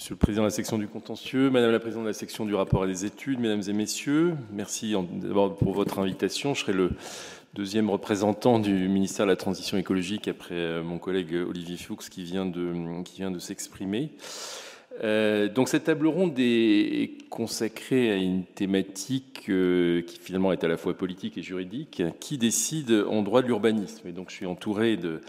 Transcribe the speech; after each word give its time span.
Monsieur 0.00 0.14
le 0.14 0.18
Président 0.18 0.44
de 0.44 0.46
la 0.46 0.50
section 0.50 0.78
du 0.78 0.88
contentieux, 0.88 1.50
Madame 1.50 1.72
la 1.72 1.78
Présidente 1.78 2.04
de 2.04 2.08
la 2.08 2.14
section 2.14 2.46
du 2.46 2.54
rapport 2.54 2.86
et 2.86 2.88
des 2.88 3.04
études, 3.04 3.38
Mesdames 3.38 3.60
et 3.68 3.74
Messieurs, 3.74 4.32
merci 4.50 4.94
d'abord 5.12 5.54
pour 5.58 5.74
votre 5.74 5.98
invitation. 5.98 6.54
Je 6.54 6.60
serai 6.62 6.72
le 6.72 6.92
deuxième 7.52 7.90
représentant 7.90 8.58
du 8.60 8.72
ministère 8.88 9.26
de 9.26 9.30
la 9.30 9.36
Transition 9.36 9.76
écologique 9.76 10.26
après 10.26 10.54
euh, 10.54 10.82
mon 10.82 10.96
collègue 10.96 11.34
Olivier 11.34 11.76
Fuchs 11.76 12.08
qui 12.08 12.24
vient 12.24 12.46
de, 12.46 13.38
s'exprimer. 13.38 14.12
Euh, 15.04 15.50
donc 15.50 15.68
cette 15.68 15.84
table 15.84 16.06
ronde 16.06 16.32
est 16.38 17.28
consacrée 17.28 18.10
à 18.10 18.16
une 18.16 18.44
thématique 18.44 19.50
euh, 19.50 20.00
qui 20.00 20.18
finalement 20.18 20.52
est 20.52 20.64
à 20.64 20.68
la 20.68 20.78
fois 20.78 20.94
politique 20.94 21.36
et 21.36 21.42
juridique, 21.42 22.02
qui 22.20 22.38
décide 22.38 23.04
en 23.06 23.20
droit 23.20 23.42
de 23.42 23.48
l'urbanisme. 23.48 24.08
Et 24.08 24.12
donc 24.12 24.30
je 24.30 24.36
suis 24.36 24.46
entouré 24.46 24.96
de 24.96 25.20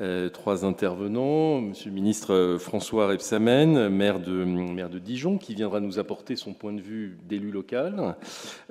euh, 0.00 0.28
trois 0.28 0.64
intervenants. 0.64 1.60
Monsieur 1.60 1.90
le 1.90 1.94
ministre 1.94 2.32
euh, 2.32 2.58
François 2.58 3.06
Rebsamen, 3.06 3.88
maire 3.88 4.18
de, 4.18 4.32
maire 4.32 4.90
de 4.90 4.98
Dijon, 4.98 5.38
qui 5.38 5.54
viendra 5.54 5.80
nous 5.80 5.98
apporter 5.98 6.36
son 6.36 6.52
point 6.52 6.72
de 6.72 6.80
vue 6.80 7.16
d'élu 7.28 7.50
local. 7.50 8.16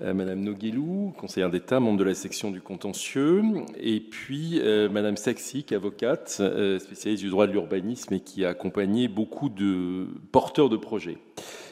Euh, 0.01 0.13
Madame 0.13 0.41
Noguelou, 0.41 1.13
conseillère 1.17 1.49
d'État, 1.49 1.79
membre 1.79 1.99
de 1.99 2.03
la 2.03 2.13
section 2.13 2.51
du 2.51 2.61
contentieux. 2.61 3.41
Et 3.79 3.99
puis 3.99 4.61
Madame 4.91 5.17
Saxic, 5.17 5.71
avocate, 5.71 6.41
spécialiste 6.79 7.23
du 7.23 7.29
droit 7.29 7.47
de 7.47 7.51
l'urbanisme 7.51 8.13
et 8.13 8.19
qui 8.19 8.45
a 8.45 8.49
accompagné 8.49 9.07
beaucoup 9.07 9.49
de 9.49 10.07
porteurs 10.31 10.69
de 10.69 10.77
projets. 10.77 11.17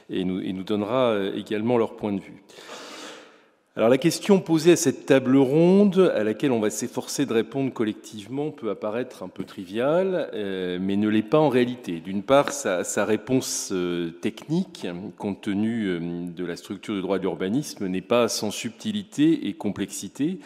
Et 0.10 0.24
nous, 0.24 0.40
et 0.40 0.54
nous 0.54 0.64
donnera 0.64 1.18
également 1.36 1.78
leur 1.78 1.96
point 1.96 2.14
de 2.14 2.22
vue. 2.22 2.44
Alors 3.78 3.88
la 3.88 3.98
question 3.98 4.42
posée 4.42 4.74
à 4.74 4.76
cette 4.76 5.06
table 5.06 5.38
ronde, 5.38 6.12
à 6.14 6.26
laquelle 6.26 6.52
on 6.52 6.60
va 6.60 6.70
s'efforcer 6.70 7.26
de 7.26 7.32
répondre 7.32 7.72
collectivement, 7.72 8.52
peut 8.52 8.70
apparaître 8.70 9.24
un 9.24 9.30
peu 9.30 9.46
triviale, 9.46 10.30
euh, 10.34 10.78
mais 10.82 10.98
ne 10.98 11.08
l'est 11.08 11.22
pas 11.22 11.40
en 11.40 11.48
réalité. 11.48 12.02
D'une 12.02 12.22
part, 12.22 12.52
sa, 12.52 13.06
réponse 13.06 13.70
euh, 13.72 14.10
technique, 14.10 14.86
compte 15.18 15.40
tenu 15.40 15.86
euh, 15.86 16.00
de 16.36 16.44
la 16.44 16.58
structure 16.58 16.96
du 16.96 17.02
droit 17.02 17.18
de 17.18 17.24
l'urbanisme, 17.24 17.88
n'est 17.88 18.02
pas 18.02 18.28
sans 18.28 18.52
subtilité 18.52 19.48
et 19.48 19.54
complexité. 19.54 20.40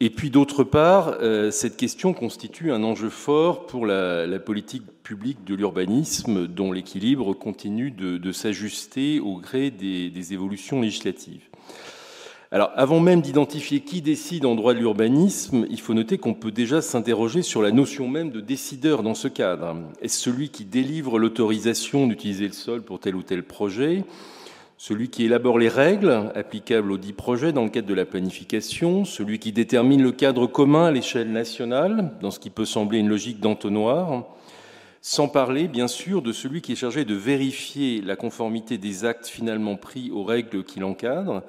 Et 0.00 0.08
puis 0.08 0.30
d'autre 0.30 0.64
part, 0.64 1.18
cette 1.50 1.76
question 1.76 2.14
constitue 2.14 2.72
un 2.72 2.82
enjeu 2.82 3.10
fort 3.10 3.66
pour 3.66 3.86
la, 3.86 4.26
politique 4.38 4.82
publique 5.02 5.44
de 5.44 5.54
l'urbanisme, 5.54 6.48
dont 6.48 6.72
l'équilibre 6.72 7.32
continue 7.32 7.90
de, 7.90 8.32
s'ajuster 8.32 9.20
au 9.20 9.36
gré 9.36 9.70
des 9.70 10.32
évolutions 10.32 10.80
législatives. 10.80 11.48
Avant 12.56 13.00
même 13.00 13.20
d'identifier 13.20 13.80
qui 13.80 14.00
décide 14.00 14.46
en 14.46 14.54
droit 14.54 14.74
de 14.74 14.78
l'urbanisme, 14.78 15.66
il 15.70 15.80
faut 15.80 15.92
noter 15.92 16.18
qu'on 16.18 16.34
peut 16.34 16.52
déjà 16.52 16.80
s'interroger 16.80 17.42
sur 17.42 17.60
la 17.60 17.72
notion 17.72 18.06
même 18.06 18.30
de 18.30 18.40
décideur 18.40 19.02
dans 19.02 19.14
ce 19.14 19.26
cadre. 19.26 19.76
Est-ce 20.00 20.20
celui 20.20 20.50
qui 20.50 20.64
délivre 20.64 21.18
l'autorisation 21.18 22.06
d'utiliser 22.06 22.46
le 22.46 22.52
sol 22.52 22.82
pour 22.82 23.00
tel 23.00 23.16
ou 23.16 23.24
tel 23.24 23.42
projet? 23.42 24.04
Celui 24.78 25.08
qui 25.08 25.24
élabore 25.24 25.58
les 25.58 25.68
règles 25.68 26.30
applicables 26.36 26.92
aux 26.92 26.96
dix 26.96 27.12
projets 27.12 27.52
dans 27.52 27.64
le 27.64 27.70
cadre 27.70 27.88
de 27.88 27.94
la 27.94 28.04
planification, 28.04 29.04
celui 29.04 29.40
qui 29.40 29.50
détermine 29.50 30.02
le 30.04 30.12
cadre 30.12 30.46
commun 30.46 30.84
à 30.84 30.92
l'échelle 30.92 31.32
nationale, 31.32 32.12
dans 32.20 32.30
ce 32.30 32.38
qui 32.38 32.50
peut 32.50 32.64
sembler 32.64 33.00
une 33.00 33.08
logique 33.08 33.40
d'entonnoir, 33.40 34.26
sans 35.00 35.26
parler 35.26 35.66
bien 35.66 35.88
sûr 35.88 36.22
de 36.22 36.30
celui 36.30 36.62
qui 36.62 36.70
est 36.70 36.76
chargé 36.76 37.04
de 37.04 37.16
vérifier 37.16 38.00
la 38.00 38.14
conformité 38.14 38.78
des 38.78 39.04
actes 39.04 39.26
finalement 39.26 39.74
pris 39.74 40.12
aux 40.12 40.22
règles 40.22 40.62
qui 40.62 40.78
l'encadrent, 40.78 41.42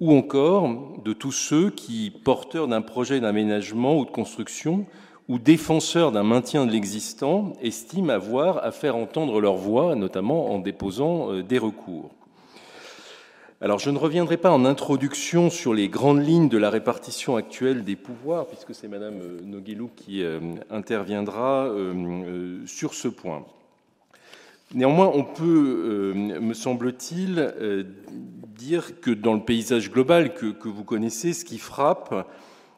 ou 0.00 0.14
encore 0.14 1.00
de 1.04 1.12
tous 1.12 1.32
ceux 1.32 1.70
qui, 1.70 2.12
porteurs 2.24 2.68
d'un 2.68 2.82
projet 2.82 3.20
d'aménagement 3.20 3.98
ou 3.98 4.04
de 4.04 4.10
construction, 4.10 4.86
ou 5.28 5.38
défenseurs 5.38 6.12
d'un 6.12 6.22
maintien 6.22 6.66
de 6.66 6.72
l'existant, 6.72 7.52
estiment 7.60 8.12
avoir 8.12 8.64
à 8.64 8.70
faire 8.70 8.96
entendre 8.96 9.40
leur 9.40 9.56
voix, 9.56 9.94
notamment 9.94 10.52
en 10.52 10.58
déposant 10.58 11.32
euh, 11.32 11.42
des 11.42 11.58
recours. 11.58 12.10
Alors 13.60 13.80
je 13.80 13.90
ne 13.90 13.98
reviendrai 13.98 14.36
pas 14.36 14.52
en 14.52 14.64
introduction 14.64 15.50
sur 15.50 15.74
les 15.74 15.88
grandes 15.88 16.24
lignes 16.24 16.48
de 16.48 16.58
la 16.58 16.70
répartition 16.70 17.36
actuelle 17.36 17.82
des 17.84 17.96
pouvoirs, 17.96 18.46
puisque 18.46 18.74
c'est 18.74 18.88
Madame 18.88 19.18
euh, 19.20 19.40
Noguelou 19.42 19.90
qui 19.96 20.22
euh, 20.22 20.38
interviendra 20.70 21.68
sur 22.66 22.94
ce 22.94 23.08
point. 23.08 23.44
Néanmoins, 24.74 25.10
on 25.12 25.24
peut, 25.24 26.12
me 26.14 26.52
semble-t-il, 26.52 27.54
dire 28.58 29.00
que 29.00 29.12
dans 29.12 29.34
le 29.34 29.40
paysage 29.40 29.90
global 29.90 30.34
que, 30.34 30.68
vous 30.68 30.82
connaissez, 30.82 31.32
ce 31.32 31.44
qui 31.44 31.58
frappe, 31.58 32.28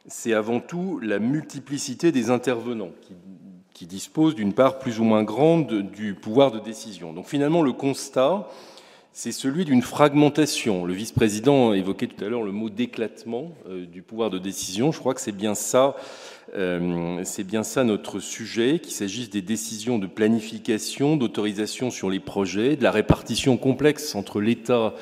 c'est 0.07 0.33
avant 0.33 0.59
tout 0.59 0.99
la 0.99 1.17
multiplicité 1.17 2.11
des 2.11 2.29
intervenants 2.29 2.91
qui, 3.01 3.87
disposent 3.87 4.35
d'une 4.35 4.53
part 4.53 4.77
plus 4.77 4.99
ou 4.99 5.03
moins 5.03 5.23
grande 5.23 5.81
du 5.91 6.13
pouvoir 6.13 6.51
de 6.51 6.59
décision. 6.59 7.13
Donc 7.13 7.25
finalement, 7.25 7.63
le 7.63 7.73
constat, 7.73 8.47
c'est 9.11 9.31
celui 9.31 9.65
d'une 9.65 9.81
fragmentation. 9.81 10.85
Le 10.85 10.93
vice-président 10.93 11.73
évoquait 11.73 12.05
tout 12.05 12.23
à 12.23 12.29
l'heure 12.29 12.43
le 12.43 12.51
mot 12.51 12.69
d'éclatement 12.69 13.53
euh, 13.67 13.87
du 13.87 14.03
pouvoir 14.03 14.29
de 14.29 14.37
décision. 14.37 14.91
Je 14.91 14.99
crois 14.99 15.15
que 15.15 15.19
c'est 15.19 15.31
bien 15.31 15.55
ça, 15.55 15.95
euh, 16.53 17.21
c'est 17.23 17.43
bien 17.43 17.63
ça 17.63 17.83
notre 17.83 18.19
sujet, 18.19 18.77
qu'il 18.77 18.93
s'agisse 18.93 19.31
des 19.31 19.41
décisions 19.41 19.97
de 19.97 20.05
planification, 20.05 21.17
d'autorisation 21.17 21.89
sur 21.89 22.11
les 22.11 22.19
projets, 22.19 22.75
de 22.75 22.83
la 22.83 22.91
répartition 22.91 23.57
complexe 23.57 24.13
entre 24.13 24.41
l'État 24.41 24.93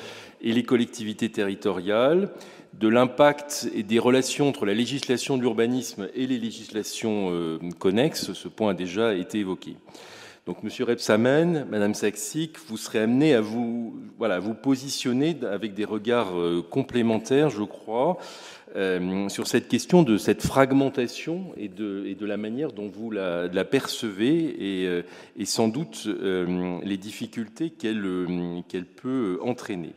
et 0.42 0.52
les 0.52 0.62
collectivités 0.62 1.30
territoriales, 1.30 2.30
de 2.74 2.88
l'impact 2.88 3.68
et 3.74 3.82
des 3.82 3.98
relations 3.98 4.48
entre 4.48 4.64
la 4.64 4.74
législation 4.74 5.36
de 5.36 5.42
l'urbanisme 5.42 6.08
et 6.14 6.26
les 6.26 6.38
législations 6.38 7.30
euh, 7.30 7.58
connexes. 7.78 8.32
Ce 8.32 8.48
point 8.48 8.70
a 8.70 8.74
déjà 8.74 9.14
été 9.14 9.38
évoqué. 9.38 9.76
Donc, 10.46 10.62
Monsieur 10.62 10.84
Repsamen, 10.84 11.66
Madame 11.70 11.94
Saxic, 11.94 12.56
vous 12.66 12.76
serez 12.76 13.00
amené 13.00 13.34
à 13.34 13.40
vous, 13.40 13.94
positionner 14.62 15.36
avec 15.50 15.74
des 15.74 15.84
regards 15.84 16.38
euh, 16.38 16.62
complémentaires, 16.62 17.50
je 17.50 17.62
crois, 17.62 18.16
euh, 18.76 19.28
sur 19.28 19.46
cette 19.46 19.68
question 19.68 20.02
de 20.02 20.16
cette 20.16 20.42
fragmentation 20.42 21.52
et 21.56 21.68
de, 21.68 22.16
la 22.24 22.36
manière 22.36 22.72
dont 22.72 22.88
vous 22.88 23.10
la, 23.10 23.48
percevez 23.64 25.02
et, 25.36 25.44
sans 25.44 25.68
doute 25.68 26.06
les 26.06 26.96
difficultés 26.96 27.70
qu'elle 27.70 28.86
peut 28.96 29.38
entraîner. 29.42 29.92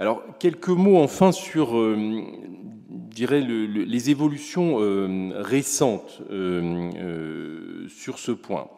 Alors, 0.00 0.22
quelques 0.38 0.68
mots 0.68 0.96
enfin 0.96 1.30
sur, 1.30 1.76
euh, 1.76 2.22
dirais, 2.88 3.42
les 3.42 4.08
évolutions 4.08 4.78
euh, 4.80 5.32
récentes 5.42 6.22
euh, 6.30 7.86
sur 7.88 8.18
ce 8.18 8.32
point. 8.32 8.68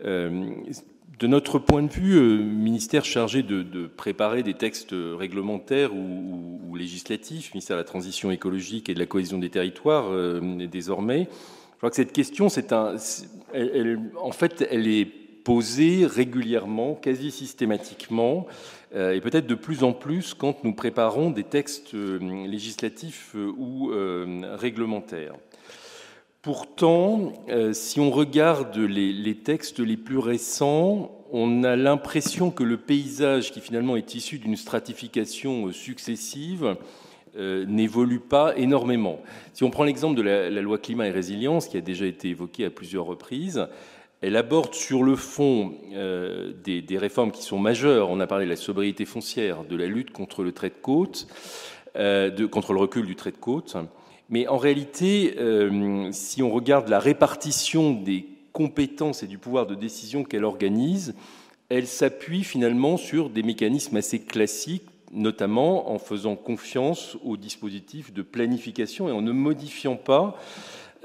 de 0.00 1.26
notre 1.26 1.58
point 1.58 1.82
de 1.82 1.90
vue, 1.90 2.44
ministère 2.44 3.04
chargé 3.04 3.42
de, 3.42 3.86
préparer 3.88 4.44
des 4.44 4.54
textes 4.54 4.94
réglementaires 4.94 5.92
ou, 5.92 6.76
législatifs, 6.76 7.52
ministère 7.52 7.76
de 7.76 7.80
la 7.80 7.84
Transition 7.84 8.30
écologique 8.30 8.88
et 8.88 8.94
de 8.94 9.00
la 9.00 9.06
cohésion 9.06 9.38
des 9.38 9.50
territoires 9.50 10.10
désormais, 10.70 11.28
je 11.72 11.76
crois 11.78 11.90
que 11.90 11.96
cette 11.96 12.12
question, 12.12 12.48
c'est 12.48 12.72
un, 12.72 12.94
en 14.20 14.32
fait, 14.32 14.66
elle 14.70 14.86
est 14.86 15.08
posée 15.44 16.06
régulièrement, 16.06 16.94
quasi 16.94 17.30
systématiquement, 17.30 18.46
et 18.94 19.20
peut-être 19.20 19.46
de 19.46 19.54
plus 19.54 19.82
en 19.82 19.92
plus 19.92 20.34
quand 20.34 20.62
nous 20.62 20.72
préparons 20.72 21.30
des 21.30 21.42
textes 21.42 21.94
euh, 21.94 22.18
législatifs 22.46 23.32
euh, 23.34 23.52
ou 23.56 23.90
réglementaires. 24.56 25.34
Pourtant, 26.42 27.32
si 27.72 28.00
on 28.00 28.10
regarde 28.10 28.76
les, 28.76 29.34
textes 29.36 29.80
les 29.80 29.96
plus 29.96 30.18
récents, 30.18 31.24
on 31.32 31.64
a 31.64 31.74
l'impression 31.74 32.50
que 32.50 32.62
le 32.62 32.76
paysage, 32.76 33.50
qui 33.50 33.62
finalement 33.62 33.96
est 33.96 34.14
issu 34.14 34.38
d'une 34.38 34.56
stratification 34.56 35.72
successive, 35.72 36.76
n'évolue 37.34 38.20
pas 38.20 38.54
énormément. 38.58 39.20
Si 39.54 39.64
on 39.64 39.70
prend 39.70 39.84
l'exemple 39.84 40.16
de 40.16 40.22
la, 40.22 40.50
loi 40.60 40.76
climat 40.76 41.06
et 41.06 41.10
résilience, 41.10 41.66
qui 41.66 41.78
a 41.78 41.80
déjà 41.80 42.04
été 42.04 42.28
évoquée 42.28 42.66
à 42.66 42.70
plusieurs 42.70 43.06
reprises, 43.06 43.66
elle 44.24 44.36
aborde 44.38 44.72
sur 44.72 45.02
le 45.02 45.16
fond 45.16 45.74
euh, 45.92 46.54
des, 46.64 46.96
réformes 46.96 47.30
qui 47.30 47.42
sont 47.42 47.58
majeures. 47.58 48.08
On 48.08 48.20
a 48.20 48.26
parlé 48.26 48.46
de 48.46 48.50
la 48.50 48.56
sobriété 48.56 49.04
foncière, 49.04 49.64
de 49.64 49.76
la 49.76 49.84
lutte 49.84 50.12
contre 50.12 50.42
le 50.42 50.52
trait 50.52 50.70
de 50.70 50.80
côte, 50.80 51.26
euh, 51.96 52.48
contre 52.48 52.72
le 52.72 52.78
recul 52.78 53.04
du 53.04 53.16
trait 53.16 53.32
de 53.32 53.36
côte. 53.36 53.76
Mais 54.30 54.48
en 54.48 54.56
réalité, 54.56 55.34
euh, 55.38 56.08
si 56.12 56.42
on 56.42 56.50
regarde 56.50 56.88
la 56.88 57.00
répartition 57.00 57.92
des 57.92 58.26
compétences 58.54 59.22
et 59.22 59.26
du 59.26 59.36
pouvoir 59.36 59.66
de 59.66 59.74
décision 59.74 60.24
qu'elle 60.24 60.44
organise, 60.44 61.14
elle 61.68 61.86
s'appuie 61.86 62.44
finalement 62.44 62.96
sur 62.96 63.28
des 63.28 63.42
mécanismes 63.42 63.98
assez 63.98 64.20
classiques, 64.20 64.88
notamment 65.12 65.90
en 65.92 65.98
faisant 65.98 66.34
confiance 66.34 67.18
aux 67.24 67.36
dispositifs 67.36 68.10
de 68.10 68.22
planification 68.22 69.06
et 69.06 69.12
en 69.12 69.20
ne 69.20 69.32
modifiant 69.32 69.96
pas 69.96 70.38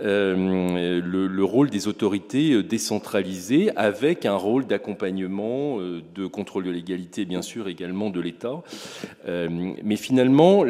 euh, 0.01 1.01
le, 1.01 1.43
rôle 1.43 1.69
des 1.69 1.87
autorités 1.87 2.53
euh, 2.53 2.63
décentralisées 2.63 3.71
avec 3.75 4.25
un 4.25 4.35
rôle 4.35 4.65
d'accompagnement, 4.65 5.79
euh, 5.79 6.01
de 6.15 6.25
contrôle 6.25 6.63
de 6.63 6.71
l'égalité, 6.71 7.25
bien 7.25 7.41
sûr, 7.41 7.67
également 7.67 8.09
de 8.09 8.19
l'État. 8.19 8.61
mais 9.27 9.95
finalement, 9.95 10.63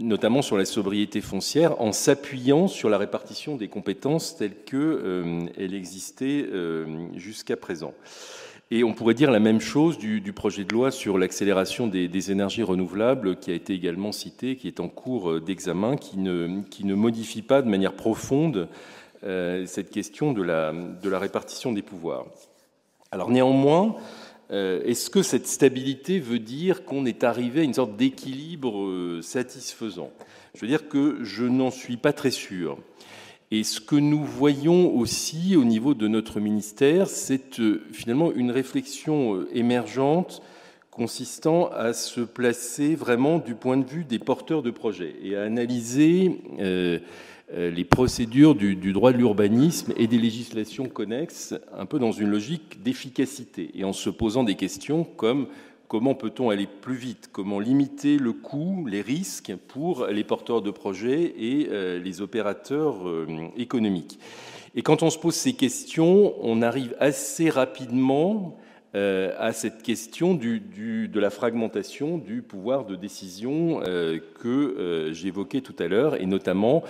notamment 0.00 0.42
sur 0.42 0.56
la 0.56 0.64
sobriété 0.64 1.20
foncière, 1.20 1.80
en 1.80 1.92
s'appuyant 1.92 2.68
sur 2.68 2.88
la 2.88 2.98
répartition 2.98 3.56
des 3.56 3.68
compétences 3.68 4.36
telles 4.36 4.56
qu'elle 4.64 5.74
existait 5.74 6.46
jusqu'à 7.16 7.56
présent. 7.56 7.94
Et 8.74 8.84
on 8.84 8.94
pourrait 8.94 9.12
dire 9.12 9.30
la 9.30 9.38
même 9.38 9.60
chose 9.60 9.98
du, 9.98 10.32
projet 10.32 10.64
de 10.64 10.72
loi 10.72 10.90
sur 10.90 11.18
l'accélération 11.18 11.86
des, 11.88 12.30
énergies 12.30 12.62
renouvelables 12.62 13.36
qui 13.36 13.50
a 13.50 13.54
été 13.54 13.74
également 13.74 14.12
cité, 14.12 14.56
qui 14.56 14.66
est 14.66 14.80
en 14.80 14.88
cours 14.88 15.32
euh, 15.32 15.40
d'examen, 15.42 15.96
qui 15.96 16.16
ne, 16.16 16.94
modifie 16.94 17.42
pas 17.42 17.60
de 17.60 17.68
manière 17.68 17.92
profonde 17.92 18.70
euh, 19.24 19.66
cette 19.66 19.90
question 19.90 20.32
de 20.32 20.42
la, 20.42 20.72
de 20.72 21.10
la 21.10 21.18
répartition 21.18 21.72
des 21.72 21.82
pouvoirs. 21.82 22.24
Alors 23.10 23.30
néanmoins, 23.30 23.94
euh, 24.52 24.82
est-ce 24.86 25.10
que 25.10 25.22
cette 25.22 25.46
stabilité 25.46 26.18
veut 26.18 26.38
dire 26.38 26.86
qu'on 26.86 27.04
est 27.04 27.24
arrivé 27.24 27.60
à 27.60 27.64
une 27.64 27.74
sorte 27.74 27.98
d'équilibre 27.98 29.20
satisfaisant? 29.20 30.12
Je 30.54 30.62
veux 30.62 30.68
dire 30.68 30.88
que 30.88 31.18
je 31.22 31.44
n'en 31.44 31.70
suis 31.70 31.98
pas 31.98 32.14
très 32.14 32.30
sûr. 32.30 32.78
Et 33.54 33.64
ce 33.64 33.82
que 33.82 33.96
nous 33.96 34.24
voyons 34.24 34.96
aussi 34.96 35.56
au 35.56 35.64
niveau 35.64 35.92
de 35.92 36.08
notre 36.08 36.40
ministère, 36.40 37.06
c'est 37.06 37.60
euh, 37.60 37.82
finalement 37.92 38.32
une 38.32 38.50
réflexion 38.50 39.36
euh, 39.36 39.48
émergente 39.52 40.40
consistant 40.90 41.68
à 41.70 41.92
se 41.92 42.22
placer 42.22 42.94
vraiment 42.94 43.36
du 43.36 43.54
point 43.54 43.76
de 43.76 43.84
vue 43.84 44.04
des 44.04 44.18
porteurs 44.18 44.62
de 44.62 44.70
projets 44.70 45.16
et 45.22 45.36
à 45.36 45.42
analyser 45.42 46.40
euh, 46.60 46.98
les 47.54 47.84
procédures 47.84 48.54
du, 48.54 48.74
du 48.74 48.94
droit 48.94 49.12
de 49.12 49.18
l'urbanisme 49.18 49.92
et 49.98 50.06
des 50.06 50.16
législations 50.16 50.88
connexes 50.88 51.54
un 51.76 51.84
peu 51.84 51.98
dans 51.98 52.12
une 52.12 52.30
logique 52.30 52.82
d'efficacité 52.82 53.70
et 53.74 53.84
en 53.84 53.92
se 53.92 54.08
posant 54.08 54.44
des 54.44 54.54
questions 54.54 55.04
comme 55.04 55.48
Comment 55.92 56.14
peut-on 56.14 56.48
aller 56.48 56.66
plus 56.66 56.94
vite? 56.94 57.28
Comment 57.30 57.60
limiter 57.60 58.16
le 58.16 58.32
coût, 58.32 58.86
les 58.86 59.02
risques 59.02 59.52
pour 59.68 60.06
les 60.06 60.24
porteurs 60.24 60.62
de 60.62 60.70
projets 60.70 61.34
et 61.36 61.68
euh, 61.68 61.98
les 61.98 62.22
opérateurs 62.22 63.06
euh, 63.06 63.26
économiques? 63.58 64.18
Et 64.74 64.80
quand 64.80 65.02
on 65.02 65.10
se 65.10 65.18
pose 65.18 65.34
ces 65.34 65.52
questions, 65.52 66.32
on 66.40 66.62
arrive 66.62 66.96
assez 66.98 67.50
rapidement 67.50 68.56
euh, 68.94 69.34
à 69.38 69.54
cette 69.54 69.82
question 69.82 70.34
de 70.34 71.18
la 71.20 71.30
fragmentation 71.30 72.18
du 72.18 72.42
pouvoir 72.42 72.84
de 72.84 72.94
décision 72.94 73.80
euh, 73.86 74.18
que 74.40 74.48
euh, 74.48 75.14
j'évoquais 75.14 75.62
tout 75.62 75.74
à 75.78 75.88
l'heure, 75.88 76.20
et 76.20 76.26
notamment 76.26 76.82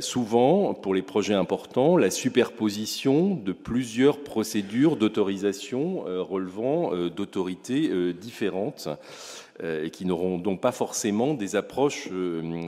souvent 0.00 0.74
pour 0.74 0.94
les 0.94 1.02
projets 1.02 1.34
importants, 1.34 1.96
la 1.96 2.10
superposition 2.10 3.34
de 3.34 3.52
plusieurs 3.52 4.22
procédures 4.22 4.96
d'autorisation 4.96 6.04
relevant 6.22 6.92
d'autorités 7.08 8.12
différentes 8.12 8.88
et 9.60 9.90
qui 9.90 10.04
n'auront 10.04 10.38
donc 10.38 10.60
pas 10.60 10.70
forcément 10.70 11.34
des 11.34 11.56
approches 11.56 12.08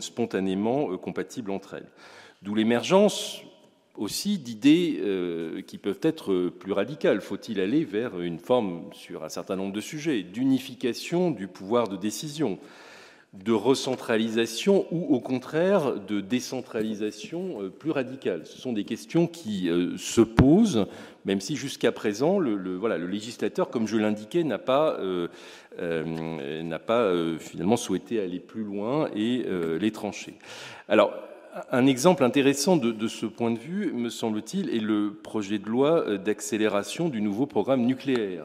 spontanément 0.00 0.96
compatibles 0.96 1.52
entre 1.52 1.74
elles. 1.74 1.88
D'où 2.42 2.56
l'émergence 2.56 3.42
aussi 3.98 4.38
d'idées 4.38 5.00
euh, 5.00 5.60
qui 5.62 5.76
peuvent 5.76 6.00
être 6.02 6.48
plus 6.48 6.72
radicales. 6.72 7.20
Faut-il 7.20 7.60
aller 7.60 7.84
vers 7.84 8.20
une 8.20 8.38
forme, 8.38 8.84
sur 8.92 9.24
un 9.24 9.28
certain 9.28 9.56
nombre 9.56 9.72
de 9.72 9.80
sujets, 9.80 10.22
d'unification 10.22 11.30
du 11.30 11.48
pouvoir 11.48 11.88
de 11.88 11.96
décision, 11.96 12.58
de 13.34 13.52
recentralisation 13.52 14.86
ou 14.90 15.14
au 15.14 15.20
contraire 15.20 15.96
de 16.00 16.20
décentralisation 16.20 17.62
euh, 17.62 17.68
plus 17.70 17.90
radicale? 17.90 18.46
Ce 18.46 18.58
sont 18.58 18.72
des 18.72 18.84
questions 18.84 19.26
qui 19.26 19.68
euh, 19.68 19.96
se 19.98 20.20
posent, 20.20 20.86
même 21.24 21.40
si 21.40 21.56
jusqu'à 21.56 21.90
présent, 21.90 22.38
le, 22.38 22.56
législateur, 23.06 23.68
comme 23.68 23.88
je 23.88 23.96
l'indiquais, 23.96 24.44
n'a 24.44 24.58
pas, 24.58 24.98
n'a 25.78 26.78
pas 26.78 27.12
finalement 27.38 27.76
souhaité 27.76 28.18
aller 28.18 28.38
plus 28.40 28.62
loin 28.62 29.10
et 29.14 29.44
les 29.78 29.90
trancher. 29.90 30.38
Alors, 30.88 31.12
un 31.70 31.86
exemple 31.86 32.24
intéressant 32.24 32.76
de, 32.76 33.08
ce 33.08 33.26
point 33.26 33.50
de 33.50 33.58
vue, 33.58 33.92
me 33.92 34.10
semble-t-il, 34.10 34.70
est 34.74 34.80
le 34.80 35.12
projet 35.14 35.58
de 35.58 35.68
loi 35.68 36.04
euh, 36.06 36.18
d'accélération 36.18 37.08
du 37.08 37.20
nouveau 37.20 37.46
programme 37.46 37.82
nucléaire 37.82 38.44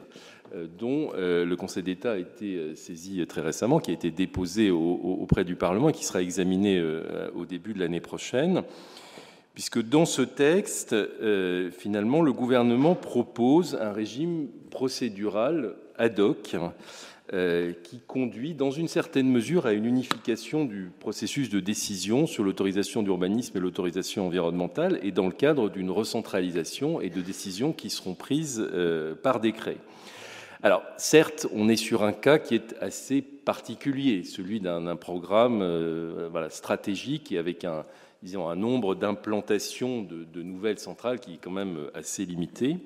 euh, 0.56 0.68
dont 0.80 1.12
euh, 1.16 1.46
le 1.46 1.56
Conseil 1.56 1.84
d'État 1.84 2.14
a 2.14 2.18
été 2.18 2.76
saisi 2.76 3.26
très 3.28 3.42
récemment, 3.42 3.80
qui 3.80 3.92
a 3.92 3.94
été 3.94 4.12
déposé 4.12 4.72
auprès 4.72 5.44
du 5.44 5.56
Parlement 5.56 5.90
et 5.90 5.94
qui 5.94 6.06
sera 6.06 6.22
examiné 6.22 6.82
au 7.36 7.46
début 7.46 7.74
de 7.74 7.80
l'année 7.80 8.02
prochaine. 8.02 8.64
Puisque 9.54 9.82
dans 9.82 10.06
ce 10.06 10.24
texte, 10.24 10.96
finalement, 11.72 12.22
le 12.22 12.34
gouvernement 12.34 12.96
propose 12.96 13.78
un 13.80 13.92
régime 13.92 14.48
procédural 14.72 15.76
ad 15.96 16.20
hoc 16.20 16.56
qui 17.32 18.00
conduit 18.06 18.54
dans 18.54 18.70
une 18.70 18.88
certaine 18.88 19.30
mesure 19.30 19.66
à 19.66 19.74
une 19.74 19.86
unification 19.86 20.66
du 20.66 20.92
processus 21.00 21.50
de 21.50 21.60
décision 21.60 22.28
sur 22.28 22.44
l'autorisation 22.44 23.02
d'urbanisme 23.02 23.58
et 23.58 23.62
l'autorisation 23.62 24.28
environnementale 24.28 25.00
et 25.04 25.12
dans 25.12 25.26
le 25.26 25.32
cadre 25.32 25.70
d'une 25.70 25.90
recentralisation 25.90 27.02
et 27.02 27.10
de 27.10 27.22
décisions 27.22 27.74
qui 27.74 27.90
seront 27.90 28.14
prises 28.14 28.62
euh, 28.62 29.16
par 29.16 29.40
décret. 29.40 29.78
Alors, 30.62 30.84
certes, 30.96 31.48
on 31.54 31.68
est 31.68 31.76
sur 31.76 32.04
un 32.04 32.14
cas 32.14 32.40
qui 32.40 32.56
est 32.56 32.76
assez 32.80 33.22
particulier, 33.22 34.24
celui 34.24 34.62
d'un 34.62 34.96
programme 34.96 35.62
euh, 35.62 36.50
stratégique 36.50 37.34
et 37.34 37.38
avec 37.38 37.66
un, 37.66 37.86
nombre 38.56 38.96
d'implantations 38.96 40.02
de, 40.02 40.42
nouvelles 40.42 40.80
centrales 40.80 41.20
qui 41.20 41.34
est 41.34 41.40
quand 41.42 41.52
même 41.52 41.90
assez 41.94 42.26
limité. 42.26 42.78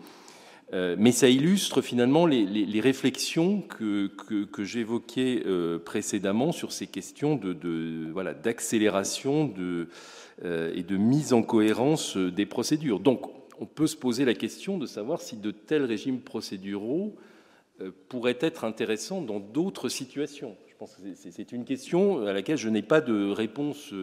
Euh, 0.73 0.97
mais 0.99 1.13
ça 1.13 1.29
illustre 1.29 1.81
finalement 1.81 2.25
les, 2.25 2.81
réflexions 2.81 3.61
que, 3.61 4.11
j'évoquais 4.59 5.43
euh, 5.45 5.79
précédemment 5.79 6.51
sur 6.51 6.73
ces 6.73 6.87
questions 6.87 7.35
de, 7.35 8.11
voilà, 8.11 8.33
d'accélération 8.33 9.53
euh, 9.57 10.73
et 10.75 10.83
de 10.83 10.97
mise 10.97 11.31
en 11.31 11.41
cohérence 11.41 12.17
des 12.17 12.45
procédures. 12.45 12.99
Donc, 12.99 13.31
on 13.59 13.65
peut 13.65 13.87
se 13.87 13.95
poser 13.95 14.25
la 14.25 14.33
question 14.33 14.77
de 14.77 14.85
savoir 14.85 15.21
si 15.21 15.37
de 15.37 15.51
tels 15.51 15.83
régimes 15.83 16.19
procéduraux 16.19 17.15
pourraient 18.09 18.37
être 18.41 18.65
intéressants 18.65 19.21
dans 19.21 19.39
d'autres 19.39 19.89
situations. 19.89 20.55
Je 20.67 20.75
pense 20.75 20.95
que 20.95 21.01
c'est 21.15 21.51
une 21.51 21.65
question 21.65 22.25
à 22.27 22.33
laquelle 22.33 22.57
je 22.57 22.69
n'ai 22.69 22.83
pas 22.83 23.01
de 23.01 23.31
réponse 23.31 23.93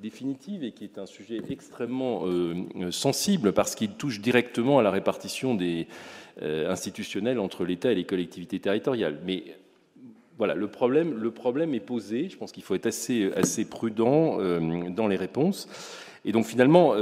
définitive 0.00 0.64
et 0.64 0.72
qui 0.72 0.84
est 0.84 0.98
un 0.98 1.06
sujet 1.06 1.40
extrêmement 1.50 2.22
euh, 2.26 2.90
sensible 2.90 3.52
parce 3.52 3.74
qu'il 3.74 3.92
touche 3.92 4.20
directement 4.20 4.78
à 4.78 4.82
la 4.82 4.90
répartition 4.90 5.54
des 5.54 5.86
euh, 6.42 6.70
institutionnels 6.70 7.38
entre 7.38 7.64
l'État 7.64 7.92
et 7.92 7.94
les 7.94 8.04
collectivités 8.04 8.58
territoriales. 8.58 9.20
Mais 9.24 9.44
voilà, 10.36 10.54
le 10.54 10.66
problème, 10.66 11.14
le 11.14 11.30
problème 11.30 11.74
est 11.74 11.80
posé. 11.80 12.28
Je 12.28 12.36
pense 12.36 12.50
qu'il 12.50 12.64
faut 12.64 12.74
être 12.74 12.86
assez, 12.86 13.32
assez 13.36 13.64
prudent 13.64 14.38
euh, 14.40 14.90
dans 14.90 15.06
les 15.06 15.16
réponses. 15.16 15.68
Et 16.24 16.32
donc 16.32 16.46
finalement, 16.46 16.94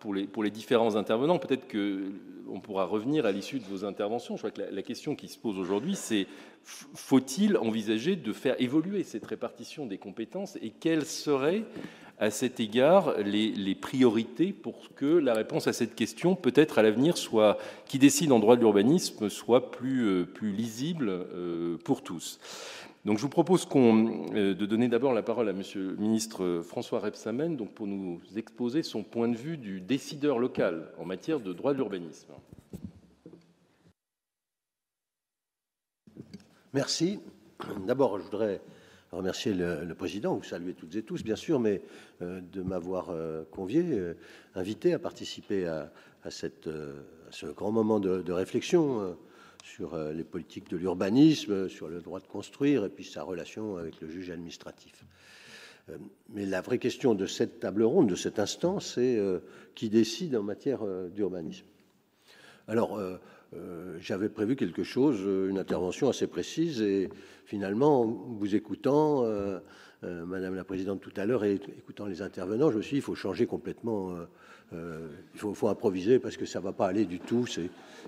pour, 0.00 0.12
les, 0.12 0.24
pour 0.24 0.42
les 0.42 0.50
différents 0.50 0.96
intervenants, 0.96 1.38
peut-être 1.38 1.68
que 1.68 2.10
on 2.48 2.60
pourra 2.60 2.84
revenir 2.84 3.26
à 3.26 3.32
l'issue 3.32 3.58
de 3.58 3.64
vos 3.64 3.84
interventions. 3.84 4.36
Je 4.36 4.40
crois 4.42 4.50
que 4.50 4.62
la, 4.62 4.82
question 4.82 5.14
qui 5.14 5.28
se 5.28 5.38
pose 5.38 5.58
aujourd'hui, 5.58 5.96
c'est 5.96 6.26
faut-il 6.62 7.56
envisager 7.56 8.16
de 8.16 8.32
faire 8.32 8.54
évoluer 8.58 9.02
cette 9.02 9.26
répartition 9.26 9.86
des 9.86 9.98
compétences 9.98 10.56
et 10.62 10.70
quelles 10.70 11.06
seraient 11.06 11.64
à 12.18 12.30
cet 12.30 12.60
égard 12.60 13.18
les, 13.18 13.74
priorités 13.74 14.52
pour 14.52 14.94
que 14.94 15.04
la 15.04 15.34
réponse 15.34 15.66
à 15.66 15.72
cette 15.72 15.94
question, 15.94 16.36
peut-être 16.36 16.78
à 16.78 16.82
l'avenir, 16.82 17.16
soit 17.16 17.58
qui 17.86 17.98
décide 17.98 18.32
en 18.32 18.38
droit 18.38 18.56
de 18.56 18.60
l'urbanisme, 18.60 19.28
soit 19.28 19.70
plus, 19.70 20.06
euh, 20.06 20.24
plus 20.24 20.52
lisible 20.52 21.08
euh, 21.08 21.76
pour 21.84 22.02
tous. 22.02 22.38
Donc, 23.04 23.18
je 23.18 23.22
vous 23.22 23.28
propose 23.28 23.68
euh, 23.74 24.54
de 24.54 24.66
donner 24.66 24.88
d'abord 24.88 25.12
la 25.12 25.22
parole 25.22 25.48
à 25.48 25.52
Monsieur 25.52 25.90
le 25.90 25.96
ministre 25.96 26.62
François 26.64 27.00
Rebsamen, 27.00 27.56
donc 27.56 27.72
pour 27.72 27.86
nous 27.86 28.20
exposer 28.36 28.82
son 28.82 29.02
point 29.02 29.28
de 29.28 29.36
vue 29.36 29.58
du 29.58 29.80
décideur 29.80 30.38
local 30.38 30.90
en 30.98 31.04
matière 31.04 31.40
de 31.40 31.52
droit 31.52 31.72
de 31.72 31.78
l'urbanisme. 31.78 32.32
Merci. 36.72 37.20
D'abord, 37.86 38.18
je 38.18 38.24
voudrais 38.24 38.60
remercier 39.14 39.54
le, 39.54 39.94
président, 39.94 40.36
vous 40.36 40.44
saluer 40.44 40.74
toutes 40.74 40.94
et 40.96 41.02
tous, 41.02 41.22
bien 41.22 41.36
sûr, 41.36 41.60
mais 41.60 41.82
euh, 42.22 42.40
de 42.52 42.62
m'avoir 42.62 43.10
euh, 43.10 43.44
convié, 43.50 43.84
invité 44.54 44.92
à 44.92 44.98
participer 44.98 45.66
à, 45.66 45.90
ce 46.30 47.46
grand 47.46 47.72
moment 47.72 48.00
de 48.00 48.32
réflexion 48.32 49.16
sur 49.64 49.94
euh, 49.94 50.12
les 50.12 50.24
politiques 50.24 50.68
de 50.70 50.76
l'urbanisme, 50.76 51.68
sur 51.68 51.88
le 51.88 52.00
droit 52.00 52.20
de 52.20 52.26
construire 52.26 52.84
et 52.84 52.90
puis 52.90 53.04
sa 53.04 53.22
relation 53.22 53.78
avec 53.78 54.00
le 54.00 54.08
juge 54.08 54.30
administratif. 54.30 55.04
Euh, 55.88 55.96
mais 56.28 56.44
la 56.44 56.60
vraie 56.60 56.78
question 56.78 57.14
de 57.14 57.26
cette 57.26 57.60
table 57.60 57.82
ronde, 57.82 58.08
de 58.08 58.14
cet 58.14 58.38
instant, 58.38 58.78
c'est 58.78 59.16
euh, 59.16 59.40
qui 59.74 59.88
décide 59.88 60.36
en 60.36 60.42
matière 60.42 60.84
d'urbanisme. 61.10 61.66
Alors, 62.68 62.98
j'avais 63.98 64.28
prévu 64.28 64.56
quelque 64.56 64.82
chose, 64.82 65.20
une 65.48 65.58
intervention 65.58 66.08
assez 66.08 66.26
précise, 66.26 66.82
et 66.82 67.08
finalement, 67.46 68.04
vous 68.04 68.54
écoutant, 68.54 69.24
Madame 70.02 70.54
la 70.54 70.64
Présidente 70.64 71.00
tout 71.00 71.12
à 71.16 71.26
l'heure, 71.26 71.44
et 71.44 71.54
écoutant 71.54 72.06
les 72.06 72.22
intervenants, 72.22 72.70
je 72.70 72.78
me 72.78 72.82
suis 72.82 72.94
dit, 72.94 72.98
il 72.98 73.02
faut 73.02 73.14
changer 73.14 73.46
complètement 73.46 74.14
euh, 74.72 75.08
il 75.34 75.40
faut, 75.40 75.68
improviser 75.68 76.18
parce 76.18 76.36
que 76.36 76.46
ça 76.46 76.60
va 76.60 76.72
pas 76.72 76.86
aller 76.86 77.04
du 77.04 77.20
tout. 77.20 77.46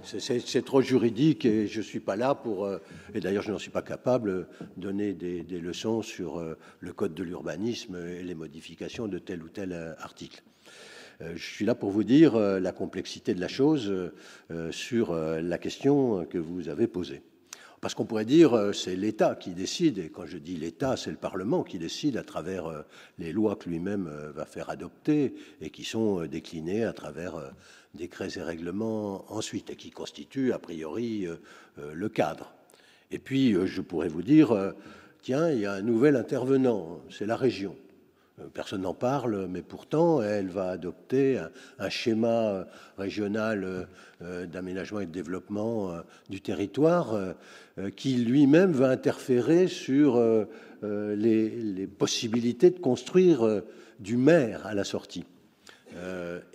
C'est 0.02 0.64
trop 0.64 0.80
juridique 0.80 1.44
et 1.44 1.66
je 1.66 1.80
suis 1.80 2.00
pas 2.00 2.16
là 2.16 2.34
pour. 2.34 2.64
Euh, 2.64 2.78
et 3.14 3.20
d'ailleurs, 3.20 3.42
je 3.42 3.52
n'en 3.52 3.58
suis 3.58 3.70
pas 3.70 3.82
capable 3.82 4.48
donner 4.76 5.12
des, 5.12 5.60
leçons 5.60 6.02
sur 6.02 6.38
euh, 6.38 6.56
le 6.80 6.92
code 6.92 7.14
de 7.14 7.22
l'urbanisme 7.22 7.96
et 7.96 8.22
les 8.22 8.34
modifications 8.34 9.08
de 9.08 9.18
tel 9.18 9.42
ou 9.42 9.48
tel 9.48 9.72
article. 9.98 10.42
Je 11.20 11.42
suis 11.42 11.64
là 11.64 11.74
pour 11.74 11.90
vous 11.90 12.04
dire 12.04 12.38
la 12.38 12.72
complexité 12.72 13.34
de 13.34 13.40
la 13.40 13.48
chose 13.48 14.12
sur 14.70 15.14
la 15.14 15.58
question 15.58 16.24
que 16.26 16.38
vous 16.38 16.68
avez 16.68 16.86
posée. 16.86 17.22
Parce 17.80 17.94
qu'on 17.94 18.06
pourrait 18.06 18.24
dire 18.24 18.70
c'est 18.74 18.96
l'État 18.96 19.34
qui 19.34 19.50
décide, 19.50 19.98
et 19.98 20.08
quand 20.08 20.26
je 20.26 20.38
dis 20.38 20.56
l'État, 20.56 20.96
c'est 20.96 21.10
le 21.10 21.16
Parlement 21.16 21.62
qui 21.62 21.78
décide 21.78 22.16
à 22.16 22.22
travers 22.22 22.84
les 23.18 23.32
lois 23.32 23.56
que 23.56 23.68
lui-même 23.68 24.10
va 24.34 24.44
faire 24.46 24.70
adopter 24.70 25.34
et 25.60 25.70
qui 25.70 25.84
sont 25.84 26.26
déclinées 26.26 26.84
à 26.84 26.92
travers 26.92 27.34
décrets 27.94 28.36
et 28.36 28.42
règlements 28.42 29.30
ensuite, 29.32 29.70
et 29.70 29.76
qui 29.76 29.90
constituent 29.90 30.52
a 30.52 30.58
priori 30.58 31.26
le 31.76 32.08
cadre. 32.08 32.54
Et 33.10 33.18
puis 33.18 33.54
je 33.66 33.80
pourrais 33.82 34.08
vous 34.08 34.22
dire, 34.22 34.74
tiens, 35.22 35.50
il 35.50 35.60
y 35.60 35.66
a 35.66 35.72
un 35.72 35.82
nouvel 35.82 36.16
intervenant, 36.16 37.00
c'est 37.10 37.26
la 37.26 37.36
région. 37.36 37.76
Euh, 38.38 38.48
personne 38.52 38.82
n'en 38.82 38.94
parle, 38.94 39.46
mais 39.48 39.62
pourtant, 39.62 40.22
elle 40.22 40.48
va 40.48 40.70
adopter 40.70 41.40
un, 41.78 41.88
schéma 41.88 42.66
régional 42.98 43.88
euh, 44.22 44.46
d'aménagement 44.46 45.00
et 45.00 45.06
de 45.06 45.12
développement 45.12 45.92
euh, 45.92 46.00
du 46.28 46.40
territoire 46.40 47.14
qui 47.94 48.16
lui-même 48.16 48.72
va 48.72 48.88
interférer 48.88 49.68
sur 49.68 50.18
les, 50.82 51.86
possibilités 51.98 52.70
de 52.70 52.78
construire 52.78 53.62
du 54.00 54.16
maire 54.16 54.66
à 54.66 54.74
la 54.74 54.84
sortie. 54.84 55.24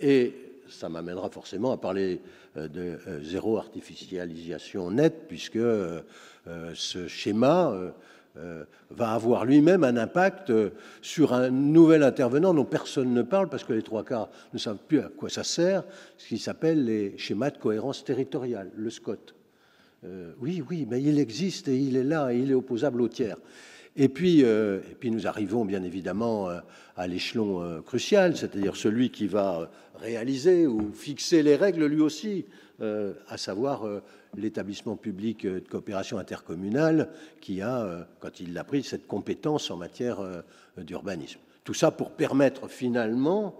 Et 0.00 0.34
ça 0.68 0.88
m'amènera 0.88 1.30
forcément 1.30 1.70
à 1.70 1.76
parler 1.76 2.20
de 2.56 2.98
zéro 3.22 3.56
artificialisation 3.56 4.90
nette, 4.90 5.28
puisque 5.28 5.60
ce 6.74 7.06
schéma 7.06 7.70
euh, 7.70 7.90
va 8.90 9.12
avoir 9.12 9.44
lui-même 9.44 9.84
un 9.84 9.96
impact 9.96 10.50
euh, 10.50 10.70
sur 11.02 11.32
un 11.34 11.50
nouvel 11.50 12.02
intervenant 12.02 12.54
dont 12.54 12.64
personne 12.64 13.12
ne 13.12 13.22
parle 13.22 13.48
parce 13.48 13.64
que 13.64 13.72
les 13.72 13.82
trois 13.82 14.04
quarts 14.04 14.30
ne 14.54 14.58
savent 14.58 14.78
plus 14.88 15.00
à 15.00 15.08
quoi 15.08 15.28
ça 15.28 15.44
sert, 15.44 15.84
ce 16.16 16.28
qui 16.28 16.38
s'appelle 16.38 16.84
les 16.84 17.16
schémas 17.18 17.50
de 17.50 17.58
cohérence 17.58 18.04
territoriale, 18.04 18.70
le 18.74 18.90
SCOT. 18.90 19.34
Euh, 20.04 20.32
oui, 20.40 20.62
oui, 20.68 20.86
mais 20.88 21.02
il 21.02 21.18
existe 21.18 21.68
et 21.68 21.78
il 21.78 21.96
est 21.96 22.04
là 22.04 22.32
et 22.32 22.38
il 22.38 22.50
est 22.50 22.54
opposable 22.54 23.02
au 23.02 23.08
tiers. 23.08 23.36
Et 23.94 24.08
puis, 24.08 24.40
et 24.40 24.96
puis 24.98 25.10
nous 25.10 25.26
arrivons 25.26 25.66
bien 25.66 25.82
évidemment 25.82 26.48
à 26.96 27.06
l'échelon 27.06 27.82
crucial, 27.82 28.34
c'est-à-dire 28.38 28.74
celui 28.74 29.10
qui 29.10 29.26
va 29.26 29.70
réaliser 29.96 30.66
ou 30.66 30.92
fixer 30.94 31.42
les 31.42 31.56
règles 31.56 31.84
lui 31.84 32.00
aussi, 32.00 32.46
à 32.80 33.36
savoir 33.36 33.84
l'établissement 34.36 34.96
public 34.96 35.46
de 35.46 35.60
coopération 35.60 36.18
intercommunale 36.18 37.10
qui 37.40 37.60
a, 37.60 37.82
euh, 37.82 38.02
quand 38.20 38.40
il 38.40 38.54
l'a 38.54 38.64
pris, 38.64 38.82
cette 38.82 39.06
compétence 39.06 39.70
en 39.70 39.76
matière 39.76 40.20
euh, 40.20 40.42
d'urbanisme. 40.78 41.40
Tout 41.64 41.74
ça 41.74 41.90
pour 41.90 42.10
permettre 42.12 42.68
finalement 42.68 43.54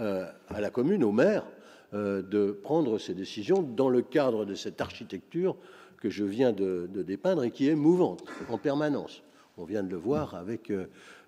euh, 0.00 0.26
à 0.48 0.60
la 0.60 0.70
commune, 0.70 1.04
au 1.04 1.12
maire, 1.12 1.44
de 1.92 2.50
prendre 2.50 2.98
ses 2.98 3.14
décisions 3.14 3.62
dans 3.62 3.88
le 3.88 4.02
cadre 4.02 4.44
de 4.44 4.56
cette 4.56 4.80
architecture 4.80 5.54
que 5.98 6.10
je 6.10 6.24
viens 6.24 6.52
de, 6.52 6.88
dépeindre 6.92 7.44
et 7.44 7.52
qui 7.52 7.68
est 7.68 7.76
mouvante 7.76 8.24
en 8.50 8.58
permanence. 8.58 9.22
On 9.58 9.64
vient 9.64 9.84
de 9.84 9.90
le 9.90 9.96
voir 9.96 10.34
avec 10.34 10.72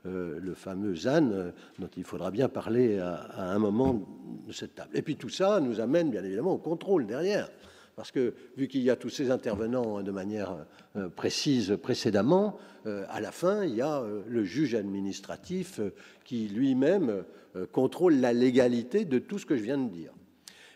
le 0.03 0.55
fameux 0.57 0.97
ZAN 0.97 1.53
dont 1.79 1.91
il 1.97 2.03
faudra 2.03 2.33
bien 2.33 2.49
parler 2.49 2.99
à, 2.99 3.15
à, 3.15 3.45
un 3.53 3.61
moment 3.61 4.03
de 4.45 4.53
cette 4.53 4.75
table. 4.75 4.91
Et 4.95 5.03
puis 5.03 5.15
tout 5.15 5.29
ça 5.29 5.61
nous 5.61 5.79
amène 5.79 6.11
bien 6.11 6.25
évidemment 6.25 6.55
au 6.55 6.59
contrôle 6.59 7.07
derrière. 7.07 7.49
Parce 7.97 8.13
que 8.13 8.35
vu 8.59 8.69
qu'il 8.69 8.83
y 8.83 8.91
a 8.91 8.97
tous 8.97 9.09
ces 9.09 9.31
intervenants 9.31 10.03
de 10.03 10.11
manière 10.11 10.67
euh, 10.97 11.09
précise 11.09 11.79
précédemment, 11.83 12.59
euh, 12.85 13.07
à 13.09 13.23
la 13.23 13.33
fin, 13.33 13.65
il 13.65 13.75
y 13.75 13.81
a 13.81 14.03
euh, 14.03 14.21
le 14.29 14.45
juge 14.45 14.75
administratif 14.75 15.81
qui 16.23 16.47
lui-même 16.49 17.25
contrôle 17.73 18.17
la 18.17 18.35
légalité 18.35 19.07
de 19.07 19.19
tout 19.19 19.39
ce 19.39 19.47
que 19.47 19.57
je 19.57 19.63
viens 19.63 19.79
de 19.79 19.89
dire. 19.89 20.13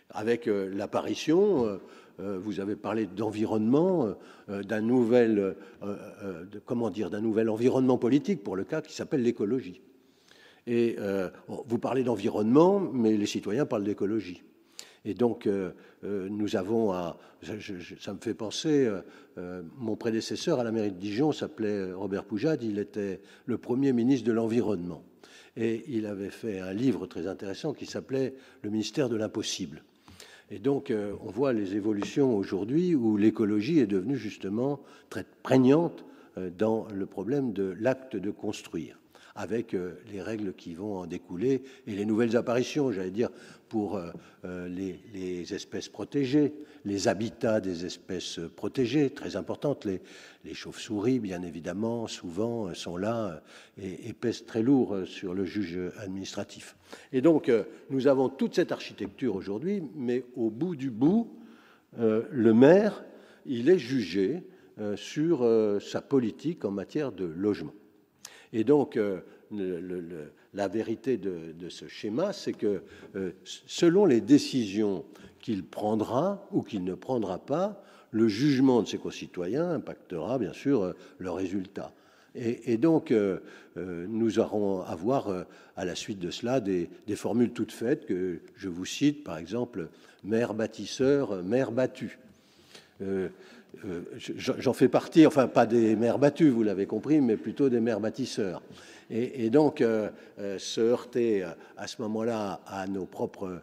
Avec 0.09 0.47
l'apparition, 0.47 1.79
vous 2.19 2.59
avez 2.59 2.75
parlé 2.75 3.05
d'environnement, 3.05 4.15
d'un 4.49 4.81
nouvel, 4.81 5.57
comment 6.65 6.89
dire, 6.89 7.11
d'un 7.11 7.21
nouvel 7.21 7.51
environnement 7.51 7.99
politique 7.99 8.43
pour 8.43 8.57
le 8.57 8.65
cas 8.65 8.81
qui 8.81 8.95
s'appelle 8.95 9.23
l'écologie. 9.23 9.83
Et 10.67 10.97
vous 11.49 11.79
parlez 11.79 12.03
d'environnement, 12.03 12.81
mais 12.81 13.19
les 13.19 13.27
citoyens 13.27 13.67
parlent 13.67 13.85
d'écologie. 13.85 14.43
Et 15.05 15.15
donc, 15.15 15.47
euh, 15.47 15.71
euh, 16.05 16.29
nous 16.31 16.57
avons 16.57 16.93
ça 17.43 18.13
me 18.13 18.19
fait 18.21 18.35
penser, 18.35 18.91
euh, 19.39 19.63
mon 19.79 19.97
prédécesseur 19.97 20.61
à 20.61 20.65
la 20.65 20.73
mairie 20.73 20.93
de 20.93 20.99
Dijon 20.99 21.33
s'appelait 21.33 21.93
Robert 21.93 22.25
Poujade, 22.25 22.63
il 22.63 22.79
était 22.79 23.21
le 23.47 23.57
premier 23.57 23.95
ministre 23.95 24.27
de 24.27 24.33
l'Environnement. 24.33 25.03
Et 25.57 25.85
il 25.89 26.05
avait 26.05 26.31
fait 26.31 26.61
un 26.61 26.75
livre 26.75 27.07
très 27.07 27.27
intéressant 27.27 27.73
qui 27.73 27.87
s'appelait 27.87 28.35
Le 28.63 28.71
ministère 28.71 29.09
de 29.09 29.17
l'impossible. 29.17 29.83
Et 30.51 30.59
donc, 30.59 30.93
on 31.25 31.31
voit 31.31 31.53
les 31.53 31.77
évolutions 31.77 32.37
aujourd'hui 32.37 32.95
où 32.95 33.17
l'écologie 33.17 33.79
est 33.79 33.87
devenue 33.87 34.17
justement 34.17 34.81
très 35.09 35.25
prégnante 35.43 36.05
dans 36.59 36.87
le 36.93 37.07
problème 37.07 37.53
de 37.53 37.75
l'acte 37.79 38.17
de 38.17 38.31
construire 38.31 39.00
avec 39.41 39.73
euh, 39.73 39.95
les 40.13 40.21
règles 40.21 40.53
qui 40.53 40.75
vont 40.75 40.99
en 40.99 41.07
découler 41.07 41.63
et 41.87 41.93
les 41.93 42.05
nouvelles 42.05 42.37
apparitions, 42.37 42.93
j'allais 42.93 43.11
dire, 43.11 43.31
pour 43.71 43.97
euh, 43.97 44.11
euh, 44.45 44.69
les, 44.69 45.55
espèces 45.55 45.89
protégées, 45.89 46.53
les 46.85 47.09
habitats 47.09 47.61
des 47.61 47.87
espèces 47.87 48.39
protégées, 48.55 49.09
très 49.09 49.37
importantes. 49.37 49.87
Les, 49.87 50.03
chauves-souris, 50.53 51.21
bien 51.21 51.43
évidemment, 51.43 52.07
souvent 52.07 52.73
sont 52.75 52.99
là 52.99 53.43
et, 53.81 54.13
pèsent 54.13 54.45
très 54.45 54.63
lourd 54.63 54.99
sur 55.07 55.33
le 55.33 55.45
juge 55.45 55.79
administratif. 55.99 56.77
Et 57.13 57.21
donc, 57.21 57.51
nous 57.89 58.07
avons 58.09 58.29
toute 58.29 58.55
cette 58.55 58.73
architecture 58.73 59.37
aujourd'hui, 59.37 59.83
mais 59.95 60.25
au 60.37 60.51
bout 60.51 60.77
du 60.77 60.91
bout, 60.91 61.31
le 61.99 62.55
maire, 62.55 63.05
il 63.47 63.69
est 63.69 63.79
jugé 63.79 64.43
sur 64.97 65.47
sa 65.81 66.01
politique 66.01 66.65
en 66.65 66.71
matière 66.71 67.13
de 67.13 67.25
logement. 67.25 67.75
Et 68.53 68.65
donc, 68.65 68.97
euh, 68.97 69.21
la 70.55 70.69
vérité 70.69 71.17
de, 71.17 71.69
ce 71.69 71.89
schéma, 71.89 72.33
c'est 72.33 72.53
que 72.53 72.83
euh, 73.17 73.33
selon 73.45 74.07
les 74.07 74.21
décisions 74.21 75.05
qu'il 75.41 75.65
prendra 75.65 76.47
ou 76.53 76.63
qu'il 76.63 76.85
ne 76.85 76.95
prendra 76.95 77.39
pas, 77.39 77.83
le 78.11 78.27
jugement 78.27 78.83
de 78.83 78.89
ses 78.89 78.99
concitoyens 78.99 79.71
impactera 79.71 80.39
bien 80.39 80.53
sûr 80.53 80.83
euh, 80.83 80.93
le 81.19 81.31
résultat. 81.31 81.93
Et, 82.37 82.77
donc, 82.77 83.13
nous 83.75 84.39
aurons 84.39 84.83
à 84.83 84.95
voir 84.95 85.47
à 85.75 85.85
la 85.85 85.97
suite 85.97 86.21
de 86.21 86.31
cela 86.31 86.61
des, 86.61 86.89
formules 87.17 87.51
toutes 87.51 87.73
faites 87.73 88.07
que 88.07 88.39
je 88.55 88.69
vous 88.69 88.85
cite, 88.85 89.25
par 89.25 89.37
exemple, 89.37 89.89
maire 90.23 90.55
bâtisseur, 90.55 91.43
maire 91.43 91.73
battu. 91.73 92.21
J'en 94.37 94.73
fais 94.73 94.89
partie, 94.89 95.27
enfin 95.27 95.49
pas 95.49 95.67
des 95.67 95.97
maires 95.97 96.19
battus, 96.19 96.53
vous 96.53 96.63
l'avez 96.63 96.87
compris, 96.87 97.21
mais 97.21 97.37
plutôt 97.37 97.69
des 97.69 97.81
maires 97.81 98.01
bâtisseurs. 98.01 98.63
Et, 99.13 99.51
donc, 99.51 99.81
euh, 99.81 100.09
euh, 100.39 100.57
se 100.59 100.81
heurter 100.81 101.45
à 101.77 101.87
ce 101.89 102.01
moment-là 102.03 102.61
à 102.67 102.87
nos 102.87 103.07
propres, 103.07 103.61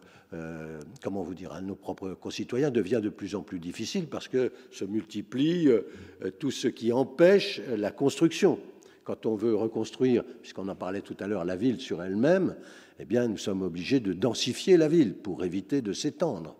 comment 1.02 1.22
vous 1.22 1.34
dire, 1.34 1.52
à 1.52 1.62
nos 1.62 1.74
propres 1.74 2.10
concitoyens 2.10 2.70
devient 2.70 3.00
de 3.02 3.08
plus 3.08 3.34
en 3.34 3.40
plus 3.40 3.58
difficile 3.58 4.06
parce 4.06 4.28
que 4.28 4.52
se 4.70 4.84
multiplie 4.84 5.68
tout 6.38 6.50
ce 6.50 6.68
qui 6.68 6.92
empêche 6.92 7.62
la 7.74 7.90
construction. 7.90 8.58
Quand 9.04 9.24
on 9.24 9.36
veut 9.36 9.54
reconstruire, 9.54 10.22
puisqu'on 10.42 10.68
en 10.68 10.74
parlait 10.74 11.00
tout 11.00 11.16
à 11.20 11.26
l'heure, 11.26 11.46
la 11.46 11.56
ville 11.56 11.80
sur 11.80 12.02
elle-même, 12.02 12.56
eh 13.00 13.06
bien, 13.06 13.26
nous 13.26 13.38
sommes 13.38 13.62
obligés 13.62 14.00
de 14.00 14.12
densifier 14.12 14.76
la 14.76 14.88
ville 14.88 15.14
pour 15.14 15.46
éviter 15.46 15.80
de 15.80 15.94
s'étendre 15.94 16.56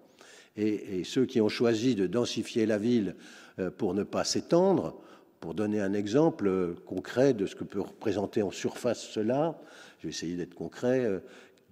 et, 0.59 1.05
ceux 1.05 1.25
qui 1.25 1.41
ont 1.41 1.49
choisi 1.49 1.95
de 1.95 2.07
densifier 2.07 2.67
la 2.67 2.79
ville 2.79 3.15
euh, 3.15 3.15
pour 3.77 3.95
ne 3.95 4.03
pas 4.03 4.25
s'étendre, 4.25 4.95
pour 5.41 5.55
donner 5.55 5.81
un 5.81 5.93
exemple 5.93 6.47
euh, 6.49 6.75
concret 6.87 7.33
de 7.33 7.47
ce 7.47 7.55
que 7.55 7.65
peut 7.65 7.81
représenter 7.81 8.43
en 8.43 8.51
surface 8.51 9.01
cela, 9.01 9.59
je 9.99 10.05
vais 10.05 10.11
essayer 10.11 10.37
d'être 10.37 10.55
concret, 10.55 11.07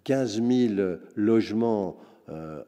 15 0.04 0.40
euh, 0.40 0.68
000 0.76 0.98
logements 1.14 1.96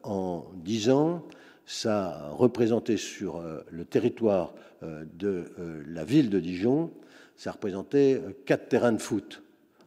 en 0.05 0.45
10 0.55 0.91
ans, 0.91 1.25
ça 1.67 2.11
a 2.11 2.31
représenté 2.31 2.97
sur 2.97 3.43
le 3.69 3.85
territoire 3.85 4.55
de 4.83 5.47
la 5.89 6.05
ville 6.05 6.31
de 6.31 6.39
Dijon, 6.39 6.93
ça 7.37 7.51
représentait 7.51 8.23
4 8.47 8.69
terrains 8.69 8.93
de 8.93 9.03
foot 9.03 9.43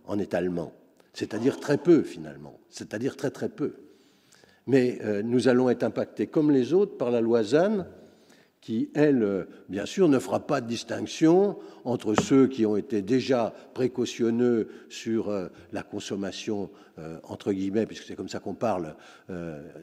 en 0.08 0.20
étalement, 0.20 0.74
c'est-à-dire 1.14 1.58
très 1.62 1.78
peu 1.78 2.04
finalement, 2.04 2.60
c'est-à-dire 2.70 3.16
très 3.16 3.32
très 3.32 3.48
peu. 3.48 3.76
Mais 4.68 5.00
euh, 5.04 5.22
nous 5.24 5.48
allons 5.48 5.70
être 5.70 5.84
impactés 5.84 6.28
comme 6.28 6.52
les 6.52 6.74
autres 6.74 6.98
par 6.98 7.12
la 7.12 7.22
loi 7.22 7.44
ZAN, 7.44 7.86
qui, 8.62 8.90
elle, 8.94 9.24
euh, 9.24 9.44
bien 9.70 9.86
sûr, 9.86 10.08
ne 10.08 10.20
fera 10.20 10.40
pas 10.40 10.62
de 10.62 10.68
distinction 10.68 11.58
entre 11.84 12.14
ceux 12.14 12.48
qui 12.48 12.66
ont 12.66 12.78
été 12.78 13.02
déjà 13.02 13.54
précautionneux 13.74 14.70
sur 14.88 15.30
euh, 15.30 15.48
la 15.74 15.84
consommation, 15.84 16.70
entre 17.24 17.52
guillemets, 17.52 17.88
puisque 17.88 18.04
c'est 18.04 18.16
comme 18.16 18.30
ça 18.30 18.40
qu'on 18.40 18.54
parle, 18.54 18.96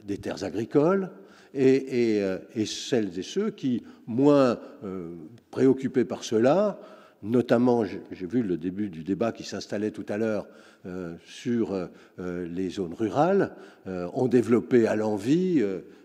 des 0.05 0.17
terres 0.19 0.45
agricoles, 0.45 1.09
et, 1.53 2.21
celles 2.65 3.19
et 3.19 3.23
ceux 3.23 3.49
qui, 3.49 3.83
moins 4.07 4.57
préoccupés 5.51 6.05
par 6.05 6.23
cela, 6.23 6.79
notamment, 7.23 7.83
j'ai 7.83 8.25
vu 8.25 8.41
le 8.41 8.57
début 8.57 8.89
du 8.89 9.03
débat 9.03 9.33
qui 9.33 9.43
s'installait 9.43 9.91
tout 9.91 10.05
à 10.07 10.17
l'heure 10.17 10.47
sur 11.25 11.89
les 12.17 12.69
zones 12.69 12.93
rurales, 12.93 13.55
ont 13.85 14.27
développé 14.27 14.87
à 14.87 14.95
l'envi 14.95 15.63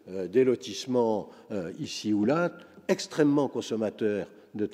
des 0.08 0.44
lotissements 0.44 1.30
ici 1.78 2.12
ou 2.12 2.24
là, 2.24 2.50
extrêmement 2.88 3.48
consommateurs 3.48 4.26
de, 4.54 4.66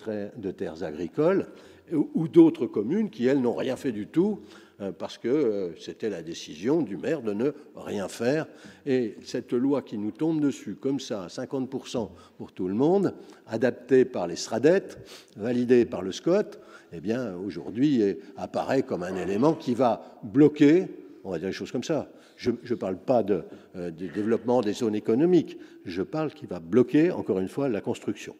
terres 0.50 0.82
agricoles, 0.82 1.46
ou 1.92 2.28
d'autres 2.28 2.66
communes 2.66 3.10
qui, 3.10 3.26
elles, 3.26 3.40
n'ont 3.40 3.54
rien 3.54 3.76
fait 3.76 3.92
du 3.92 4.06
tout 4.06 4.40
euh, 4.80 4.92
parce 4.92 5.18
que 5.18 5.28
euh, 5.28 5.78
c'était 5.78 6.08
la 6.08 6.22
décision 6.22 6.80
du 6.80 6.96
maire 6.96 7.20
de 7.20 7.32
ne 7.32 7.50
rien 7.76 8.08
faire. 8.08 8.46
Et 8.86 9.16
cette 9.24 9.52
loi 9.52 9.82
qui 9.82 9.98
nous 9.98 10.10
tombe 10.10 10.40
dessus, 10.40 10.74
comme 10.74 11.00
ça, 11.00 11.26
50% 11.26 12.08
pour 12.38 12.52
tout 12.52 12.68
le 12.68 12.74
monde, 12.74 13.14
adaptée 13.46 14.04
par 14.04 14.26
les 14.26 14.36
SRADET, 14.36 14.96
validée 15.36 15.84
par 15.84 16.02
le 16.02 16.12
SCOT, 16.12 16.58
eh 16.92 17.00
bien, 17.00 17.34
aujourd'hui, 17.36 18.02
apparaît 18.36 18.82
comme 18.82 19.02
un 19.02 19.16
élément 19.16 19.54
qui 19.54 19.74
va 19.74 20.18
bloquer, 20.22 20.88
on 21.24 21.30
va 21.30 21.38
dire 21.38 21.48
les 21.48 21.52
choses 21.52 21.72
comme 21.72 21.84
ça, 21.84 22.10
je 22.36 22.50
ne 22.50 22.74
parle 22.74 22.96
pas 22.96 23.22
de, 23.22 23.44
euh, 23.76 23.90
du 23.90 24.08
développement 24.08 24.62
des 24.62 24.72
zones 24.72 24.94
économiques, 24.94 25.58
je 25.84 26.02
parle 26.02 26.32
qui 26.32 26.46
va 26.46 26.58
bloquer, 26.58 27.10
encore 27.10 27.38
une 27.38 27.48
fois, 27.48 27.68
la 27.68 27.80
construction. 27.80 28.34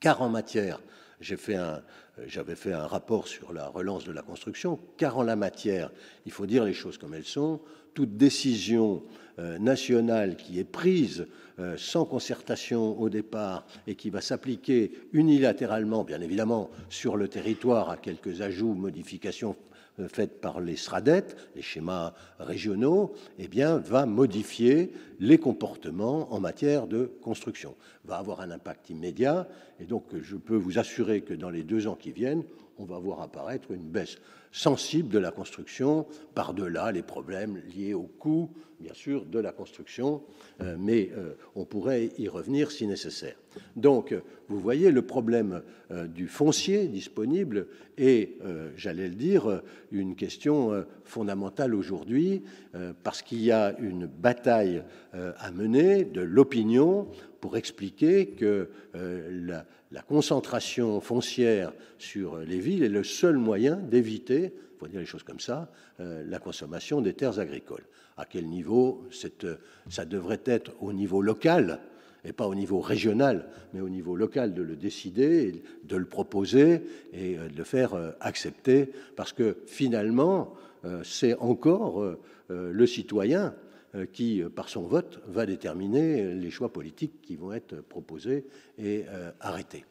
Car 0.00 0.22
en 0.22 0.28
matière 0.28 0.80
j'avais 1.20 2.56
fait 2.56 2.72
un 2.72 2.86
rapport 2.86 3.28
sur 3.28 3.52
la 3.52 3.68
relance 3.68 4.04
de 4.04 4.12
la 4.12 4.22
construction, 4.22 4.78
car 4.96 5.18
en 5.18 5.22
la 5.22 5.36
matière, 5.36 5.92
il 6.26 6.32
faut 6.32 6.46
dire 6.46 6.64
les 6.64 6.72
choses 6.74 6.98
comme 6.98 7.14
elles 7.14 7.24
sont, 7.24 7.60
toute 7.94 8.16
décision 8.16 9.02
nationale 9.38 10.36
qui 10.36 10.58
est 10.58 10.64
prise 10.64 11.26
euh, 11.58 11.76
sans 11.76 12.06
concertation 12.06 12.98
au 12.98 13.10
départ 13.10 13.66
et 13.86 13.94
qui 13.94 14.08
va 14.08 14.22
s'appliquer 14.22 14.90
unilatéralement, 15.12 16.02
bien 16.02 16.22
évidemment, 16.22 16.70
sur 16.88 17.18
le 17.18 17.28
territoire 17.28 17.90
à 17.90 17.98
quelques 17.98 18.40
ajouts, 18.40 18.72
modifications 18.72 19.54
euh, 20.00 20.08
faites 20.08 20.40
par 20.40 20.60
les 20.60 20.76
SRADET, 20.76 21.36
les 21.54 21.60
schémas 21.60 22.14
régionaux, 22.38 23.12
eh 23.38 23.48
bien, 23.48 23.76
va 23.76 24.06
modifier 24.06 24.92
les 25.20 25.36
comportements 25.36 26.32
en 26.32 26.40
matière 26.40 26.86
de 26.86 27.12
construction, 27.20 27.76
va 28.06 28.16
avoir 28.16 28.40
un 28.40 28.50
impact 28.50 28.88
immédiat. 28.88 29.46
Et 29.78 29.84
donc, 29.84 30.04
je 30.22 30.36
peux 30.36 30.56
vous 30.56 30.78
assurer 30.78 31.20
que 31.20 31.34
dans 31.34 31.50
les 31.50 31.64
deux 31.64 31.86
ans 31.86 31.96
qui 31.96 32.12
viennent, 32.12 32.44
on 32.78 32.84
va 32.84 32.98
voir 32.98 33.20
apparaître 33.20 33.70
une 33.72 33.90
baisse 33.90 34.16
sensible 34.52 35.10
de 35.10 35.18
la 35.18 35.30
construction, 35.30 36.06
par-delà 36.34 36.92
les 36.92 37.02
problèmes 37.02 37.60
liés 37.74 37.94
au 37.94 38.02
coût, 38.18 38.50
bien 38.82 38.94
sûr, 38.94 39.24
de 39.24 39.38
la 39.38 39.52
construction, 39.52 40.22
euh, 40.60 40.76
mais 40.78 41.10
euh, 41.16 41.34
on 41.54 41.64
pourrait 41.64 42.10
y 42.18 42.28
revenir 42.28 42.70
si 42.70 42.86
nécessaire. 42.86 43.36
Donc, 43.76 44.14
vous 44.48 44.58
voyez, 44.58 44.90
le 44.90 45.02
problème 45.02 45.62
euh, 45.90 46.06
du 46.06 46.26
foncier 46.26 46.88
disponible 46.88 47.68
est, 47.96 48.38
j'allais 48.76 49.08
le 49.08 49.14
dire, 49.14 49.62
une 49.90 50.16
question 50.16 50.84
fondamentale 51.04 51.74
aujourd'hui, 51.74 52.42
parce 53.02 53.20
qu'il 53.20 53.42
y 53.42 53.52
a 53.52 53.76
une 53.78 54.06
bataille 54.06 54.82
à 55.12 55.50
mener 55.50 56.04
de 56.04 56.22
l'opinion 56.22 57.08
pour 57.42 57.58
expliquer 57.58 58.28
que 58.28 58.70
la, 58.94 60.02
concentration 60.08 61.02
foncière 61.02 61.74
sur 61.98 62.38
les 62.38 62.58
villes 62.58 62.82
est 62.82 62.88
le 62.88 63.04
seul 63.04 63.36
moyen 63.36 63.76
d'éviter, 63.76 64.54
il 64.54 64.78
faut 64.78 64.88
dire 64.88 65.00
les 65.00 65.06
choses 65.06 65.22
comme 65.22 65.40
ça, 65.40 65.70
la 65.98 66.38
consommation 66.38 67.02
des 67.02 67.12
terres 67.12 67.38
agricoles. 67.38 67.84
À 68.22 68.24
quel 68.24 68.46
niveau 68.46 69.02
Ça 69.90 70.04
devrait 70.04 70.42
être 70.44 70.70
au 70.80 70.92
niveau 70.92 71.22
local, 71.22 71.80
et 72.24 72.32
pas 72.32 72.46
au 72.46 72.54
niveau 72.54 72.78
régional, 72.78 73.48
mais 73.74 73.80
au 73.80 73.88
niveau 73.88 74.14
local 74.14 74.54
de 74.54 74.62
le 74.62 74.76
décider, 74.76 75.64
de 75.82 75.96
le 75.96 76.04
proposer 76.04 76.82
et 77.12 77.36
euh, 77.36 77.48
de 77.48 77.56
le 77.56 77.64
faire 77.64 77.94
euh, 77.94 78.12
accepter, 78.20 78.92
parce 79.16 79.32
que 79.32 79.56
finalement, 79.66 80.54
c'est 81.04 81.36
encore 81.38 82.16
le 82.48 82.86
citoyen 82.86 83.46
euh, 83.46 83.50
qui, 84.12 84.42
euh, 84.42 84.48
par 84.48 84.68
son 84.68 84.82
vote, 84.82 85.20
va 85.26 85.46
déterminer 85.46 86.34
les 86.34 86.50
choix 86.50 86.72
politiques 86.72 87.20
qui 87.22 87.36
vont 87.36 87.52
être 87.52 87.76
proposés 87.82 88.44
et 88.78 89.04
euh, 89.08 89.30
arrêtés. 89.40 89.84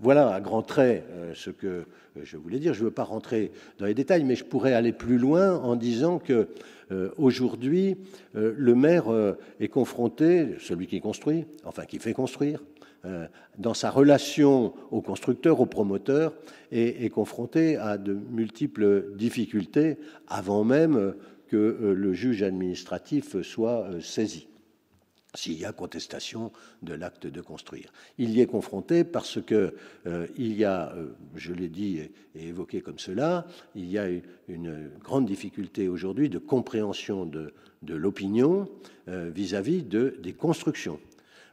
Voilà 0.00 0.32
à 0.32 0.40
grands 0.40 0.62
traits 0.62 1.04
ce 1.34 1.50
que 1.50 1.86
je 2.22 2.36
voulais 2.36 2.58
dire. 2.58 2.72
Je 2.72 2.80
ne 2.80 2.84
veux 2.84 2.92
pas 2.92 3.02
rentrer 3.02 3.50
dans 3.78 3.86
les 3.86 3.94
détails, 3.94 4.22
mais 4.22 4.36
je 4.36 4.44
pourrais 4.44 4.74
aller 4.74 4.92
plus 4.92 5.18
loin 5.18 5.56
en 5.56 5.74
disant 5.74 6.18
que 6.18 6.48
aujourd'hui, 7.16 7.96
le 8.34 8.74
maire 8.74 9.06
est 9.58 9.68
confronté, 9.68 10.54
celui 10.60 10.86
qui 10.86 11.00
construit, 11.00 11.46
enfin 11.64 11.84
qui 11.84 11.98
fait 11.98 12.12
construire, 12.12 12.62
dans 13.58 13.74
sa 13.74 13.90
relation 13.90 14.72
au 14.90 15.00
constructeur, 15.00 15.60
au 15.60 15.66
promoteur, 15.66 16.34
est, 16.70 17.04
est 17.04 17.10
confronté 17.10 17.76
à 17.76 17.98
de 17.98 18.12
multiples 18.12 19.16
difficultés 19.16 19.96
avant 20.28 20.62
même 20.64 21.14
que 21.52 21.56
euh, 21.56 21.92
le 21.92 22.14
juge 22.14 22.42
administratif 22.42 23.42
soit 23.42 23.84
euh, 23.84 24.00
saisi 24.00 24.48
s'il 25.34 25.58
y 25.58 25.64
a 25.64 25.72
contestation 25.72 26.52
de 26.82 26.92
l'acte 26.92 27.26
de 27.26 27.40
construire. 27.40 27.90
Il 28.18 28.30
y 28.30 28.42
est 28.42 28.46
confronté 28.46 29.02
parce 29.02 29.40
que 29.40 29.74
euh, 30.06 30.26
il 30.36 30.54
y 30.54 30.64
a, 30.64 30.94
je 31.36 31.54
l'ai 31.54 31.68
dit 31.68 32.00
et, 32.34 32.48
évoqué 32.48 32.82
comme 32.82 32.98
cela, 32.98 33.46
il 33.74 33.90
y 33.90 33.98
a 33.98 34.08
une 34.48 34.90
grande 35.02 35.24
difficulté 35.24 35.88
aujourd'hui 35.88 36.28
de 36.28 36.38
compréhension 36.38 37.24
de, 37.24 37.54
l'opinion 37.86 38.68
vis-à-vis 39.06 39.82
de, 39.82 40.18
des 40.22 40.34
constructions 40.34 41.00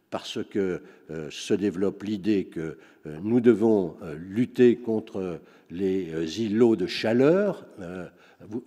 parce 0.09 0.43
que 0.43 0.81
se 1.29 1.53
développe 1.53 2.03
l'idée 2.03 2.45
que 2.45 2.77
nous 3.05 3.39
devons 3.39 3.95
lutter 4.17 4.75
contre 4.75 5.39
les 5.69 6.41
îlots 6.41 6.75
de 6.75 6.85
chaleur. 6.85 7.65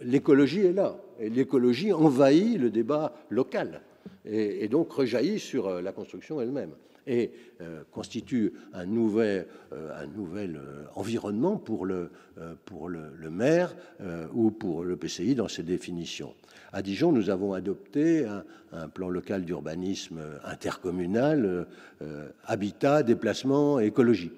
L'écologie 0.01 0.61
est 0.61 0.73
là 0.73 0.97
et 1.19 1.31
l'écologie 1.31 1.93
envahit 1.93 2.59
le 2.59 2.71
débat 2.71 3.15
local 3.31 3.81
et, 4.25 4.69
donc 4.69 4.93
rejaillit 4.93 5.39
sur 5.39 5.69
euh, 5.69 5.83
la 5.83 5.93
construction 5.93 6.41
elle-même 6.41 6.73
et 7.07 7.33
euh, 7.61 7.83
constitue 7.91 8.53
un 8.73 8.87
nouvel, 8.87 9.47
euh, 9.73 10.85
environnement 10.95 11.57
pour 11.57 11.85
le, 11.85 12.11
pour 12.65 12.89
le, 12.89 13.11
maire 13.29 13.75
ou 14.33 14.53
pour 14.53 14.85
le 14.85 14.97
PCI 14.97 15.35
dans 15.35 15.49
ses 15.49 15.65
définitions. 15.65 16.35
À 16.73 16.81
Dijon, 16.81 17.11
nous 17.11 17.29
avons 17.29 17.55
adopté 17.55 18.25
un, 18.25 18.45
un 18.73 18.89
plan 18.89 19.09
local 19.09 19.45
d'urbanisme 19.45 20.21
intercommunal, 20.45 21.67
habitat, 22.47 23.03
déplacement, 23.03 23.81
écologie. 23.81 24.31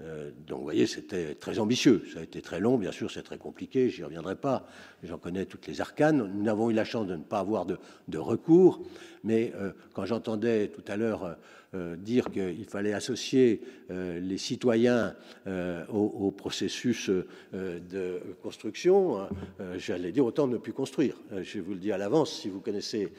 Euh, 0.00 0.30
donc, 0.46 0.58
vous 0.58 0.64
voyez, 0.64 0.86
c'était 0.86 1.34
très 1.34 1.58
ambitieux. 1.58 2.04
Ça 2.12 2.20
a 2.20 2.22
été 2.22 2.42
très 2.42 2.60
long, 2.60 2.76
bien 2.76 2.92
sûr, 2.92 3.10
c'est 3.10 3.22
très 3.22 3.38
compliqué, 3.38 3.88
j'y 3.88 4.04
reviendrai 4.04 4.36
pas. 4.36 4.68
J'en 5.06 5.18
connais 5.18 5.46
toutes 5.46 5.66
les 5.66 5.80
arcanes. 5.80 6.30
Nous 6.34 6.48
avons 6.48 6.70
eu 6.70 6.72
la 6.74 6.84
chance 6.84 7.06
de 7.06 7.16
ne 7.16 7.22
pas 7.22 7.38
avoir 7.38 7.66
de, 7.66 8.18
recours, 8.18 8.82
mais 9.24 9.52
euh, 9.54 9.72
quand 9.92 10.04
j'entendais 10.04 10.68
tout 10.68 10.84
à 10.88 10.96
l'heure 10.96 11.36
euh, 11.74 11.96
dire 11.96 12.30
qu'il 12.30 12.64
fallait 12.64 12.92
associer 12.92 13.60
les 13.88 14.38
citoyens 14.38 15.14
au, 15.46 16.32
processus 16.32 17.08
de 17.52 18.20
construction, 18.42 19.28
j'allais 19.76 20.10
dire 20.10 20.24
autant 20.24 20.48
ne 20.48 20.56
plus 20.56 20.72
construire. 20.72 21.14
je 21.42 21.60
vous 21.60 21.74
le 21.74 21.78
dis 21.78 21.92
à 21.92 21.98
l'avance, 21.98 22.32
si 22.32 22.48
vous 22.48 22.60
connaissez 22.60 23.12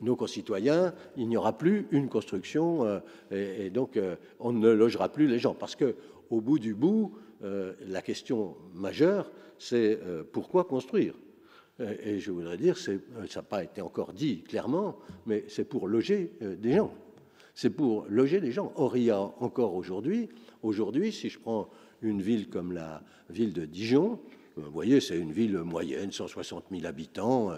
nos 0.00 0.14
concitoyens, 0.14 0.94
il 1.16 1.28
n'y 1.28 1.36
aura 1.36 1.58
plus 1.58 1.88
une 1.90 2.08
construction 2.08 3.00
et, 3.32 3.66
et 3.66 3.70
donc 3.70 3.98
on 4.38 4.52
ne 4.52 4.70
logera 4.70 5.08
plus 5.08 5.26
les 5.26 5.40
gens. 5.40 5.54
Parce 5.54 5.74
que, 5.74 5.96
au 6.30 6.40
bout 6.40 6.60
du 6.60 6.74
bout, 6.74 7.16
euh, 7.44 7.72
la 7.86 8.00
question 8.00 8.56
majeure, 8.72 9.30
c'est 9.58 9.98
euh, 10.02 10.22
pourquoi 10.30 10.64
construire? 10.64 11.14
Et 11.80 12.20
je 12.20 12.30
voudrais 12.30 12.56
dire, 12.56 12.76
euh, 12.88 12.98
ça 13.28 13.40
n'a 13.40 13.42
pas 13.42 13.64
été 13.64 13.80
encore 13.80 14.12
dit 14.12 14.42
clairement, 14.42 14.96
mais 15.26 15.44
c'est 15.48 15.64
pour 15.64 15.88
loger 15.88 16.32
des 16.40 16.74
gens. 16.74 16.94
C'est 17.54 17.70
pour 17.70 18.06
loger 18.08 18.40
des 18.40 18.52
gens. 18.52 18.72
Or, 18.76 18.96
il 18.96 19.04
y 19.04 19.10
a 19.10 19.20
encore 19.20 19.74
aujourd'hui, 19.74 20.28
aujourd'hui, 20.62 21.12
si 21.12 21.28
je 21.28 21.38
prends 21.38 21.68
une 22.00 22.22
ville 22.22 22.48
comme 22.48 22.72
la 22.72 23.02
ville 23.28 23.52
de 23.52 23.64
Dijon, 23.64 24.20
vous 24.56 24.70
voyez, 24.70 25.00
c'est 25.00 25.18
une 25.18 25.32
ville 25.32 25.58
moyenne, 25.58 26.12
160 26.12 26.66
000 26.70 26.86
habitants. 26.86 27.50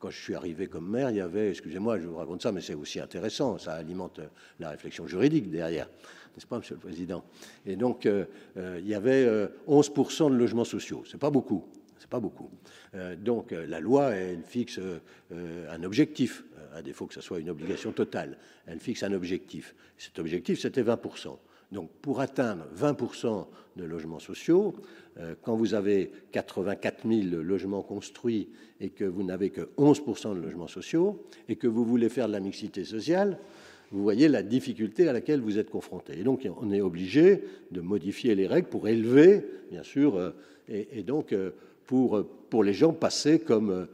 Quand 0.00 0.10
je 0.10 0.18
suis 0.18 0.34
arrivé 0.34 0.66
comme 0.66 0.88
maire, 0.88 1.10
il 1.10 1.16
y 1.16 1.20
avait, 1.20 1.50
excusez-moi, 1.50 1.98
je 1.98 2.08
vous 2.08 2.16
raconte 2.16 2.42
ça, 2.42 2.50
mais 2.50 2.62
c'est 2.62 2.74
aussi 2.74 2.98
intéressant, 2.98 3.58
ça 3.58 3.74
alimente 3.74 4.20
la 4.58 4.70
réflexion 4.70 5.06
juridique 5.06 5.50
derrière 5.50 5.88
n'est-ce 6.34 6.46
pas, 6.46 6.58
Monsieur 6.58 6.74
le 6.74 6.80
Président? 6.80 7.24
Et 7.66 7.76
donc, 7.76 8.06
euh, 8.06 8.24
euh, 8.56 8.78
il 8.80 8.88
y 8.88 8.94
avait 8.94 9.26
11% 9.68 10.26
euh, 10.26 10.30
de 10.30 10.34
logements 10.36 10.64
sociaux. 10.64 11.04
C'est 11.06 11.18
pas 11.18 11.30
beaucoup. 11.30 11.64
C'est 11.98 12.08
pas 12.08 12.20
beaucoup. 12.20 12.50
donc, 13.18 13.50
la 13.50 13.78
loi, 13.78 14.12
elle 14.12 14.42
fixe 14.42 14.80
un 15.30 15.82
objectif, 15.82 16.44
à 16.74 16.80
défaut 16.80 17.06
que 17.06 17.12
ce 17.12 17.20
soit 17.20 17.40
une 17.40 17.50
obligation 17.50 17.92
totale. 17.92 18.38
Elle 18.66 18.80
fixe 18.80 19.02
un 19.02 19.12
objectif. 19.12 19.74
Cet 19.98 20.18
objectif, 20.18 20.58
c'était 20.58 20.82
20%. 20.82 21.36
Donc, 21.72 21.90
pour 22.02 22.20
atteindre 22.20 22.64
20% 22.76 23.46
de 23.76 23.84
logements 23.84 24.18
sociaux, 24.18 24.74
quand 25.42 25.54
vous 25.54 25.74
avez 25.74 26.10
84 26.32 27.06
000 27.06 27.42
logements 27.42 27.82
construits 27.82 28.48
et 28.80 28.90
que 28.90 29.04
vous 29.04 29.22
n'avez 29.22 29.50
que 29.50 29.68
11% 29.78 30.34
de 30.34 30.40
logements 30.40 30.66
sociaux 30.66 31.24
et 31.48 31.56
que 31.56 31.66
vous 31.66 31.84
voulez 31.84 32.08
faire 32.08 32.26
de 32.26 32.32
la 32.32 32.40
mixité 32.40 32.84
sociale, 32.84 33.38
vous 33.92 34.02
voyez 34.02 34.28
la 34.28 34.42
difficulté 34.42 35.08
à 35.08 35.12
laquelle 35.12 35.40
vous 35.40 35.58
êtes 35.58 35.70
confronté. 35.70 36.18
Et 36.18 36.22
donc, 36.22 36.48
on 36.60 36.70
est 36.72 36.80
obligé 36.80 37.44
de 37.70 37.80
modifier 37.80 38.34
les 38.34 38.46
règles 38.46 38.68
pour 38.68 38.88
élever, 38.88 39.44
bien 39.70 39.82
sûr, 39.82 40.34
et, 40.68 41.02
donc 41.02 41.34
pour, 41.86 42.24
pour 42.48 42.64
les 42.64 42.74
gens 42.74 42.92
passer 42.92 43.40
comme 43.40 43.88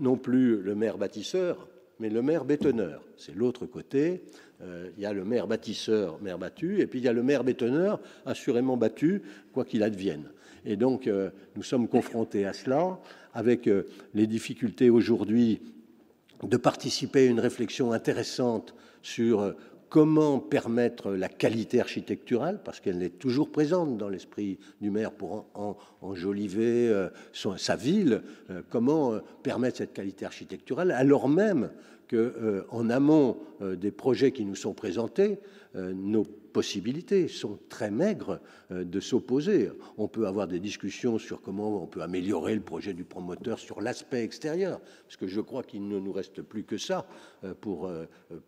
non 0.00 0.16
plus 0.16 0.60
le 0.60 0.74
maire 0.74 0.98
bâtisseur, 0.98 1.68
mais 2.00 2.10
le 2.10 2.22
maire 2.22 2.44
bétonneur. 2.44 3.02
C'est 3.16 3.34
l'autre 3.34 3.66
côté. 3.66 4.22
Euh, 4.60 4.90
il 4.96 5.02
y 5.02 5.06
a 5.06 5.12
le 5.12 5.24
maire 5.24 5.46
bâtisseur, 5.46 6.18
maire 6.20 6.38
battu, 6.38 6.80
et 6.80 6.86
puis 6.86 6.98
il 6.98 7.04
y 7.04 7.08
a 7.08 7.12
le 7.12 7.22
maire 7.22 7.44
bétonneur, 7.44 8.00
assurément 8.26 8.76
battu, 8.76 9.22
quoi 9.52 9.64
qu'il 9.64 9.82
advienne. 9.82 10.24
Et 10.64 10.76
donc, 10.76 11.06
euh, 11.06 11.30
nous 11.54 11.62
sommes 11.62 11.86
confrontés 11.86 12.44
à 12.44 12.52
cela, 12.52 12.98
avec 13.34 13.68
euh, 13.68 13.84
les 14.14 14.26
difficultés 14.26 14.90
aujourd'hui 14.90 15.60
de 16.42 16.56
participer 16.56 17.28
à 17.28 17.30
une 17.30 17.40
réflexion 17.40 17.92
intéressante 17.92 18.74
sur 19.02 19.54
comment 19.88 20.38
permettre 20.38 21.12
la 21.12 21.28
qualité 21.28 21.80
architecturale, 21.80 22.60
parce 22.64 22.80
qu'elle 22.80 23.02
est 23.02 23.18
toujours 23.18 23.50
présente 23.50 23.96
dans 23.96 24.08
l'esprit 24.08 24.58
du 24.80 24.90
maire 24.90 25.12
pour 25.12 25.46
enjoliver 26.02 27.08
sa 27.32 27.74
ville, 27.74 28.22
comment 28.68 29.14
permettre 29.42 29.78
cette 29.78 29.94
qualité 29.94 30.26
architecturale, 30.26 30.92
alors 30.92 31.28
même 31.28 31.70
qu'en 32.08 32.16
euh, 32.16 32.90
amont 32.90 33.38
euh, 33.60 33.76
des 33.76 33.90
projets 33.90 34.32
qui 34.32 34.44
nous 34.44 34.54
sont 34.54 34.74
présentés, 34.74 35.38
euh, 35.76 35.92
nos 35.92 36.24
possibilités 36.24 37.28
sont 37.28 37.58
très 37.68 37.90
maigres 37.90 38.40
de 38.70 39.00
s'opposer. 39.00 39.70
On 39.96 40.08
peut 40.08 40.26
avoir 40.26 40.48
des 40.48 40.58
discussions 40.58 41.18
sur 41.18 41.42
comment 41.42 41.82
on 41.82 41.86
peut 41.86 42.02
améliorer 42.02 42.54
le 42.54 42.62
projet 42.62 42.94
du 42.94 43.04
promoteur 43.04 43.58
sur 43.58 43.80
l'aspect 43.80 44.24
extérieur, 44.24 44.80
parce 45.04 45.16
que 45.16 45.28
je 45.28 45.40
crois 45.40 45.62
qu'il 45.62 45.86
ne 45.86 46.00
nous 46.00 46.10
reste 46.10 46.42
plus 46.42 46.64
que 46.64 46.78
ça 46.78 47.06
pour 47.60 47.88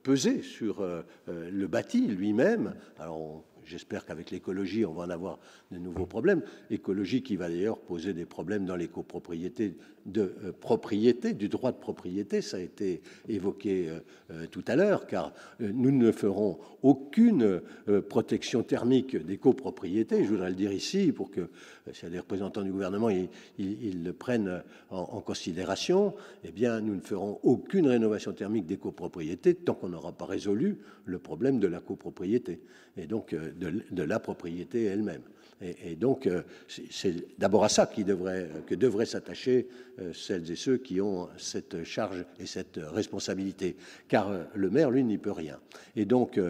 peser 0.02 0.42
sur 0.42 0.84
le 1.28 1.66
bâti 1.68 2.08
lui-même. 2.08 2.74
Alors 2.98 3.44
J'espère 3.70 4.04
qu'avec 4.04 4.32
l'écologie, 4.32 4.84
on 4.84 4.92
va 4.92 5.04
en 5.04 5.10
avoir 5.10 5.38
de 5.70 5.78
nouveaux 5.78 6.06
problèmes. 6.06 6.42
Écologie 6.70 7.22
qui 7.22 7.36
va 7.36 7.48
d'ailleurs 7.48 7.78
poser 7.78 8.12
des 8.12 8.26
problèmes 8.26 8.66
dans 8.66 8.74
les 8.74 8.88
copropriétés 8.88 9.76
de 10.06 10.34
euh, 10.44 10.52
propriété, 10.52 11.34
du 11.34 11.48
droit 11.48 11.70
de 11.70 11.76
propriété, 11.76 12.40
ça 12.40 12.56
a 12.56 12.60
été 12.60 13.00
évoqué 13.28 13.88
euh, 13.88 14.00
euh, 14.32 14.46
tout 14.50 14.64
à 14.66 14.74
l'heure, 14.74 15.06
car 15.06 15.32
nous 15.60 15.92
ne 15.92 16.10
ferons 16.10 16.58
aucune 16.82 17.60
protection 18.08 18.62
thermique 18.62 19.16
des 19.16 19.36
copropriétés. 19.36 20.24
Je 20.24 20.30
voudrais 20.30 20.48
le 20.48 20.56
dire 20.56 20.72
ici 20.72 21.12
pour 21.12 21.30
que, 21.30 21.50
si 21.92 22.06
des 22.06 22.18
représentants 22.18 22.62
du 22.62 22.72
gouvernement, 22.72 23.10
ils, 23.10 24.02
le 24.02 24.12
prennent 24.12 24.62
en, 24.90 25.00
en, 25.00 25.20
considération. 25.20 26.14
Eh 26.44 26.50
bien, 26.50 26.80
nous 26.80 26.94
ne 26.94 27.00
ferons 27.00 27.38
aucune 27.42 27.86
rénovation 27.86 28.32
thermique 28.32 28.66
des 28.66 28.78
copropriétés 28.78 29.54
tant 29.54 29.74
qu'on 29.74 29.90
n'aura 29.90 30.12
pas 30.12 30.24
résolu 30.24 30.78
le 31.04 31.18
problème 31.18 31.60
de 31.60 31.66
la 31.66 31.80
copropriété 31.80 32.60
et 32.96 33.06
donc 33.06 33.34
de, 33.60 34.02
la 34.02 34.18
propriété 34.18 34.84
elle-même. 34.84 35.22
Et, 35.62 35.94
donc, 35.94 36.26
euh, 36.26 36.40
c'est 36.88 37.38
d'abord 37.38 37.64
à 37.64 37.68
ça 37.68 37.86
qui 37.86 38.02
devrait, 38.02 38.48
que 38.66 38.74
devraient 38.74 39.04
s'attacher 39.04 39.68
euh, 40.00 40.10
celles 40.14 40.50
et 40.50 40.56
ceux 40.56 40.78
qui 40.78 41.02
ont 41.02 41.28
cette 41.36 41.84
charge 41.84 42.24
et 42.38 42.46
cette 42.46 42.80
responsabilité. 42.82 43.76
Car 44.08 44.30
euh, 44.30 44.44
le 44.54 44.70
maire, 44.70 44.90
lui, 44.90 45.04
n'y 45.04 45.18
peut 45.18 45.32
rien. 45.32 45.58
Et 45.96 46.06
donc, 46.06 46.40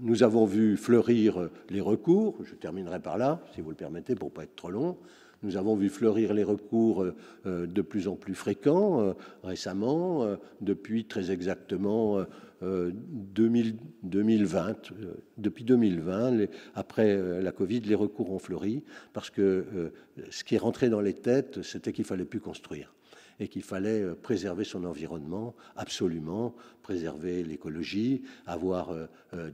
nous 0.00 0.22
avons 0.24 0.44
vu 0.44 0.76
fleurir 0.76 1.48
les 1.70 1.80
recours. 1.80 2.36
Je 2.42 2.54
terminerai 2.54 2.98
par 2.98 3.16
là, 3.16 3.40
si 3.54 3.60
vous 3.60 3.70
le 3.70 3.76
permettez, 3.76 4.16
pour 4.16 4.32
pas 4.32 4.42
être 4.42 4.56
trop 4.56 4.70
long. 4.70 4.96
Nous 5.42 5.56
avons 5.56 5.76
vu 5.76 5.88
fleurir 5.88 6.34
les 6.34 6.44
recours 6.44 7.06
de 7.44 7.82
plus 7.82 8.08
en 8.08 8.16
plus 8.16 8.34
fréquents 8.34 9.14
récemment, 9.42 10.36
depuis 10.60 11.04
très 11.04 11.30
exactement 11.30 12.24
2020. 12.62 14.92
Euh, 14.92 15.14
depuis 15.38 15.64
2020, 15.64 16.46
après 16.74 17.10
euh, 17.10 17.42
la 17.42 17.52
Covid, 17.52 17.80
les 17.80 17.94
recours 17.94 18.30
ont 18.30 18.38
fleuri 18.38 18.82
parce 19.12 19.30
que 19.30 19.42
euh, 19.42 19.92
ce 20.30 20.44
qui 20.44 20.54
est 20.54 20.58
rentré 20.58 20.88
dans 20.88 21.00
les 21.00 21.14
têtes, 21.14 21.62
c'était 21.62 21.92
qu'il 21.92 22.04
fallait 22.04 22.24
plus 22.24 22.40
construire 22.40 22.94
et 23.40 23.48
qu'il 23.48 23.62
fallait 23.62 24.14
préserver 24.14 24.64
son 24.64 24.84
environnement, 24.84 25.54
absolument, 25.76 26.54
préserver 26.82 27.42
l'écologie, 27.44 28.22
avoir 28.46 28.90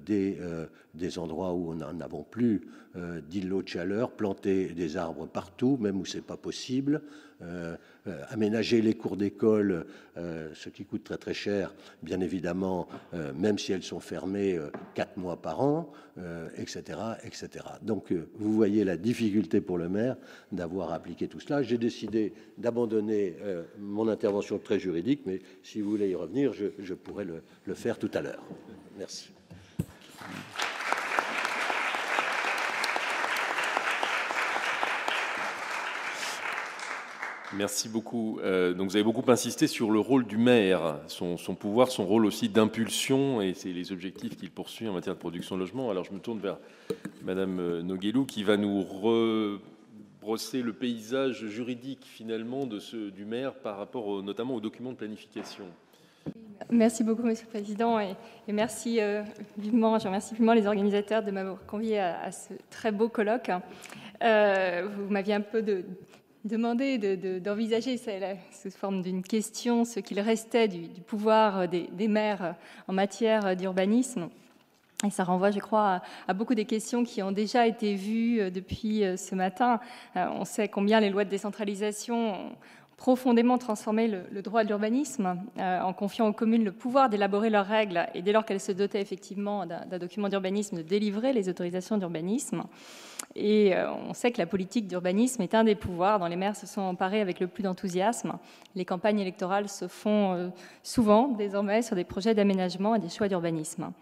des, 0.07 0.39
des 0.95 1.19
endroits 1.19 1.53
où 1.53 1.71
on 1.71 1.75
n'en 1.77 2.01
avons 2.01 2.25
plus 2.25 2.69
d'îlots 3.29 3.63
de 3.63 3.69
chaleur, 3.69 4.13
planter 4.13 4.69
des 4.69 4.97
arbres 4.97 5.27
partout, 5.27 5.77
même 5.81 6.01
où 6.01 6.05
c'est 6.05 6.25
pas 6.25 6.37
possible, 6.37 6.97
euh, 6.97 7.01
euh, 7.01 7.28
aménager 8.31 8.81
les 8.81 8.95
cours 8.95 9.17
d'école, 9.17 9.87
euh, 10.17 10.49
ce 10.55 10.69
qui 10.69 10.85
coûte 10.85 11.05
très 11.05 11.19
très 11.19 11.35
cher, 11.35 11.75
bien 12.03 12.21
évidemment, 12.21 12.89
même 13.35 13.59
si 13.59 13.73
elles 13.73 13.83
sont 13.83 14.01
fermées 14.01 14.59
quatre 14.95 15.17
mois 15.17 15.41
par 15.41 15.61
an, 15.61 15.93
etc., 16.57 16.99
etc. 17.23 17.65
Donc, 17.83 18.13
vous 18.35 18.53
voyez 18.53 18.85
la 18.85 18.97
difficulté 18.97 19.61
pour 19.61 19.79
le 19.79 19.89
maire 19.89 20.17
d'avoir 20.53 20.93
appliqué 20.93 21.29
tout 21.29 21.41
cela. 21.41 21.63
J'ai 21.63 21.79
décidé 21.79 22.33
d'abandonner 22.57 23.37
mon 23.79 24.09
intervention 24.09 24.59
très 24.59 24.79
juridique, 24.79 25.23
mais 25.27 25.41
si 25.63 25.81
vous 25.81 25.91
voulez 25.91 26.09
y 26.09 26.15
revenir, 26.15 26.53
je, 26.53 26.95
pourrais 26.95 27.25
le 27.25 27.75
faire 27.75 27.99
tout 27.99 28.11
à 28.15 28.21
l'heure. 28.21 28.43
Merci. 28.99 29.31
Merci 37.55 37.89
beaucoup. 37.89 38.41
Euh, 38.43 38.75
donc 38.75 38.91
vous 38.91 38.97
avez 38.97 39.05
beaucoup 39.05 39.29
insisté 39.31 39.67
sur 39.67 39.91
le 39.91 39.99
rôle 40.01 40.27
du 40.27 40.37
maire, 40.37 40.99
son, 41.07 41.37
pouvoir, 41.55 41.89
son 41.89 42.05
rôle 42.05 42.27
aussi 42.27 42.51
d'impulsion, 42.51 43.41
et 43.41 43.55
c'est 43.55 43.71
les 43.71 43.91
objectifs 43.91 44.37
qu'il 44.37 44.51
poursuit 44.51 44.87
en 44.87 44.93
matière 44.93 45.15
de 45.15 45.19
production 45.19 45.55
de 45.55 45.61
logement. 45.61 45.91
Alors 45.91 46.05
je 46.05 46.13
me 46.13 46.19
tourne 46.19 46.41
vers 46.41 46.59
Madame 47.23 47.59
euh, 47.59 47.83
Noguelou 47.83 48.27
qui 48.27 48.43
va 48.43 48.59
nous 48.59 48.83
rebrosser 48.83 50.61
le 50.61 50.75
paysage 50.75 51.47
juridique 51.47 52.05
finalement 52.05 52.67
de 52.67 52.79
ce, 52.79 53.09
du 53.09 53.25
maire 53.25 53.55
par 53.55 53.79
rapport 53.79 54.23
notamment 54.23 54.55
aux 54.55 54.61
documents 54.61 54.93
de 54.93 54.99
planification. 54.99 55.65
Merci 56.71 57.03
beaucoup, 57.03 57.23
Monsieur 57.23 57.47
le 57.47 57.51
Président, 57.51 57.99
et, 57.99 58.15
merci 58.49 59.01
euh, 59.01 59.23
vivement, 59.57 59.99
je 59.99 60.07
remercie 60.07 60.35
vivement 60.35 60.53
les 60.53 60.67
organisateurs 60.67 61.23
de 61.23 61.31
m'avoir 61.31 61.65
convié 61.65 61.99
à, 61.99 62.31
ce 62.31 62.53
très 62.69 62.93
beau 62.93 63.09
colloque. 63.09 63.51
vous 64.21 65.09
m'aviez 65.09 65.33
un 65.33 65.41
peu 65.41 65.63
de, 65.63 65.85
demander 66.49 66.99
d'envisager 67.41 67.97
de, 67.97 68.37
sous 68.51 68.71
forme 68.71 69.03
d'une 69.03 69.23
question 69.23 69.85
ce 69.85 70.01
qu'il 70.01 70.19
restait 70.21 70.69
du, 70.69 70.89
pouvoir 71.07 71.69
des, 71.69 72.09
maires 72.09 72.55
en 72.89 72.93
matière 72.93 73.55
d'urbanisme. 73.55 74.29
Et 75.07 75.11
ça 75.11 75.23
renvoie, 75.23 75.53
je 75.53 75.61
crois, 75.61 76.03
à, 76.27 76.35
beaucoup 76.35 76.57
des 76.57 76.65
questions 76.65 77.05
qui 77.05 77.23
ont 77.23 77.31
déjà 77.31 77.69
été 77.69 77.95
vues 77.95 78.41
euh, 78.41 78.51
depuis 78.51 79.05
euh, 79.05 79.17
ce 79.17 79.37
matin. 79.37 79.79
Euh, 80.17 80.27
on 80.33 80.45
sait 80.45 80.67
combien 80.67 80.99
les 80.99 81.09
lois 81.09 81.25
de 81.25 81.31
décentralisation 81.31 82.51
profondément 82.99 83.57
transformé 83.57 84.09
le, 84.09 84.43
droit 84.43 84.65
de 84.65 84.69
l'urbanisme 84.69 85.41
en 85.57 85.93
confiant 85.93 86.29
aux 86.29 86.33
communes 86.33 86.65
le 86.65 86.73
pouvoir 86.73 87.09
d'élaborer 87.09 87.49
leurs 87.49 87.65
règles 87.65 88.07
et 88.13 88.23
dès 88.23 88.33
lors 88.33 88.45
qu'elles 88.45 88.61
se 88.61 88.73
dotaient 88.73 89.01
effectivement 89.01 89.65
d'un 89.67 89.99
document 89.99 90.29
d'urbanisme, 90.29 90.77
de 90.77 90.83
délivrer 90.83 91.33
les 91.33 91.49
autorisations 91.49 91.97
d'urbanisme. 91.97 92.65
Et 93.35 93.75
euh, 93.75 93.91
on 94.09 94.15
sait 94.15 94.33
que 94.33 94.39
la 94.39 94.47
politique 94.47 94.87
d'urbanisme 94.87 95.43
est 95.43 95.55
un 95.55 95.65
des 95.65 95.75
pouvoirs 95.75 96.19
dont 96.19 96.27
les 96.27 96.37
maires 96.37 96.57
se 96.57 96.67
sont 96.67 96.81
emparés 96.81 97.21
avec 97.21 97.41
le 97.41 97.47
plus 97.47 97.63
d'enthousiasme. 97.63 98.39
Les 98.75 98.85
campagnes 98.85 99.21
électorales 99.21 99.69
se 99.69 99.87
font 99.87 100.33
euh, 100.33 100.49
souvent 100.83 101.29
désormais 101.29 101.83
sur 101.83 101.95
des 101.95 102.05
projets 102.05 102.35
d'aménagement 102.35 102.95
et 102.95 102.99
des 102.99 103.09
choix 103.09 103.29
d'urbanisme. 103.29 103.93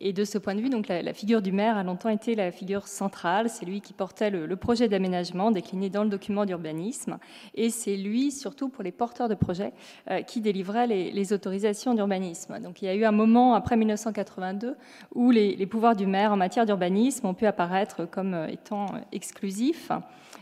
Et 0.00 0.12
de 0.12 0.24
ce 0.24 0.38
point 0.38 0.54
de 0.54 0.60
vue, 0.60 0.70
donc, 0.70 0.86
la, 0.88 1.12
figure 1.12 1.42
du 1.42 1.50
maire 1.50 1.76
a 1.76 1.82
longtemps 1.82 2.08
été 2.08 2.36
la 2.36 2.52
figure 2.52 2.86
centrale. 2.86 3.48
C'est 3.48 3.66
lui 3.66 3.80
qui 3.80 3.92
portait 3.92 4.30
le, 4.30 4.56
projet 4.56 4.88
d'aménagement 4.88 5.50
décliné 5.50 5.90
dans 5.90 6.04
le 6.04 6.08
document 6.10 6.44
d'urbanisme. 6.44 7.18
Et 7.54 7.70
c'est 7.70 7.96
lui, 7.96 8.30
surtout 8.30 8.68
pour 8.68 8.84
les 8.84 8.92
porteurs 8.92 9.28
de 9.28 9.34
projets, 9.34 9.72
euh, 10.10 10.22
qui 10.22 10.40
délivrait 10.40 10.86
les, 10.86 11.32
autorisations 11.32 11.94
d'urbanisme. 11.94 12.58
Donc 12.60 12.80
il 12.80 12.86
y 12.86 12.88
a 12.88 12.94
eu 12.94 13.04
un 13.04 13.12
moment 13.12 13.54
après 13.54 13.76
1982 13.76 14.76
où 15.14 15.30
les, 15.30 15.66
pouvoirs 15.66 15.96
du 15.96 16.06
maire 16.06 16.32
en 16.32 16.36
matière 16.36 16.64
d'urbanisme 16.64 17.26
ont 17.26 17.34
pu 17.34 17.46
apparaître 17.46 18.08
comme 18.08 18.34
euh, 18.34 18.46
étant 18.46 18.86
exclusifs. 19.12 19.90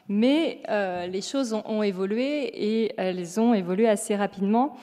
Mais 0.09 0.63
euh, 0.69 1.07
les 1.07 1.21
choses 1.21 1.53
ont 1.53 1.83
évolué 1.83 2.45
et 2.55 2.93
elles 2.97 3.41
ont 3.41 3.55
évolué 3.55 3.89
assez 3.89 4.15
rapidement. 4.15 4.77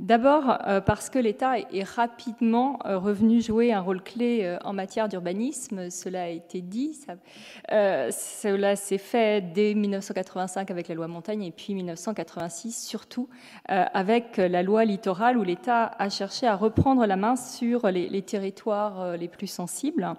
D'abord 0.00 0.56
euh, 0.66 0.80
parce 0.80 1.10
que 1.10 1.18
l'État 1.18 1.58
est 1.58 1.84
rapidement 1.84 2.78
euh, 2.86 2.96
revenu 2.96 3.42
jouer 3.42 3.70
un 3.74 3.82
rôle 3.82 4.02
clé 4.02 4.40
euh, 4.44 4.56
en 4.64 4.72
matière 4.72 5.10
d'urbanisme, 5.10 5.90
cela 5.90 6.22
a 6.22 6.28
été 6.28 6.62
dit. 6.62 6.98
cela 7.68 8.76
s'est 8.76 8.96
fait 8.96 9.42
dès 9.52 9.74
1985 9.74 10.70
avec 10.70 10.88
la 10.88 10.94
loi 10.94 11.06
Montagne 11.06 11.42
et 11.42 11.50
puis 11.50 11.74
1986 11.74 12.82
surtout 12.82 13.28
avec 13.66 14.38
la 14.38 14.62
loi 14.62 14.86
littorale 14.86 15.36
où 15.36 15.42
l'État 15.42 15.92
a 15.98 16.08
cherché 16.08 16.46
à 16.46 16.56
reprendre 16.56 17.04
la 17.04 17.16
main 17.16 17.36
sur 17.36 17.86
les, 17.90 18.22
territoires 18.22 19.16
les 19.18 19.28
plus 19.28 19.48
sensibles. 19.48 20.14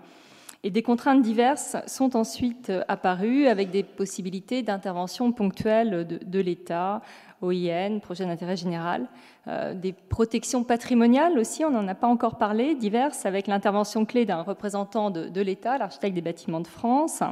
Et 0.63 0.69
des 0.69 0.83
contraintes 0.83 1.23
diverses 1.23 1.75
sont 1.87 2.15
ensuite 2.15 2.71
apparues 2.87 3.47
avec 3.47 3.71
des 3.71 3.81
possibilités 3.81 4.61
d'intervention 4.61 5.31
ponctuelle 5.31 6.07
de 6.07 6.39
l'État 6.39 7.01
OIN, 7.41 7.99
projet 7.99 8.25
d'intérêt 8.25 8.55
général, 8.55 9.07
euh, 9.47 9.73
des 9.73 9.93
protections 9.93 10.63
patrimoniales 10.63 11.39
aussi, 11.39 11.65
on 11.65 11.71
n'en 11.71 11.87
a 11.87 11.95
pas 11.95 12.07
encore 12.07 12.37
parlé, 12.37 12.75
diverses, 12.75 13.25
avec 13.25 13.47
l'intervention 13.47 14.05
clé 14.05 14.25
d'un 14.25 14.43
représentant 14.43 15.09
de, 15.09 15.41
l'État, 15.41 15.79
l'architecte 15.79 16.13
des 16.13 16.21
bâtiments 16.21 16.59
de 16.59 16.67
France, 16.67 17.23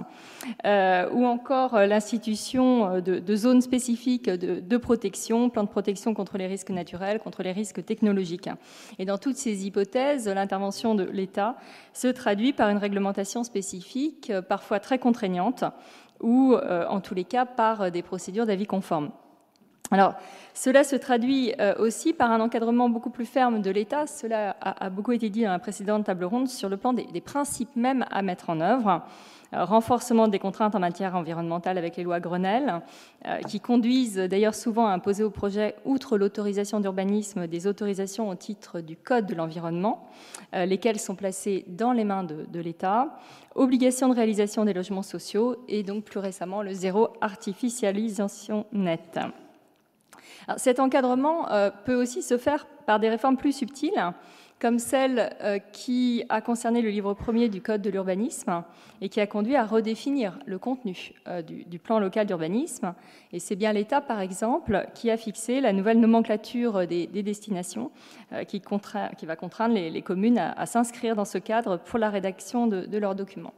euh, 0.65 1.08
ou 1.12 1.26
encore 1.26 1.76
euh, 1.76 1.86
l'institution 1.86 3.00
de, 3.00 3.36
zones 3.36 3.62
spécifiques 3.62 4.30
de, 4.30 4.78
protection, 4.78 5.50
plan 5.50 5.63
de 5.63 5.69
protection 5.69 6.15
contre 6.15 6.39
les 6.39 6.48
risques 6.48 6.72
naturels, 6.72 7.19
contre 7.19 7.43
les 7.43 7.52
risques 7.52 7.86
technologiques. 7.86 8.50
Et 8.98 9.06
dans 9.06 9.19
toutes 9.19 9.38
ces 9.38 9.67
hypothèses, 9.67 10.28
l'intervention 10.28 10.95
de 10.95 11.04
l'État 11.04 11.56
se 11.93 12.08
traduit 12.08 12.54
par 12.54 12.69
une 12.69 12.78
réglementation 12.78 13.43
spécifique, 13.43 14.32
parfois 14.48 14.80
très 14.80 14.98
contraignante, 14.98 15.63
ou 16.22 16.56
en 16.56 17.00
tous 17.00 17.13
les 17.13 17.24
cas 17.24 17.45
par 17.45 17.91
des 17.91 18.02
procédures 18.02 18.45
d'avis 18.45 18.65
conformes. 18.65 19.12
Alors, 19.91 20.13
cela 20.54 20.84
se 20.84 20.95
traduit 20.95 21.54
euh, 21.60 21.73
aussi 21.80 22.13
par 22.13 22.32
un 22.32 22.39
encadrement 22.41 22.89
beaucoup 22.89 23.10
plus 23.10 23.25
ferme 23.25 23.62
de 23.62 23.71
l'État. 23.71 24.06
Cela 24.06 24.56
a, 24.62 24.89
beaucoup 24.89 25.13
été 25.13 25.30
dit 25.30 25.43
dans 25.43 25.52
la 25.52 25.60
précédente 25.60 26.06
table 26.06 26.25
ronde 26.25 26.47
sur 26.47 26.69
le 26.69 26.78
plan 26.78 26.93
des, 26.93 27.21
principes 27.21 27.75
même 27.75 28.06
à 28.12 28.21
mettre 28.21 28.49
en 28.52 28.62
œuvre. 28.62 29.02
Euh, 29.54 29.65
renforcement 29.65 30.28
des 30.28 30.38
contraintes 30.38 30.75
en 30.75 30.80
matière 30.80 31.15
environnementale 31.15 31.80
avec 31.80 31.97
les 31.97 32.04
lois 32.04 32.19
Grenelle, 32.19 32.82
euh, 33.25 33.39
qui 33.47 33.60
conduisent 33.60 34.17
d'ailleurs 34.17 34.54
souvent 34.54 34.86
à 34.86 34.91
imposer 34.91 35.23
au 35.23 35.32
projet, 35.32 35.75
outre 35.86 36.19
l'autorisation 36.19 36.80
d'urbanisme, 36.80 37.47
des 37.47 37.65
autorisations 37.65 38.30
au 38.30 38.36
titre 38.36 38.82
du 38.82 38.95
Code 38.95 39.25
de 39.25 39.34
l'environnement, 39.34 40.08
lesquelles 40.54 40.99
sont 40.99 41.15
placées 41.15 41.65
dans 41.67 41.93
les 41.93 42.04
mains 42.04 42.23
de, 42.23 42.45
de 42.52 42.60
l'État. 42.60 43.17
Obligation 43.56 44.10
de 44.10 44.13
réalisation 44.13 44.65
des 44.65 44.73
logements 44.73 45.04
sociaux 45.04 45.56
et 45.67 45.82
donc 45.82 46.04
plus 46.04 46.19
récemment 46.19 46.62
le 46.62 46.73
zéro 46.73 47.10
artificialisation 47.21 48.65
nette 48.71 49.19
cet 50.58 50.80
encadrement 50.80 51.52
euh, 51.52 51.70
peut 51.86 51.96
aussi 51.96 52.22
se 52.22 52.38
faire 52.38 52.68
par 52.86 53.00
des 53.00 53.10
réformes 53.10 53.38
plus 53.38 53.52
subtiles, 53.52 54.14
comme 54.60 54.80
celle 54.80 55.36
euh, 55.42 55.60
qui 55.60 56.24
a 56.30 56.42
concerné 56.42 56.82
le 56.82 56.90
livre 56.90 57.14
premier 57.14 57.48
du 57.48 57.62
Code 57.62 57.82
de 57.82 57.90
l'urbanisme 57.90 58.64
et 59.00 59.08
qui 59.08 59.22
a 59.22 59.28
conduit 59.28 59.56
à 59.56 59.66
redéfinir 59.66 60.38
le 60.46 60.60
contenu 60.60 61.14
euh, 61.28 61.42
du, 61.42 61.80
plan 61.80 62.00
local 62.00 62.28
d'urbanisme. 62.28 62.94
Et 63.32 63.40
c'est 63.40 63.56
bien 63.56 63.72
l'État, 63.72 64.02
par 64.02 64.20
exemple, 64.20 64.88
qui 64.96 65.10
a 65.12 65.18
fixé 65.18 65.62
la 65.62 65.72
nouvelle 65.72 66.00
nomenclature 66.00 66.88
des, 66.88 67.08
destinations 67.08 67.92
qui, 68.48 68.62
va 69.26 69.36
contraindre 69.36 69.76
les, 69.76 70.02
communes 70.02 70.40
à, 70.40 70.66
s'inscrire 70.66 71.16
dans 71.16 71.26
ce 71.26 71.38
cadre 71.38 71.78
pour 71.78 72.00
la 72.00 72.10
rédaction 72.10 72.68
de 72.68 72.98
leurs 72.98 73.16
documents. 73.16 73.54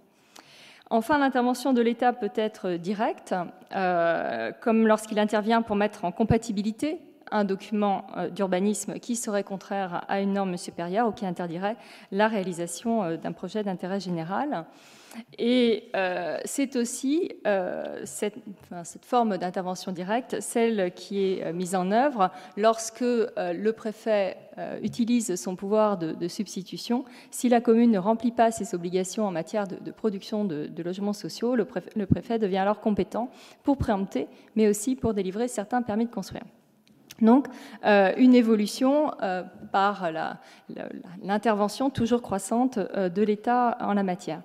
Enfin, 0.94 1.20
l'intervention 1.20 1.72
de 1.72 1.82
l'État 1.82 2.12
peut 2.12 2.34
être 2.36 2.72
directe, 2.72 3.34
euh, 3.74 4.52
comme 4.60 4.86
lorsqu'il 4.86 5.20
intervient 5.20 5.62
pour 5.62 5.78
mettre 5.78 6.04
en 6.04 6.12
compatibilité 6.12 7.00
un 7.32 7.46
document 7.46 8.08
euh, 8.18 8.30
d'urbanisme 8.30 9.00
qui 9.00 9.16
serait 9.16 9.46
contraire 9.46 10.04
à 10.10 10.20
une 10.20 10.34
norme 10.34 10.58
supérieure 10.58 11.08
ou 11.08 11.14
qui 11.14 11.26
interdirait 11.26 11.78
la 12.12 12.28
réalisation 12.28 13.04
euh, 13.04 13.16
d'un 13.16 13.32
projet 13.32 13.64
d'intérêt 13.64 14.02
général. 14.02 14.66
Et 15.38 15.90
euh, 15.96 16.38
c'est 16.46 16.76
aussi 16.76 17.32
euh, 17.46 18.02
cette, 18.06 18.36
forme 19.02 19.38
d'intervention 19.38 19.92
directe, 19.92 20.40
celle 20.40 20.94
qui 20.94 21.24
est 21.24 21.44
euh, 21.44 21.54
mise 21.54 21.76
en 21.76 21.92
œuvre 21.92 22.32
lorsque 22.56 23.02
le 23.02 23.72
préfet 23.72 24.38
utilise 24.84 25.36
son 25.36 25.56
pouvoir 25.56 25.98
de, 25.98 26.28
substitution. 26.28 27.06
Si 27.32 27.50
la 27.50 27.62
commune 27.62 27.92
ne 27.92 27.98
remplit 27.98 28.32
pas 28.32 28.52
ses 28.52 28.76
obligations 28.76 29.26
en 29.26 29.32
matière 29.32 29.66
de, 29.68 29.92
production 29.92 30.46
de, 30.46 30.84
logements 30.84 31.14
sociaux, 31.14 31.56
le 31.56 32.06
préfet, 32.06 32.38
devient 32.38 32.58
alors 32.58 32.80
compétent 32.80 33.30
pour 33.64 33.78
préempter, 33.78 34.28
mais 34.56 34.68
aussi 34.68 34.96
pour 34.96 35.14
délivrer 35.14 35.48
certains 35.48 35.82
permis 35.82 36.06
de 36.06 36.12
construire. 36.12 36.44
Donc, 37.22 37.48
une 37.84 38.36
évolution 38.36 39.12
par 39.72 40.12
l'intervention 41.24 41.90
toujours 41.90 42.22
croissante 42.22 42.78
de 42.78 43.22
l'État 43.22 43.78
en 43.80 43.94
la 43.94 44.04
matière. 44.04 44.42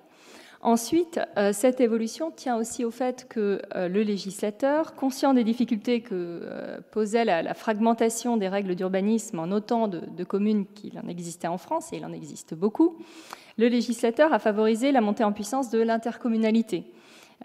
Ensuite, 0.67 1.21
euh, 1.37 1.53
cette 1.53 1.79
évolution 1.79 2.29
tient 2.29 2.57
aussi 2.57 2.83
au 2.83 2.91
fait 2.91 3.25
que 3.29 3.61
euh, 3.73 3.87
le 3.87 4.01
législateur, 4.01 4.95
conscient 4.95 5.33
des 5.33 5.45
difficultés 5.45 6.01
que 6.01 6.09
euh, 6.13 6.79
posait 6.91 7.23
la, 7.23 7.53
fragmentation 7.53 8.35
des 8.35 8.49
règles 8.49 8.75
d'urbanisme 8.75 9.39
en 9.39 9.49
autant 9.51 9.87
de, 9.87 10.23
communes 10.25 10.65
qu'il 10.75 10.99
en 10.99 11.07
existait 11.07 11.47
en 11.47 11.57
France, 11.57 11.93
et 11.93 11.95
il 11.95 12.05
en 12.05 12.11
existe 12.11 12.53
beaucoup, 12.53 12.97
le 13.57 13.69
législateur 13.69 14.33
a 14.33 14.39
favorisé 14.39 14.91
la 14.91 14.99
montée 14.99 15.23
en 15.23 15.31
puissance 15.31 15.69
de 15.69 15.79
l'intercommunalité. 15.79 16.83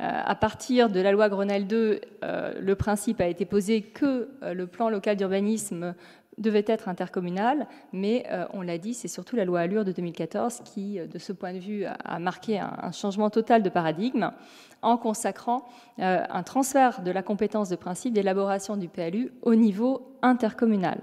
À 0.00 0.34
partir 0.34 0.88
de 0.88 1.00
la 1.00 1.12
loi 1.12 1.28
Grenelle 1.28 1.68
2, 1.68 2.00
le 2.22 2.74
principe 2.74 3.20
a 3.20 3.28
été 3.28 3.44
posé 3.44 3.82
que 3.82 4.30
le 4.40 4.66
plan 4.66 4.88
local 4.88 5.16
d'urbanisme 5.16 5.94
devait 6.42 6.64
être 6.66 6.88
intercommunal, 6.88 7.66
mais 7.92 8.26
euh, 8.30 8.44
on 8.52 8.60
l'a 8.60 8.76
dit, 8.76 8.92
c'est 8.92 9.08
surtout 9.08 9.36
la 9.36 9.44
loi 9.44 9.60
Allure 9.60 9.84
de 9.84 9.92
2014 9.92 10.60
qui, 10.64 10.98
euh, 10.98 11.06
de 11.06 11.18
ce 11.18 11.32
point 11.32 11.54
de 11.54 11.58
vue, 11.58 11.84
a, 11.84 12.18
marqué 12.18 12.58
un, 12.58 12.92
changement 12.92 13.30
total 13.30 13.62
de 13.62 13.70
paradigme 13.70 14.30
en 14.82 14.98
consacrant 14.98 15.64
euh, 16.00 16.22
un 16.28 16.42
transfert 16.42 17.02
de 17.02 17.10
la 17.10 17.22
compétence 17.22 17.68
de 17.68 17.76
principe 17.76 18.12
d'élaboration 18.12 18.76
du 18.76 18.88
PLU 18.88 19.32
au 19.42 19.54
niveau 19.54 20.16
intercommunal. 20.20 21.00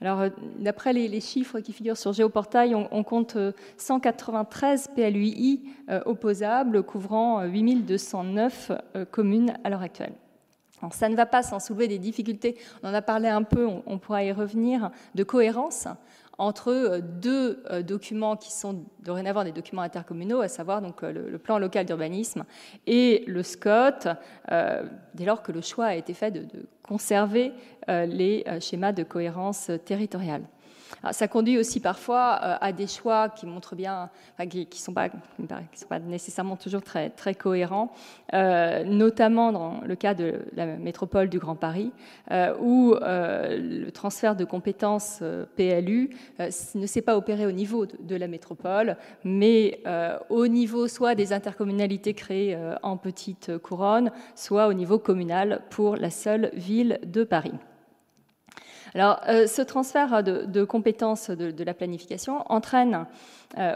Alors, 0.00 0.24
d'après 0.58 0.92
les, 0.92 1.20
chiffres 1.20 1.60
qui 1.60 1.72
figurent 1.72 1.96
sur 1.96 2.12
Géoportail, 2.12 2.74
on, 2.74 2.88
on 2.90 3.04
compte 3.04 3.38
193 3.78 4.90
PLUI 4.94 5.62
opposables, 6.04 6.82
couvrant 6.82 7.44
8209 7.44 8.72
communes 9.12 9.54
à 9.62 9.70
l'heure 9.70 9.82
actuelle 9.82 10.12
ça 10.92 11.08
ne 11.08 11.16
va 11.16 11.26
pas 11.26 11.42
sans 11.42 11.60
soulever 11.60 11.88
des 11.88 11.98
difficultés, 11.98 12.56
on 12.82 12.88
en 12.88 12.94
a 12.94 13.02
parlé 13.02 13.28
un 13.28 13.42
peu, 13.42 13.66
on, 13.86 13.98
pourra 13.98 14.24
y 14.24 14.32
revenir, 14.32 14.90
de 15.14 15.24
cohérence 15.24 15.88
entre 16.38 16.70
euh, 16.70 17.00
deux 17.00 17.62
euh, 17.70 17.82
documents 17.82 18.36
qui 18.36 18.52
sont 18.52 18.84
dorénavant 19.00 19.44
des 19.44 19.52
documents 19.52 19.82
intercommunaux, 19.82 20.40
à 20.40 20.48
savoir 20.48 20.82
euh, 21.02 21.12
le, 21.12 21.38
plan 21.38 21.58
local 21.58 21.86
d'urbanisme 21.86 22.44
et 22.86 23.24
le 23.26 23.42
SCOT, 23.42 24.08
dès 25.14 25.24
lors 25.24 25.42
que 25.42 25.52
le 25.52 25.60
choix 25.60 25.86
a 25.86 25.94
été 25.94 26.14
fait 26.14 26.30
de 26.30 26.46
conserver 26.82 27.52
les 27.88 28.44
schémas 28.60 28.92
de 28.92 29.02
cohérence 29.02 29.70
territoriale. 29.84 30.42
Ah, 31.02 31.12
ça 31.12 31.28
conduit 31.28 31.58
aussi 31.58 31.80
parfois 31.80 32.40
euh, 32.42 32.56
à 32.60 32.72
des 32.72 32.86
choix 32.86 33.28
qui 33.28 33.46
montrent 33.46 33.74
bien, 33.74 34.10
qui 34.48 34.66
ne 34.70 34.74
sont, 34.74 34.92
pas, 34.94 35.10
nécessairement 35.98 36.56
toujours 36.56 36.82
très, 36.82 37.34
cohérents, 37.34 37.92
euh, 38.32 38.84
notamment 38.84 39.52
dans 39.52 39.80
le 39.84 39.96
cas 39.96 40.14
de 40.14 40.40
la 40.54 40.66
métropole 40.66 41.28
du 41.28 41.38
Grand 41.38 41.56
Paris, 41.56 41.92
euh, 42.30 42.54
où 42.60 42.94
le 42.94 43.90
transfert 43.90 44.36
de 44.36 44.44
compétences 44.44 45.22
PLU 45.56 46.10
ne 46.38 46.86
s'est 46.86 47.02
pas 47.02 47.16
opéré 47.16 47.46
au 47.46 47.52
niveau 47.52 47.86
de, 47.86 48.16
la 48.16 48.28
métropole, 48.28 48.96
mais 49.24 49.80
au 50.28 50.46
niveau 50.46 50.86
soit 50.88 51.14
des 51.14 51.32
intercommunalités 51.32 52.14
créées 52.14 52.56
en 52.82 52.96
petite 52.96 53.58
couronne, 53.58 54.10
soit 54.34 54.68
au 54.68 54.72
niveau 54.72 54.98
communal 54.98 55.62
pour 55.70 55.96
la 55.96 56.10
seule 56.10 56.50
ville 56.54 57.00
de 57.04 57.24
Paris. 57.24 57.54
Alors, 58.94 59.20
euh, 59.28 59.48
ce 59.48 59.60
transfert 59.60 60.22
de, 60.22 60.64
compétences 60.64 61.30
de, 61.30 61.64
la 61.64 61.74
planification 61.74 62.44
entraîne 62.50 63.06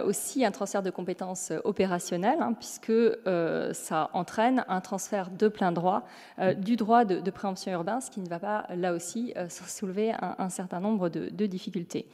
aussi 0.04 0.44
un 0.44 0.50
transfert 0.50 0.82
de 0.82 0.90
compétences 0.90 1.52
opérationnelles, 1.64 2.40
hein, 2.40 2.52
puisque 2.52 2.90
euh, 2.90 3.72
ça 3.72 4.10
entraîne 4.12 4.64
un 4.68 4.80
transfert 4.80 5.30
de 5.30 5.48
plein 5.48 5.72
droit 5.72 6.04
du 6.56 6.76
droit 6.76 7.04
de, 7.04 7.30
préemption 7.30 7.72
urbain, 7.72 8.00
ce 8.00 8.10
qui 8.10 8.20
ne 8.20 8.28
va 8.28 8.38
pas, 8.38 8.66
là 8.74 8.92
aussi, 8.92 9.34
soulever 9.48 10.12
un, 10.20 10.48
certain 10.48 10.80
nombre 10.80 11.08
de 11.08 11.46
difficultés. 11.46 12.06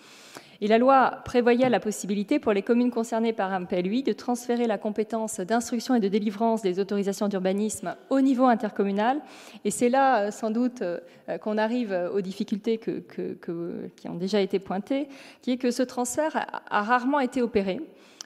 Et 0.64 0.66
la 0.66 0.78
loi 0.78 1.18
prévoyait 1.26 1.68
la 1.68 1.78
possibilité 1.78 2.38
pour 2.38 2.54
les 2.54 2.62
communes 2.62 2.90
concernées 2.90 3.34
par 3.34 3.52
un 3.52 3.64
PLUI 3.64 4.02
de 4.02 4.14
transférer 4.14 4.66
la 4.66 4.78
compétence 4.78 5.40
d'instruction 5.40 5.94
et 5.94 6.00
de 6.00 6.08
délivrance 6.08 6.62
des 6.62 6.80
autorisations 6.80 7.28
d'urbanisme 7.28 7.94
au 8.10 8.22
niveau 8.22 8.46
intercommunal. 8.46 9.20
Et 9.66 9.70
c'est 9.70 9.90
là, 9.90 10.22
euh, 10.22 10.30
sans 10.30 10.50
doute, 10.50 10.80
euh, 10.80 11.00
qu'on 11.42 11.58
arrive 11.58 12.10
aux 12.14 12.20
difficultés 12.20 12.78
qui 12.78 14.08
ont 14.08 14.14
déjà 14.14 14.40
été 14.40 14.58
pointées, 14.58 15.08
qui 15.42 15.52
est 15.52 15.56
que 15.56 15.70
ce 15.70 15.82
transfert 15.82 16.46
a 16.70 16.82
rarement 16.82 17.20
été 17.20 17.42
opéré. 17.42 17.53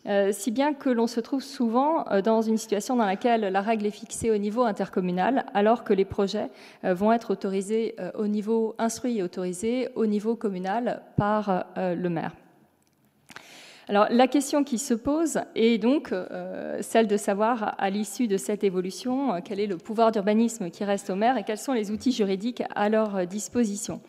Euh, 0.06 0.30
si 0.32 0.50
bien 0.50 0.72
que 0.72 0.88
l'on 0.88 1.06
se 1.06 1.20
trouve 1.20 1.42
souvent 1.42 2.06
euh, 2.10 2.22
dans 2.22 2.40
une 2.40 2.56
situation 2.56 2.96
dans 2.96 3.04
laquelle 3.04 3.40
la 3.40 3.60
règle 3.60 3.86
est 3.86 3.90
fixée 3.90 4.30
au 4.30 4.38
niveau 4.38 4.62
intercommunal, 4.62 5.44
alors 5.54 5.84
que 5.84 5.92
les 5.92 6.04
projets 6.04 6.50
euh, 6.84 6.94
vont 6.94 7.12
être 7.12 7.32
autorisés 7.32 7.96
au 8.14 8.26
niveau 8.26 8.74
instruit 8.78 9.18
et 9.18 9.22
autorisés 9.22 9.88
au 9.96 10.06
niveau 10.06 10.36
communal 10.36 11.02
par 11.16 11.66
le 11.76 12.08
maire. 12.08 12.32
Alors 13.88 14.06
la 14.10 14.28
question 14.28 14.64
qui 14.64 14.78
se 14.78 14.94
pose 14.94 15.40
est 15.54 15.78
donc 15.78 16.12
celle 16.80 17.06
de 17.06 17.16
savoir, 17.16 17.74
à 17.78 17.90
l'issue 17.90 18.28
de 18.28 18.36
cette 18.36 18.64
évolution, 18.64 19.40
quel 19.42 19.60
est 19.60 19.66
le 19.66 19.78
pouvoir 19.78 20.12
d'urbanisme 20.12 20.70
qui 20.70 20.84
reste 20.84 21.10
au 21.10 21.16
maire 21.16 21.36
et 21.38 21.44
quels 21.44 21.58
sont 21.58 21.72
les 21.72 21.90
outils 21.90 22.12
juridiques 22.12 22.62
à 22.74 22.88
leur 22.88 23.26
disposition. 23.26 24.00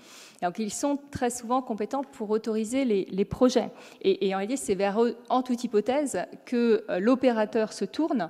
Donc 0.41 0.59
ils 0.59 0.71
sont 0.71 0.97
très 1.11 1.29
souvent 1.29 1.61
compétents 1.61 2.03
pour 2.03 2.29
autoriser 2.29 2.85
les, 2.85 3.25
projets. 3.25 3.71
Et, 4.01 4.33
en 4.33 4.37
réalité, 4.37 4.57
c'est 4.57 4.75
vers 4.75 5.03
eux, 5.03 5.17
en 5.29 5.41
toute 5.43 5.63
hypothèse, 5.63 6.25
que 6.45 6.85
euh, 6.89 6.99
l'opérateur 6.99 7.73
se 7.73 7.85
tourne 7.85 8.29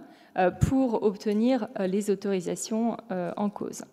pour 0.62 1.04
obtenir 1.04 1.68
les 1.80 2.12
autorisations 2.12 2.96
en 3.10 3.50
cause. 3.50 3.84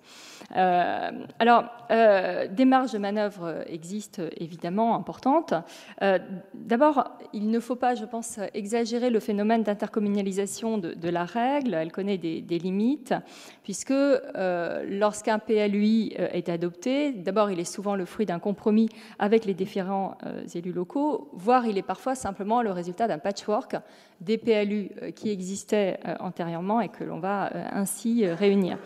Euh, 0.54 1.10
alors, 1.38 1.64
euh, 1.90 2.46
des 2.48 2.64
marges 2.64 2.92
de 2.92 2.98
manœuvre 2.98 3.64
existent 3.66 4.22
évidemment 4.36 4.94
importantes. 4.94 5.54
Euh, 6.02 6.18
d'abord, 6.54 7.04
il 7.32 7.50
ne 7.50 7.58
faut 7.58 7.74
pas, 7.74 7.94
je 7.94 8.04
pense, 8.04 8.38
exagérer 8.54 9.10
le 9.10 9.20
phénomène 9.20 9.62
d'intercommunalisation 9.62 10.78
de, 10.78 11.08
la 11.08 11.24
règle. 11.24 11.74
Elle 11.74 11.92
connaît 11.92 12.18
des, 12.18 12.58
limites, 12.58 13.14
puisque 13.62 13.94
lorsqu'un 14.34 15.38
PLUI 15.38 16.14
est 16.16 16.48
adopté, 16.48 17.12
d'abord, 17.12 17.50
il 17.50 17.60
est 17.60 17.64
souvent 17.64 17.94
le 17.94 18.04
fruit 18.04 18.26
d'un 18.26 18.38
compromis 18.38 18.88
avec 19.18 19.44
les 19.44 19.54
différents 19.54 20.16
élus 20.54 20.72
locaux, 20.72 21.30
voire 21.32 21.66
il 21.66 21.78
est 21.78 21.82
parfois 21.82 22.14
simplement 22.14 22.62
le 22.62 22.72
résultat 22.72 23.06
d'un 23.06 23.18
patchwork 23.18 23.76
des 24.20 24.38
PLU 24.38 24.90
qui 25.14 25.30
existaient 25.30 26.00
antérieurement 26.18 26.80
et 26.80 26.88
que 26.88 27.04
l'on 27.04 27.20
va 27.20 27.50
ainsi 27.72 28.26
réunir. 28.26 28.78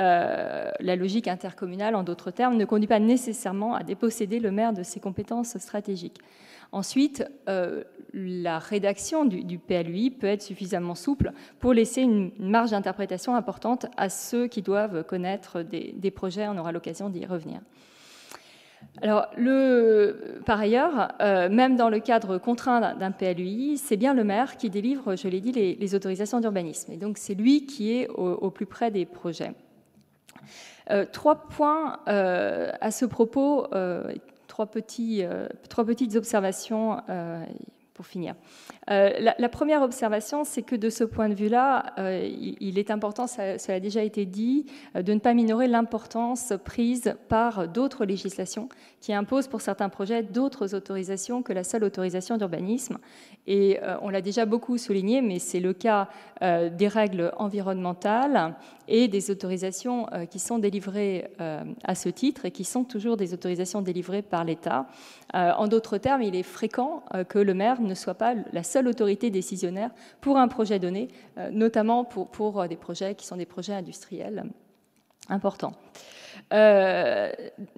Euh, 0.00 0.70
la 0.80 0.96
logique 0.96 1.28
intercommunale, 1.28 1.94
en 1.94 2.02
d'autres 2.02 2.30
termes, 2.30 2.56
ne 2.56 2.64
conduit 2.64 2.86
pas 2.86 3.00
nécessairement 3.00 3.74
à 3.74 3.82
déposséder 3.82 4.40
le 4.40 4.50
maire 4.50 4.72
de 4.72 4.82
ses 4.82 4.98
compétences 4.98 5.58
stratégiques. 5.58 6.18
Ensuite, 6.72 7.24
euh, 7.48 7.84
la 8.14 8.58
rédaction 8.58 9.24
du, 9.24 9.58
PLUI 9.58 10.10
peut 10.10 10.28
être 10.28 10.42
suffisamment 10.42 10.94
souple 10.94 11.32
pour 11.58 11.74
laisser 11.74 12.02
une, 12.02 12.30
marge 12.38 12.70
d'interprétation 12.70 13.34
importante 13.34 13.86
à 13.96 14.08
ceux 14.08 14.46
qui 14.46 14.62
doivent 14.62 15.04
connaître 15.04 15.62
des, 15.62 16.10
projets. 16.10 16.48
On 16.48 16.56
aura 16.56 16.72
l'occasion 16.72 17.10
d'y 17.10 17.26
revenir. 17.26 17.60
Alors, 19.02 19.26
par 20.46 20.60
ailleurs, 20.60 21.08
euh, 21.20 21.50
même 21.50 21.76
dans 21.76 21.90
le 21.90 22.00
cadre 22.00 22.38
contraint 22.38 22.94
d'un 22.94 23.10
PLUI, 23.10 23.76
c'est 23.76 23.98
bien 23.98 24.14
le 24.14 24.24
maire 24.24 24.56
qui 24.56 24.70
délivre, 24.70 25.14
je 25.16 25.28
l'ai 25.28 25.40
dit, 25.40 25.52
les, 25.52 25.94
autorisations 25.94 26.40
d'urbanisme. 26.40 26.92
Et 26.92 26.96
donc, 26.96 27.18
c'est 27.18 27.34
lui 27.34 27.66
qui 27.66 27.92
est 27.92 28.08
au 28.08 28.50
plus 28.50 28.66
près 28.66 28.90
des 28.90 29.04
projets. 29.04 29.52
Euh, 30.90 31.04
trois 31.10 31.36
points 31.48 32.00
euh, 32.08 32.72
à 32.80 32.90
ce 32.90 33.04
propos, 33.04 33.66
euh, 33.72 34.12
trois, 34.48 34.66
petites 34.66 36.16
observations 36.16 37.00
pour 37.94 38.06
finir. 38.06 38.34
La, 38.90 39.48
première 39.48 39.82
observation, 39.82 40.42
c'est 40.42 40.62
que 40.62 40.74
de 40.74 40.90
ce 40.90 41.04
point 41.04 41.28
de 41.28 41.34
vue-là, 41.34 41.94
il, 41.98 42.76
est 42.76 42.90
important, 42.90 43.28
ça, 43.28 43.54
a 43.68 43.80
déjà 43.80 44.02
été 44.02 44.26
dit, 44.26 44.66
de 44.96 45.14
ne 45.14 45.20
pas 45.20 45.32
minorer 45.32 45.68
l'importance 45.68 46.52
prise 46.64 47.14
par 47.28 47.68
d'autres 47.68 48.04
législations 48.04 48.68
qui 49.00 49.12
imposent 49.12 49.46
pour 49.46 49.60
certains 49.60 49.88
projets 49.90 50.24
d'autres 50.24 50.74
autorisations 50.74 51.42
que 51.42 51.52
la 51.52 51.62
seule 51.62 51.84
autorisation 51.84 52.36
d'urbanisme. 52.36 52.98
Et 53.46 53.78
on 54.02 54.08
l'a 54.08 54.22
déjà 54.22 54.44
beaucoup 54.44 54.76
souligné, 54.76 55.22
mais 55.22 55.38
c'est 55.38 55.60
le 55.60 55.72
cas 55.72 56.08
des 56.40 56.88
règles 56.88 57.32
environnementales 57.38 58.56
et 58.90 59.08
des 59.08 59.30
autorisations 59.30 60.06
euh, 60.12 60.26
qui 60.26 60.38
sont 60.38 60.58
délivrées 60.58 61.30
euh, 61.40 61.62
à 61.84 61.94
ce 61.94 62.08
titre 62.08 62.44
et 62.44 62.50
qui 62.50 62.64
sont 62.64 62.84
toujours 62.84 63.16
des 63.16 63.32
autorisations 63.32 63.82
délivrées 63.82 64.20
par 64.20 64.44
l'État. 64.44 64.86
Euh, 65.34 65.52
en 65.52 65.68
d'autres 65.68 65.96
termes, 65.96 66.22
il 66.22 66.34
est 66.34 66.42
fréquent 66.42 67.04
que 67.28 67.38
le 67.38 67.54
maire 67.54 67.80
ne 67.80 67.94
soit 67.94 68.14
pas 68.14 68.34
la 68.52 68.62
seule 68.62 68.79
autorité 68.88 69.30
décisionnaire 69.30 69.90
pour 70.20 70.38
un 70.38 70.48
projet 70.48 70.78
donné, 70.78 71.08
notamment 71.52 72.04
pour, 72.04 72.28
pour 72.28 72.66
des 72.68 72.76
projets 72.76 73.14
qui 73.14 73.26
sont 73.26 73.36
des 73.36 73.46
projets 73.46 73.74
industriels 73.74 74.44
importants. 75.28 75.72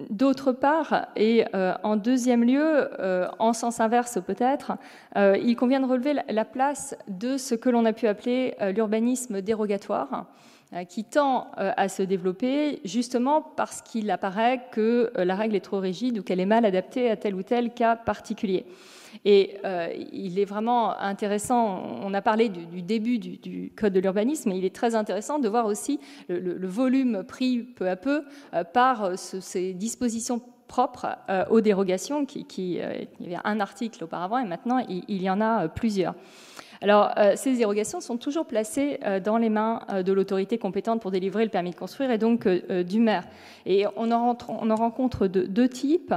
D'autre 0.09 0.51
part, 0.51 1.07
et 1.15 1.45
en 1.83 1.95
deuxième 1.95 2.43
lieu, 2.43 2.89
en 3.39 3.53
sens 3.53 3.79
inverse 3.79 4.19
peut-être, 4.25 4.73
il 5.15 5.55
convient 5.55 5.79
de 5.79 5.85
relever 5.85 6.13
la, 6.27 6.45
place 6.45 6.95
de 7.07 7.37
ce 7.37 7.55
que 7.55 7.69
l'on 7.69 7.85
a 7.85 7.93
pu 7.93 8.07
appeler 8.07 8.55
l'urbanisme 8.73 9.41
dérogatoire, 9.41 10.27
euh, 10.73 10.85
qui 10.85 11.03
tend 11.03 11.51
euh, 11.59 11.71
à 11.77 11.87
se 11.87 12.01
développer 12.01 12.81
justement 12.83 13.43
parce 13.43 13.83
qu'il 13.83 14.09
apparaît 14.09 14.61
que 14.71 15.11
euh, 15.15 15.23
la 15.23 15.35
règle 15.35 15.55
est 15.55 15.59
trop 15.59 15.79
rigide 15.79 16.17
ou 16.17 16.23
qu'elle 16.23 16.39
est 16.39 16.47
mal 16.47 16.65
adaptée 16.65 17.11
à 17.11 17.15
tel 17.15 17.35
ou 17.35 17.43
tel 17.43 17.71
cas 17.75 17.95
particulier. 17.95 18.65
Et 19.25 19.57
il 20.11 20.39
est 20.39 20.45
vraiment 20.45 20.97
intéressant, 20.99 21.81
on 22.01 22.13
a 22.13 22.21
parlé 22.21 22.49
du, 22.49 22.81
début 22.81 23.19
du, 23.19 23.71
Code 23.75 23.93
de 23.93 23.99
l'urbanisme, 23.99 24.49
mais 24.49 24.57
il 24.57 24.65
est 24.65 24.75
très 24.75 24.95
intéressant 24.95 25.39
de 25.39 25.47
voir 25.47 25.65
aussi 25.65 25.99
le, 26.29 26.67
volume 26.67 27.23
pris 27.23 27.59
peu 27.59 27.89
à 27.89 27.95
peu 27.95 28.23
par 28.73 29.17
ces 29.17 29.73
dispositions 29.73 30.41
propres 30.67 31.17
aux 31.49 31.61
dérogations, 31.61 32.25
qui, 32.25 32.45
il 32.57 32.75
y 32.75 32.81
avait 32.81 33.41
un 33.43 33.59
article 33.59 34.03
auparavant 34.03 34.39
et 34.39 34.45
maintenant 34.45 34.79
il 34.87 35.21
y 35.21 35.29
en 35.29 35.41
a 35.41 35.67
plusieurs. 35.67 36.15
Alors, 36.83 37.11
euh, 37.17 37.31
ces 37.37 37.55
dérogations 37.55 38.01
sont 38.01 38.17
toujours 38.17 38.45
placées 38.45 38.99
euh, 39.05 39.21
dans 39.21 39.37
les 39.37 39.49
mains 39.49 39.79
euh, 39.89 40.03
de 40.03 40.11
l'autorité 40.11 40.57
compétente 40.57 41.01
pour 41.01 41.11
délivrer 41.11 41.45
le 41.45 41.49
permis 41.49 41.71
de 41.71 41.77
construire 41.77 42.11
et 42.11 42.17
donc 42.17 42.45
du 42.45 42.99
maire. 42.99 43.23
Et 43.65 43.85
on 43.95 44.11
en, 44.11 44.35
rencontre 44.75 45.27
deux 45.27 45.69
types. 45.69 46.13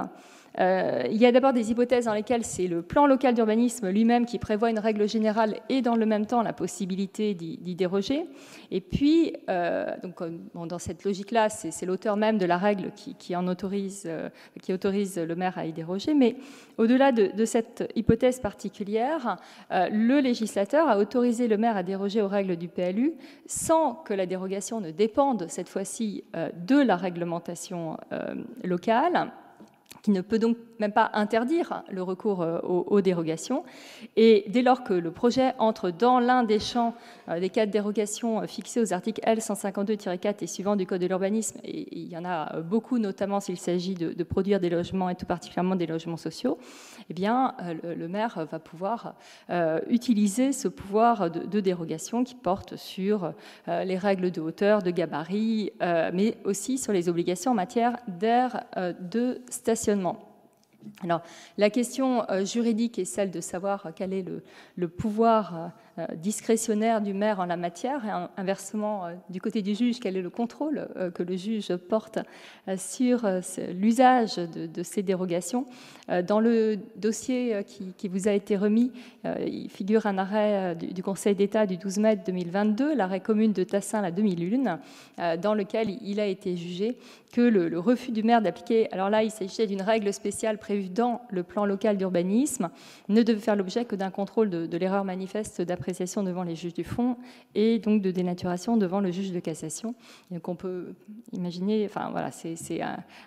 Euh, 0.58 1.02
il 1.10 1.16
y 1.18 1.26
a 1.26 1.32
d'abord 1.32 1.52
des 1.52 1.70
hypothèses 1.70 2.06
dans 2.06 2.14
lesquelles 2.14 2.44
c'est 2.44 2.66
le 2.66 2.82
plan 2.82 3.06
local 3.06 3.34
d'urbanisme 3.34 3.88
lui-même 3.88 4.24
qui 4.26 4.38
prévoit 4.38 4.70
une 4.70 4.78
règle 4.78 5.08
générale 5.08 5.56
et 5.68 5.82
dans 5.82 5.96
le 5.96 6.06
même 6.06 6.26
temps 6.26 6.42
la 6.42 6.52
possibilité 6.52 7.34
d'y 7.34 7.74
déroger. 7.74 8.26
Et 8.70 8.80
puis, 8.80 9.34
euh, 9.48 9.86
donc, 10.02 10.22
dans 10.54 10.78
cette 10.78 11.04
logique-là, 11.04 11.48
c'est 11.48 11.86
l'auteur 11.86 12.16
même 12.16 12.38
de 12.38 12.46
la 12.46 12.56
règle 12.56 12.92
qui, 12.92 13.36
autorise, 13.36 14.04
euh, 14.06 15.26
le 15.26 15.34
maire 15.34 15.58
à 15.58 15.66
y 15.66 15.72
déroger. 15.72 16.14
Mais 16.14 16.36
au-delà 16.78 17.12
de, 17.12 17.30
de, 17.36 17.44
cette 17.44 17.90
hypothèse 17.94 18.40
particulière, 18.40 19.36
le 19.70 20.20
législateur 20.20 20.88
a 20.88 20.98
autorisé 20.98 21.48
le 21.48 21.56
maire 21.56 21.76
à 21.76 21.82
déroger 21.82 22.22
aux 22.22 22.28
règles 22.28 22.56
du 22.56 22.68
PLU 22.68 23.14
sans 23.46 23.94
que 23.94 24.14
la 24.14 24.26
dérogation 24.26 24.80
ne 24.80 24.90
dépende 24.90 25.46
cette 25.48 25.68
fois-ci 25.68 26.24
de 26.34 26.76
la 26.76 26.96
réglementation 26.96 27.96
locale 28.64 29.32
qui 30.06 30.12
ne 30.12 30.20
peut 30.20 30.38
donc 30.38 30.56
même 30.78 30.92
pas 30.92 31.10
interdire 31.14 31.82
le 31.90 32.00
recours 32.00 32.40
euh, 32.42 32.60
aux, 32.60 33.00
dérogations. 33.00 33.64
Et 34.14 34.44
dès 34.46 34.62
lors 34.62 34.84
que 34.84 34.94
le 34.94 35.10
projet 35.10 35.52
entre 35.58 35.90
dans 35.90 36.20
l'un 36.20 36.44
des 36.44 36.60
champs 36.60 36.94
euh, 37.28 37.40
des 37.40 37.50
cas 37.50 37.66
de 37.66 37.72
dérogation 37.72 38.40
euh, 38.40 38.46
fixés 38.46 38.80
aux 38.80 38.92
articles 38.92 39.20
L152-4 39.26 40.36
et 40.42 40.46
suivants 40.46 40.76
du 40.76 40.86
Code 40.86 41.00
de 41.00 41.06
l'urbanisme, 41.06 41.58
et 41.64 41.88
il 41.90 42.08
y 42.08 42.16
en 42.16 42.24
a 42.24 42.60
beaucoup, 42.60 42.98
notamment 42.98 43.40
s'il 43.40 43.56
s'agit 43.56 43.94
de, 43.94 44.22
produire 44.22 44.60
des 44.60 44.70
logements 44.70 45.08
et 45.08 45.16
tout 45.16 45.26
particulièrement 45.26 45.74
des 45.74 45.86
logements 45.86 46.16
sociaux, 46.16 46.56
eh 47.10 47.14
bien, 47.14 47.54
le, 47.82 48.08
maire 48.08 48.46
va 48.50 48.58
pouvoir 48.58 49.14
utiliser 49.88 50.52
ce 50.52 50.68
pouvoir 50.68 51.30
de, 51.30 51.60
dérogation 51.60 52.24
qui 52.24 52.34
porte 52.34 52.76
sur 52.76 53.32
les 53.66 53.96
règles 53.96 54.30
de 54.30 54.40
hauteur, 54.40 54.82
de 54.82 54.90
gabarit, 54.90 55.72
mais 55.80 56.36
aussi 56.44 56.78
sur 56.78 56.92
les 56.92 57.08
obligations 57.08 57.52
en 57.52 57.54
matière 57.54 57.96
d'air 58.08 58.64
de 59.00 59.40
stationnement. 59.50 60.26
Alors, 61.02 61.22
la 61.58 61.70
question 61.70 62.28
euh, 62.30 62.44
juridique 62.44 62.98
est 62.98 63.04
celle 63.04 63.30
de 63.30 63.40
savoir 63.40 63.92
quel 63.94 64.12
est 64.12 64.24
le, 64.76 64.88
pouvoir 64.88 65.56
euh, 65.56 65.68
discrétionnaire 66.16 67.00
du 67.00 67.14
maire 67.14 67.40
en 67.40 67.46
la 67.46 67.56
matière, 67.56 68.04
et 68.04 68.40
inversement, 68.40 69.06
euh, 69.06 69.14
du 69.30 69.40
côté 69.40 69.62
du 69.62 69.74
juge, 69.74 70.00
quel 70.00 70.16
est 70.16 70.22
le 70.22 70.30
contrôle 70.30 70.88
que 71.14 71.22
le 71.22 71.36
juge 71.36 71.74
porte 71.76 72.18
sur 72.76 73.26
l'usage 73.72 74.36
de, 74.36 74.82
ces 74.82 75.02
dérogations. 75.02 75.66
Dans 76.26 76.40
le 76.40 76.78
dossier 76.96 77.64
qui, 77.64 78.08
vous 78.08 78.28
a 78.28 78.32
été 78.32 78.56
remis, 78.56 78.92
il 79.24 79.68
figure 79.70 80.06
un 80.06 80.18
arrêt 80.18 80.74
du, 80.74 81.02
Conseil 81.02 81.34
d'État 81.34 81.66
du 81.66 81.76
12 81.76 81.98
mai 81.98 82.16
2022, 82.16 82.94
l'arrêt 82.94 83.20
commune 83.20 83.52
de 83.52 83.64
Tassin 83.64 84.02
la 84.02 84.10
2001, 84.10 85.36
dans 85.36 85.54
lequel 85.54 85.90
il 86.02 86.20
a 86.20 86.26
été 86.26 86.56
jugé 86.56 86.96
que 87.36 87.42
le, 87.42 87.78
refus 87.78 88.12
du 88.12 88.22
maire 88.22 88.40
d'appliquer, 88.40 88.90
alors 88.92 89.10
là 89.10 89.22
il 89.22 89.30
s'agissait 89.30 89.66
d'une 89.66 89.82
règle 89.82 90.12
spéciale 90.12 90.56
prévue 90.56 90.88
dans 90.88 91.20
le 91.28 91.42
plan 91.42 91.66
local 91.66 91.98
d'urbanisme, 91.98 92.70
ne 93.08 93.22
devait 93.22 93.40
faire 93.40 93.56
l'objet 93.56 93.84
que 93.84 93.94
d'un 93.94 94.10
contrôle 94.10 94.48
de, 94.48 94.76
l'erreur 94.78 95.04
manifeste 95.04 95.60
devant 96.22 96.42
les 96.42 96.54
juges 96.54 96.74
du 96.74 96.84
fond 96.84 97.16
et 97.54 97.78
donc 97.78 98.02
de 98.02 98.10
dénaturation 98.10 98.76
devant 98.76 99.00
le 99.00 99.10
juge 99.10 99.32
de 99.32 99.40
cassation. 99.40 99.94
Donc 100.30 100.48
on 100.48 100.54
peut 100.54 100.94
imaginer, 101.32 101.86
enfin 101.86 102.08
voilà, 102.10 102.30
c'est 102.30 102.80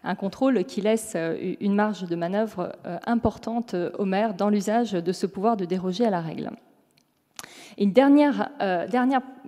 un, 0.03 0.15
contrôle 0.15 0.63
qui 0.65 0.81
laisse 0.81 1.13
euh, 1.15 1.55
une 1.59 1.75
marge 1.75 2.03
de 2.03 2.15
manœuvre 2.15 2.75
euh, 2.85 2.97
importante 3.05 3.75
au 3.97 4.05
maire 4.05 4.33
dans 4.33 4.49
l'usage 4.49 4.91
de 4.91 5.11
ce 5.11 5.25
pouvoir 5.25 5.57
de 5.57 5.65
déroger 5.65 6.05
à 6.05 6.09
la 6.09 6.21
règle 6.21 6.51
une 7.79 7.93
dernière, 7.93 8.49
euh, 8.61 8.85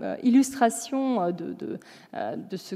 euh, 0.02 0.16
illustration 0.24 1.22
euh, 1.22 1.32
de 1.32 2.58
ce 2.58 2.76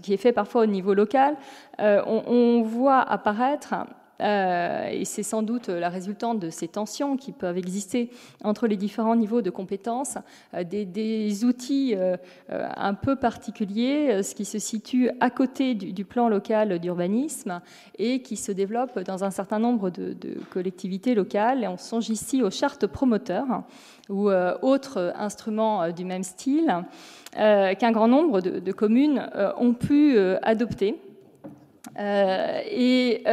qui 0.00 0.14
est 0.14 0.16
fait 0.16 0.32
parfois 0.32 0.62
au 0.62 0.66
niveau 0.66 0.94
local, 0.94 1.36
on, 1.78 2.62
voit 2.62 3.00
apparaître 3.00 3.74
et 4.22 5.04
c'est 5.04 5.22
sans 5.22 5.42
doute 5.42 5.68
la 5.68 5.88
résultante 5.88 6.38
de 6.38 6.50
ces 6.50 6.68
tensions 6.68 7.16
qui 7.16 7.32
peuvent 7.32 7.58
exister 7.58 8.10
entre 8.44 8.66
les 8.66 8.76
différents 8.76 9.16
niveaux 9.16 9.42
de 9.42 9.50
compétences, 9.50 10.18
des, 10.64 10.84
des 10.84 11.44
outils 11.44 11.94
un 12.48 12.94
peu 12.94 13.16
particuliers, 13.16 14.22
ce 14.22 14.34
qui 14.34 14.44
se 14.44 14.58
situe 14.58 15.10
à 15.20 15.30
côté 15.30 15.74
du, 15.74 16.04
plan 16.04 16.28
local 16.28 16.78
d'urbanisme 16.78 17.60
et 17.98 18.22
qui 18.22 18.36
se 18.36 18.52
développe 18.52 18.98
dans 19.00 19.24
un 19.24 19.30
certain 19.30 19.58
nombre 19.58 19.90
de, 19.90 20.14
collectivités 20.50 21.14
locales. 21.14 21.66
On 21.68 21.76
songe 21.76 22.10
ici 22.10 22.42
aux 22.42 22.50
chartes 22.50 22.86
promoteurs 22.86 23.64
ou 24.08 24.30
euh, 24.30 24.56
autres 24.62 25.12
instruments 25.16 25.82
euh, 25.82 25.90
du 25.90 26.04
même 26.04 26.22
style 26.22 26.84
euh, 27.38 27.74
qu'un 27.74 27.92
grand 27.92 28.08
nombre 28.08 28.40
de, 28.40 28.72
communes 28.72 29.28
ont 29.58 29.74
pu 29.74 30.18
adopter. 30.42 30.98
Et 31.98 33.24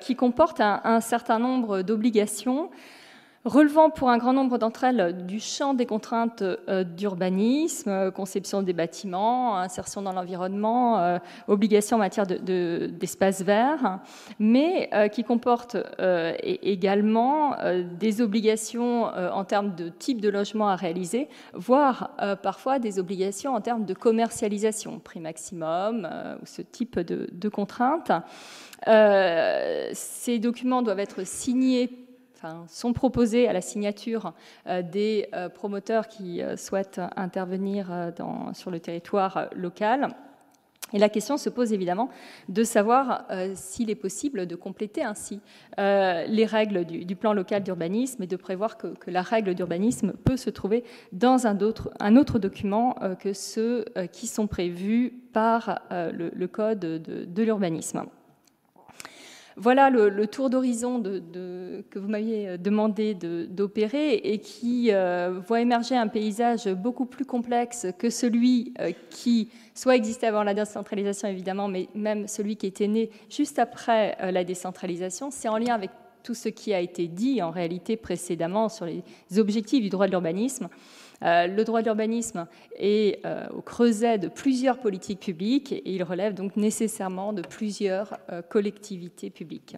qui 0.00 0.16
comportent 0.16 0.60
un 0.60 1.00
certain 1.00 1.38
nombre 1.38 1.82
d'obligations 1.82 2.70
relevant 3.44 3.88
pour 3.88 4.10
un 4.10 4.18
grand 4.18 4.34
nombre 4.34 4.58
d'entre 4.58 4.84
elles 4.84 5.26
du 5.26 5.40
champ 5.40 5.72
des 5.72 5.86
contraintes 5.86 6.42
euh, 6.42 6.84
d'urbanisme, 6.84 8.10
conception 8.10 8.62
des 8.62 8.74
bâtiments, 8.74 9.56
insertion 9.56 10.02
dans 10.02 10.12
l'environnement, 10.12 10.98
euh, 10.98 11.18
obligations 11.48 11.96
en 11.96 12.00
matière 12.00 12.26
d'espace 12.26 13.42
vert, 13.42 14.00
mais 14.38 14.90
euh, 14.92 15.08
qui 15.08 15.24
comportent 15.24 15.76
également 16.42 17.56
des 17.98 18.20
obligations 18.20 19.04
en 19.04 19.44
termes 19.44 19.74
de 19.74 19.88
type 19.88 20.20
de 20.20 20.28
logement 20.28 20.68
à 20.68 20.76
réaliser, 20.76 21.28
voire 21.54 22.10
parfois 22.42 22.78
des 22.78 22.98
obligations 22.98 23.54
en 23.54 23.60
termes 23.60 23.84
de 23.84 23.94
commercialisation, 23.94 24.98
prix 24.98 25.20
maximum, 25.20 26.08
ou 26.42 26.46
ce 26.46 26.62
type 26.62 26.98
de, 26.98 27.28
de 27.32 27.48
contraintes. 27.48 28.12
ces 28.86 30.38
documents 30.38 30.82
doivent 30.82 31.00
être 31.00 31.26
signés 31.26 32.09
sont 32.68 32.92
proposés 32.92 33.48
à 33.48 33.52
la 33.52 33.60
signature 33.60 34.32
euh, 34.66 34.82
des 34.82 35.28
euh, 35.34 35.48
promoteurs 35.48 36.08
qui 36.08 36.42
euh, 36.42 36.56
souhaitent 36.56 37.00
intervenir 37.16 38.10
sur 38.52 38.70
le 38.70 38.80
territoire 38.80 39.48
local. 39.54 40.14
Et 40.92 40.98
la 40.98 41.08
question 41.08 41.36
se 41.36 41.48
pose 41.48 41.72
évidemment 41.72 42.08
de 42.48 42.64
savoir 42.64 43.24
s'il 43.54 43.90
est 43.90 43.94
possible 43.94 44.46
de 44.46 44.56
compléter 44.56 45.04
ainsi 45.04 45.40
les 45.78 46.44
règles 46.46 46.84
du, 46.84 47.14
plan 47.14 47.32
local 47.32 47.62
d'urbanisme 47.62 48.24
et 48.24 48.26
de 48.26 48.36
prévoir 48.36 48.76
que, 48.76 48.88
la 49.06 49.22
règle 49.22 49.54
d'urbanisme 49.54 50.14
peut 50.24 50.36
se 50.36 50.50
trouver 50.50 50.82
dans 51.12 51.46
un 51.46 51.60
autre, 51.60 51.92
un 52.00 52.16
autre 52.16 52.40
document 52.40 52.96
que 53.20 53.32
ceux 53.32 53.84
qui 54.10 54.26
sont 54.26 54.48
prévus 54.48 55.12
par 55.32 55.80
le, 55.90 56.46
code 56.46 56.80
de 56.80 57.42
l'urbanisme. 57.42 58.02
Voilà 59.56 59.90
le, 59.90 60.26
tour 60.26 60.48
d'horizon 60.48 61.02
que 61.02 61.98
vous 61.98 62.08
m'aviez 62.08 62.48
euh, 62.50 62.56
demandé 62.56 63.14
d'opérer 63.14 64.14
et 64.14 64.38
qui 64.38 64.92
euh, 64.92 65.40
voit 65.46 65.60
émerger 65.60 65.96
un 65.96 66.08
paysage 66.08 66.68
beaucoup 66.68 67.06
plus 67.06 67.24
complexe 67.24 67.86
que 67.98 68.10
celui 68.10 68.72
euh, 68.80 68.92
qui 69.10 69.50
soit 69.74 69.96
existait 69.96 70.28
avant 70.28 70.44
la 70.44 70.54
décentralisation 70.54 71.28
évidemment, 71.28 71.68
mais 71.68 71.88
même 71.94 72.28
celui 72.28 72.56
qui 72.56 72.66
était 72.66 72.88
né 72.88 73.10
juste 73.28 73.58
après 73.58 74.16
la 74.30 74.44
décentralisation. 74.44 75.30
C'est 75.30 75.48
en 75.48 75.56
lien 75.56 75.74
avec 75.74 75.90
tout 76.22 76.34
ce 76.34 76.48
qui 76.48 76.74
a 76.74 76.80
été 76.80 77.08
dit 77.08 77.42
en 77.42 77.50
réalité 77.50 77.96
précédemment 77.96 78.68
sur 78.68 78.86
les 78.86 79.02
objectifs 79.38 79.82
du 79.82 79.88
droit 79.88 80.06
de 80.06 80.10
l'urbanisme. 80.10 80.68
Euh, 81.22 81.46
le 81.46 81.64
droit 81.64 81.80
de 81.80 81.86
l'urbanisme 81.86 82.46
est 82.76 83.24
euh, 83.26 83.46
au 83.50 83.60
creuset 83.60 84.18
de 84.18 84.28
plusieurs 84.28 84.78
politiques 84.78 85.20
publiques 85.20 85.72
et 85.72 85.82
il 85.90 86.02
relève 86.02 86.34
donc 86.34 86.56
nécessairement 86.56 87.32
de 87.32 87.42
plusieurs 87.42 88.18
euh, 88.32 88.40
collectivités 88.42 89.28
publiques. 89.28 89.76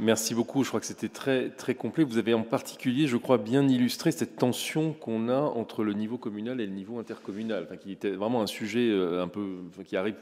Merci 0.00 0.34
beaucoup. 0.34 0.64
Je 0.64 0.68
crois 0.68 0.80
que 0.80 0.86
c'était 0.86 1.08
très, 1.08 1.50
très 1.50 1.76
complet. 1.76 2.02
Vous 2.02 2.18
avez 2.18 2.34
en 2.34 2.42
particulier, 2.42 3.06
je 3.06 3.16
crois, 3.16 3.38
bien 3.38 3.68
illustré 3.68 4.10
cette 4.10 4.34
tension 4.34 4.92
qu'on 4.92 5.28
a 5.28 5.38
entre 5.38 5.84
le 5.84 5.92
niveau 5.92 6.18
communal 6.18 6.60
et 6.60 6.66
le 6.66 6.72
niveau 6.72 6.98
intercommunal, 6.98 7.68
qui 7.80 7.92
était 7.92 8.10
vraiment 8.10 8.42
un 8.42 8.48
sujet 8.48 8.90
un 8.92 9.28
peu 9.28 9.60
qui 9.84 9.96
arrive 9.96 10.16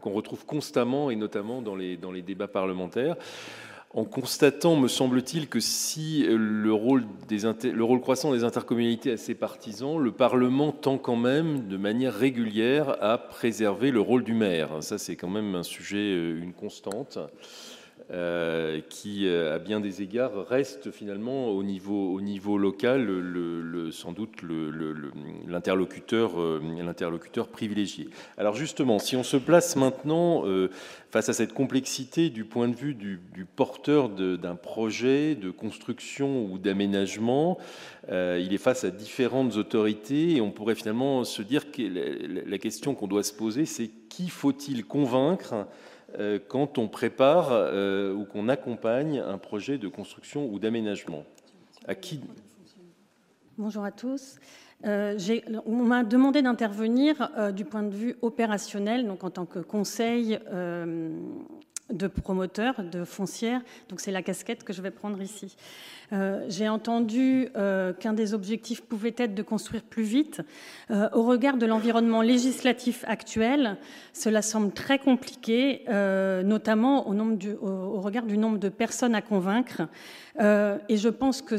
qu'on 0.00 0.12
retrouve 0.12 0.44
constamment 0.46 1.10
et 1.10 1.16
notamment 1.16 1.62
dans 1.62 1.76
les, 1.76 1.96
dans 1.96 2.12
les 2.12 2.22
débats 2.22 2.48
parlementaires 2.48 3.16
en 3.94 4.04
constatant, 4.04 4.74
me 4.74 4.88
semble-t-il, 4.88 5.48
que 5.48 5.60
si 5.60 6.26
le 6.28 6.72
rôle, 6.72 7.06
croissant 8.00 8.32
des 8.32 8.42
intercommunalités 8.42 9.10
est 9.10 9.14
assez 9.14 9.36
partisan, 9.36 9.98
le 9.98 10.10
Parlement 10.10 10.72
tend 10.72 10.98
quand 10.98 11.14
même 11.14 11.68
de 11.68 11.76
manière 11.76 12.12
régulière 12.12 12.96
à 13.00 13.18
préserver 13.18 13.92
le 13.92 14.00
rôle 14.00 14.24
du 14.24 14.34
maire. 14.34 14.82
Ça, 14.82 14.98
c'est 14.98 15.14
quand 15.14 15.28
même 15.28 15.54
un 15.54 15.62
sujet, 15.62 16.12
euh, 16.12 16.42
une 16.42 16.52
constante. 16.52 17.18
Euh, 18.10 18.82
qui, 18.90 19.26
euh, 19.26 19.54
à 19.54 19.58
bien 19.58 19.80
des 19.80 20.02
égards, 20.02 20.46
reste 20.46 20.90
finalement 20.90 21.48
au 21.48 21.62
niveau, 21.62 22.12
au 22.12 22.20
niveau 22.20 22.58
local 22.58 23.08
sans 23.92 24.12
doute 24.12 24.42
l'interlocuteur 25.48 26.38
euh, 26.38 26.60
l'interlocuteur 26.84 27.48
privilégié. 27.48 28.10
Alors 28.36 28.56
justement, 28.56 28.98
si 28.98 29.16
on 29.16 29.22
se 29.22 29.38
place 29.38 29.76
maintenant 29.76 30.44
face 31.10 31.30
à 31.30 31.32
cette 31.32 31.54
complexité 31.54 32.28
du 32.28 32.44
point 32.44 32.68
de 32.68 32.76
vue 32.76 32.94
du, 32.94 33.18
porteur 33.56 34.10
d'un 34.10 34.54
projet 34.54 35.34
de 35.34 35.50
construction 35.50 36.44
ou 36.44 36.58
d'aménagement, 36.58 37.56
il 38.10 38.52
est 38.52 38.58
face 38.58 38.84
à 38.84 38.90
différentes 38.90 39.56
autorités 39.56 40.36
et 40.36 40.40
on 40.42 40.50
pourrait 40.50 40.74
finalement 40.74 41.24
se 41.24 41.40
dire 41.40 41.70
que 41.72 41.82
la 42.46 42.58
question 42.58 42.94
qu'on 42.94 43.06
doit 43.06 43.22
se 43.22 43.32
poser, 43.32 43.64
c'est 43.64 43.90
qui 44.10 44.28
faut-il 44.28 44.84
convaincre 44.84 45.66
quand 46.48 46.78
on 46.78 46.88
prépare 46.88 47.48
euh, 47.50 48.12
ou 48.12 48.24
qu'on 48.24 48.48
accompagne 48.48 49.20
un 49.20 49.38
projet 49.38 49.78
de 49.78 49.88
construction 49.88 50.46
ou 50.52 50.58
d'aménagement 50.58 51.24
Bonjour 53.58 53.84
à 53.84 53.92
tous. 53.92 54.36
Euh, 54.84 55.18
on 55.66 55.84
m'a 55.84 56.04
demandé 56.04 56.42
d'intervenir 56.42 57.30
du 57.54 57.64
point 57.64 57.82
de 57.82 57.94
vue 57.94 58.16
opérationnel, 58.22 59.06
donc 59.06 59.24
en 59.24 59.30
tant 59.30 59.46
que 59.46 59.60
conseil 59.60 60.38
de 61.90 62.06
promoteur, 62.06 62.82
de 62.82 63.04
foncière. 63.04 63.60
Donc 63.88 64.00
c'est 64.00 64.10
la 64.10 64.22
casquette 64.22 64.64
que 64.64 64.72
je 64.72 64.82
vais 64.82 64.90
prendre 64.90 65.20
ici. 65.20 65.56
Euh, 66.14 66.44
j'ai 66.48 66.68
entendu 66.68 67.48
euh, 67.56 67.92
qu'un 67.92 68.12
des 68.12 68.34
objectifs 68.34 68.82
pouvait 68.82 69.14
être 69.16 69.34
de 69.34 69.42
construire 69.42 69.82
plus 69.82 70.04
vite. 70.04 70.42
Euh, 70.90 71.08
au 71.12 71.24
regard 71.24 71.56
de 71.56 71.66
l'environnement 71.66 72.22
législatif 72.22 73.04
actuel, 73.08 73.78
cela 74.12 74.42
semble 74.42 74.72
très 74.72 74.98
compliqué, 74.98 75.84
notamment 76.44 77.08
au, 77.08 78.00
regard 78.00 78.24
du 78.24 78.38
nombre 78.38 78.58
de 78.58 78.68
personnes 78.68 79.14
à 79.14 79.22
convaincre. 79.22 79.82
et 80.38 80.96
je 80.96 81.08
pense 81.08 81.42
que 81.42 81.56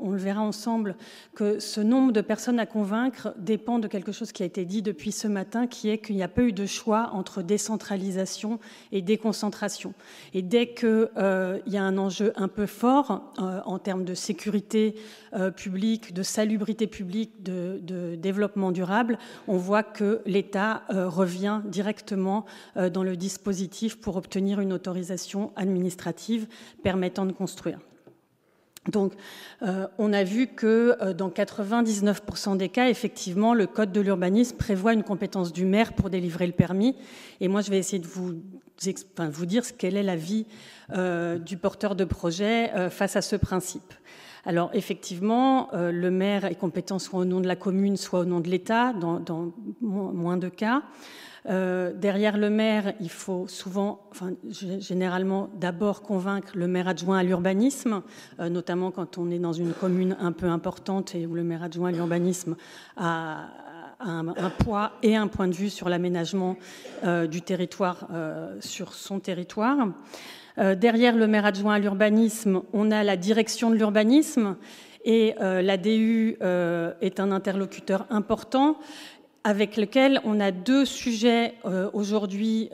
on, 0.00 0.10
le 0.10 0.18
verra 0.18 0.40
ensemble, 0.40 0.96
que 1.34 1.58
ce 1.58 1.80
nombre 1.80 2.12
de 2.12 2.20
personnes 2.20 2.58
à 2.58 2.66
convaincre 2.66 3.34
dépend 3.36 3.78
de 3.78 3.88
quelque 3.88 4.12
chose 4.12 4.32
qui 4.32 4.42
a 4.42 4.46
été 4.46 4.64
dit 4.64 4.82
depuis 4.82 5.12
ce 5.12 5.28
matin, 5.28 5.66
qui 5.66 5.90
est 5.90 5.98
qu'il 5.98 6.16
n'y 6.16 6.22
a 6.22 6.28
pas 6.28 6.42
eu 6.42 6.52
de 6.52 6.66
choix 6.66 7.10
entre 7.12 7.42
décentralisation 7.42 8.58
et 8.92 9.02
déconcentration. 9.02 9.92
Et 10.32 10.42
dès 10.42 10.72
qu'il 10.72 11.08
y 11.66 11.76
a 11.76 11.82
un 11.82 11.98
enjeu 11.98 12.32
un 12.36 12.48
peu 12.48 12.66
fort, 12.66 13.32
en 13.66 13.78
termes 13.78 14.04
de 14.04 14.14
sécurité 14.14 14.94
euh, 15.34 15.50
publique, 15.50 16.14
de 16.14 16.22
salubrité 16.22 16.86
publique, 16.86 17.42
de, 17.42 18.16
développement 18.16 18.72
durable, 18.72 19.18
on 19.48 19.56
voit 19.56 19.82
que 19.82 20.22
l'État 20.26 20.82
euh, 20.90 21.08
revient 21.08 21.60
directement 21.66 22.44
dans 22.76 23.02
le 23.02 23.16
dispositif 23.16 24.00
pour 24.00 24.16
obtenir 24.16 24.60
une 24.60 24.72
autorisation 24.72 25.52
administrative 25.56 26.46
permettant 26.82 27.26
de 27.26 27.32
construire. 27.32 27.78
Donc, 28.92 29.12
on 29.98 30.12
a 30.12 30.22
vu 30.22 30.46
que 30.46 31.12
dans 31.12 31.28
99% 31.28 32.56
des 32.56 32.68
cas, 32.68 32.88
effectivement, 32.88 33.54
le 33.54 33.66
Code 33.66 33.92
de 33.92 34.00
l'urbanisme 34.00 34.56
prévoit 34.56 34.92
une 34.92 35.02
compétence 35.02 35.52
du 35.52 35.64
maire 35.64 35.92
pour 35.94 36.10
délivrer 36.10 36.46
le 36.46 36.52
permis. 36.52 36.96
Et 37.40 37.48
moi, 37.48 37.62
je 37.62 37.70
vais 37.70 37.78
essayer 37.78 37.98
de 37.98 38.06
vous, 38.06 39.46
dire 39.46 39.62
quelle 39.76 39.96
est 39.96 40.02
la 40.02 40.16
vie 40.16 40.46
euh, 40.92 41.38
du 41.38 41.56
porteur 41.56 41.96
de 41.96 42.04
projet 42.04 42.70
euh, 42.74 42.90
face 42.90 43.16
à 43.16 43.22
ce 43.22 43.36
principe. 43.36 43.92
Alors 44.46 44.70
effectivement, 44.74 45.74
euh, 45.74 45.90
le 45.90 46.10
maire 46.12 46.44
est 46.44 46.54
compétent 46.54 47.00
soit 47.00 47.18
au 47.18 47.24
nom 47.24 47.40
de 47.40 47.48
la 47.48 47.56
commune, 47.56 47.96
soit 47.96 48.20
au 48.20 48.24
nom 48.24 48.38
de 48.38 48.48
l'État, 48.48 48.92
dans, 48.92 49.52
moins 49.80 50.36
de 50.36 50.48
cas. 50.48 50.82
Derrière 51.46 52.36
le 52.38 52.50
maire, 52.50 52.94
il 53.00 53.10
faut 53.10 53.46
souvent, 53.46 54.00
généralement, 54.80 55.48
d'abord 55.54 56.02
convaincre 56.02 56.52
le 56.54 56.66
maire 56.66 56.88
adjoint 56.88 57.18
à 57.18 57.22
l'urbanisme, 57.22 58.02
notamment 58.38 58.90
quand 58.90 59.18
on 59.18 59.30
est 59.30 59.38
dans 59.38 59.52
une 59.52 59.72
commune 59.72 60.16
un 60.18 60.32
peu 60.32 60.46
importante 60.46 61.14
et 61.14 61.26
où 61.26 61.34
le 61.34 61.44
maire 61.44 61.62
adjoint 61.62 61.90
à 61.90 61.92
l'urbanisme 61.92 62.56
a, 62.96 63.48
un, 64.00 64.50
poids 64.58 64.92
et 65.02 65.16
un 65.16 65.28
point 65.28 65.48
de 65.48 65.54
vue 65.54 65.70
sur 65.70 65.88
l'aménagement 65.88 66.56
du 67.04 67.42
territoire 67.42 68.08
sur 68.60 68.92
son 68.92 69.20
territoire. 69.20 69.88
Euh, 70.58 70.74
derrière 70.74 71.16
le 71.16 71.26
maire 71.26 71.44
adjoint 71.44 71.74
à 71.74 71.78
l'urbanisme, 71.78 72.62
on 72.72 72.90
a 72.90 73.04
la 73.04 73.16
direction 73.16 73.70
de 73.70 73.76
l'urbanisme. 73.76 74.56
Et 75.08 75.36
l'ADU 75.38 76.36
est 77.00 77.20
un 77.20 77.30
interlocuteur 77.30 78.06
important 78.10 78.76
avec 79.46 79.76
lequel 79.76 80.20
on 80.24 80.40
a 80.40 80.50
deux 80.50 80.84
sujets 80.84 81.54
aujourd'hui 81.92 82.68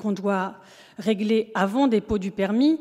qu'on 0.00 0.12
doit 0.12 0.56
régler 0.98 1.50
avant 1.54 1.88
dépôt 1.88 2.18
du 2.18 2.30
permis. 2.30 2.78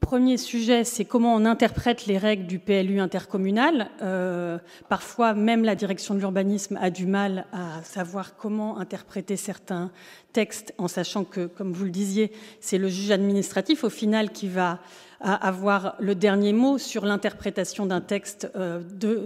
Premier 0.00 0.36
sujet, 0.36 0.84
c'est 0.84 1.04
comment 1.04 1.34
on 1.34 1.44
interprète 1.44 2.06
les 2.06 2.18
règles 2.18 2.46
du 2.46 2.58
PLU 2.58 3.00
intercommunal. 3.00 3.88
Euh, 4.02 4.58
parfois, 4.88 5.34
même 5.34 5.64
la 5.64 5.74
direction 5.74 6.14
de 6.14 6.20
l'urbanisme 6.20 6.78
a 6.80 6.90
du 6.90 7.06
mal 7.06 7.46
à 7.52 7.82
savoir 7.82 8.36
comment 8.36 8.78
interpréter 8.78 9.36
certains 9.36 9.90
textes, 10.32 10.74
en 10.78 10.86
sachant 10.86 11.24
que, 11.24 11.46
comme 11.46 11.72
vous 11.72 11.84
le 11.84 11.90
disiez, 11.90 12.30
c'est 12.60 12.78
le 12.78 12.88
juge 12.88 13.10
administratif 13.10 13.84
au 13.84 13.90
final 13.90 14.30
qui 14.30 14.48
va 14.48 14.78
avoir 15.20 15.94
le 15.98 16.14
dernier 16.14 16.52
mot 16.52 16.78
sur 16.78 17.06
l'interprétation 17.06 17.86
d'un 17.86 18.00
texte 18.00 18.50
euh, 18.56 18.80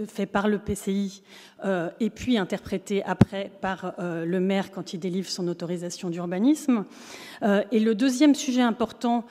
fait 0.07 0.25
par 0.25 0.47
le 0.47 0.57
PCI 0.57 1.21
euh, 1.65 1.89
et 1.99 2.09
puis 2.09 2.37
interprété 2.37 3.03
après 3.03 3.51
par 3.61 3.93
euh, 3.99 4.25
le 4.25 4.39
maire 4.39 4.71
quand 4.71 4.93
il 4.93 4.99
délivre 4.99 5.29
son 5.29 5.47
autorisation 5.47 6.09
d'urbanisme. 6.09 6.85
et 7.71 7.79
le 7.79 7.95
deuxième 7.95 8.35
sujet 8.35 8.61
important 8.61 9.25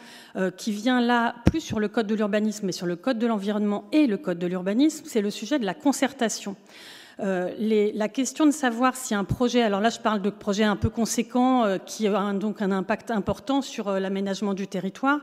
qui 0.56 0.72
vient 0.72 1.00
là, 1.00 1.34
plus 1.46 1.60
sur 1.60 1.80
le 1.80 1.88
code 1.88 2.06
de 2.06 2.14
l'urbanisme, 2.14 2.66
mais 2.66 2.72
sur 2.72 2.86
le 2.86 2.96
code 2.96 3.18
de 3.18 3.26
l'environnement 3.26 3.84
et 3.92 4.06
le 4.06 4.16
code 4.16 4.38
de 4.38 4.46
l'urbanisme, 4.46 5.04
c'est 5.06 5.20
le 5.20 5.30
sujet 5.30 5.58
de 5.58 5.64
la 5.64 5.74
concertation. 5.74 6.56
la 7.18 8.08
question 8.08 8.46
de 8.46 8.50
savoir 8.50 8.96
si 8.96 9.14
un 9.14 9.24
projet, 9.24 9.62
alors 9.62 9.80
là 9.80 9.90
je 9.90 10.00
parle 10.00 10.22
de 10.22 10.30
projet 10.30 10.64
un 10.64 10.76
peu 10.76 10.90
conséquent 10.90 11.78
qui 11.86 12.08
a 12.08 12.32
donc 12.32 12.62
un 12.62 12.72
impact 12.72 13.10
important 13.10 13.62
sur 13.62 13.90
l'aménagement 13.92 14.54
du 14.54 14.66
territoire, 14.66 15.20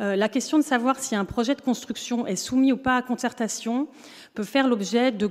la 0.00 0.28
question 0.30 0.58
de 0.58 0.64
savoir 0.64 0.98
si 0.98 1.14
un 1.14 1.26
projet 1.26 1.54
de 1.54 1.60
construction 1.60 2.26
est 2.26 2.36
soumis 2.36 2.72
ou 2.72 2.78
pas 2.78 2.96
à 2.96 3.02
concertation 3.02 3.86
peut 4.34 4.44
faire 4.44 4.66
l'objet 4.66 5.12
de 5.12 5.30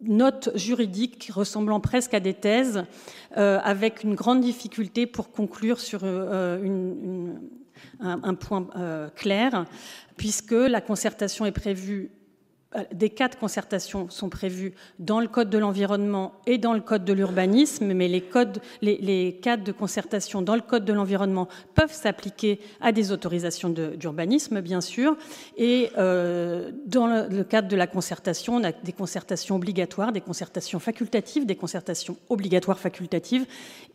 notes 0.00 0.50
juridiques 0.54 1.30
ressemblant 1.32 1.80
presque 1.80 2.14
à 2.14 2.20
des 2.20 2.34
thèses, 2.34 2.84
euh, 3.36 3.58
avec 3.62 4.04
une 4.04 4.14
grande 4.14 4.40
difficulté 4.40 5.06
pour 5.06 5.32
conclure 5.32 5.80
sur 5.80 6.00
euh, 6.04 7.32
un, 8.00 8.34
point 8.34 8.68
clair, 9.16 9.66
puisque 10.16 10.52
la 10.52 10.80
concertation 10.80 11.46
est 11.46 11.52
prévue 11.52 12.10
euh, 12.10 12.17
des 12.92 13.08
cas 13.08 13.28
de 13.28 13.34
concertation 13.34 14.10
sont 14.10 14.28
prévus 14.28 14.74
dans 14.98 15.20
le 15.20 15.28
Code 15.28 15.48
de 15.48 15.56
l'environnement 15.56 16.34
et 16.46 16.58
dans 16.58 16.74
le 16.74 16.80
Code 16.80 17.04
de 17.04 17.14
l'urbanisme, 17.14 17.94
mais 17.94 18.08
les, 18.08 18.20
codes, 18.20 18.60
cas 19.40 19.56
de 19.56 19.72
concertation 19.72 20.42
dans 20.42 20.54
le 20.54 20.60
Code 20.60 20.84
de 20.84 20.92
l'environnement 20.92 21.48
peuvent 21.74 21.92
s'appliquer 21.92 22.60
à 22.82 22.92
des 22.92 23.10
autorisations 23.10 23.70
d'urbanisme, 23.70 24.60
bien 24.60 24.82
sûr. 24.82 25.16
Et 25.56 25.90
euh, 25.96 26.70
dans 26.84 27.06
le, 27.06 27.42
cadre 27.42 27.68
de 27.68 27.76
la 27.76 27.86
concertation, 27.86 28.56
on 28.56 28.64
a 28.64 28.72
des 28.72 28.92
concertations 28.92 29.56
obligatoires, 29.56 30.12
des 30.12 30.20
concertations 30.20 30.78
facultatives, 30.78 31.46
des 31.46 31.56
concertations 31.56 32.18
obligatoires 32.28 32.78
facultatives, 32.78 33.46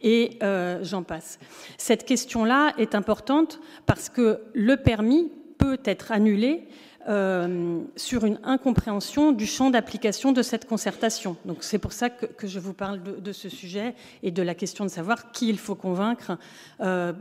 et 0.01 0.39
euh, 0.41 0.79
j'en 0.81 1.03
passe. 1.03 1.37
Cette 1.77 2.05
question-là 2.05 2.73
est 2.79 2.95
importante 2.95 3.59
parce 3.85 4.09
que 4.09 4.39
le 4.55 4.77
permis 4.77 5.31
peut 5.59 5.79
être 5.85 6.11
annulé 6.11 6.67
euh, 7.07 7.81
sur 7.95 8.25
une 8.25 8.39
incompréhension 8.43 9.31
du 9.31 9.45
champ 9.45 9.69
d'application 9.69 10.31
de 10.31 10.41
cette 10.41 10.65
concertation. 10.65 11.35
Donc 11.45 11.57
c'est 11.61 11.79
pour 11.79 11.93
ça 11.93 12.09
que, 12.09 12.47
je 12.47 12.59
vous 12.59 12.73
parle 12.73 13.01
de, 13.03 13.31
ce 13.31 13.49
sujet 13.49 13.95
et 14.21 14.31
de 14.31 14.41
la 14.41 14.55
question 14.55 14.85
de 14.85 14.89
savoir 14.89 15.31
qui 15.31 15.49
il 15.49 15.57
faut 15.57 15.75
convaincre. 15.75 16.37
Euh, 16.81 17.13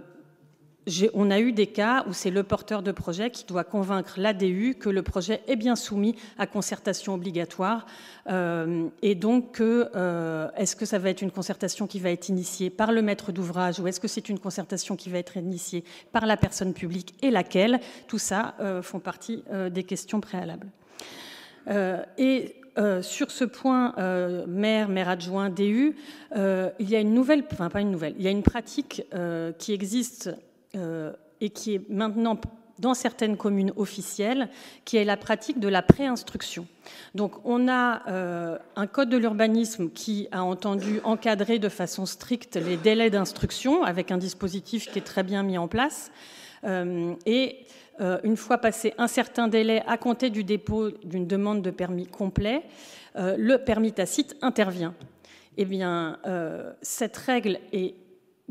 on 1.15 1.31
a 1.31 1.39
eu 1.39 1.53
des 1.53 1.67
cas 1.67 2.05
où 2.09 2.13
c'est 2.13 2.31
le 2.31 2.43
porteur 2.43 2.83
de 2.83 2.93
projet 2.93 3.31
qui 3.31 3.45
doit 3.45 3.65
convaincre 3.65 4.15
l'ADU 4.19 4.75
que 4.75 4.89
le 4.89 5.03
projet 5.03 5.41
est 5.47 5.57
bien 5.57 5.77
soumis 5.77 6.17
à 6.39 6.47
concertation 6.47 7.15
obligatoire. 7.15 7.87
Euh, 8.29 8.89
et 9.01 9.15
donc, 9.15 9.61
euh, 9.61 10.49
est-ce 10.57 10.75
que 10.75 10.85
ça 10.85 10.99
va 10.99 11.11
être 11.11 11.23
une 11.23 11.31
concertation 11.31 11.87
qui 11.87 12.01
va 12.01 12.11
être 12.11 12.29
initiée 12.29 12.71
par 12.71 12.93
le 12.93 13.03
maître 13.03 13.33
d'ouvrage 13.33 13.79
ou 13.79 13.87
est-ce 13.87 14.01
que 14.01 14.09
c'est 14.09 14.29
une 14.29 14.39
concertation 14.39 14.97
qui 14.97 15.09
va 15.09 15.19
être 15.19 15.37
initiée 15.37 15.85
par 16.13 16.27
la 16.27 16.37
personne 16.37 16.75
publique 16.75 17.15
et 17.23 17.31
laquelle? 17.31 17.81
Tout 18.09 18.19
ça 18.19 18.55
euh, 18.61 18.83
font 18.83 19.01
partie 19.01 19.45
des 19.71 19.85
questions 19.85 20.21
préalables. 20.21 20.67
et 22.19 22.57
sur 23.03 23.31
ce 23.31 23.45
point, 23.45 23.95
maire, 24.47 24.89
maire 24.89 25.09
adjoint, 25.09 25.51
DU, 25.51 25.95
il 26.35 26.91
y 26.91 26.97
a 26.97 27.01
une 27.01 27.15
nouvelle, 27.15 27.45
enfin 27.53 27.69
pas 27.69 27.81
une 27.81 27.91
nouvelle, 27.91 28.15
il 28.19 28.25
y 28.25 28.29
a 28.29 28.31
une 28.31 28.43
pratique 28.43 29.03
qui 29.59 29.73
existe 29.73 30.31
et 30.75 31.51
qui 31.51 31.75
est 31.75 31.91
maintenant 31.91 32.39
dans 32.83 32.95
certaines 32.95 33.37
communes 33.37 33.73
officielles, 33.77 34.49
qui 34.85 34.97
est 34.97 35.05
la 35.05 35.17
pratique 35.17 35.61
de 35.61 35.69
la 35.69 35.83
préinstruction. 35.83 36.67
Donc 37.15 37.35
on 37.45 37.69
a 37.69 38.03
euh, 38.09 38.59
un 38.77 38.87
code 38.87 39.09
de 39.09 39.17
l'urbanisme 39.17 39.89
qui 39.91 40.29
a 40.33 40.43
entendu 40.43 41.01
encadrer 41.05 41.59
de 41.59 41.69
façon 41.69 42.07
stricte 42.07 42.57
les 42.57 42.77
délais 42.77 43.09
d'instruction 43.09 43.85
avec 43.85 44.11
un 44.11 44.19
dispositif 44.19 44.91
qui 44.91 44.99
est 44.99 45.03
très 45.03 45.23
bien 45.23 45.43
mis 45.43 45.59
en 45.59 45.69
place. 45.69 46.11
Euh, 46.65 47.15
et 47.25 47.67
une 48.25 48.37
fois 48.37 48.59
passé 48.59 48.95
un 48.99 49.07
certain 49.07 49.47
délai 49.47 49.83
à 49.87 49.97
compter 49.97 50.29
du 50.29 50.43
dépôt 50.43 50.91
d'une 51.05 51.29
demande 51.29 51.63
de 51.63 51.71
permis 51.71 52.07
complet, 52.07 52.63
le 53.15 53.59
permis 53.59 53.93
tacite 53.93 54.35
intervient. 54.43 54.93
Eh 55.57 55.67
bien, 55.67 56.19
cette 56.81 57.17
règle 57.17 57.61
est 57.73 57.95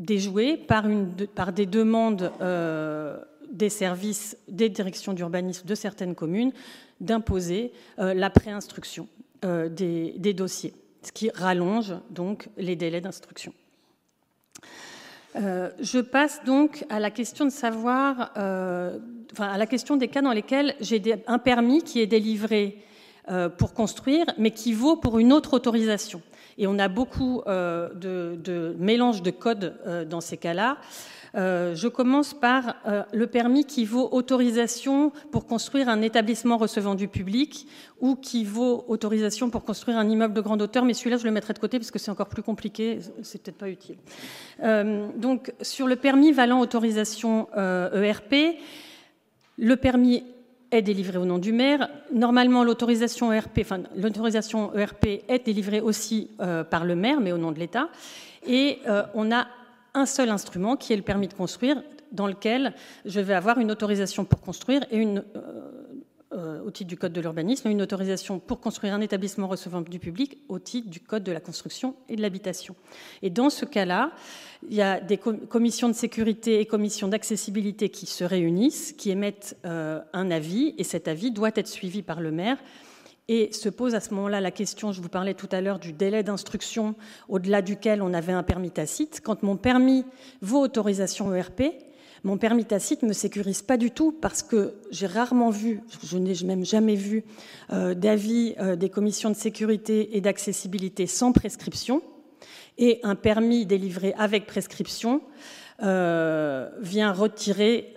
déjoué 0.01 0.57
par, 0.57 0.87
une, 0.89 1.13
par 1.27 1.53
des 1.53 1.65
demandes 1.65 2.31
euh, 2.41 3.17
des 3.51 3.69
services 3.69 4.37
des 4.47 4.69
directions 4.69 5.13
d'urbanisme 5.13 5.67
de 5.67 5.75
certaines 5.75 6.15
communes 6.15 6.51
d'imposer 6.99 7.71
euh, 7.99 8.13
la 8.13 8.29
préinstruction 8.29 9.07
euh, 9.45 9.69
des, 9.69 10.13
des, 10.17 10.33
dossiers, 10.33 10.73
ce 11.03 11.11
qui 11.11 11.29
rallonge 11.29 11.93
donc 12.09 12.49
les 12.57 12.75
délais 12.75 13.01
d'instruction. 13.01 13.53
je 15.35 16.01
passe 16.01 16.43
donc 16.45 16.85
à 16.89 16.99
la 16.99 17.11
question 17.11 17.45
de 17.45 17.51
savoir, 17.51 18.31
enfin, 18.35 19.47
à 19.47 19.57
la 19.57 19.65
question 19.65 19.95
des 19.95 20.09
cas 20.09 20.21
dans 20.21 20.33
lesquels 20.33 20.75
j'ai 20.81 21.01
un 21.27 21.39
permis 21.39 21.83
qui 21.83 22.01
est 22.01 22.07
délivré 22.07 22.77
pour 23.57 23.73
construire, 23.73 24.25
mais 24.37 24.51
qui 24.51 24.73
vaut 24.73 24.97
pour 24.97 25.19
une 25.19 25.31
autre 25.31 25.53
autorisation. 25.53 26.21
Et 26.61 26.67
on 26.67 26.77
a 26.77 26.87
beaucoup 26.87 27.41
euh, 27.47 27.89
de, 27.95 28.75
mélange 28.77 29.23
de 29.23 29.31
codes 29.31 29.73
euh, 29.87 30.05
dans 30.05 30.21
ces 30.21 30.37
cas-là. 30.37 30.77
Euh, 31.33 31.73
je 31.73 31.87
commence 31.87 32.35
par 32.35 32.75
le 33.13 33.25
permis 33.25 33.65
qui 33.65 33.83
vaut 33.83 34.09
autorisation 34.11 35.11
pour 35.31 35.47
construire 35.47 35.89
un 35.89 36.03
établissement 36.03 36.57
recevant 36.57 36.93
du 36.93 37.07
public 37.07 37.67
ou 37.99 38.15
qui 38.15 38.43
vaut 38.43 38.85
autorisation 38.89 39.49
pour 39.49 39.63
construire 39.63 39.97
un 39.97 40.07
immeuble 40.07 40.35
de 40.35 40.41
grande 40.41 40.61
hauteur, 40.61 40.85
mais 40.85 40.93
celui-là 40.93 41.17
je 41.17 41.23
le 41.23 41.31
mettrai 41.31 41.53
de 41.53 41.59
côté 41.59 41.79
parce 41.79 41.89
que 41.89 41.97
c'est 41.97 42.11
encore 42.11 42.27
plus 42.27 42.43
compliqué, 42.43 42.99
c'est 43.23 43.41
peut-être 43.41 43.57
pas 43.57 43.69
utile. 43.69 43.95
donc 45.15 45.53
sur 45.61 45.87
le 45.87 45.95
permis 45.95 46.31
valant 46.33 46.59
autorisation 46.59 47.47
ERP, 47.55 48.33
e 48.33 48.53
le 49.57 49.75
permis 49.77 50.25
est 50.71 50.81
délivrée 50.81 51.17
au 51.17 51.25
nom 51.25 51.37
du 51.37 51.51
maire. 51.51 51.89
Normalement, 52.13 52.63
l'autorisation 52.63 53.31
ERP, 53.31 53.61
l'autorisation 53.95 54.73
ERP 54.75 55.23
est 55.27 55.45
délivrée 55.45 55.81
aussi 55.81 56.31
euh, 56.39 56.63
par 56.63 56.85
le 56.85 56.95
maire, 56.95 57.19
mais 57.19 57.31
au 57.31 57.37
nom 57.37 57.51
de 57.51 57.59
l'État. 57.59 57.89
Et 58.47 58.79
euh, 58.87 59.03
on 59.13 59.31
a 59.31 59.47
un 59.93 60.05
seul 60.05 60.29
instrument 60.29 60.77
qui 60.77 60.93
est 60.93 60.95
le 60.95 61.01
permis 61.01 61.27
de 61.27 61.33
construire, 61.33 61.83
dans 62.11 62.27
lequel 62.27 62.73
je 63.05 63.19
vais 63.19 63.33
avoir 63.33 63.57
une 63.57 63.71
autorisation 63.71 64.25
pour 64.25 64.41
construire 64.41 64.85
et 64.91 64.97
une, 64.97 65.23
euh, 65.35 65.69
au 66.33 66.71
titre 66.71 66.87
du 66.87 66.97
Code 66.97 67.13
de 67.13 67.21
l'urbanisme, 67.21 67.69
une 67.69 67.81
autorisation 67.81 68.39
pour 68.39 68.59
construire 68.59 68.93
un 68.93 69.01
établissement 69.01 69.47
recevant 69.47 69.81
du 69.81 69.99
public 69.99 70.37
au 70.47 70.59
titre 70.59 70.89
du 70.89 70.99
Code 70.99 71.23
de 71.23 71.31
la 71.31 71.39
construction 71.39 71.95
et 72.07 72.15
de 72.15 72.21
l'habitation. 72.21 72.75
Et 73.21 73.29
dans 73.29 73.49
ce 73.49 73.65
cas-là, 73.65 74.11
il 74.69 74.75
y 74.75 74.81
a 74.81 74.99
des 74.99 75.17
commissions 75.17 75.89
de 75.89 75.93
sécurité 75.93 76.59
et 76.59 76.65
commissions 76.65 77.07
d'accessibilité 77.07 77.89
qui 77.89 78.05
se 78.05 78.23
réunissent, 78.23 78.93
qui 78.93 79.09
émettent 79.09 79.57
euh, 79.65 79.99
un 80.13 80.31
avis, 80.31 80.75
et 80.77 80.83
cet 80.83 81.07
avis 81.07 81.31
doit 81.31 81.51
être 81.55 81.67
suivi 81.67 82.01
par 82.01 82.21
le 82.21 82.31
maire. 82.31 82.57
Et 83.27 83.51
se 83.53 83.69
pose 83.69 83.95
à 83.95 83.99
ce 83.99 84.13
moment-là 84.13 84.41
la 84.41 84.51
question, 84.51 84.91
je 84.91 85.01
vous 85.01 85.09
parlais 85.09 85.33
tout 85.33 85.47
à 85.51 85.61
l'heure 85.61 85.79
du 85.79 85.93
délai 85.93 86.21
d'instruction 86.21 86.95
au-delà 87.29 87.61
duquel 87.61 88.01
on 88.01 88.13
avait 88.13 88.33
un 88.33 88.43
permis 88.43 88.71
tacite. 88.71 89.21
Quand 89.23 89.43
mon 89.43 89.57
permis 89.57 90.05
vaut 90.41 90.59
autorisation 90.59 91.33
ERP, 91.33 91.61
mon 92.23 92.37
permis 92.37 92.65
tacite 92.65 93.01
ne 93.01 93.07
me 93.07 93.13
sécurise 93.13 93.61
pas 93.61 93.77
du 93.77 93.89
tout 93.89 94.11
parce 94.11 94.43
que 94.43 94.75
j'ai 94.91 95.07
rarement 95.07 95.49
vu, 95.49 95.81
je 96.03 96.17
n'ai 96.17 96.35
même 96.45 96.65
jamais 96.65 96.95
vu 96.95 97.23
euh, 97.71 97.95
d'avis 97.95 98.53
euh, 98.59 98.75
des 98.75 98.89
commissions 98.89 99.31
de 99.31 99.35
sécurité 99.35 100.15
et 100.15 100.21
d'accessibilité 100.21 101.07
sans 101.07 101.31
prescription 101.31 102.01
et 102.77 102.99
un 103.03 103.15
permis 103.15 103.65
délivré 103.65 104.13
avec 104.17 104.45
prescription 104.45 105.21
euh, 105.81 106.69
vient 106.79 107.11
retirer 107.11 107.95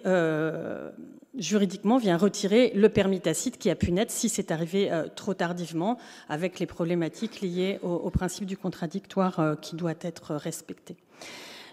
juridiquement 1.37 1.99
vient 1.99 2.17
retirer 2.17 2.73
le 2.75 2.89
permis 2.89 3.21
tacite 3.21 3.59
qui 3.59 3.69
a 3.69 3.75
pu 3.75 3.93
naître 3.93 4.13
si 4.13 4.29
c'est 4.29 4.53
arrivé 4.53 4.91
trop 5.17 5.35
tardivement 5.35 5.99
avec 6.29 6.61
les 6.61 6.67
problématiques 6.67 7.41
liées 7.41 7.79
au, 7.83 8.09
principe 8.11 8.47
du 8.47 8.57
contradictoire 8.57 9.57
qui 9.61 9.75
doit 9.75 9.95
être 10.01 10.37
respecté. 10.37 10.97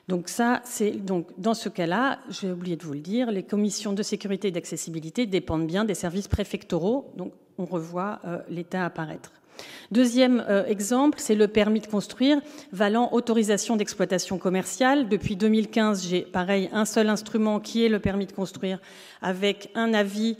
Donc 0.08 0.30
ça, 0.30 0.62
c'est 0.66 0.92
donc 0.92 1.28
dans 1.38 1.54
ce 1.54 1.70
cas-là, 1.70 2.20
j'ai 2.30 2.52
oublié 2.52 2.76
de 2.76 2.84
vous 2.84 2.94
le 2.94 3.00
dire, 3.00 3.32
les 3.32 3.44
commissions 3.44 3.94
de 3.94 4.04
sécurité 4.04 4.50
et 4.50 4.52
d'accessibilité 4.52 5.26
dépendent 5.26 5.68
bien 5.68 5.86
des 5.86 5.96
services 5.96 6.28
préfectoraux. 6.28 7.12
Donc 7.16 7.34
on 7.58 7.66
revoit 7.66 8.20
l'État 8.50 8.86
apparaître. 8.86 9.32
Deuxième 9.92 10.44
exemple, 10.68 11.20
c'est 11.22 11.36
le 11.36 11.48
permis 11.48 11.82
de 11.82 11.88
construire 11.88 12.42
valant 12.72 13.10
autorisation 13.12 13.76
d'exploitation 13.76 14.40
commerciale. 14.40 15.08
Depuis 15.08 15.36
2015, 15.36 16.08
j'ai 16.08 16.22
pareil 16.22 16.70
un 16.74 16.86
seul 16.86 17.10
instrument 17.10 17.60
qui 17.60 17.86
est 17.86 17.90
le 17.90 18.00
permis 18.00 18.26
de 18.26 18.32
construire 18.32 18.80
avec 19.22 19.70
un 19.76 19.94
avis 19.94 20.38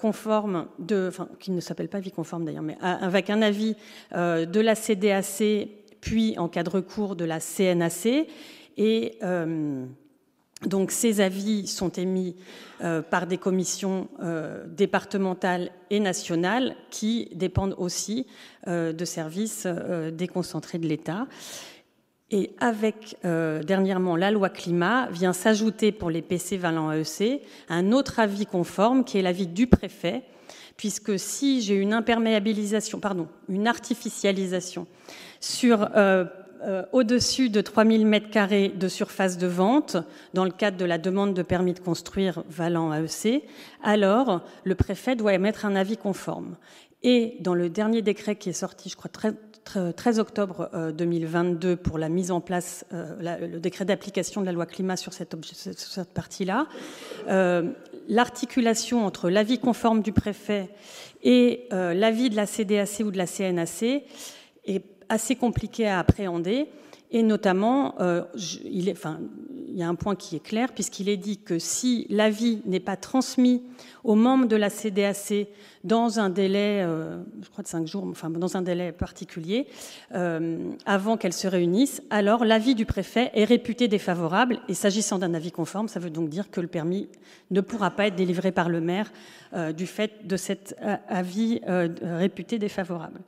conforme 0.00 0.66
de, 0.80 1.06
enfin, 1.08 1.28
qui 1.38 1.52
ne 1.52 1.60
s'appelle 1.60 1.88
pas 1.88 2.00
vie 2.00 2.10
conforme 2.10 2.44
d'ailleurs, 2.44 2.64
mais 2.64 2.76
avec 2.80 3.30
un 3.30 3.40
avis 3.40 3.76
de 4.12 4.60
la 4.60 4.74
CDAC, 4.74 5.68
puis 6.00 6.36
en 6.38 6.48
cas 6.48 6.64
de 6.64 6.70
recours 6.70 7.14
de 7.14 7.24
la 7.24 7.38
CNAC. 7.38 8.26
Et 8.80 9.18
euh, 9.22 9.84
donc 10.64 10.90
ces 10.90 11.20
avis 11.20 11.66
sont 11.66 11.90
émis 11.90 12.34
euh, 12.80 13.02
par 13.02 13.26
des 13.26 13.36
commissions 13.36 14.08
euh, 14.22 14.64
départementales 14.66 15.70
et 15.90 16.00
nationales 16.00 16.74
qui 16.88 17.28
dépendent 17.34 17.74
aussi 17.76 18.26
de 18.66 19.04
services 19.04 19.66
déconcentrés 20.12 20.78
de 20.78 20.86
l'État. 20.86 21.26
Et 22.30 22.52
avec 22.60 23.16
dernièrement 23.22 24.14
la 24.14 24.30
loi 24.30 24.48
climat 24.48 25.08
vient 25.10 25.32
s'ajouter 25.32 25.92
pour 25.92 26.10
les 26.10 26.22
PC 26.22 26.56
valant 26.56 26.92
AEC 26.92 27.42
un 27.68 27.90
autre 27.90 28.20
avis 28.20 28.46
conforme 28.46 29.04
qui 29.04 29.18
est 29.18 29.22
l'avis 29.22 29.48
du 29.48 29.66
préfet, 29.66 30.22
puisque 30.76 31.18
si 31.18 31.60
j'ai 31.60 31.74
une 31.74 31.92
imperméabilisation, 31.92 33.00
pardon, 33.00 33.26
une 33.48 33.66
artificialisation 33.66 34.86
sur 35.40 35.88
euh, 36.62 36.84
au-dessus 36.92 37.48
de 37.48 37.60
3000 37.60 38.06
m2 38.06 38.76
de 38.76 38.88
surface 38.88 39.38
de 39.38 39.46
vente 39.46 39.96
dans 40.34 40.44
le 40.44 40.50
cadre 40.50 40.76
de 40.76 40.84
la 40.84 40.98
demande 40.98 41.32
de 41.32 41.42
permis 41.42 41.72
de 41.72 41.78
construire 41.78 42.42
valant 42.48 42.92
AEC, 42.92 43.44
alors 43.82 44.42
le 44.64 44.74
préfet 44.74 45.16
doit 45.16 45.32
émettre 45.32 45.64
un 45.64 45.74
avis 45.74 45.96
conforme. 45.96 46.56
Et 47.02 47.36
dans 47.40 47.54
le 47.54 47.70
dernier 47.70 48.02
décret 48.02 48.36
qui 48.36 48.50
est 48.50 48.54
sorti, 48.54 48.90
je 48.90 48.96
crois, 48.96 49.10
13 49.96 50.18
octobre 50.18 50.70
2022 50.92 51.68
euh, 51.68 51.76
pour 51.76 51.96
la 51.96 52.08
mise 52.08 52.30
en 52.30 52.40
place, 52.40 52.84
euh, 52.92 53.46
le 53.46 53.58
décret 53.58 53.86
d'application 53.86 54.42
de 54.42 54.46
la 54.46 54.52
loi 54.52 54.66
climat 54.66 54.96
sur 54.96 55.14
cette, 55.14 55.34
cette 55.54 56.12
partie-là, 56.12 56.66
l'articulation 58.08 59.06
entre 59.06 59.30
l'avis 59.30 59.58
conforme 59.58 60.02
du 60.02 60.12
préfet 60.12 60.68
et 61.22 61.68
l'avis 61.70 62.28
de 62.28 62.36
la 62.36 62.46
CDAC 62.46 63.00
ou 63.04 63.10
de 63.10 63.18
la 63.18 63.26
CNAC 63.26 64.04
assez 65.10 65.36
compliqué 65.36 65.86
à 65.86 65.98
appréhender. 65.98 66.68
Et 67.10 67.22
notamment, 67.22 68.00
euh, 68.00 68.22
il, 68.64 68.88
est, 68.88 68.92
enfin, 68.92 69.18
il 69.68 69.76
y 69.76 69.82
a 69.82 69.88
un 69.88 69.96
point 69.96 70.14
qui 70.14 70.36
est 70.36 70.42
clair, 70.42 70.72
puisqu'il 70.72 71.08
est 71.08 71.16
dit 71.16 71.38
que 71.38 71.58
si 71.58 72.06
l'avis 72.08 72.62
n'est 72.66 72.80
pas 72.80 72.96
transmis 72.96 73.62
aux 74.04 74.14
membres 74.14 74.46
de 74.46 74.56
la 74.56 74.70
CDAC 74.70 75.48
dans 75.84 76.20
un 76.20 76.28
délai, 76.28 76.82
euh, 76.82 77.22
je 77.42 77.48
crois 77.48 77.62
de 77.62 77.68
cinq 77.68 77.86
jours, 77.86 78.04
enfin 78.10 78.28
dans 78.28 78.56
un 78.56 78.62
délai 78.62 78.92
particulier, 78.92 79.66
euh, 80.14 80.72
avant 80.84 81.16
qu'elles 81.16 81.32
se 81.32 81.48
réunissent, 81.48 82.02
alors 82.10 82.44
l'avis 82.44 82.74
du 82.74 82.84
préfet 82.84 83.30
est 83.34 83.44
réputé 83.44 83.88
défavorable. 83.88 84.60
Et 84.68 84.74
s'agissant 84.74 85.18
d'un 85.18 85.32
avis 85.32 85.52
conforme, 85.52 85.88
ça 85.88 85.98
veut 85.98 86.10
donc 86.10 86.28
dire 86.28 86.50
que 86.50 86.60
le 86.60 86.66
permis 86.66 87.08
ne 87.50 87.60
pourra 87.62 87.90
pas 87.90 88.08
être 88.08 88.14
délivré 88.14 88.52
par 88.52 88.68
le 88.68 88.80
maire 88.80 89.10
euh, 89.54 89.72
du 89.72 89.86
fait 89.86 90.26
de 90.26 90.36
cet 90.36 90.76
avis 91.08 91.60
réputé 92.02 92.58
défavorable. 92.58 93.20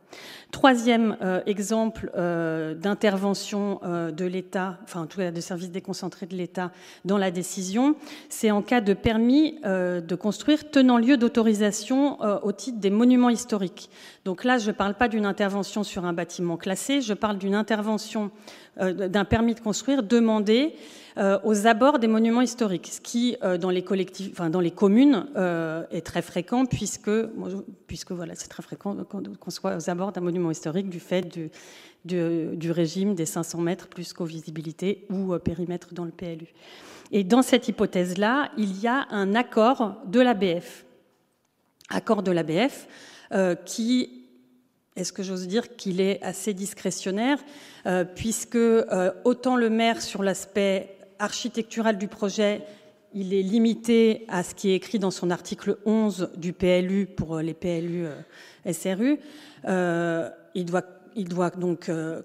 Troisième 0.51 1.16
exemple 1.47 2.11
d'intervention 2.14 3.81
de 3.83 4.25
l'État, 4.25 4.79
enfin 4.85 5.03
en 5.03 5.07
tout 5.07 5.18
cas 5.18 5.31
de 5.31 5.41
services 5.41 5.70
déconcentrés 5.70 6.27
de 6.27 6.37
l'État 6.37 6.70
dans 7.05 7.18
la 7.18 7.31
décision, 7.31 7.97
c'est 8.29 8.51
en 8.51 8.62
cas 8.62 8.81
de 8.81 8.93
permis 8.93 9.59
de 9.62 10.14
construire 10.14 10.62
tenant 10.71 10.99
lieu 10.99 11.17
d'autorisation 11.17 12.21
au 12.45 12.53
titre 12.53 12.79
des 12.79 12.91
monuments 12.91 13.31
historiques. 13.31 13.91
Donc 14.25 14.45
là, 14.45 14.59
je 14.59 14.69
ne 14.69 14.73
parle 14.73 14.95
pas 14.95 15.09
d'une 15.09 15.27
intervention 15.27 15.83
sur 15.85 16.05
un 16.05 16.13
bâtiment 16.13 16.57
classé, 16.57 17.01
je 17.01 17.15
parle 17.15 17.39
d'une 17.39 17.55
intervention 17.55 18.31
d'un 18.79 19.25
permis 19.25 19.55
de 19.55 19.61
construire 19.61 20.03
demandé 20.03 20.75
euh, 21.19 21.39
aux 21.45 21.67
abords 21.67 21.99
des 21.99 22.09
monuments 22.09 22.41
historiques, 22.41 22.89
ce 22.91 23.01
qui, 23.01 23.37
euh, 23.43 23.59
dans 23.59 23.71
les, 23.71 23.83
communes, 24.71 25.27
euh, 25.37 25.85
est 25.91 26.07
très 26.07 26.23
fréquent, 26.23 26.65
puisque, 26.65 27.11
voilà, 28.11 28.35
c'est 28.35 28.49
très 28.49 28.63
fréquent 28.63 28.97
qu'on 29.05 29.51
soit 29.51 29.77
aux 29.77 29.91
abords 29.91 30.13
d'un 30.13 30.23
monument 30.23 30.51
historique 30.51 30.89
du 30.89 31.01
fait 31.01 31.39
du, 32.05 32.71
régime 32.71 33.15
des 33.15 33.27
500 33.27 33.61
mètres 33.61 33.89
plus 33.89 34.13
co-visibilité 34.15 35.07
ou 35.11 35.37
périmètre 35.39 35.93
dans 35.93 36.05
le 36.05 36.13
PLU. 36.13 36.55
Et 37.13 37.25
dans 37.25 37.43
cette 37.43 37.69
hypothèse-là, 37.69 38.51
il 38.59 38.81
y 38.81 38.89
a 38.89 39.07
un 39.11 39.35
accord 39.35 39.97
de 40.07 40.21
l'ABF. 40.21 40.85
Accord 41.91 42.23
de 42.23 42.33
l'ABF 42.33 42.89
qui 43.65 44.27
est-ce 44.95 45.13
que 45.13 45.23
j'ose 45.23 45.49
dire 45.49 45.75
qu'il 45.77 46.03
est 46.03 46.23
assez 46.23 46.53
discrétionnaire, 46.53 47.39
puisque 48.15 48.59
autant 49.25 49.57
le 49.57 49.71
maire 49.71 50.03
sur 50.03 50.23
l'aspect 50.23 50.99
architectural 51.19 51.97
du 51.97 52.09
projet, 52.09 52.63
il 53.15 53.35
est 53.35 53.43
limité 53.43 54.25
à 54.29 54.43
ce 54.43 54.55
qui 54.55 54.71
est 54.71 54.75
écrit 54.75 54.99
dans 54.99 55.11
son 55.11 55.31
article 55.31 55.77
11 55.85 56.31
du 56.37 56.53
PLU 56.53 57.07
pour 57.07 57.39
les 57.39 57.55
PLU 57.55 58.07
euh, 58.07 58.73
SRU. 58.73 59.19
Euh, 59.67 60.31
il, 60.55 60.65
doit, 60.65 61.51
donc 61.51 61.89
euh, 61.89 62.23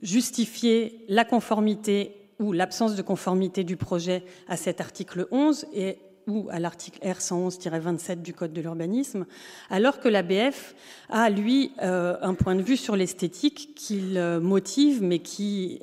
justifier 0.00 1.04
la 1.08 1.24
conformité 1.24 2.16
ou 2.38 2.52
l'absence 2.52 2.94
de 2.94 3.02
conformité 3.02 3.64
du 3.64 3.76
projet 3.76 4.24
à 4.48 4.56
cet 4.56 4.80
article 4.80 5.26
11 5.30 5.66
et 5.72 5.98
ou 6.26 6.46
à 6.50 6.58
l'article 6.58 7.00
R111-27 7.02 8.20
du 8.20 8.34
Code 8.34 8.52
de 8.52 8.60
l'urbanisme, 8.60 9.24
alors 9.70 9.98
que 9.98 10.08
l'ABF 10.08 10.74
a, 11.08 11.30
lui, 11.30 11.72
un 11.80 12.34
point 12.34 12.54
de 12.54 12.60
vue 12.60 12.76
sur 12.76 12.96
l'esthétique 12.96 13.74
qu'il 13.74 14.20
motive, 14.42 15.02
mais 15.02 15.20
qui 15.20 15.80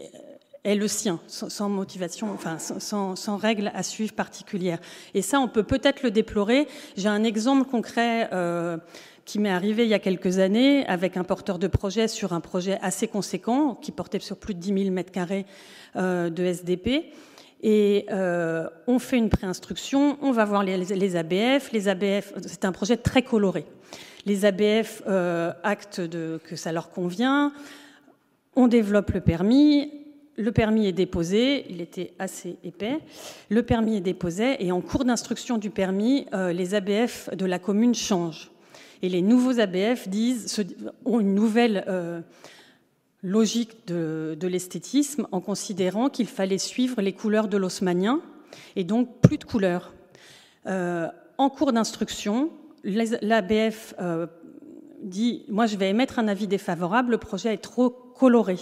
est 0.66 0.76
le 0.76 0.88
sien, 0.88 1.20
sans 1.28 1.70
motivation, 1.70 2.32
enfin 2.34 2.58
sans, 2.58 3.16
sans 3.16 3.38
règles 3.38 3.72
à 3.76 3.84
suivre 3.84 4.14
particulières. 4.14 4.80
Et 5.14 5.22
ça, 5.22 5.40
on 5.40 5.48
peut 5.48 5.64
peut-être 5.64 6.02
le 6.02 6.10
déplorer. 6.10 6.68
J'ai 6.98 7.08
un 7.08 7.24
exemple 7.24 7.70
concret 7.70 8.30
euh, 8.34 8.78
qui 9.26 9.40
m'est 9.40 9.50
arrivé 9.50 9.84
il 9.84 9.90
y 9.90 9.94
a 9.96 10.00
quelques 10.00 10.38
années 10.38 10.86
avec 10.86 11.18
un 11.18 11.24
porteur 11.24 11.58
de 11.58 11.68
projet 11.68 12.08
sur 12.08 12.32
un 12.34 12.40
projet 12.40 12.78
assez 12.82 13.08
conséquent 13.08 13.76
qui 13.76 13.92
portait 13.92 14.20
sur 14.20 14.38
plus 14.38 14.54
de 14.54 14.60
10 14.60 14.84
000 14.84 14.92
mètres 14.92 15.12
carrés 15.12 15.46
euh, 15.96 16.30
de 16.30 16.44
SDP. 16.46 17.12
Et 17.64 18.06
euh, 18.12 18.70
on 18.86 19.00
fait 19.00 19.18
une 19.18 19.30
préinstruction, 19.30 20.18
on 20.22 20.32
va 20.32 20.46
voir 20.46 20.64
les, 20.64 21.16
ABF. 21.16 21.72
Les 21.72 21.88
ABF, 21.88 22.34
c'est 22.46 22.66
un 22.66 22.72
projet 22.72 22.98
très 22.98 23.24
coloré. 23.24 23.66
Les 24.28 24.46
ABF 24.46 25.02
euh, 25.08 25.52
actent 25.64 26.02
que 26.08 26.56
ça 26.56 26.72
leur 26.72 26.92
convient. 26.92 27.52
On 28.56 28.68
développe 28.68 29.12
le 29.12 29.22
permis, 29.22 29.92
le 30.38 30.52
permis 30.52 30.86
est 30.86 30.92
déposé, 30.92 31.66
il 31.70 31.82
était 31.82 32.14
assez 32.20 32.58
épais. 32.64 33.00
Le 33.50 33.64
permis 33.64 33.98
est 33.98 34.02
déposé 34.02 34.64
et 34.64 34.72
en 34.72 34.82
cours 34.82 35.04
d'instruction 35.04 35.58
du 35.58 35.72
permis, 35.72 36.28
les 36.34 36.76
ABF 36.76 37.36
de 37.36 37.46
la 37.46 37.60
commune 37.60 37.96
changent. 37.96 38.52
Et 39.06 39.10
les 39.10 39.22
nouveaux 39.22 39.60
ABF 39.60 40.08
disent, 40.08 40.66
ont 41.06 41.20
une 41.20 41.36
nouvelle 41.36 41.86
euh, 41.88 42.22
logique 43.22 43.86
de, 43.86 44.36
l'esthétisme 44.42 45.28
en 45.32 45.42
considérant 45.42 46.10
qu'il 46.10 46.26
fallait 46.26 46.58
suivre 46.58 47.04
les 47.04 47.14
couleurs 47.14 47.48
de 47.48 47.56
l'osmanien 47.56 48.20
et 48.76 48.84
donc 48.84 49.22
plus 49.22 49.38
de 49.38 49.44
couleurs. 49.44 49.94
Euh, 50.66 51.08
en 51.38 51.52
cours 51.52 51.72
d'instruction, 51.72 52.50
l'ABF 52.84 53.94
dit 55.04 55.46
Moi, 55.50 55.68
je 55.68 55.78
vais 55.78 55.92
émettre 55.92 56.18
un 56.18 56.28
avis 56.28 56.48
défavorable, 56.48 57.12
le 57.12 57.20
projet 57.20 57.54
est 57.54 57.58
trop 57.62 57.92
coloré. 57.92 58.58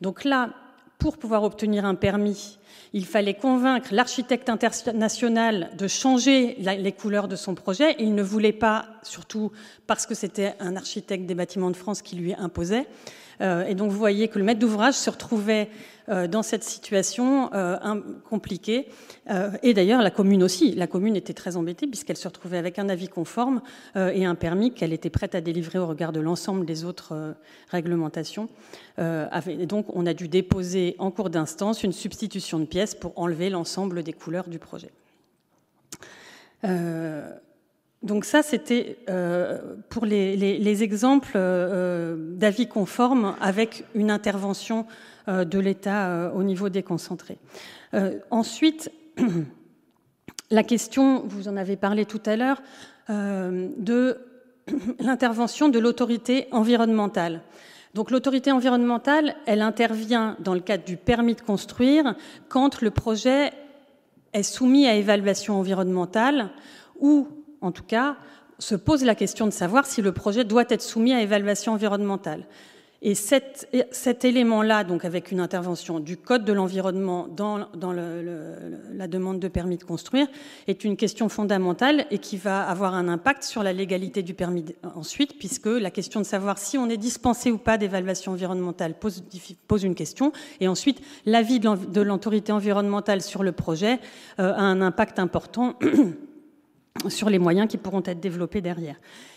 Donc 0.00 0.24
là, 0.24 0.54
pour 0.96 1.18
pouvoir 1.18 1.42
obtenir 1.42 1.84
un 1.84 1.96
permis, 1.96 2.58
il 2.92 3.06
fallait 3.06 3.34
convaincre 3.34 3.88
l'architecte 3.92 4.48
international 4.48 5.70
de 5.76 5.86
changer 5.86 6.56
les 6.58 6.92
couleurs 6.92 7.28
de 7.28 7.36
son 7.36 7.54
projet. 7.54 7.94
Il 7.98 8.14
ne 8.14 8.22
voulait 8.22 8.52
pas, 8.52 8.86
surtout 9.02 9.52
parce 9.86 10.06
que 10.06 10.14
c'était 10.14 10.54
un 10.60 10.76
architecte 10.76 11.26
des 11.26 11.34
bâtiments 11.34 11.70
de 11.70 11.76
France 11.76 12.02
qui 12.02 12.16
lui 12.16 12.34
imposait. 12.34 12.86
Euh, 13.40 13.64
et 13.66 13.74
donc 13.74 13.90
vous 13.90 13.98
voyez 13.98 14.28
que 14.28 14.38
le 14.38 14.44
maître 14.44 14.60
d'ouvrage 14.60 14.94
se 14.94 15.08
retrouvait 15.10 15.68
euh, 16.08 16.26
dans 16.26 16.42
cette 16.42 16.64
situation 16.64 17.50
euh, 17.54 17.76
compliquée. 18.28 18.88
et 19.62 19.74
d'ailleurs, 19.74 20.02
la 20.02 20.10
commune 20.10 20.42
aussi. 20.42 20.72
La 20.74 20.86
commune 20.86 21.14
était 21.14 21.34
très 21.34 21.56
embêtée 21.56 21.86
puisqu'elle 21.86 22.16
se 22.16 22.26
retrouvait 22.26 22.58
avec 22.58 22.78
un 22.78 22.88
avis 22.88 23.08
conforme 23.08 23.60
et 23.94 24.24
un 24.24 24.34
permis 24.34 24.74
qu'elle 24.74 24.92
était 24.92 25.10
prête 25.10 25.36
à 25.36 25.40
délivrer 25.40 25.78
au 25.78 25.86
regard 25.86 26.12
de 26.12 26.18
l'ensemble 26.18 26.66
des 26.66 26.84
autres 26.84 27.36
réglementations. 27.68 28.48
et 28.98 29.66
donc, 29.66 29.86
on 29.94 30.04
a 30.06 30.14
dû 30.14 30.26
déposer 30.26 30.96
en 30.98 31.12
cours 31.12 31.30
d'instance 31.30 31.84
une 31.84 31.92
substitution 31.92 32.58
de 32.58 32.64
pièces 32.64 32.96
pour 32.96 33.12
enlever 33.16 33.50
l'ensemble 33.50 34.02
des 34.02 34.12
couleurs 34.12 34.48
du 34.48 34.58
projet. 34.58 34.90
Donc 38.02 38.24
ça, 38.24 38.42
c'était 38.42 38.96
euh, 39.10 39.58
pour 39.90 40.06
les, 40.06 40.82
exemples 40.82 41.32
euh, 41.34 42.16
d'avis 42.16 42.66
conformes 42.66 43.36
avec 43.40 43.84
une 43.94 44.10
intervention 44.10 44.86
euh, 45.28 45.44
de 45.44 45.58
l'État 45.58 46.32
au 46.34 46.42
niveau 46.42 46.70
déconcentré. 46.70 47.38
ensuite, 48.30 48.90
la 50.50 50.62
question, 50.62 51.24
vous 51.26 51.48
en 51.48 51.56
avez 51.56 51.76
parlé 51.76 52.06
tout 52.06 52.22
à 52.24 52.36
l'heure, 52.36 52.62
de 53.08 54.18
l'intervention 55.00 55.68
de 55.68 55.78
l'autorité 55.78 56.46
environnementale. 56.52 57.42
Donc 57.92 58.12
l'autorité 58.12 58.52
environnementale, 58.52 59.34
elle 59.46 59.62
intervient 59.62 60.36
dans 60.38 60.54
le 60.54 60.60
cadre 60.60 60.84
du 60.84 60.96
permis 60.96 61.34
de 61.34 61.40
construire 61.40 62.14
quand 62.48 62.80
le 62.82 62.90
projet 62.92 63.50
est 64.32 64.44
soumis 64.44 64.86
à 64.86 64.94
évaluation 64.94 65.58
environnementale 65.58 66.50
ou, 67.00 67.26
en 67.60 67.72
tout 67.72 67.84
cas, 67.84 68.16
se 68.58 68.74
pose 68.74 69.04
la 69.04 69.14
question 69.14 69.46
de 69.46 69.52
savoir 69.52 69.86
si 69.86 70.02
le 70.02 70.12
projet 70.12 70.44
doit 70.44 70.64
être 70.68 70.82
soumis 70.82 71.12
à 71.12 71.22
évaluation 71.22 71.72
environnementale. 71.72 72.44
Et 73.02 73.14
cet, 73.14 74.24
élément-là, 74.26 74.84
donc 74.84 75.06
avec 75.06 75.30
une 75.30 75.40
intervention 75.40 76.00
du 76.00 76.18
Code 76.18 76.44
de 76.44 76.52
l'environnement 76.52 77.28
dans, 77.28 77.56
la 77.56 79.08
demande 79.08 79.40
de 79.40 79.48
permis 79.48 79.78
de 79.78 79.84
construire, 79.84 80.26
est 80.66 80.84
une 80.84 80.98
question 80.98 81.30
fondamentale 81.30 82.04
et 82.10 82.18
qui 82.18 82.36
va 82.36 82.62
avoir 82.62 82.94
un 82.94 83.08
impact 83.08 83.42
sur 83.42 83.62
la 83.62 83.72
légalité 83.72 84.22
du 84.22 84.34
permis 84.34 84.66
ensuite, 84.94 85.38
puisque 85.38 85.64
la 85.64 85.90
question 85.90 86.20
de 86.20 86.26
savoir 86.26 86.58
si 86.58 86.76
on 86.76 86.90
est 86.90 86.98
dispensé 86.98 87.50
ou 87.50 87.56
pas 87.56 87.78
d'évaluation 87.78 88.32
environnementale 88.32 88.92
pose, 88.92 89.24
pose, 89.66 89.82
une 89.82 89.94
question, 89.94 90.32
et 90.60 90.68
ensuite 90.68 91.00
l'avis 91.24 91.58
de 91.58 92.00
l'autorité 92.02 92.52
environnementale 92.52 93.22
sur 93.22 93.42
le 93.42 93.52
projet 93.52 93.98
euh, 94.40 94.52
a 94.52 94.60
un 94.60 94.82
impact 94.82 95.18
important 95.18 95.78
sur 97.08 97.30
les 97.30 97.38
moyens 97.38 97.68
qui 97.68 97.78
pourront 97.78 98.02
être 98.04 98.20
développés 98.20 98.60
derrière. 98.60 98.96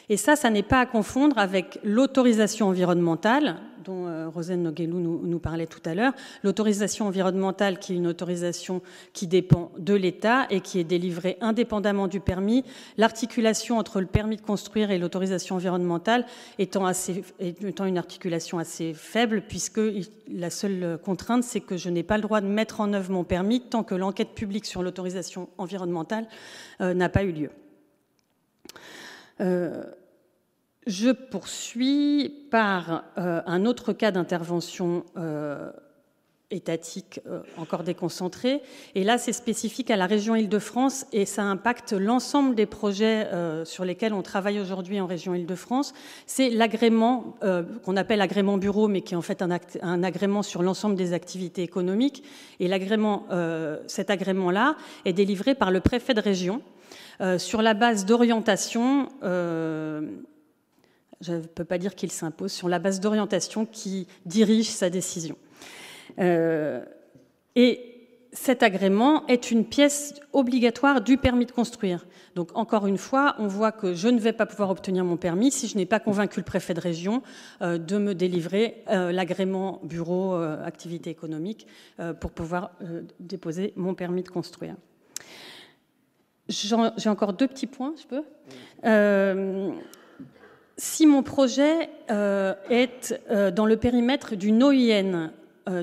Et 0.10 0.18
ça, 0.18 0.36
ça 0.36 0.49
n'est 0.49 0.64
pas 0.64 0.80
à 0.80 0.86
confondre 0.86 1.38
avec 1.38 1.80
l'autorisation 1.84 2.68
environnementale, 2.68 3.58
dont 3.84 4.07
euh, 4.07 4.29
Rosane 4.29 4.63
Noguelou 4.63 4.99
nous, 4.99 5.39
parlait 5.39 5.67
tout 5.67 5.81
à 5.86 5.93
l'heure. 5.93 6.13
L'autorisation 6.43 7.07
environnementale, 7.07 7.79
qui 7.79 7.93
est 7.93 7.95
une 7.95 8.07
autorisation 8.07 8.81
qui 9.13 9.27
dépend 9.27 9.71
de 9.77 9.93
l'État 9.93 10.47
et 10.49 10.61
qui 10.61 10.79
est 10.79 10.84
délivrée 10.84 11.38
indépendamment 11.41 12.07
du 12.07 12.19
permis. 12.19 12.63
L'articulation 12.97 13.77
entre 13.77 13.99
le 13.99 14.07
permis 14.07 14.38
de 14.38 14.41
construire 14.41 14.91
et 14.91 14.97
l'autorisation 14.97 15.55
environnementale 15.55 16.25
étant, 16.59 16.86
assez, 16.86 17.23
étant 17.39 17.86
une 17.86 17.97
articulation 17.97 18.59
assez 18.59 18.93
faible, 18.93 19.43
puisque 19.47 19.81
la 20.31 20.49
seule 20.49 20.97
contrainte, 21.03 21.43
c'est 21.43 21.61
que 21.61 21.77
je 21.77 21.89
n'ai 21.89 22.03
pas 22.03 22.17
le 22.17 22.23
droit 22.23 22.41
de 22.41 22.47
mettre 22.47 22.81
en 22.81 22.93
œuvre 22.93 23.11
mon 23.11 23.23
permis 23.23 23.61
tant 23.61 23.84
que 23.84 23.95
l'enquête 23.95 24.34
publique 24.36 24.65
sur 24.65 24.84
l'autorisation 24.84 25.49
environnementale 25.57 26.27
euh, 26.81 26.93
n'a 26.93 27.09
pas 27.09 27.23
eu 27.23 27.31
lieu. 27.31 27.49
Euh, 29.41 29.84
je 30.88 31.09
poursuis 31.11 32.47
par 32.51 33.03
euh, 33.17 33.41
un 33.45 33.65
autre 33.65 33.93
cas 33.93 34.11
d'intervention 34.11 35.05
euh, 35.17 35.71
étatique 36.51 37.19
encore 37.57 37.84
déconcentré. 37.84 38.61
Et 38.93 39.03
là, 39.03 39.17
c'est 39.17 39.34
spécifique 39.34 39.89
à 39.89 39.95
la 39.95 40.05
région 40.05 40.36
Île-de-France 40.36 41.07
et 41.11 41.25
ça 41.25 41.41
impacte 41.41 41.93
l'ensemble 41.93 42.53
des 42.53 42.67
projets 42.67 43.27
sur 43.65 43.84
lesquels 43.86 44.13
on 44.13 44.21
travaille 44.21 44.59
aujourd'hui 44.59 45.01
en 45.01 45.07
région 45.07 45.34
Île-de-France. 45.34 45.95
C'est 46.27 46.51
l'agrément 46.51 47.34
qu'on 47.84 47.97
appelle 47.97 48.21
agrément 48.21 48.59
bureau, 48.59 48.88
mais 48.88 49.01
qui 49.01 49.15
est 49.15 49.17
en 49.17 49.23
fait 49.23 49.41
un, 49.41 50.03
agrément 50.03 50.43
sur 50.43 50.61
l'ensemble 50.61 50.95
des 50.95 51.13
activités 51.13 51.63
économiques. 51.63 52.23
Et 52.59 52.69
cet 53.88 54.11
agrément-là 54.11 54.75
est 55.05 55.13
délivré 55.13 55.55
par 55.55 55.71
le 55.71 55.79
préfet 55.79 56.13
de 56.13 56.21
région 56.21 56.61
euh, 57.21 57.38
sur 57.38 57.61
la 57.61 57.73
base 57.73 58.05
d'orientation, 58.05 59.09
euh, 59.23 60.01
je 61.24 61.34
ne 61.34 61.39
peux 61.39 61.63
pas 61.63 61.78
dire 61.78 61.95
qu'il 61.95 62.11
s'impose, 62.11 62.51
sur 62.51 62.69
la 62.69 62.80
base 62.80 62.99
d'orientation 62.99 63.65
qui 63.65 64.07
dirige 64.26 64.69
sa 64.69 64.89
décision. 64.89 65.38
Euh, 66.19 66.84
et 67.55 67.89
cet 68.32 68.63
agrément 68.63 69.26
est 69.28 69.51
une 69.51 69.63
pièce 69.63 70.15
obligatoire 70.34 71.01
du 71.01 71.17
permis 71.17 71.45
de 71.45 71.51
construire. 71.51 72.05
Donc 72.36 72.49
encore 72.55 72.88
une 72.88 72.97
fois, 72.97 73.36
on 73.38 73.47
voit 73.47 73.71
que 73.71 73.93
je 73.93 74.07
ne 74.07 74.19
vais 74.19 74.34
pas 74.34 74.47
pouvoir 74.47 74.71
obtenir 74.71 75.05
mon 75.05 75.17
permis 75.17 75.51
si 75.51 75.67
je 75.67 75.78
n'ai 75.78 75.86
pas 75.86 75.99
convaincu 75.99 76.39
le 76.39 76.45
préfet 76.45 76.74
de 76.74 76.80
région 76.80 77.21
de 77.61 77.97
me 77.99 78.15
délivrer 78.15 78.84
l'agrément 78.88 79.80
bureau 79.84 80.34
activité 80.34 81.11
économique 81.11 81.67
pour 82.19 82.32
pouvoir 82.32 82.71
déposer 83.19 83.71
mon 83.76 83.93
permis 83.93 84.24
de 84.24 84.30
construire. 84.30 84.76
J'ai 86.49 87.09
encore 87.09 87.34
deux 87.34 87.47
petits 87.47 87.67
points, 87.67 87.93
je 88.01 88.07
peux? 88.07 88.24
Euh, 90.74 90.78
si 90.78 91.05
mon 91.05 91.24
projet 91.24 91.89
euh, 92.09 92.53
est 92.69 93.19
euh, 93.30 93.51
dans 93.51 93.65
le 93.65 93.78
périmètre 93.78 94.36
d'une 94.36 94.63
OIN, 94.63 95.32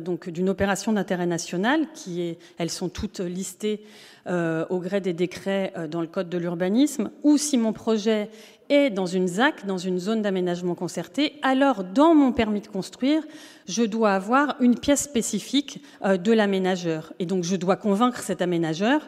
donc 0.02 0.28
d'une 0.28 0.50
opération 0.50 0.92
d'intérêt 0.92 1.24
national, 1.24 1.86
qui 1.94 2.20
est, 2.20 2.38
elles 2.58 2.68
sont 2.68 2.90
toutes 2.90 3.20
listées 3.20 3.82
au 4.28 4.78
gré 4.78 5.00
des 5.00 5.14
décrets 5.14 5.72
dans 5.90 6.02
le 6.02 6.06
code 6.06 6.28
de 6.28 6.36
l'urbanisme, 6.36 7.10
ou 7.22 7.38
si 7.38 7.56
mon 7.56 7.72
projet 7.72 8.28
est 8.68 8.90
dans 8.90 9.06
une 9.06 9.26
ZAC, 9.26 9.64
dans 9.64 9.78
une 9.78 9.98
zone 9.98 10.20
d'aménagement 10.20 10.74
concerté, 10.74 11.36
alors 11.40 11.82
dans 11.82 12.14
mon 12.14 12.32
permis 12.32 12.60
de 12.60 12.66
construire, 12.66 13.22
je 13.66 13.82
dois 13.82 14.12
avoir 14.12 14.56
une 14.60 14.78
pièce 14.78 15.04
spécifique 15.04 15.82
de 16.04 16.32
l'aménageur. 16.32 17.14
Et 17.18 17.24
donc 17.24 17.44
je 17.44 17.56
dois 17.56 17.76
convaincre 17.76 18.20
cet 18.20 18.42
aménageur 18.42 19.00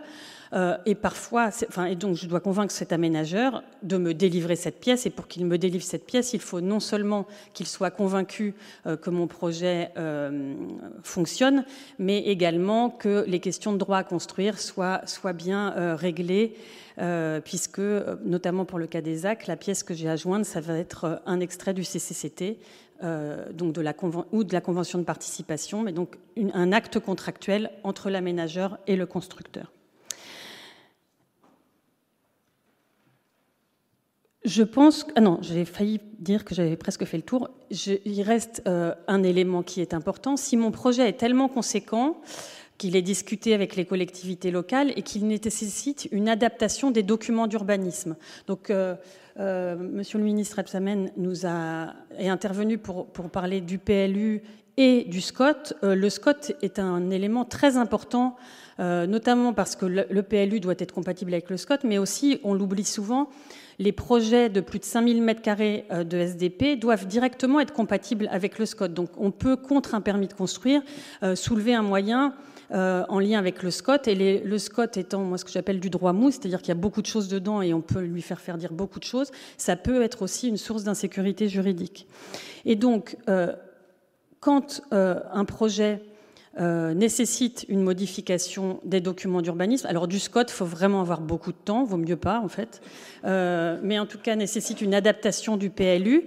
euh, 0.55 0.77
et 0.85 0.95
parfois, 0.95 1.51
enfin, 1.69 1.87
et 1.87 1.97
donc 1.97 2.17
je 2.17 2.27
dois 2.27 2.41
convaincre 2.41 2.73
cet 2.73 2.93
aménageur 2.93 3.63
de 3.83 3.97
me 3.97 4.13
délivrer 4.13 4.57
cette 4.57 4.81
pièce. 4.81 5.07
Et 5.07 5.11
pour 5.11 5.27
qu'il 5.27 5.47
me 5.47 5.57
délivre 5.57 5.85
cette 5.85 6.05
pièce, 6.05 6.35
il 6.35 6.41
faut 6.41 6.61
non 6.61 6.81
seulement 6.81 7.27
qu'il 7.55 7.67
soit 7.67 7.91
convaincu 7.91 8.55
euh, 8.87 8.97
que 8.97 9.11
mon 9.11 9.27
projet 9.27 9.91
euh, 9.97 10.55
fonctionne, 11.03 11.65
mais 11.99 12.19
également 12.19 12.91
que 12.91 13.25
les 13.27 13.41
questions 13.41 13.73
de 13.73 13.79
droit 13.79 13.99
à 13.99 14.05
construire 14.05 14.59
soient, 14.59 15.03
bien 15.35 15.95
réglées. 15.97 16.55
puisque, 17.45 17.81
notamment 18.25 18.67
pour 18.67 18.79
le 18.79 18.87
cas 18.87 19.01
des 19.01 19.25
AC, 19.25 19.47
la 19.47 19.57
pièce 19.57 19.83
que 19.83 19.95
j'ai 19.95 20.11
à 20.11 20.17
joindre, 20.17 20.45
ça 20.45 20.61
va 20.61 20.77
être 20.77 21.23
un 21.25 21.41
extrait 21.41 21.73
du 21.73 21.85
CCCT, 21.85 22.59
donc 23.55 23.73
de 23.73 23.81
la 23.81 23.95
ou 24.33 24.45
de 24.45 24.53
la 24.53 24.61
convention 24.61 24.99
de 24.99 25.05
participation, 25.05 25.83
mais 25.83 25.93
donc 25.93 26.19
un 26.53 26.73
acte 26.73 26.99
contractuel 26.99 27.71
entre 27.83 28.11
l'aménageur 28.11 28.79
et 28.87 28.97
le 28.97 29.07
constructeur. 29.07 29.73
Je 34.45 34.65
pense. 34.65 35.07
Ah 35.15 35.21
non, 35.21 35.39
j'ai 35.41 35.65
failli 35.65 36.01
dire 36.19 36.45
que 36.45 36.55
j'avais 36.55 36.77
presque 36.77 37.05
fait 37.05 37.17
le 37.17 37.23
tour. 37.23 37.51
il 37.71 38.23
reste 38.23 38.63
euh, 38.67 38.95
un 39.07 39.23
élément 39.23 39.63
qui 39.63 39.81
est 39.81 39.95
important. 39.95 40.37
Si 40.37 40.57
mon 40.57 40.73
projet 40.73 41.09
est 41.09 41.15
tellement 41.15 41.49
conséquent 41.49 42.17
qu'il 42.77 42.97
est 42.97 43.03
discuté 43.03 43.55
avec 43.55 43.77
les 43.77 43.85
collectivités 43.85 44.51
locales 44.51 44.93
et 44.97 45.03
qu'il 45.03 45.29
nécessite 45.29 46.09
une 46.11 46.29
adaptation 46.29 46.91
des 46.91 47.05
documents 47.05 47.47
d'urbanisme. 47.47 48.17
Donc, 48.49 48.71
euh, 48.71 48.97
euh, 49.39 49.77
Monsieur 49.77 50.19
le 50.19 50.25
ministre 50.25 50.59
Absamen 50.59 51.11
nous 51.17 51.47
a 51.47 51.95
est 52.19 52.29
intervenu 52.29 52.79
pour, 52.79 53.07
pour 53.07 53.31
parler 53.31 53.61
du 53.61 53.79
PLU 53.79 54.43
et 54.77 55.05
du 55.05 55.21
SCOT. 55.21 55.75
le 55.83 56.11
SCOT 56.11 56.55
est 56.63 56.81
un 56.81 57.11
élément 57.11 57.45
très 57.45 57.77
important, 57.77 58.37
notamment 58.79 59.53
parce 59.53 59.77
que 59.77 59.87
le, 59.87 60.23
PLU 60.23 60.61
doit 60.61 60.75
être 60.79 60.93
compatible 60.93 61.33
avec 61.33 61.51
le 61.51 61.57
SCOT, 61.57 61.79
mais 61.85 61.99
aussi, 61.99 62.41
on 62.43 62.55
l'oublie 62.55 62.85
souvent, 62.85 63.29
les 63.79 63.93
projets 63.93 64.49
de 64.49 64.61
plus 64.61 64.79
de 64.79 64.85
5000 64.85 65.23
m2 65.23 65.85
euh, 65.91 66.05
de 66.05 66.19
SDP 66.19 66.79
doivent 66.79 67.07
directement 67.07 67.61
être 67.61 67.73
compatibles 67.73 68.29
avec 68.31 68.59
le 68.59 68.67
SCOT. 68.67 68.89
Donc 68.89 69.11
on 69.17 69.31
peut, 69.31 69.57
contre 69.57 69.95
un 69.95 70.01
permis 70.01 70.29
de 70.29 70.33
construire, 70.33 70.83
euh, 71.23 71.35
soulever 71.35 71.75
un 71.75 71.83
moyen 71.83 72.35
euh, 72.73 73.05
en 73.09 73.19
lien 73.19 73.39
avec 73.39 73.63
le 73.63 73.71
SCOT, 73.71 74.07
et 74.07 74.41
le 74.41 74.59
SCOT 74.59 74.97
étant 74.97 75.23
moi 75.23 75.37
ce 75.37 75.45
que 75.45 75.51
j'appelle 75.51 75.81
du 75.81 75.91
droit 75.91 76.13
mou, 76.13 76.31
c'est-à-dire 76.31 76.61
qu'il 76.61 76.69
y 76.69 76.73
a 76.73 76.81
beaucoup 76.81 77.03
de 77.03 77.07
choses 77.07 77.29
dedans 77.29 77.61
et 77.61 77.75
on 77.75 77.83
peut 77.83 78.01
lui 78.01 78.23
faire 78.23 78.41
faire 78.41 78.57
dire 78.57 78.73
beaucoup 78.73 78.99
de 78.99 79.05
choses, 79.05 79.31
ça 79.59 79.77
peut 79.77 80.03
être 80.03 80.23
aussi 80.23 80.49
une 80.49 80.57
source 80.57 80.85
d'insécurité 80.85 81.49
juridique. 81.49 82.07
Et 82.65 82.77
donc, 82.77 83.17
quand 84.41 84.81
un 84.91 85.45
projet 85.45 86.01
euh, 86.61 86.93
nécessite 86.93 87.65
une 87.69 87.83
modification 87.83 88.81
des 88.85 89.01
documents 89.01 89.41
d'urbanisme. 89.41 89.87
Alors 89.87 90.07
du 90.07 90.19
SCOT, 90.19 90.43
il 90.49 90.53
faut 90.53 90.67
vraiment 90.67 91.01
avoir 91.01 91.23
beaucoup 91.23 91.51
de 91.51 91.57
temps, 91.57 91.85
vaut 91.85 91.97
mieux 91.97 92.17
pas 92.17 92.41
en 92.41 92.49
fait, 92.49 92.83
euh, 93.25 93.79
mais 93.83 93.99
en 93.99 94.05
tout 94.05 94.19
cas 94.19 94.37
nécessite 94.37 94.83
une 94.83 94.95
adaptation 94.95 95.57
du 95.57 95.71
PLU. 95.71 96.25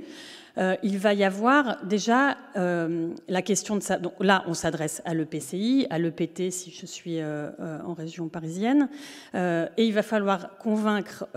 Euh, 0.58 0.76
il 0.84 0.98
va 0.98 1.14
y 1.14 1.24
avoir 1.24 1.84
déjà 1.86 2.38
euh, 2.56 3.10
la 3.28 3.42
question 3.42 3.76
de 3.76 3.82
ça. 3.82 3.98
Donc 3.98 4.14
là, 4.20 4.44
on 4.48 4.54
s'adresse 4.54 5.02
à 5.06 5.14
l'EPCI, 5.14 5.88
à 5.90 6.00
l'EPT 6.00 6.50
si 6.50 6.72
je 6.72 6.86
suis 6.86 7.20
euh, 7.20 7.50
en 7.86 7.94
région 7.94 8.30
parisienne, 8.30 8.90
et 9.34 9.86
il 9.86 9.94
va 9.94 10.04
falloir 10.04 10.58
convaincre 10.58 11.28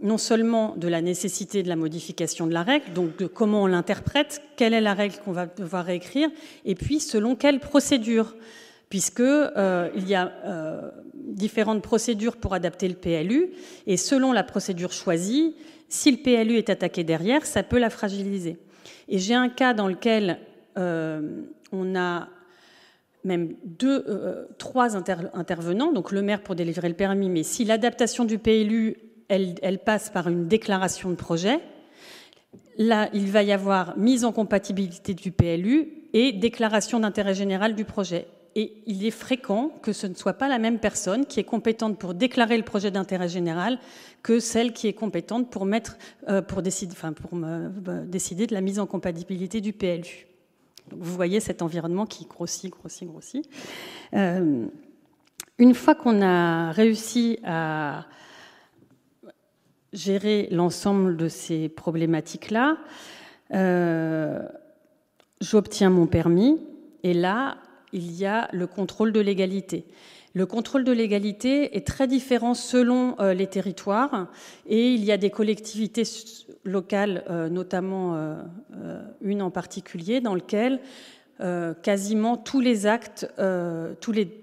non 0.00 0.18
seulement 0.18 0.74
de 0.76 0.88
la 0.88 1.00
nécessité 1.00 1.62
de 1.62 1.68
la 1.68 1.76
modification 1.76 2.46
de 2.46 2.52
la 2.52 2.62
règle, 2.62 2.92
donc 2.92 3.16
de 3.16 3.26
comment 3.26 3.62
on 3.62 3.66
l'interprète, 3.66 4.42
quelle 4.56 4.74
est 4.74 4.80
la 4.80 4.94
règle 4.94 5.16
qu'on 5.24 5.32
va 5.32 5.46
devoir 5.46 5.84
réécrire, 5.84 6.28
et 6.64 6.74
puis 6.74 7.00
selon 7.00 7.36
quelle 7.36 7.60
procédure 7.60 8.34
puisque 8.88 9.20
il 9.20 10.08
y 10.08 10.14
a 10.14 10.92
différentes 11.14 11.82
procédures 11.82 12.36
pour 12.36 12.54
adapter 12.54 12.88
le 12.88 12.94
PLU, 12.94 13.52
et 13.86 13.96
selon 13.96 14.32
la 14.32 14.44
procédure 14.44 14.92
choisie, 14.92 15.54
si 15.92 16.10
le 16.10 16.16
PLU 16.16 16.56
est 16.56 16.70
attaqué 16.70 17.04
derrière, 17.04 17.44
ça 17.44 17.62
peut 17.62 17.78
la 17.78 17.90
fragiliser. 17.90 18.56
Et 19.08 19.18
j'ai 19.18 19.34
un 19.34 19.50
cas 19.50 19.74
dans 19.74 19.88
lequel 19.88 20.38
euh, 20.78 21.42
on 21.70 21.94
a 21.94 22.28
même 23.24 23.54
deux, 23.64 24.02
euh, 24.08 24.46
trois 24.56 24.96
intervenants, 24.96 25.92
donc 25.92 26.10
le 26.10 26.22
maire 26.22 26.42
pour 26.42 26.54
délivrer 26.54 26.88
le 26.88 26.94
permis, 26.94 27.28
mais 27.28 27.42
si 27.42 27.64
l'adaptation 27.64 28.24
du 28.24 28.38
PLU, 28.38 28.96
elle, 29.28 29.78
passe 29.84 30.08
par 30.08 30.28
une 30.28 30.48
déclaration 30.48 31.10
de 31.10 31.14
projet, 31.14 31.60
là, 32.78 33.10
il 33.12 33.30
va 33.30 33.42
y 33.42 33.52
avoir 33.52 33.96
mise 33.98 34.24
en 34.24 34.32
compatibilité 34.32 35.12
du 35.12 35.30
PLU 35.30 36.08
et 36.14 36.32
déclaration 36.32 37.00
d'intérêt 37.00 37.34
général 37.34 37.74
du 37.74 37.84
projet. 37.84 38.26
Et 38.54 38.82
il 38.86 39.04
est 39.06 39.10
fréquent 39.10 39.70
que 39.82 39.92
ce 39.92 40.06
ne 40.06 40.14
soit 40.14 40.34
pas 40.34 40.48
la 40.48 40.58
même 40.58 40.78
personne 40.78 41.26
qui 41.26 41.40
est 41.40 41.44
compétente 41.44 41.98
pour 41.98 42.14
déclarer 42.14 42.56
le 42.56 42.64
projet 42.64 42.90
d'intérêt 42.90 43.28
général 43.28 43.78
que 44.22 44.40
celle 44.40 44.72
qui 44.72 44.88
est 44.88 44.92
compétente 44.92 45.50
pour, 45.50 45.66
euh, 45.66 46.42
décider 48.06 48.46
de 48.46 48.54
la 48.54 48.60
mise 48.60 48.78
en 48.78 48.86
compatibilité 48.86 49.60
du 49.60 49.72
PLU. 49.72 50.26
vous 50.90 51.14
voyez 51.14 51.40
cet 51.40 51.62
environnement 51.62 52.06
qui 52.06 52.26
grossit, 52.26 52.70
grossit, 52.70 53.08
grossit. 53.08 53.48
Euh, 54.14 54.66
une 55.58 55.74
fois 55.74 55.94
qu'on 55.94 56.20
a 56.22 56.72
réussi 56.72 57.38
à 57.44 58.06
gérer 59.92 60.48
l'ensemble 60.50 61.16
de 61.16 61.28
ces 61.28 61.68
problématiques-là, 61.68 62.78
euh, 63.54 64.40
j'obtiens 65.40 65.90
mon 65.90 66.06
permis 66.06 66.58
et 67.02 67.14
là, 67.14 67.56
il 67.92 68.12
y 68.12 68.26
a 68.26 68.48
le 68.52 68.66
contrôle 68.66 69.12
de 69.12 69.20
légalité. 69.20 69.84
Le 70.34 70.46
contrôle 70.46 70.84
de 70.84 70.92
légalité 70.92 71.76
est 71.76 71.86
très 71.86 72.06
différent 72.06 72.54
selon 72.54 73.16
euh, 73.20 73.34
les 73.34 73.46
territoires 73.46 74.28
et 74.66 74.94
il 74.94 75.04
y 75.04 75.12
a 75.12 75.18
des 75.18 75.30
collectivités 75.30 76.04
locales, 76.64 77.24
euh, 77.28 77.48
notamment 77.48 78.16
une 79.20 79.42
en 79.42 79.50
particulier, 79.50 80.20
dans 80.20 80.34
lesquelles 80.34 80.80
quasiment 81.82 82.36
tous 82.36 82.60
les 82.60 82.86
actes, 82.86 83.26
tous 84.00 84.12
les 84.12 84.41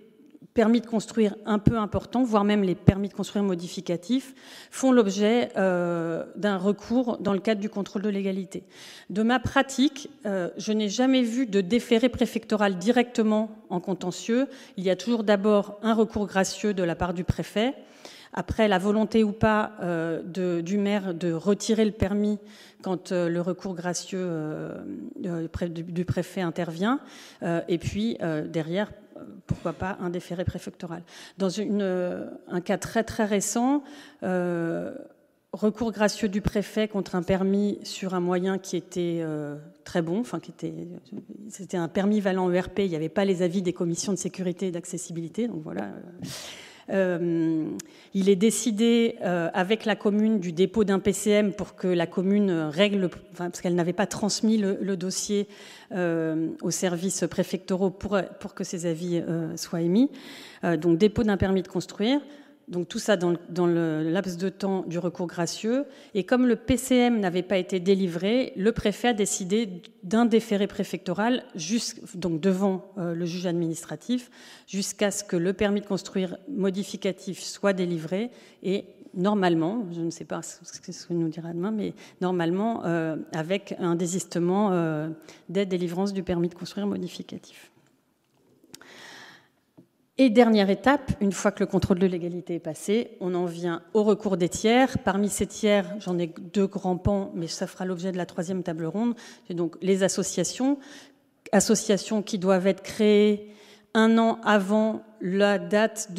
permis 0.59 0.81
de 0.81 0.87
construire 0.87 1.35
un 1.45 1.57
peu 1.57 1.77
importants, 1.77 2.21
voire 2.21 2.43
même 2.43 2.63
les 2.63 2.75
permis 2.75 3.07
de 3.07 3.13
construire 3.13 3.45
modificatifs, 3.45 4.35
font 4.71 4.91
l'objet 4.91 5.53
euh, 5.55 6.25
d'un 6.35 6.57
recours 6.57 7.17
dans 7.19 7.31
le 7.31 7.39
cadre 7.39 7.61
du 7.61 7.69
contrôle 7.69 8.01
de 8.01 8.09
légalité. 8.09 8.63
De 9.09 9.23
ma 9.23 9.39
pratique, 9.39 10.09
euh, 10.25 10.49
je 10.57 10.73
n'ai 10.73 10.89
jamais 10.89 11.21
vu 11.21 11.45
de 11.45 11.61
déféré 11.61 12.09
préfectoral 12.09 12.77
directement 12.77 13.51
en 13.69 13.79
contentieux. 13.79 14.49
Il 14.75 14.83
y 14.83 14.89
a 14.89 14.97
toujours 14.97 15.23
d'abord 15.23 15.79
un 15.81 15.93
recours 15.93 16.27
gracieux 16.27 16.73
de 16.73 16.83
la 16.83 16.95
part 16.95 17.13
du 17.13 17.23
préfet. 17.23 17.73
Après, 18.33 18.67
la 18.67 18.79
volonté 18.79 19.23
ou 19.23 19.31
pas 19.31 19.71
euh, 19.81 20.61
du 20.61 20.77
maire 20.77 21.13
de 21.13 21.31
retirer 21.31 21.85
le 21.85 21.91
permis 21.91 22.37
quand 22.81 23.13
le 23.13 23.39
recours 23.39 23.75
gracieux 23.75 24.29
du, 25.15 26.05
préfet 26.05 26.41
intervient. 26.41 26.99
et 27.67 27.77
puis, 27.77 28.17
derrière, 28.47 28.89
pourquoi 29.47 29.73
pas 29.73 29.97
un 29.99 30.09
déféré 30.09 30.45
préfectoral. 30.45 31.03
Dans 31.37 31.49
euh, 31.59 32.29
un 32.47 32.61
cas 32.61 32.77
très 32.77 33.03
très 33.03 33.25
récent, 33.25 33.83
euh, 34.23 34.93
recours 35.53 35.91
gracieux 35.91 36.29
du 36.29 36.41
préfet 36.41 36.87
contre 36.87 37.15
un 37.15 37.23
permis 37.23 37.79
sur 37.83 38.13
un 38.13 38.19
moyen 38.19 38.57
qui 38.57 38.77
était 38.77 39.19
euh, 39.21 39.55
très 39.83 40.01
bon, 40.01 40.19
enfin 40.19 40.39
qui 40.39 40.51
était, 40.51 40.73
c'était 41.49 41.77
un 41.77 41.87
permis 41.87 42.19
valant 42.19 42.51
ERP, 42.51 42.79
il 42.79 42.89
n'y 42.89 42.95
avait 42.95 43.09
pas 43.09 43.25
les 43.25 43.41
avis 43.41 43.61
des 43.61 43.73
commissions 43.73 44.13
de 44.13 44.17
sécurité 44.17 44.67
et 44.67 44.71
d'accessibilité, 44.71 45.47
donc 45.47 45.61
voilà. 45.63 45.89
Il 46.91 48.29
est 48.29 48.35
décidé 48.35 49.15
euh, 49.21 49.49
avec 49.53 49.85
la 49.85 49.95
commune 49.95 50.39
du 50.39 50.51
dépôt 50.51 50.83
d'un 50.83 50.99
PCM 50.99 51.53
pour 51.53 51.75
que 51.75 51.87
la 51.87 52.07
commune 52.07 52.51
règle, 52.51 53.09
parce 53.37 53.61
qu'elle 53.61 53.75
n'avait 53.75 53.93
pas 53.93 54.07
transmis 54.07 54.57
le, 54.57 54.97
dossier 54.97 55.47
euh, 55.91 56.47
aux 56.61 56.71
services 56.71 57.25
préfectoraux 57.29 57.91
pour 57.91 58.53
que 58.55 58.63
ces 58.63 58.85
avis 58.85 59.21
soient 59.55 59.81
émis. 59.81 60.09
donc 60.81 60.97
dépôt 60.97 61.23
d'un 61.23 61.37
permis 61.37 61.61
de 61.61 61.67
construire. 61.67 62.19
Donc 62.69 62.87
tout 62.87 62.99
ça 62.99 63.17
dans, 63.17 63.35
le 63.65 64.03
laps 64.03 64.37
de 64.37 64.49
temps 64.49 64.83
du 64.85 64.99
recours 64.99 65.25
gracieux. 65.25 65.85
Et 66.13 66.23
comme 66.23 66.45
le 66.45 66.55
PCM 66.55 67.19
n'avait 67.19 67.41
pas 67.41 67.57
été 67.57 67.79
délivré, 67.79 68.53
le 68.55 68.71
préfet 68.71 69.09
a 69.09 69.13
décidé 69.13 69.81
d'un 70.03 70.25
déféré 70.25 70.67
préfectoral 70.67 71.43
donc 72.13 72.39
devant 72.39 72.85
euh, 72.97 73.15
le 73.15 73.25
juge 73.25 73.47
administratif 73.47 74.29
jusqu'à 74.67 75.09
ce 75.09 75.23
que 75.23 75.35
le 75.35 75.53
permis 75.53 75.81
de 75.81 75.87
construire 75.87 76.37
modificatif 76.47 77.39
soit 77.41 77.73
délivré. 77.73 78.29
Et 78.61 78.85
normalement, 79.15 79.85
je 79.91 80.01
ne 80.01 80.11
sais 80.11 80.25
pas 80.25 80.41
ce 80.43 81.07
que 81.07 81.13
nous 81.13 81.29
dira 81.29 81.53
demain, 81.53 81.71
mais 81.71 81.93
normalement 82.21 82.85
euh, 82.85 83.15
avec 83.33 83.75
un 83.79 83.95
désistement 83.95 84.69
euh, 84.73 85.09
dès 85.49 85.65
délivrance 85.65 86.13
du 86.13 86.21
permis 86.21 86.49
de 86.49 86.55
construire 86.55 86.85
modificatif. 86.85 87.71
Et 90.21 90.29
dernière 90.29 90.69
étape, 90.69 91.13
une 91.21 91.31
fois 91.31 91.49
que 91.53 91.61
le 91.61 91.65
contrôle 91.65 91.97
de 91.97 92.05
légalité 92.05 92.55
est 92.55 92.59
passé, 92.59 93.11
on 93.21 93.33
en 93.35 93.45
vient 93.45 93.81
au 93.93 94.03
recours 94.03 94.35
des 94.35 94.49
tiers. 94.49 94.97
Parmi 94.97 95.29
ces 95.29 95.47
tiers, 95.47 95.85
j'en 96.01 96.19
ai 96.19 96.33
deux 96.53 96.67
grands 96.67 96.97
pans, 96.97 97.31
mais 97.35 97.47
ça 97.47 97.67
fera 97.67 97.85
l'objet 97.85 98.11
de 98.11 98.17
la 98.17 98.25
troisième 98.25 98.61
table 98.61 98.85
ronde. 98.85 99.15
C'est 99.47 99.53
donc 99.53 99.77
les 99.81 100.03
associations, 100.03 100.77
associations 101.53 102.21
qui 102.21 102.37
doivent 102.37 102.67
être 102.67 102.83
créées 102.83 103.53
un 103.93 104.17
an 104.17 104.41
avant 104.43 105.03
la 105.21 105.57
date 105.57 106.09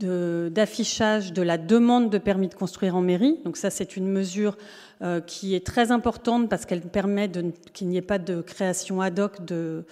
d'affichage 0.00 1.32
de, 1.32 1.42
la 1.42 1.56
demande 1.56 2.10
de 2.10 2.18
permis 2.18 2.48
de 2.48 2.54
construire 2.54 2.96
en 2.96 3.02
mairie. 3.02 3.38
Donc 3.44 3.56
ça, 3.56 3.70
c'est 3.70 3.96
une 3.96 4.08
mesure 4.08 4.58
euh, 5.00 5.20
qui 5.20 5.54
est 5.54 5.64
très 5.64 5.92
importante 5.92 6.48
parce 6.48 6.66
qu'elle 6.66 6.80
permet 6.80 7.30
qu'il 7.72 7.86
n'y 7.86 7.98
ait 7.98 8.02
pas 8.02 8.18
de 8.18 8.40
création 8.40 9.00
ad 9.00 9.20
hoc 9.20 9.44
de 9.44 9.84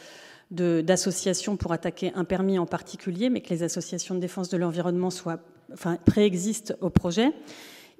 d'associations 0.52 1.56
pour 1.56 1.72
attaquer 1.72 2.12
un 2.14 2.24
permis 2.24 2.58
en 2.58 2.66
particulier, 2.66 3.30
mais 3.30 3.40
que 3.40 3.50
les 3.50 3.62
associations 3.62 4.14
de 4.14 4.20
défense 4.20 4.48
de 4.48 4.56
l'environnement 4.56 5.10
soient, 5.10 5.40
enfin, 5.72 5.96
préexistent 6.04 6.74
au 6.80 6.90
projet. 6.90 7.32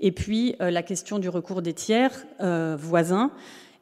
Et 0.00 0.12
puis 0.12 0.54
euh, 0.60 0.70
la 0.70 0.82
question 0.82 1.18
du 1.18 1.28
recours 1.28 1.62
des 1.62 1.72
tiers 1.72 2.12
euh, 2.40 2.76
voisins. 2.78 3.30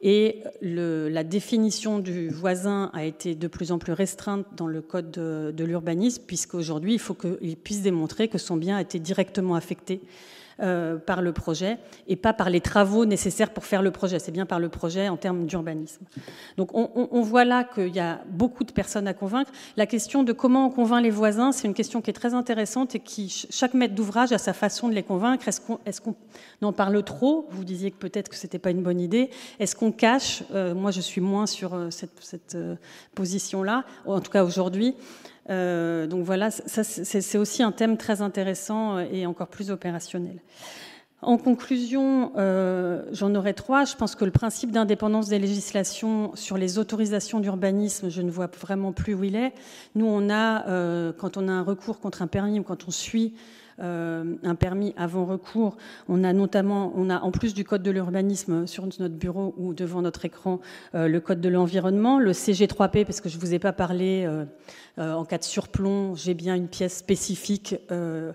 Et 0.02 0.44
la 0.62 1.24
définition 1.24 1.98
du 1.98 2.30
voisin 2.30 2.90
a 2.94 3.04
été 3.04 3.34
de 3.34 3.46
plus 3.48 3.70
en 3.70 3.78
plus 3.78 3.92
restreinte 3.92 4.46
dans 4.56 4.66
le 4.66 4.80
code 4.80 5.10
de, 5.10 5.52
de 5.54 5.64
l'urbanisme, 5.64 6.22
puisqu'aujourd'hui, 6.26 6.94
il 6.94 6.98
faut 6.98 7.12
qu'il 7.12 7.54
puisse 7.58 7.82
démontrer 7.82 8.28
que 8.28 8.38
son 8.38 8.56
bien 8.56 8.78
a 8.78 8.80
été 8.80 8.98
directement 8.98 9.56
affecté 9.56 10.00
euh, 10.62 10.96
par 10.96 11.22
le 11.22 11.32
projet 11.32 11.78
et 12.06 12.16
pas 12.16 12.32
par 12.32 12.50
les 12.50 12.60
travaux 12.60 13.06
nécessaires 13.06 13.50
pour 13.50 13.64
faire 13.64 13.82
le 13.82 13.90
projet. 13.90 14.18
C'est 14.18 14.32
bien 14.32 14.46
par 14.46 14.60
le 14.60 14.68
projet 14.68 15.08
en 15.08 15.16
termes 15.16 15.46
d'urbanisme. 15.46 16.04
Donc 16.56 16.70
on, 16.74 17.20
voit 17.22 17.44
là 17.44 17.64
qu'il 17.64 17.94
y 17.94 18.00
a 18.00 18.20
beaucoup 18.28 18.64
de 18.64 18.72
personnes 18.72 19.08
à 19.08 19.14
convaincre. 19.14 19.50
La 19.76 19.86
question 19.86 20.22
de 20.22 20.32
comment 20.32 20.66
on 20.66 20.70
convainc 20.70 21.02
les 21.02 21.10
voisins, 21.10 21.52
c'est 21.52 21.66
une 21.66 21.74
question 21.74 22.02
qui 22.02 22.10
est 22.10 22.14
très 22.14 22.34
intéressante 22.34 22.94
et 22.94 23.00
qui 23.00 23.46
chaque 23.50 23.74
maître 23.74 23.94
d'ouvrage 23.94 24.32
a 24.32 24.38
sa 24.38 24.52
façon 24.52 24.88
de 24.88 24.94
les 24.94 25.02
convaincre. 25.02 25.48
Est-ce 25.48 26.00
qu'on 26.00 26.14
en 26.62 26.72
parle 26.72 27.02
trop? 27.02 27.46
Vous 27.50 27.64
disiez 27.64 27.90
que 27.90 27.98
peut-être 27.98 28.28
que 28.28 28.36
c'était 28.36 28.58
pas 28.58 28.70
une 28.70 28.82
bonne 28.82 29.00
idée. 29.00 29.30
Est-ce 29.58 29.74
qu'on 29.74 29.92
cache? 29.92 30.42
Euh, 30.52 30.74
Moi, 30.74 30.90
je 30.90 31.00
suis 31.00 31.20
moins 31.20 31.46
sur 31.46 31.74
euh, 31.74 31.88
cette 31.90 32.56
position-là, 33.14 33.84
en 34.06 34.20
tout 34.20 34.30
cas 34.30 34.44
aujourd'hui. 34.44 34.94
Euh, 35.50 36.06
donc 36.06 36.24
voilà, 36.24 36.50
c'est 36.50 37.38
aussi 37.38 37.62
un 37.62 37.72
thème 37.72 37.96
très 37.96 38.22
intéressant 38.22 38.98
et 38.98 39.26
encore 39.26 39.48
plus 39.48 39.70
opérationnel. 39.70 40.40
En 41.22 41.36
conclusion, 41.36 42.32
euh, 42.38 43.02
j'en 43.12 43.34
aurai 43.34 43.52
trois. 43.52 43.84
Je 43.84 43.94
pense 43.94 44.14
que 44.14 44.24
le 44.24 44.30
principe 44.30 44.70
d'indépendance 44.70 45.28
des 45.28 45.38
législations 45.38 46.34
sur 46.34 46.56
les 46.56 46.78
autorisations 46.78 47.40
d'urbanisme, 47.40 48.08
je 48.08 48.22
ne 48.22 48.30
vois 48.30 48.48
vraiment 48.58 48.92
plus 48.92 49.12
où 49.12 49.24
il 49.24 49.36
est. 49.36 49.52
Nous, 49.94 50.06
on 50.06 50.30
a, 50.30 50.66
euh, 50.68 51.12
quand 51.12 51.36
on 51.36 51.46
a 51.48 51.52
un 51.52 51.62
recours 51.62 52.00
contre 52.00 52.22
un 52.22 52.26
permis 52.26 52.58
ou 52.58 52.62
quand 52.62 52.88
on 52.88 52.90
suit 52.90 53.34
euh, 53.36 53.59
un 53.80 54.54
permis 54.54 54.94
avant 54.96 55.24
recours. 55.24 55.76
On 56.08 56.24
a 56.24 56.32
notamment, 56.32 56.92
on 56.96 57.10
a 57.10 57.20
en 57.20 57.30
plus 57.30 57.54
du 57.54 57.64
code 57.64 57.82
de 57.82 57.90
l'urbanisme 57.90 58.66
sur 58.66 58.84
notre 58.86 59.14
bureau 59.14 59.54
ou 59.56 59.74
devant 59.74 60.02
notre 60.02 60.24
écran, 60.24 60.60
euh, 60.94 61.08
le 61.08 61.20
code 61.20 61.40
de 61.40 61.48
l'environnement, 61.48 62.18
le 62.18 62.32
CG3P, 62.32 63.04
parce 63.04 63.20
que 63.20 63.28
je 63.28 63.38
vous 63.38 63.54
ai 63.54 63.58
pas 63.58 63.72
parlé 63.72 64.24
euh, 64.26 64.44
en 64.98 65.24
cas 65.24 65.38
de 65.38 65.44
surplomb, 65.44 66.14
j'ai 66.14 66.34
bien 66.34 66.54
une 66.54 66.68
pièce 66.68 66.98
spécifique 66.98 67.76
dans, 67.90 68.34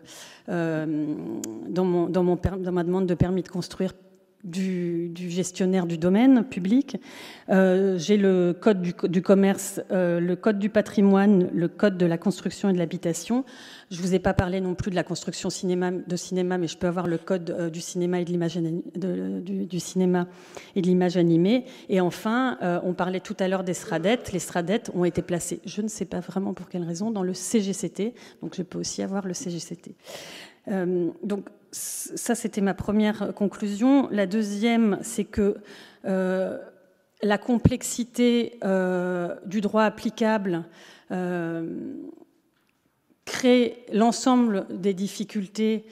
dans 2.10 2.24
ma 2.72 2.84
demande 2.84 3.06
de 3.06 3.14
permis 3.14 3.44
de 3.44 3.50
construire 3.50 3.94
du, 4.46 5.12
gestionnaire 5.30 5.88
du 5.88 5.98
domaine 5.98 6.44
public. 6.44 6.98
Euh, 7.50 7.98
j'ai 7.98 8.16
le 8.16 8.54
code 8.54 8.82
du, 8.82 9.22
commerce, 9.22 9.82
euh, 9.92 10.20
le 10.20 10.36
code 10.36 10.60
du 10.60 10.70
patrimoine, 10.70 11.50
le 11.52 11.68
code 11.68 11.98
de 11.98 12.06
la 12.06 12.18
construction 12.18 12.70
et 12.70 12.74
de 12.74 12.78
l'habitation. 12.78 13.44
Je 13.92 14.02
vous 14.02 14.14
ai 14.14 14.20
pas 14.20 14.34
parlé 14.34 14.62
non 14.62 14.76
plus 14.76 14.92
de 14.92 14.96
la 14.96 15.04
construction 15.04 15.50
cinéma, 15.50 15.92
de 15.92 16.16
cinéma, 16.16 16.58
mais 16.58 16.68
je 16.68 16.78
peux 16.78 16.88
avoir 16.88 17.08
le 17.08 17.18
code 17.18 17.50
euh, 17.52 17.70
du 17.70 17.82
cinéma 17.82 18.22
et 18.22 18.26
de 18.26 18.32
l'image 18.32 18.56
du, 18.56 19.80
cinéma 19.80 20.28
et 20.76 20.82
de 20.82 20.88
l'image 20.88 21.18
animée. 21.18 21.66
Et 21.90 22.00
enfin, 22.00 22.58
on 22.84 22.94
parlait 22.94 23.20
tout 23.20 23.36
à 23.40 23.48
l'heure 23.48 23.64
des 23.64 23.74
stradettes. 23.74 24.32
Les 24.32 24.40
stradettes 24.40 24.92
ont 24.94 25.06
été 25.06 25.22
placées, 25.22 25.60
je 25.66 25.82
ne 25.82 25.88
sais 25.88 26.06
pas 26.06 26.20
vraiment 26.20 26.54
pour 26.54 26.70
quelle 26.70 26.84
raison, 26.84 27.12
dans 27.12 27.24
le 27.24 27.34
CGCT. 27.34 28.14
Donc 28.42 28.56
je 28.56 28.62
peux 28.62 28.80
aussi 28.80 29.02
avoir 29.02 29.28
le 29.28 29.34
CGCT. 29.34 29.96
donc 31.24 31.46
ça, 31.76 32.36
c'était 32.36 32.62
ma 32.62 32.74
première 32.74 33.34
conclusion. 33.34 34.08
La 34.10 34.28
deuxième, 34.28 34.98
c'est 35.02 35.26
que 35.26 35.58
euh, 36.06 36.58
la 37.22 37.38
complexité 37.38 38.58
euh, 38.64 39.36
du 39.46 39.60
droit 39.60 39.84
applicable 39.84 40.64
euh, 41.12 41.78
crée 43.26 43.84
l'ensemble 43.92 44.68
des 44.70 44.94
difficultés, 44.94 45.86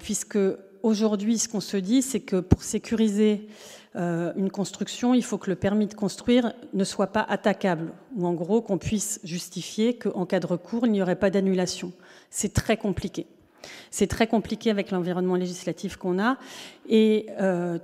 puisque 0.00 0.38
aujourd'hui, 0.82 1.38
ce 1.38 1.48
qu'on 1.48 1.60
se 1.60 1.78
dit, 1.78 2.02
c'est 2.02 2.20
que 2.20 2.40
pour 2.40 2.62
sécuriser 2.62 3.48
une 3.94 4.50
construction, 4.50 5.14
il 5.14 5.24
faut 5.24 5.38
que 5.38 5.48
le 5.48 5.56
permis 5.56 5.86
de 5.86 5.94
construire 5.94 6.52
ne 6.74 6.84
soit 6.84 7.06
pas 7.06 7.22
attaquable, 7.22 7.92
ou 8.16 8.26
en 8.26 8.34
gros 8.34 8.60
qu'on 8.60 8.76
puisse 8.76 9.18
justifier 9.24 9.96
qu'en 9.96 10.26
cas 10.26 10.40
de 10.40 10.46
recours, 10.46 10.86
il 10.86 10.92
n'y 10.92 11.00
aurait 11.00 11.16
pas 11.18 11.30
d'annulation. 11.30 11.92
C'est 12.28 12.52
très 12.52 12.76
compliqué. 12.76 13.26
C'est 13.90 14.06
très 14.06 14.26
compliqué 14.26 14.70
avec 14.70 14.90
l'environnement 14.90 15.36
législatif 15.36 15.96
qu'on 15.96 16.18
a. 16.18 16.36
Et 16.88 17.26
euh, 17.40 17.78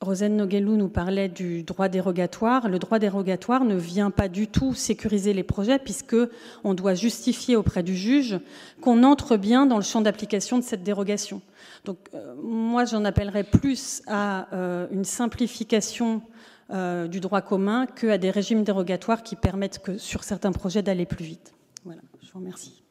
Rosane 0.00 0.36
Noguelou 0.36 0.76
nous 0.76 0.88
parlait 0.88 1.28
du 1.28 1.62
droit 1.62 1.88
dérogatoire. 1.88 2.68
Le 2.68 2.78
droit 2.78 2.98
dérogatoire 2.98 3.64
ne 3.64 3.76
vient 3.76 4.10
pas 4.10 4.28
du 4.28 4.46
tout 4.46 4.74
sécuriser 4.74 5.32
les 5.32 5.42
projets 5.42 5.78
puisque 5.78 6.16
on 6.64 6.74
doit 6.74 6.94
justifier 6.94 7.56
auprès 7.56 7.82
du 7.82 7.96
juge 7.96 8.38
qu'on 8.80 9.02
entre 9.04 9.36
bien 9.36 9.66
dans 9.66 9.76
le 9.76 9.82
champ 9.82 10.02
d'application 10.02 10.58
de 10.58 10.64
cette 10.64 10.82
dérogation. 10.82 11.40
Donc 11.84 11.98
euh, 12.14 12.34
moi 12.42 12.84
j'en 12.84 13.04
appellerais 13.04 13.44
plus 13.44 14.02
à 14.06 14.54
euh, 14.54 14.86
une 14.90 15.04
simplification 15.04 16.22
du 17.08 17.20
droit 17.20 17.42
commun 17.42 17.86
qu'à 17.86 18.18
des 18.18 18.28
régimes 18.28 18.64
dérogatoires 18.64 19.22
qui 19.22 19.36
permettent 19.36 19.78
que 19.78 19.98
sur 19.98 20.24
certains 20.24 20.50
projets 20.50 20.82
d'aller 20.82 21.06
plus 21.06 21.24
vite. 21.24 21.54
Voilà, 21.84 22.00
je 22.20 22.32
vous 22.32 22.40
remercie. 22.40 22.82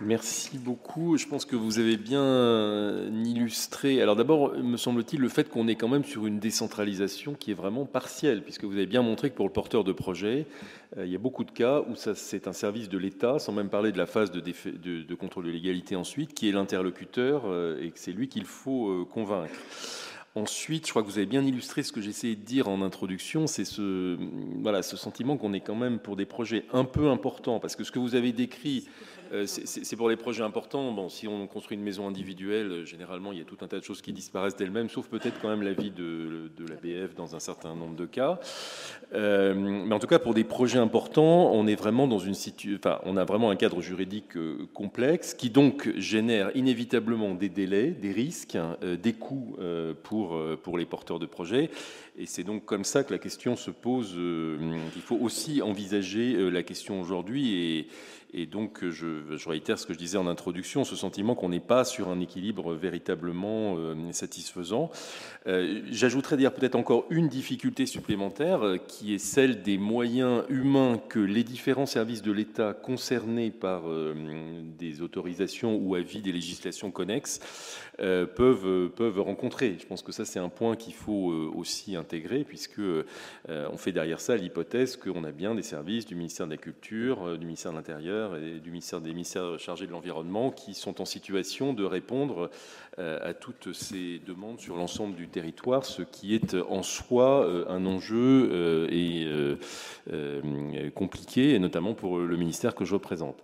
Merci 0.00 0.58
beaucoup. 0.58 1.16
Je 1.16 1.26
pense 1.26 1.44
que 1.44 1.56
vous 1.56 1.80
avez 1.80 1.96
bien 1.96 3.10
illustré. 3.24 4.00
Alors 4.00 4.14
d'abord, 4.14 4.54
me 4.54 4.76
semble-t-il, 4.76 5.20
le 5.20 5.28
fait 5.28 5.48
qu'on 5.48 5.66
est 5.66 5.74
quand 5.74 5.88
même 5.88 6.04
sur 6.04 6.26
une 6.26 6.38
décentralisation 6.38 7.34
qui 7.34 7.50
est 7.50 7.54
vraiment 7.54 7.84
partielle, 7.84 8.42
puisque 8.42 8.62
vous 8.62 8.74
avez 8.74 8.86
bien 8.86 9.02
montré 9.02 9.30
que 9.30 9.34
pour 9.34 9.46
le 9.46 9.52
porteur 9.52 9.82
de 9.82 9.92
projet, 9.92 10.46
euh, 10.96 11.04
il 11.04 11.10
y 11.10 11.16
a 11.16 11.18
beaucoup 11.18 11.42
de 11.42 11.50
cas 11.50 11.80
où 11.80 11.96
c'est 11.96 12.46
un 12.46 12.52
service 12.52 12.88
de 12.88 12.96
l'État, 12.96 13.40
sans 13.40 13.52
même 13.52 13.70
parler 13.70 13.90
de 13.90 13.98
la 13.98 14.06
phase 14.06 14.30
de, 14.30 15.14
contrôle 15.14 15.46
de 15.46 15.50
légalité 15.50 15.96
ensuite, 15.96 16.32
qui 16.32 16.48
est 16.48 16.52
l'interlocuteur 16.52 17.42
euh, 17.46 17.82
et 17.82 17.90
que 17.90 17.98
c'est 17.98 18.12
lui 18.12 18.28
qu'il 18.28 18.44
faut 18.44 18.90
euh, 18.90 19.04
convaincre. 19.04 19.50
Ensuite, 20.38 20.86
je 20.86 20.90
crois 20.90 21.02
que 21.02 21.08
vous 21.08 21.18
avez 21.18 21.26
bien 21.26 21.44
illustré 21.44 21.82
ce 21.82 21.90
que 21.90 22.00
j'essayais 22.00 22.36
de 22.36 22.44
dire 22.44 22.68
en 22.68 22.80
introduction, 22.82 23.48
c'est 23.48 23.64
ce, 23.64 24.16
sentiment 24.82 25.36
qu'on 25.36 25.52
est 25.52 25.60
quand 25.60 25.74
même 25.74 25.98
pour 25.98 26.14
des 26.14 26.26
projets 26.26 26.64
un 26.72 26.84
peu 26.84 27.08
importants, 27.08 27.58
parce 27.58 27.74
que 27.74 27.82
ce 27.82 27.90
que 27.90 27.98
vous 27.98 28.14
avez 28.14 28.30
décrit 28.30 28.86
euh, 28.86 29.17
c'est 29.46 29.96
pour 29.96 30.08
les 30.08 30.16
projets 30.16 30.42
importants. 30.42 30.92
Bon, 30.92 31.08
si 31.08 31.28
on 31.28 31.46
construit 31.46 31.76
une 31.76 31.82
maison 31.82 32.06
individuelle, 32.08 32.70
euh, 32.70 32.84
généralement, 32.84 33.32
il 33.32 33.38
y 33.38 33.40
a 33.40 33.44
tout 33.44 33.58
un 33.60 33.66
tas 33.66 33.78
de 33.78 33.84
choses 33.84 34.02
qui 34.02 34.12
disparaissent 34.12 34.56
d'elles-mêmes, 34.56 34.88
sauf 34.88 35.08
peut-être 35.08 35.40
quand 35.40 35.48
même 35.48 35.62
l'avis 35.62 35.90
de, 35.90 36.50
de 36.56 36.66
l'ABF 36.66 37.14
dans 37.14 37.36
un 37.36 37.40
certain 37.40 37.74
nombre 37.74 37.96
de 37.96 38.06
cas. 38.06 38.38
Euh, 39.14 39.54
mais 39.54 39.94
en 39.94 39.98
tout 39.98 40.06
cas, 40.06 40.18
pour 40.18 40.34
des 40.34 40.44
projets 40.44 40.78
importants, 40.78 41.52
on 41.52 41.66
est 41.66 41.74
vraiment 41.74 42.06
dans 42.06 42.18
une 42.18 42.34
situation, 42.34 42.78
enfin, 42.82 43.00
on 43.04 43.16
a 43.16 43.24
vraiment 43.24 43.50
un 43.50 43.56
cadre 43.56 43.80
juridique 43.80 44.32
complexe 44.74 45.34
qui 45.34 45.50
donc 45.50 45.90
génère 45.96 46.50
inévitablement 46.56 47.34
des 47.34 47.48
délais, 47.48 47.88
des 47.88 48.12
risques, 48.12 48.56
hein, 48.56 48.76
des 48.82 49.12
coûts 49.12 49.56
pour, 50.02 50.38
pour 50.62 50.78
les 50.78 50.86
porteurs 50.86 51.18
de 51.18 51.26
projets. 51.26 51.70
Et 52.18 52.26
c'est 52.26 52.44
donc 52.44 52.64
comme 52.64 52.84
ça 52.84 53.04
que 53.04 53.12
la 53.12 53.18
question 53.18 53.56
se 53.56 53.70
pose. 53.70 54.14
Il 54.16 55.02
faut 55.02 55.16
aussi 55.16 55.62
envisager 55.62 56.50
la 56.50 56.62
question 56.62 57.00
aujourd'hui 57.00 57.54
et 57.54 57.88
et 58.34 58.44
donc, 58.44 58.86
je, 58.86 59.48
réitère 59.48 59.78
ce 59.78 59.86
que 59.86 59.94
je 59.94 59.98
disais 59.98 60.18
en 60.18 60.26
introduction, 60.26 60.84
ce 60.84 60.96
sentiment 60.96 61.34
qu'on 61.34 61.48
n'est 61.48 61.60
pas 61.60 61.84
sur 61.84 62.08
un 62.08 62.20
équilibre 62.20 62.74
véritablement 62.74 63.76
euh, 63.78 64.12
satisfaisant. 64.12 64.90
Euh, 65.46 65.80
j'ajouterais 65.90 66.36
dire 66.36 66.52
peut-être 66.52 66.74
encore 66.74 67.06
une 67.08 67.28
difficulté 67.28 67.86
supplémentaire, 67.86 68.62
euh, 68.62 68.76
qui 68.76 69.14
est 69.14 69.18
celle 69.18 69.62
des 69.62 69.78
moyens 69.78 70.44
humains 70.50 71.00
que 71.08 71.20
les 71.20 71.42
différents 71.42 71.86
services 71.86 72.20
de 72.20 72.32
l'État 72.32 72.74
concernés 72.74 73.50
par 73.50 73.84
des 74.78 75.00
autorisations 75.00 75.76
ou 75.76 75.94
avis 75.94 76.20
des 76.20 76.32
législations 76.32 76.90
connexes 76.90 77.40
peuvent, 77.98 78.88
peuvent 78.90 79.20
rencontrer. 79.20 79.76
Je 79.78 79.86
pense 79.86 80.02
que 80.02 80.12
ça, 80.12 80.24
c'est 80.24 80.38
un 80.38 80.48
point 80.48 80.76
qu'il 80.76 80.94
faut 80.94 81.32
aussi 81.54 81.96
intégrer, 81.96 82.44
puisque 82.44 82.80
on 83.48 83.76
fait 83.76 83.92
derrière 83.92 84.20
ça 84.20 84.36
l'hypothèse 84.36 84.96
qu'on 84.96 85.24
a 85.24 85.32
bien 85.32 85.54
des 85.54 85.62
services 85.62 86.06
du 86.06 86.14
ministère 86.14 86.46
de 86.46 86.52
la 86.52 86.56
Culture, 86.56 87.36
du 87.36 87.46
ministère 87.46 87.72
de 87.72 87.76
l'Intérieur, 87.76 88.36
et 88.36 88.60
du 88.60 88.70
ministère 88.70 89.00
des 89.00 89.10
ministères 89.10 89.58
chargés 89.58 89.86
de 89.86 89.92
l'environnement 89.92 90.50
qui 90.50 90.74
sont 90.74 91.00
en 91.00 91.04
situation 91.04 91.72
de 91.72 91.84
répondre 91.84 92.38
euh, 92.42 92.48
à 92.98 93.34
toutes 93.34 93.72
ces 93.72 94.20
demandes 94.26 94.60
sur 94.60 94.76
l'ensemble 94.76 95.14
du 95.14 95.28
territoire, 95.28 95.84
ce 95.84 96.02
qui 96.02 96.34
est 96.34 96.56
en 96.68 96.82
soi 96.82 97.44
euh, 97.44 97.64
un 97.68 97.86
enjeu 97.86 98.48
euh, 98.50 98.88
et 98.90 100.90
compliqué, 100.90 101.54
et 101.54 101.58
notamment 101.58 101.94
pour 101.94 102.18
le 102.18 102.36
ministère 102.36 102.74
que 102.74 102.84
je 102.84 102.94
représente. 102.94 103.36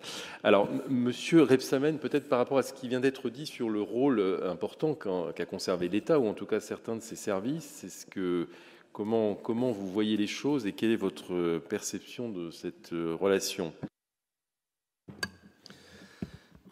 Alors, 0.43 0.69
Monsieur 0.89 1.43
Repsamen, 1.43 1.99
peut-être 1.99 2.29
par 2.29 2.39
rapport 2.39 2.59
à 2.59 2.63
ce 2.63 2.73
qui 2.73 2.89
vient 2.89 3.01
d'être 3.01 3.31
dit 3.31 3.47
sur 3.47 3.71
le 3.71 3.81
rôle 3.81 4.23
important 4.45 4.95
qu'a 4.95 5.47
conservé 5.47 5.89
l'État, 5.89 6.19
ou 6.19 6.27
en 6.27 6.35
tout 6.35 6.47
cas 6.47 6.61
certains 6.61 6.97
de 6.97 7.03
ses 7.03 7.17
services, 7.17 7.65
c'est 7.65 7.91
ce 7.91 8.07
que 8.07 8.49
Comment, 8.93 9.35
comment, 9.35 9.73
vous 9.73 9.89
voyez 9.89 10.17
les 10.17 10.29
choses 10.29 10.69
et 10.69 10.73
quelle 10.73 10.93
est 10.93 10.97
votre 10.97 11.59
perception 11.59 12.29
de 12.29 12.53
cette 12.53 12.91
relation? 12.93 13.73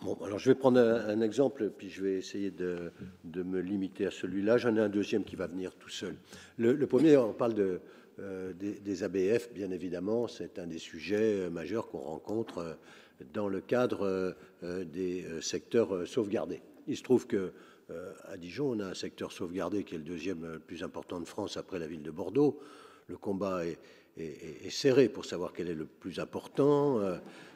Bon, 0.04 0.18
alors 0.24 0.38
je 0.40 0.50
vais 0.50 0.56
prendre 0.56 0.80
un, 0.80 1.20
exemple, 1.20 1.70
puis 1.70 1.88
je 1.88 2.02
vais 2.02 2.14
essayer 2.14 2.50
de, 2.50 2.90
me 3.24 3.60
limiter 3.60 4.06
à 4.06 4.10
celui-là. 4.10 4.58
J'en 4.58 4.74
ai 4.74 4.80
un 4.80 4.88
deuxième 4.88 5.22
qui 5.22 5.36
va 5.36 5.46
venir 5.46 5.74
tout 5.76 5.88
seul. 5.88 6.16
Le, 6.58 6.86
premier, 6.86 7.16
on 7.16 7.32
parle 7.32 7.54
de, 7.54 7.80
euh, 8.18 8.52
des, 8.52 9.04
ABF, 9.04 9.52
bien 9.52 9.70
évidemment, 9.70 10.26
c'est 10.26 10.58
un 10.58 10.66
des 10.66 10.78
sujets 10.78 11.44
euh, 11.44 11.50
majeurs 11.50 11.88
qu'on 11.88 12.00
rencontre 12.00 12.58
euh, 12.58 12.74
dans 13.32 13.48
le 13.48 13.60
cadre 13.60 14.34
des 14.62 15.24
secteurs 15.40 16.08
sauvegardés. 16.08 16.60
Il 16.88 16.96
se 16.96 17.04
trouve 17.04 17.28
que 17.28 17.52
à 18.26 18.36
Dijon, 18.36 18.72
on 18.72 18.80
a 18.80 18.86
un 18.86 18.94
secteur 18.94 19.30
sauvegardé 19.30 19.84
qui 19.84 19.94
est 19.94 19.98
le 19.98 20.04
deuxième 20.04 20.44
le 20.54 20.58
plus 20.58 20.82
important 20.82 21.20
de 21.20 21.24
France 21.24 21.56
après 21.56 21.78
la 21.78 21.86
ville 21.86 22.02
de 22.02 22.10
Bordeaux. 22.10 22.58
Le 23.06 23.16
combat 23.16 23.64
est, 23.64 23.78
est, 24.16 24.70
serré 24.70 25.08
pour 25.08 25.24
savoir 25.24 25.52
quel 25.52 25.68
est 25.68 25.74
le 25.74 25.86
plus 25.86 26.18
important. 26.18 27.00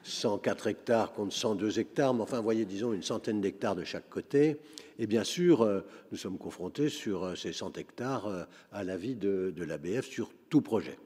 104 0.02 0.66
euh, 0.66 0.70
hectares 0.70 1.12
contre 1.12 1.34
102 1.34 1.78
hectares, 1.78 2.14
mais 2.14 2.22
enfin, 2.22 2.40
voyez, 2.40 2.64
disons, 2.64 2.92
une 2.92 3.02
centaine 3.02 3.40
d'hectares 3.40 3.76
de 3.76 3.84
chaque 3.84 4.08
côté. 4.08 4.56
Et 4.98 5.06
bien 5.06 5.24
sûr, 5.24 5.62
euh, 5.62 5.80
nous 6.10 6.18
sommes 6.18 6.38
confrontés 6.38 6.88
sur 6.88 7.24
euh, 7.24 7.34
ces 7.34 7.52
100 7.52 7.76
hectares 7.78 8.46
à 8.72 8.84
l'avis 8.84 9.14
de, 9.14 9.52
l'ABF 9.56 10.06
sur 10.06 10.30
tout 10.48 10.62
projet. 10.62 10.98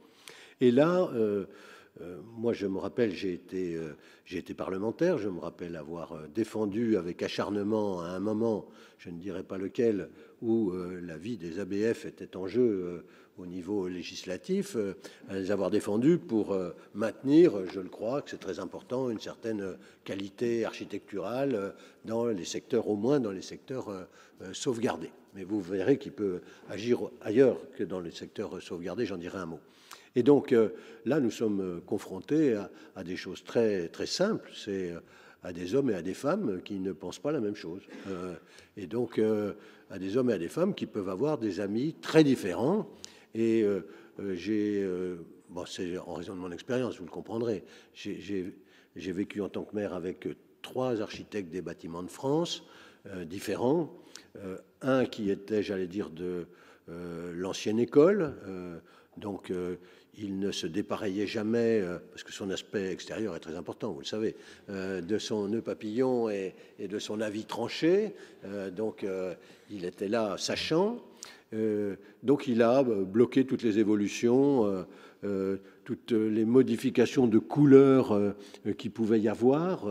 Et 0.60 0.70
là, 0.70 1.10
moi, 2.36 2.52
je 2.52 2.66
me 2.66 2.78
rappelle, 2.78 3.12
j'ai 3.12 3.32
été, 3.32 3.78
été 4.30 4.52
parlementaire, 4.54 5.16
je 5.16 5.28
me 5.28 5.40
rappelle 5.40 5.76
avoir 5.76 6.28
défendu 6.28 6.96
avec 6.96 7.22
acharnement 7.22 8.02
à 8.02 8.08
un 8.08 8.20
moment, 8.20 8.66
je 8.98 9.08
ne 9.08 9.18
dirais 9.18 9.42
pas 9.42 9.56
lequel, 9.56 10.10
où 10.42 10.72
l'avis 11.00 11.38
des 11.38 11.58
ABF 11.60 12.04
était 12.04 12.36
en 12.36 12.46
jeu 12.46 13.04
au 13.40 13.46
niveau 13.46 13.88
législatif, 13.88 14.76
euh, 14.76 14.94
les 15.30 15.50
avoir 15.50 15.70
défendus 15.70 16.18
pour 16.18 16.52
euh, 16.52 16.70
maintenir, 16.94 17.52
je 17.72 17.80
le 17.80 17.88
crois, 17.88 18.22
que 18.22 18.30
c'est 18.30 18.40
très 18.40 18.60
important, 18.60 19.10
une 19.10 19.20
certaine 19.20 19.76
qualité 20.04 20.64
architecturale 20.64 21.54
euh, 21.54 21.70
dans 22.04 22.26
les 22.26 22.44
secteurs, 22.44 22.88
au 22.88 22.96
moins 22.96 23.20
dans 23.20 23.30
les 23.30 23.42
secteurs 23.42 24.06
sauvegardés. 24.52 25.10
Mais 25.34 25.44
vous 25.44 25.60
verrez 25.60 25.98
qu'il 25.98 26.12
peut 26.12 26.40
agir 26.70 27.10
ailleurs 27.20 27.58
que 27.76 27.84
dans 27.84 28.00
les 28.00 28.10
secteurs 28.10 28.60
sauvegardés, 28.62 29.04
j'en 29.04 29.18
dirai 29.18 29.38
un 29.38 29.46
mot. 29.46 29.60
Et 30.16 30.22
donc 30.22 30.54
là, 31.04 31.20
nous 31.20 31.30
sommes 31.30 31.82
confrontés 31.86 32.58
à, 32.96 33.04
des 33.04 33.16
choses 33.16 33.44
très, 33.44 33.88
très 33.88 34.06
simples. 34.06 34.50
C'est 34.54 34.94
à 35.42 35.52
des 35.52 35.74
hommes 35.74 35.90
et 35.90 35.94
à 35.94 36.02
des 36.02 36.14
femmes 36.14 36.62
qui 36.64 36.80
ne 36.80 36.92
pensent 36.92 37.18
pas 37.18 37.32
la 37.32 37.40
même 37.40 37.54
chose. 37.54 37.82
et 38.78 38.86
donc 38.86 39.20
à 39.90 39.98
des 39.98 40.16
hommes 40.16 40.30
et 40.30 40.34
à 40.34 40.38
des 40.38 40.48
femmes 40.48 40.74
qui 40.74 40.86
peuvent 40.86 41.10
avoir 41.10 41.36
des 41.36 41.60
amis 41.60 41.94
très 42.00 42.24
différents 42.24 42.88
et 43.34 43.62
euh, 43.62 43.86
euh, 44.20 44.34
j'ai, 44.34 44.82
euh, 44.82 45.16
c'est 45.66 45.96
en 45.98 46.14
raison 46.14 46.34
de 46.34 46.40
mon 46.40 46.52
expérience, 46.52 46.98
vous 46.98 47.04
le 47.04 47.10
comprendrez, 47.10 47.64
j'ai 47.94 48.52
vécu 48.96 49.40
en 49.40 49.48
tant 49.48 49.64
que 49.64 49.74
maire 49.74 49.94
avec 49.94 50.28
trois 50.62 51.00
architectes 51.00 51.50
des 51.50 51.62
bâtiments 51.62 52.02
de 52.02 52.10
France 52.10 52.64
différents. 53.24 53.90
un 54.82 55.06
qui 55.06 55.30
était, 55.30 55.62
j'allais 55.62 55.86
dire, 55.86 56.10
de 56.10 56.46
l'ancienne 57.34 57.78
école, 57.78 58.34
donc 59.16 59.52
il 60.14 60.38
ne 60.38 60.52
se 60.52 60.66
dépareillait 60.66 61.26
jamais, 61.26 61.82
parce 62.10 62.22
que 62.22 62.32
son 62.32 62.50
aspect 62.50 62.92
extérieur 62.92 63.34
est 63.34 63.40
très 63.40 63.56
important, 63.56 63.92
vous 63.92 64.00
le 64.00 64.04
savez, 64.04 64.36
de 64.68 65.18
son 65.18 65.48
nœud 65.48 65.62
papillon 65.62 66.28
et, 66.28 66.54
de 66.78 66.98
son 66.98 67.20
avis 67.20 67.46
tranché. 67.46 68.14
donc 68.72 69.04
il 69.70 69.84
était 69.84 70.08
là 70.08 70.36
sachant. 70.38 71.02
Euh, 71.52 71.96
donc 72.22 72.46
il 72.46 72.62
a 72.62 72.80
euh, 72.80 73.04
bloqué 73.04 73.44
toutes 73.44 73.62
les 73.62 73.78
évolutions 73.78 74.86
toutes 75.84 76.12
les 76.12 76.46
modifications 76.46 77.26
de 77.26 77.38
couleurs 77.38 78.34
qui 78.78 78.88
pouvaient 78.88 79.20
y 79.20 79.28
avoir, 79.28 79.86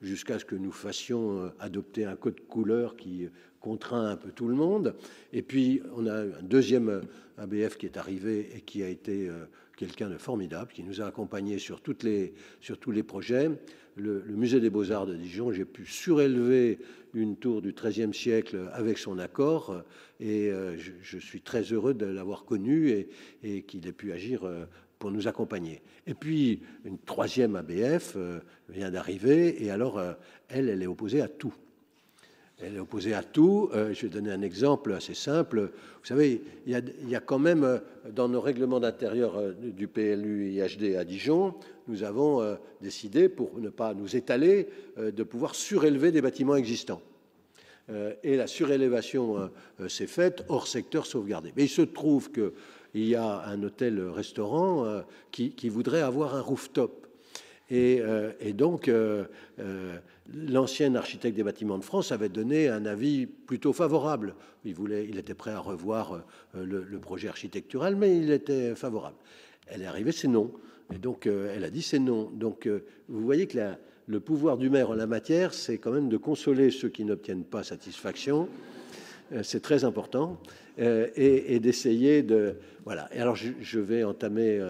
jusqu'à 0.00 0.40
ce 0.40 0.44
que 0.44 0.56
nous 0.56 0.72
fassions 0.72 1.52
adopter 1.60 2.04
un 2.04 2.16
code 2.16 2.40
couleur 2.48 2.96
qui 2.96 3.28
contraint 3.60 4.08
un 4.08 4.16
peu 4.16 4.30
tout 4.32 4.48
le 4.48 4.56
monde. 4.56 4.96
Et 5.32 5.42
puis, 5.42 5.80
on 5.94 6.08
a 6.08 6.22
un 6.22 6.42
deuxième 6.42 7.02
ABF 7.38 7.76
qui 7.76 7.86
est 7.86 7.96
arrivé 7.96 8.50
et 8.56 8.60
qui 8.62 8.82
a 8.82 8.88
été 8.88 9.30
quelqu'un 9.76 10.10
de 10.10 10.18
formidable, 10.18 10.72
qui 10.72 10.82
nous 10.82 11.00
a 11.00 11.06
accompagnés 11.06 11.58
sur, 11.58 11.80
les, 12.02 12.34
sur 12.60 12.78
tous 12.78 12.90
les 12.90 13.02
projets. 13.02 13.50
Le, 13.94 14.22
musée 14.28 14.60
des 14.60 14.70
beaux-arts 14.70 15.06
de 15.06 15.14
Dijon, 15.14 15.52
j'ai 15.52 15.64
pu 15.64 15.84
surélever 15.84 16.78
une 17.14 17.36
tour 17.36 17.60
du 17.60 17.72
XIIIe 17.72 18.14
siècle 18.14 18.70
avec 18.72 18.96
son 18.96 19.18
accord, 19.18 19.82
et 20.18 20.50
euh, 20.50 20.76
je, 20.78 21.18
suis 21.18 21.42
très 21.42 21.62
heureux 21.62 21.92
de 21.92 22.06
l'avoir 22.06 22.44
connu 22.44 22.88
et, 22.90 23.08
et 23.42 23.62
qu'il 23.62 23.86
ait 23.86 23.92
pu 23.92 24.12
agir 24.12 24.44
euh, 24.44 24.64
pour 24.98 25.10
nous 25.10 25.28
accompagner. 25.28 25.82
Et 26.06 26.14
puis, 26.14 26.62
une 26.84 26.98
troisième 26.98 27.54
ABF 27.54 28.14
euh, 28.16 28.40
vient 28.70 28.90
d'arriver, 28.90 29.62
et 29.62 29.70
alors, 29.70 30.00
elle, 30.48 30.70
elle 30.70 30.82
est 30.82 30.86
opposée 30.86 31.20
à 31.20 31.28
tout. 31.28 31.54
Elle 32.60 32.76
est 32.76 32.80
opposée 32.80 33.14
à 33.14 33.22
tout. 33.22 33.70
Euh, 33.72 33.92
je 33.92 34.02
vais 34.02 34.08
donner 34.08 34.30
un 34.30 34.42
exemple 34.42 34.92
assez 34.92 35.14
simple. 35.14 35.70
Vous 36.00 36.06
savez, 36.06 36.42
il 36.66 36.72
y 37.08 37.16
a, 37.16 37.20
quand 37.20 37.38
même, 37.38 37.64
euh, 37.64 37.78
dans 38.10 38.28
nos 38.28 38.40
règlements 38.40 38.78
d'intérieur 38.78 39.36
euh, 39.36 39.52
du 39.52 39.88
PLU 39.88 40.52
IHD 40.52 40.96
à 40.96 41.04
Dijon, 41.04 41.54
nous 41.88 42.04
avons 42.04 42.56
décidé, 42.80 43.28
pour 43.28 43.58
ne 43.58 43.68
pas 43.68 43.92
nous 43.92 44.14
étaler, 44.14 44.68
de 44.96 45.22
pouvoir 45.24 45.56
surélever 45.56 46.12
des 46.12 46.22
bâtiments 46.22 46.54
existants. 46.54 47.02
Et 48.22 48.36
la 48.36 48.46
surélévation 48.46 49.50
s'est 49.88 50.06
faite 50.06 50.44
hors 50.48 50.68
secteur 50.68 51.06
sauvegardé. 51.06 51.52
Mais 51.56 51.64
il 51.64 51.68
se 51.68 51.82
trouve 51.82 52.30
qu'il 52.30 52.52
y 52.94 53.16
a 53.16 53.42
un 53.46 53.60
hôtel-restaurant 53.64 55.02
qui, 55.32 55.50
qui 55.50 55.68
voudrait 55.68 56.02
avoir 56.02 56.36
un 56.36 56.40
rooftop. 56.40 57.08
Et, 57.72 58.02
et 58.40 58.52
donc, 58.52 58.88
l'ancien 60.34 60.94
architecte 60.94 61.36
des 61.36 61.42
bâtiments 61.42 61.78
de 61.78 61.84
France 61.84 62.12
avait 62.12 62.28
donné 62.28 62.68
un 62.68 62.86
avis 62.86 63.26
plutôt 63.26 63.72
favorable. 63.72 64.34
Il, 64.64 64.74
voulait, 64.74 65.06
il 65.08 65.18
était 65.18 65.34
prêt 65.34 65.50
à 65.50 65.58
revoir 65.58 66.22
euh, 66.54 66.64
le, 66.64 66.98
projet 66.98 67.28
architectural, 67.28 67.96
mais 67.96 68.16
il 68.16 68.30
était 68.30 68.74
favorable. 68.74 69.16
Elle 69.66 69.82
est 69.82 69.86
arrivée, 69.86 70.12
c'est 70.12 70.28
non. 70.28 70.50
Et 70.94 70.98
donc, 70.98 71.26
euh, 71.26 71.52
elle 71.54 71.64
a 71.64 71.70
dit 71.70 71.82
c'est 71.82 71.98
non. 71.98 72.30
Donc, 72.34 72.66
euh, 72.66 72.84
vous 73.08 73.24
voyez 73.24 73.46
que 73.46 73.58
le 74.06 74.20
pouvoir 74.20 74.56
du 74.56 74.70
maire 74.70 74.90
en 74.90 74.94
la 74.94 75.06
matière, 75.06 75.54
c'est 75.54 75.78
quand 75.78 75.92
même 75.92 76.08
de 76.08 76.16
consoler 76.16 76.70
ceux 76.70 76.88
qui 76.88 77.04
n'obtiennent 77.04 77.44
pas 77.44 77.62
satisfaction. 77.62 78.48
c'est 79.42 79.62
très 79.62 79.84
important. 79.84 80.38
et, 80.76 81.60
d'essayer 81.60 82.22
de. 82.22 82.56
Voilà. 82.84 83.08
Et 83.14 83.20
alors, 83.20 83.36
je 83.36 83.78
vais 83.78 84.02
entamer 84.02 84.60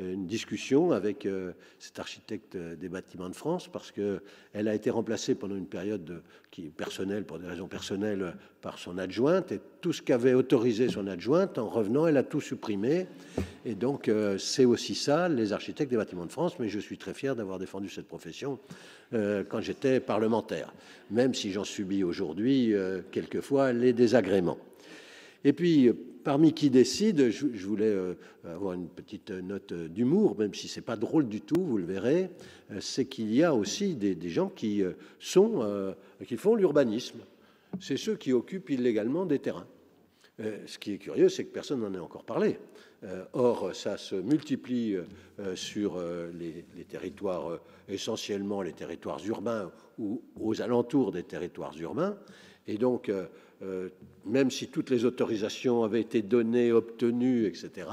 une 0.00 0.26
discussion 0.26 0.92
avec 0.92 1.26
euh, 1.26 1.52
cet 1.78 1.98
architecte 1.98 2.56
des 2.56 2.88
bâtiments 2.88 3.28
de 3.28 3.34
France 3.34 3.68
parce 3.68 3.92
qu'elle 3.92 4.68
a 4.68 4.74
été 4.74 4.90
remplacée 4.90 5.34
pendant 5.34 5.56
une 5.56 5.66
période 5.66 6.22
qui 6.50 6.66
est 6.66 6.70
personnelle, 6.70 7.24
pour 7.24 7.38
des 7.38 7.46
raisons 7.46 7.68
personnelles, 7.68 8.34
par 8.60 8.78
son 8.78 8.98
adjointe. 8.98 9.52
Et 9.52 9.60
tout 9.80 9.92
ce 9.92 10.02
qu'avait 10.02 10.34
autorisé 10.34 10.88
son 10.88 11.06
adjointe, 11.06 11.58
en 11.58 11.68
revenant, 11.68 12.06
elle 12.06 12.16
a 12.16 12.22
tout 12.22 12.40
supprimé. 12.40 13.06
Et 13.64 13.74
donc, 13.74 14.08
euh, 14.08 14.38
c'est 14.38 14.64
aussi 14.64 14.94
ça, 14.94 15.28
les 15.28 15.52
architectes 15.52 15.90
des 15.90 15.96
bâtiments 15.96 16.26
de 16.26 16.32
France. 16.32 16.58
Mais 16.58 16.68
je 16.68 16.78
suis 16.78 16.98
très 16.98 17.14
fier 17.14 17.36
d'avoir 17.36 17.58
défendu 17.58 17.88
cette 17.88 18.08
profession 18.08 18.58
euh, 19.12 19.44
quand 19.48 19.60
j'étais 19.60 20.00
parlementaire, 20.00 20.72
même 21.10 21.34
si 21.34 21.52
j'en 21.52 21.64
subis 21.64 22.04
aujourd'hui 22.04 22.74
quelquefois 23.12 23.72
les 23.72 23.92
désagréments. 23.92 24.58
Et 25.44 25.52
puis, 25.52 25.90
parmi 26.22 26.52
qui 26.52 26.70
décide, 26.70 27.30
je, 27.30 27.66
voulais 27.66 27.86
euh, 27.86 28.14
avoir 28.44 28.74
une 28.74 28.88
petite 28.88 29.30
note 29.30 29.72
d'humour, 29.72 30.38
même 30.38 30.54
si 30.54 30.68
c'est 30.68 30.80
pas 30.80 30.96
drôle 30.96 31.28
du 31.28 31.40
tout, 31.40 31.62
vous 31.62 31.78
le 31.78 31.84
verrez, 31.84 32.30
euh, 32.70 32.80
c'est 32.80 33.06
qu'il 33.06 33.34
y 33.34 33.42
a 33.42 33.54
aussi 33.54 33.94
des, 33.94 34.16
gens 34.28 34.48
qui 34.48 34.82
euh, 34.82 34.92
sont, 35.18 35.94
qui 36.26 36.36
font 36.36 36.54
l'urbanisme. 36.54 37.20
C'est 37.80 37.96
ceux 37.96 38.16
qui 38.16 38.32
occupent 38.32 38.70
illégalement 38.70 39.26
des 39.26 39.38
terrains. 39.38 39.66
Ce 40.66 40.78
qui 40.78 40.94
est 40.94 40.98
curieux, 40.98 41.28
c'est 41.28 41.44
que 41.44 41.52
personne 41.52 41.80
n'en 41.80 41.92
ait 41.92 41.98
encore 41.98 42.24
parlé. 42.24 42.58
Or, 43.34 43.76
ça 43.76 43.98
se 43.98 44.14
multiplie 44.14 44.96
sur 45.54 46.02
les, 46.32 46.64
les 46.74 46.84
territoires, 46.84 47.60
essentiellement 47.88 48.62
les 48.62 48.72
territoires 48.72 49.20
urbains 49.26 49.70
ou 49.98 50.22
aux 50.40 50.62
alentours 50.62 51.12
des 51.12 51.24
territoires 51.24 51.76
urbains. 51.78 52.16
Et 52.66 52.78
donc, 52.78 53.10
même 54.24 54.50
si 54.50 54.68
toutes 54.68 54.90
les 54.90 55.04
autorisations 55.04 55.84
avaient 55.84 56.00
été 56.00 56.22
données, 56.22 56.72
obtenues, 56.72 57.46
etc., 57.46 57.88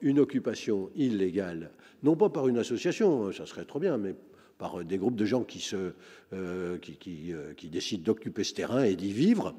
une 0.00 0.18
occupation 0.18 0.90
illégale, 0.96 1.70
non 2.02 2.16
pas 2.16 2.30
par 2.30 2.48
une 2.48 2.58
association, 2.58 3.30
ça 3.32 3.46
serait 3.46 3.64
trop 3.64 3.78
bien, 3.78 3.98
mais 3.98 4.14
par 4.58 4.84
des 4.84 4.98
groupes 4.98 5.16
de 5.16 5.24
gens 5.24 5.46
euh, 5.74 5.90
euh, 6.32 6.78
qui, 6.78 7.68
décident 7.70 8.02
d'occuper 8.02 8.44
ce 8.44 8.54
terrain 8.54 8.82
et 8.82 8.96
d'y 8.96 9.12
vivre. 9.12 9.54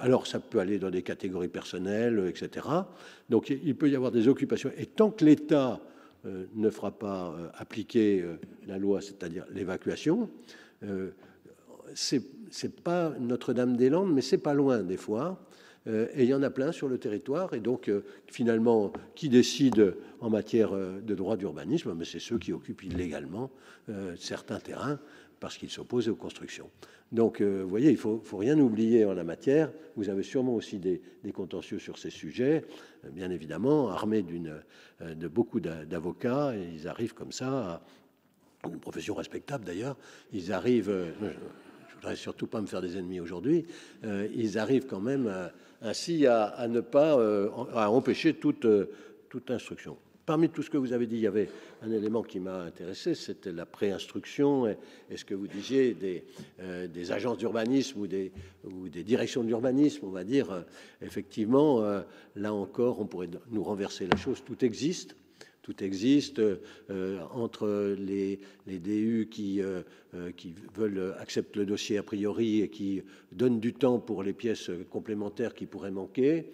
alors 0.00 0.26
ça 0.26 0.40
peut 0.40 0.58
aller 0.58 0.78
dans 0.78 0.90
des 0.90 1.02
catégories 1.02 1.48
personnelles, 1.48 2.22
etc. 2.28 2.66
Donc 3.30 3.50
il 3.50 3.74
peut 3.76 3.88
y 3.88 3.96
avoir 3.96 4.12
des 4.12 4.28
occupations. 4.28 4.70
Et 4.76 4.86
tant 4.86 5.10
que 5.10 5.24
l'État 5.24 5.80
ne 6.54 6.70
fera 6.70 6.90
pas 6.90 7.34
appliquer 7.54 8.24
la 8.66 8.78
loi, 8.78 9.00
c'est-à-dire 9.00 9.46
l'évacuation, 9.52 10.30
c'est 11.94 12.22
c'est 12.54 12.80
pas 12.80 13.12
Notre-Dame-des-Landes, 13.18 14.12
mais 14.12 14.20
c'est 14.20 14.38
pas 14.38 14.54
loin 14.54 14.84
des 14.84 14.96
fois. 14.96 15.44
Euh, 15.88 16.06
et 16.14 16.22
il 16.22 16.28
y 16.28 16.34
en 16.34 16.42
a 16.44 16.50
plein 16.50 16.70
sur 16.70 16.88
le 16.88 16.98
territoire. 16.98 17.52
Et 17.52 17.58
donc, 17.58 17.88
euh, 17.88 18.04
finalement, 18.28 18.92
qui 19.16 19.28
décide 19.28 19.96
en 20.20 20.30
matière 20.30 20.72
euh, 20.72 21.00
de 21.00 21.14
droit 21.16 21.36
d'urbanisme 21.36 21.92
C'est 22.04 22.20
ceux 22.20 22.38
qui 22.38 22.52
occupent 22.52 22.84
illégalement 22.84 23.50
certains 24.16 24.60
terrains 24.60 24.98
parce 25.40 25.58
qu'ils 25.58 25.68
s'opposent 25.68 26.08
aux 26.08 26.14
constructions. 26.14 26.70
Donc, 27.12 27.42
vous 27.42 27.68
voyez, 27.68 27.90
il 27.90 27.94
ne 27.94 27.98
faut, 27.98 28.36
rien 28.38 28.58
oublier 28.58 29.04
en 29.04 29.12
la 29.12 29.24
matière. 29.24 29.70
Vous 29.96 30.08
avez 30.08 30.22
sûrement 30.22 30.54
aussi 30.54 30.78
des, 30.78 31.02
contentieux 31.34 31.78
sur 31.78 31.98
ces 31.98 32.08
sujets, 32.08 32.64
bien 33.12 33.30
évidemment, 33.30 33.90
armés 33.90 34.22
de 34.22 35.28
beaucoup 35.28 35.60
d'avocats. 35.60 36.54
Ils 36.56 36.88
arrivent 36.88 37.12
comme 37.12 37.30
ça 37.30 37.82
à 38.62 38.68
une 38.68 38.80
profession 38.80 39.14
respectable 39.14 39.66
d'ailleurs. 39.66 39.98
Ils 40.32 40.50
arrivent 40.50 41.12
surtout 42.14 42.46
pas 42.46 42.60
me 42.60 42.66
faire 42.66 42.82
des 42.82 42.96
ennemis 42.96 43.20
aujourd'hui, 43.20 43.66
euh, 44.04 44.28
ils 44.34 44.58
arrivent 44.58 44.86
quand 44.86 45.00
même 45.00 45.26
euh, 45.26 45.48
ainsi 45.82 46.26
à, 46.26 46.66
ne 46.68 46.80
pas 46.80 47.18
euh, 47.18 47.50
empêcher 47.50 48.34
toute, 48.34 48.66
toute 49.28 49.50
instruction. 49.50 49.96
Parmi 50.26 50.48
tout 50.48 50.62
ce 50.62 50.70
que 50.70 50.78
vous 50.78 50.94
avez 50.94 51.06
dit, 51.06 51.16
il 51.16 51.22
y 51.22 51.26
avait 51.26 51.50
un 51.82 51.90
élément 51.90 52.22
qui 52.22 52.40
m'a 52.40 52.62
intéressé, 52.62 53.14
c'était 53.14 53.52
la 53.52 53.66
préinstruction 53.66 54.66
et, 54.66 54.78
ce 55.14 55.24
que 55.24 55.34
vous 55.34 55.46
disiez 55.46 55.92
des, 55.92 56.24
des 56.88 57.12
agences 57.12 57.36
d'urbanisme 57.36 58.00
ou 58.00 58.06
des, 58.06 58.32
ou 58.64 58.88
des 58.88 59.02
directions 59.02 59.44
d'urbanisme, 59.44 60.06
on 60.06 60.10
va 60.10 60.24
dire. 60.24 60.64
effectivement, 61.02 61.84
là 62.36 62.54
encore, 62.54 63.00
on 63.00 63.04
pourrait 63.04 63.28
nous 63.50 63.62
renverser 63.62 64.06
la 64.06 64.16
chose. 64.16 64.42
Tout 64.42 64.64
existe 64.64 65.14
tout 65.64 65.82
existe 65.82 66.40
euh, 66.40 67.20
entre 67.32 67.96
les, 67.98 68.38
DU 68.66 69.28
qui, 69.30 69.62
euh, 69.62 69.80
euh, 70.14 70.30
qui 70.36 70.54
veulent 70.74 71.14
accepter 71.18 71.58
le 71.58 71.64
dossier 71.64 71.96
a 71.96 72.02
priori 72.02 72.60
et 72.60 72.68
qui 72.68 73.02
donnent 73.32 73.60
du 73.60 73.72
temps 73.72 73.98
pour 73.98 74.22
les 74.22 74.34
pièces 74.34 74.70
complémentaires 74.90 75.54
qui 75.54 75.64
pourraient 75.64 75.90
manquer, 75.90 76.52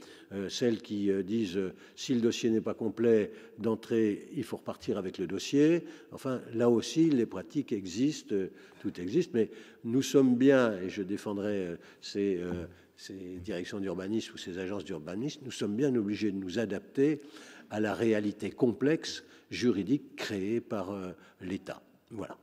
celles 0.49 0.81
qui 0.81 1.11
disent 1.25 1.59
si 1.97 2.15
le 2.15 2.21
dossier 2.21 2.51
n'est 2.51 2.61
pas 2.61 2.75
complet 2.75 3.33
d'entrée, 3.59 4.29
il 4.37 4.45
faut 4.45 4.59
repartir 4.59 4.97
avec 4.97 5.19
le 5.19 5.27
dossier. 5.27 5.83
Enfin, 6.13 6.41
là 6.55 6.71
aussi, 6.71 7.11
les 7.11 7.27
pratiques 7.27 7.73
existent, 7.73 8.37
tout 8.81 9.01
existe, 9.01 9.35
mais 9.35 9.51
nous 9.83 10.03
sommes 10.03 10.37
bien, 10.37 10.79
et 10.79 10.89
je 10.89 11.03
défendrai 11.03 11.77
ces 12.01 12.39
ces 13.01 13.39
directions 13.43 13.81
d'urbanisme 13.81 14.35
ou 14.35 14.37
ces 14.37 14.59
agences 14.59 14.85
d'urbanisme, 14.85 15.41
nous 15.43 15.51
sommes 15.51 15.75
bien 15.75 15.95
obligés 15.97 16.31
de 16.31 16.37
nous 16.37 16.59
adapter 16.59 17.19
à 17.71 17.81
la 17.81 17.95
réalité 17.95 18.51
complexe 18.51 19.25
juridique 19.51 20.17
créée 20.17 20.61
par 20.61 20.91
euh, 20.91 21.13
l'État. 21.41 21.81
Voilà. 22.11 22.37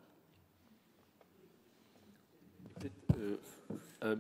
Peut-être 2.80 2.96
euh, 4.04 4.16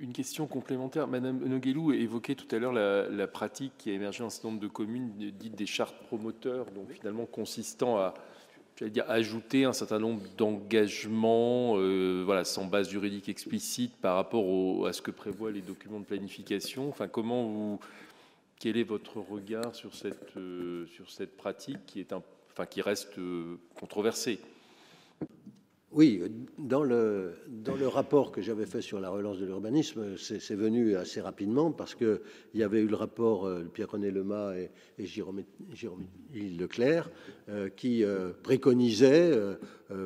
une 0.00 0.12
question 0.12 0.46
complémentaire. 0.46 1.06
Madame 1.06 1.38
Noguelou 1.38 1.92
évoquait 1.92 2.34
tout 2.34 2.52
à 2.54 2.58
l'heure 2.58 2.72
la, 2.72 3.26
pratique 3.26 3.72
qui 3.78 3.90
a 3.90 3.94
émergé 3.94 4.20
dans 4.20 4.26
un 4.26 4.30
certain 4.30 4.48
nombre 4.48 4.60
de 4.60 4.68
communes 4.68 5.12
dites 5.16 5.54
des 5.54 5.66
chartes 5.66 5.96
promoteurs, 6.06 6.66
donc 6.70 6.90
finalement 6.92 7.26
consistant 7.26 7.98
à 7.98 8.14
dire, 8.86 9.04
ajouter 9.08 9.64
un 9.64 9.72
certain 9.72 9.98
nombre 9.98 10.22
d'engagements 10.36 11.74
euh, 11.76 12.22
voilà, 12.24 12.44
sans 12.44 12.64
base 12.64 12.88
juridique 12.88 13.28
explicite 13.28 13.96
par 13.96 14.16
rapport 14.16 14.86
à 14.86 14.92
ce 14.92 15.02
que 15.02 15.10
prévoient 15.10 15.50
les 15.50 15.60
documents 15.62 16.00
de 16.00 16.04
planification. 16.04 16.88
Enfin, 16.88 17.08
comment 17.08 17.44
vous, 17.44 17.80
quel 18.58 18.76
est 18.76 18.84
votre 18.84 19.18
regard 19.18 19.74
sur 19.74 19.94
cette, 19.94 20.36
euh, 20.36 20.86
sur 20.86 21.10
cette 21.10 21.36
pratique 21.36 21.78
qui, 21.86 22.00
est 22.00 22.12
enfin, 22.12 22.66
qui 22.66 22.82
reste 22.82 23.18
euh, 23.18 23.56
controversée? 23.74 24.38
Oui, 25.90 26.20
dans 26.58 26.82
le, 26.82 27.32
dans 27.48 27.74
le 27.74 27.88
rapport 27.88 28.30
que 28.30 28.42
j'avais 28.42 28.66
fait 28.66 28.82
sur 28.82 29.00
la 29.00 29.08
relance 29.08 29.38
de 29.38 29.46
l'urbanisme, 29.46 30.18
c'est 30.18 30.54
venu 30.54 30.96
assez 30.96 31.20
rapidement 31.22 31.72
parce 31.72 31.94
qu'il 31.94 32.20
y 32.52 32.62
avait 32.62 32.80
eu 32.80 32.86
le 32.86 32.94
rapport 32.94 33.46
euh, 33.46 33.64
Pierre-René 33.72 34.10
Lemas 34.10 34.54
et, 34.54 34.70
et 34.98 35.06
Jérôme, 35.06 35.44
Leclerc 36.34 37.10
euh, 37.48 37.70
qui 37.70 38.04
préconisaient 38.42 39.32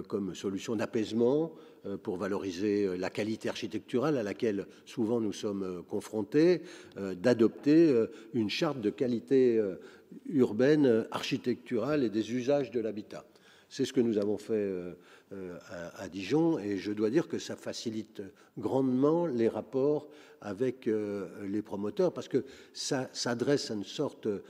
comme 0.06 0.36
solution 0.36 0.76
d'apaisement 0.76 1.52
pour 2.02 2.16
valoriser 2.16 2.96
la 2.96 3.10
qualité 3.10 3.48
architecturale 3.48 4.16
à 4.16 4.22
laquelle 4.22 4.66
souvent 4.84 5.20
nous 5.20 5.32
sommes 5.32 5.82
confrontés, 5.88 6.62
d'adopter 6.96 7.92
une 8.34 8.50
charte 8.50 8.80
de 8.80 8.90
qualité 8.90 9.60
urbaine, 10.26 11.06
architecturale 11.10 12.04
et 12.04 12.10
des 12.10 12.32
usages 12.32 12.70
de 12.70 12.80
l'habitat. 12.80 13.24
C'est 13.72 13.86
ce 13.86 13.94
que 13.94 14.02
nous 14.02 14.18
avons 14.18 14.36
fait 14.36 14.52
euh, 14.52 14.94
à, 15.96 16.06
Dijon, 16.10 16.58
et 16.58 16.76
je 16.76 16.92
dois 16.92 17.08
dire 17.08 17.26
que 17.26 17.38
ça 17.38 17.56
facilite 17.56 18.20
grandement 18.58 19.24
les 19.24 19.48
rapports 19.48 20.08
avec 20.42 20.88
euh, 20.88 21.26
les 21.46 21.62
promoteurs, 21.62 22.12
parce 22.12 22.28
que 22.28 22.44
ça 22.74 23.08
s'adresse 23.14 23.70
à 23.70 23.74
une 23.74 23.84
sorte 23.84 24.26
euh, 24.26 24.40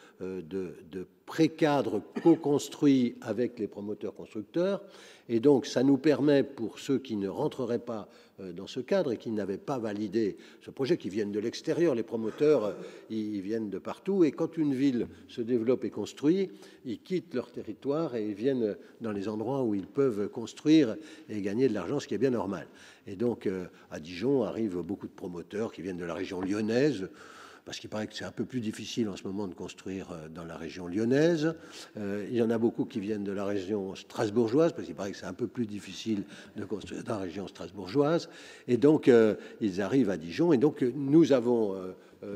de, 0.43 0.75
de 0.91 1.07
pré-cadre 1.25 2.03
co-construit 2.25 3.15
avec 3.21 3.61
les 3.61 3.69
promoteurs 3.69 4.13
constructeurs, 4.13 4.83
et 5.29 5.39
donc 5.39 5.67
ça 5.67 5.85
nous 5.85 5.99
permet, 5.99 6.43
pour 6.43 6.81
ceux 6.81 6.99
qui 6.99 7.15
ne 7.15 7.29
rentreraient 7.29 7.79
pas 7.79 8.09
euh, 8.32 8.32
dans 8.51 8.67
ce 8.67 8.81
cadre 8.81 9.13
et 9.13 9.17
qui 9.17 9.31
n'avaient 9.31 9.59
pas 9.59 9.79
validé 9.79 10.37
ce 10.61 10.71
projet, 10.71 10.97
qui 10.97 11.09
viennent 11.09 11.33
de 11.33 11.39
l'extérieur, 11.39 11.95
les 11.95 12.03
promoteurs, 12.03 12.65
euh, 12.65 12.73
ils 13.11 13.41
viennent 13.41 13.71
de 13.71 13.79
partout, 13.79 14.25
et 14.25 14.33
quand 14.33 14.57
une 14.57 14.75
ville 14.75 15.07
se 15.29 15.41
développe 15.41 15.85
et 15.85 15.91
construit, 15.91 16.51
ils 16.85 16.99
quittent 16.99 17.35
leur 17.35 17.51
territoire 17.51 18.17
et 18.17 18.27
ils 18.27 18.35
viennent 18.35 18.77
dans 19.01 19.13
les 19.13 19.29
endroits 19.29 19.63
où 19.63 19.75
ils 19.75 19.87
peuvent 19.87 20.29
construire 20.29 20.97
et 21.29 21.41
gagner 21.41 21.69
de 21.69 21.75
l'argent, 21.75 22.01
ce 22.01 22.09
qui 22.09 22.15
est 22.15 22.19
bien 22.19 22.31
normal. 22.31 22.67
Et 23.07 23.17
donc 23.17 23.47
euh, 23.47 23.67
à 23.91 24.01
Dijon 24.01 24.43
arrivent 24.43 24.81
beaucoup 24.81 25.07
de 25.07 25.13
promoteurs 25.13 25.73
qui 25.73 25.83
viennent 25.83 25.99
de 25.99 26.05
la 26.05 26.15
région 26.15 26.41
lyonnaise, 26.41 27.09
parce 27.65 27.79
qu'il 27.79 27.91
paraît 27.91 28.07
que 28.07 28.15
c'est 28.15 28.25
un 28.25 28.33
peu 28.33 28.45
plus 28.45 28.61
difficile 28.61 29.09
en 29.09 29.17
ce 29.17 29.25
moment 29.25 29.47
de 29.47 29.55
construire 29.55 30.11
euh, 30.13 30.29
dans 30.29 30.45
la 30.45 30.57
région 30.57 30.87
lyonnaise. 30.87 31.55
Euh, 31.97 32.27
il 32.29 32.37
y 32.37 32.43
en 32.43 32.51
a 32.51 32.59
beaucoup 32.59 32.85
qui 32.85 33.01
viennent 33.01 33.25
de 33.25 33.33
la 33.33 33.45
région 33.45 33.95
strasbourgeoise, 33.95 34.73
parce 34.73 34.87
qu'il 34.87 34.95
paraît 34.95 35.13
que 35.13 35.17
c'est 35.17 35.27
un 35.27 35.33
peu 35.33 35.47
plus 35.47 35.67
difficile 35.67 36.25
de 36.57 36.65
construire 36.65 37.05
dans 37.05 37.15
la 37.15 37.23
région 37.23 37.47
strasbourgeoise. 37.47 38.29
Et 38.69 38.77
donc, 38.77 39.09
euh, 39.09 39.35
ils 39.61 39.81
arrivent 39.81 40.11
à 40.11 40.17
Dijon. 40.17 40.53
Et 40.53 40.59
donc, 40.59 40.83
nous 40.83 41.33
avons 41.33 41.77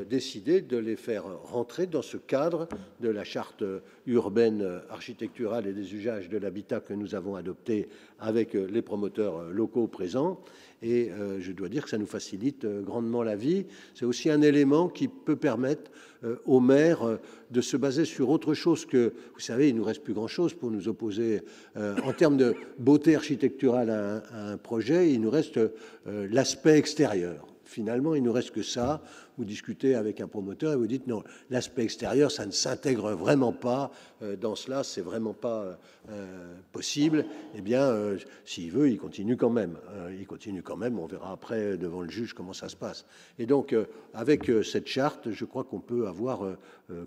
décidé 0.09 0.61
de 0.61 0.77
les 0.77 0.97
faire 0.97 1.25
rentrer 1.45 1.87
dans 1.87 2.03
ce 2.03 2.17
cadre 2.17 2.69
de 3.01 3.09
la 3.09 3.25
charte 3.25 3.63
urbaine 4.07 4.81
architecturale 4.91 5.67
et 5.67 5.73
des 5.73 5.95
usages 5.95 6.29
de 6.29 6.39
l'habitat 6.39 6.81
que 6.81 6.93
nous 6.93 7.15
avons 7.15 7.37
adopté 7.37 7.89
avec 8.19 8.55
les 8.55 8.83
promoteurs 8.83 9.45
locaux 9.51 9.87
présents 9.87 10.41
et 10.83 11.11
euh, 11.11 11.41
je 11.41 11.53
dois 11.53 11.69
dire 11.69 11.85
que 11.85 11.91
ça 11.91 11.99
nous 11.99 12.07
facilite 12.07 12.65
euh, 12.65 12.83
grandement 12.83 13.23
la 13.23 13.37
vie. 13.37 13.67
C'est 13.95 14.05
aussi 14.05 14.31
un 14.31 14.43
élément 14.43 14.89
qui 14.89 15.09
peut 15.09 15.37
permettre 15.37 15.91
euh, 16.25 16.37
aux 16.45 16.61
maires 16.61 17.19
de 17.51 17.61
se 17.61 17.77
baser 17.77 18.05
sur 18.05 18.29
autre 18.31 18.55
chose 18.55 18.85
que, 18.85 19.13
vous 19.35 19.41
savez, 19.41 19.69
il 19.69 19.77
nous 19.77 19.85
reste 19.85 20.03
plus 20.03 20.15
grand-chose 20.15 20.55
pour 20.55 20.71
nous 20.71 20.89
opposer 20.89 21.43
en 21.77 22.13
termes 22.13 22.37
de 22.37 22.55
beauté 22.79 23.15
architecturale 23.15 23.91
à 23.91 24.51
un 24.51 24.57
projet, 24.57 25.13
il 25.13 25.21
nous 25.21 25.31
reste 25.31 25.61
l'aspect 26.07 26.79
extérieur. 26.79 27.47
Finalement, 27.67 28.15
il 28.15 28.23
nous 28.23 28.33
reste 28.33 28.53
que 28.53 28.63
ça. 28.63 29.03
Vous 29.37 29.45
discutez 29.45 29.97
avec 29.97 30.21
un 30.21 30.29
promoteur 30.29 30.73
et 30.73 30.77
vous 30.77 30.87
dites 30.87 31.09
non, 31.09 31.25
l'aspect 31.51 31.83
extérieur, 31.83 32.31
ça 32.31 32.47
ne 32.47 32.53
s'intègre 32.53 33.13
vraiment 33.13 33.53
pas 33.53 33.91
euh, 34.23 34.37
dans 34.37 34.55
cela, 34.55 34.85
c'est 34.85 35.01
vraiment 35.01 35.35
pas 35.35 35.79
euh, 36.09 36.55
possible. 36.71 37.27
Eh 37.57 37.61
bien, 37.61 37.83
euh, 37.83 38.19
s'il 38.45 38.71
veut, 38.71 38.89
il 38.89 38.99
continue 38.99 39.37
quand 39.37 39.51
même. 39.51 39.77
il 40.17 40.27
continue 40.27 40.63
quand 40.63 40.77
même. 40.77 40.99
On 40.99 41.07
verra 41.07 41.33
après 41.33 41.77
devant 41.77 42.03
le 42.03 42.09
juge 42.09 42.35
comment 42.35 42.53
ça 42.53 42.69
se 42.69 42.77
passe. 42.77 43.05
Et 43.39 43.47
donc, 43.47 43.75
avec 44.15 44.51
cette 44.63 44.87
charte, 44.87 45.33
je 45.33 45.45
crois 45.45 45.65
qu'on 45.65 45.81
peut 45.81 46.07
avoir 46.07 46.57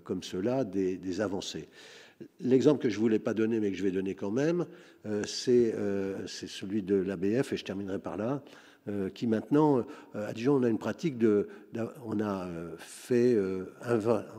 comme 0.04 0.22
cela 0.22 0.64
des, 0.64 0.98
des 0.98 1.20
avancées. 1.20 1.68
L'exemple 2.40 2.82
que 2.82 2.90
je 2.90 2.96
ne 2.96 3.00
voulais 3.00 3.18
pas 3.18 3.32
donner, 3.32 3.60
mais 3.60 3.70
que 3.70 3.78
je 3.78 3.82
vais 3.82 3.90
donner 3.90 4.14
quand 4.14 4.30
même, 4.30 4.66
c'est 5.24 5.74
celui 6.26 6.82
de 6.82 6.96
l'ABF, 6.96 7.52
et 7.52 7.56
je 7.56 7.64
terminerai 7.64 7.98
par 7.98 8.18
là. 8.18 8.42
Euh, 8.88 9.10
qui 9.10 9.26
maintenant, 9.26 9.84
euh, 10.14 10.28
à 10.28 10.32
Dijon, 10.32 10.54
on 10.54 10.62
a 10.62 10.68
une 10.68 10.78
pratique 10.78 11.18
de, 11.18 11.48
on 12.06 12.18
a 12.18 12.46
euh, 12.46 12.74
fait, 12.78 13.36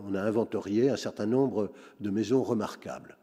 on 0.04 0.16
a 0.16 0.22
inventorié 0.22 0.90
un 0.90 0.98
certain 0.98 1.28
nombre 1.28 1.72
de 2.00 2.10
maisons 2.10 2.42
remarquables. 2.42 3.18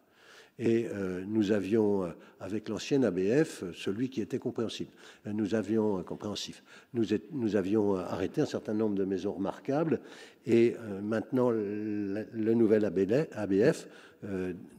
Et 0.61 0.89
nous 1.29 1.53
avions, 1.53 2.13
avec 2.41 2.69
l'ancienne 2.69 3.05
ABF, 3.05 3.63
celui 3.75 4.11
qui 4.11 4.21
était 4.21 4.41
compréhensible. 4.41 4.91
Nous 5.25 5.55
avions 5.55 6.03
compréhensif. 6.03 6.65
Nous, 6.95 7.55
avions 7.55 7.95
arrêté 7.95 8.41
un 8.41 8.47
certain 8.47 8.75
nombre 8.75 8.97
de 8.97 9.05
maisons 9.05 9.35
remarquables. 9.35 10.01
Et 10.47 10.75
maintenant, 11.01 11.51
le 11.53 12.55
nouvel 12.55 12.85
ABF 12.85 13.87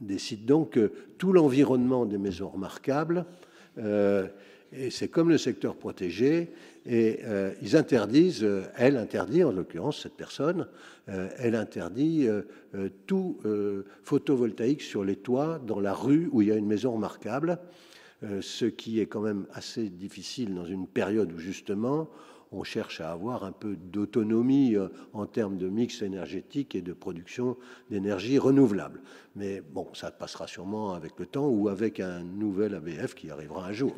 décide 0.02 0.44
donc 0.44 0.72
que 0.72 0.92
tout 1.16 1.32
l'environnement 1.32 2.04
des 2.04 2.18
maisons 2.18 2.50
remarquables 2.50 3.24
et 4.72 4.90
c'est 4.90 5.08
comme 5.08 5.28
le 5.28 5.38
secteur 5.38 5.76
protégé, 5.76 6.50
et 6.86 7.20
euh, 7.24 7.52
ils 7.60 7.76
interdisent, 7.76 8.44
euh, 8.44 8.62
elle 8.76 8.96
interdit 8.96 9.44
en 9.44 9.52
l'occurrence 9.52 10.02
cette 10.02 10.14
personne, 10.14 10.66
euh, 11.08 11.28
elle 11.38 11.54
interdit 11.54 12.28
tout 13.06 13.38
photovoltaïque 14.04 14.82
sur 14.82 15.04
les 15.04 15.16
toits 15.16 15.60
dans 15.66 15.80
la 15.80 15.92
rue 15.92 16.28
où 16.32 16.42
il 16.42 16.48
y 16.48 16.52
a 16.52 16.56
une 16.56 16.66
maison 16.66 16.92
remarquable, 16.92 17.58
ce 18.40 18.66
qui 18.66 19.00
est 19.00 19.06
quand 19.06 19.22
même 19.22 19.46
assez 19.52 19.88
difficile 19.88 20.54
dans 20.54 20.66
une 20.66 20.86
période 20.86 21.32
où 21.32 21.38
justement 21.38 22.08
on 22.52 22.62
cherche 22.62 23.00
à 23.00 23.10
avoir 23.10 23.44
un 23.44 23.52
peu 23.52 23.76
d'autonomie 23.76 24.76
en 25.12 25.26
termes 25.26 25.56
de 25.56 25.68
mix 25.68 26.02
énergétique 26.02 26.76
et 26.76 26.82
de 26.82 26.92
production 26.92 27.56
d'énergie 27.90 28.38
renouvelable. 28.38 29.00
Mais 29.34 29.62
bon, 29.72 29.88
ça 29.94 30.12
passera 30.12 30.46
sûrement 30.46 30.94
avec 30.94 31.18
le 31.18 31.26
temps 31.26 31.48
ou 31.48 31.68
avec 31.68 31.98
un 31.98 32.22
nouvel 32.22 32.74
ABF 32.74 33.14
qui 33.14 33.30
arrivera 33.30 33.66
un 33.66 33.72
jour. 33.72 33.94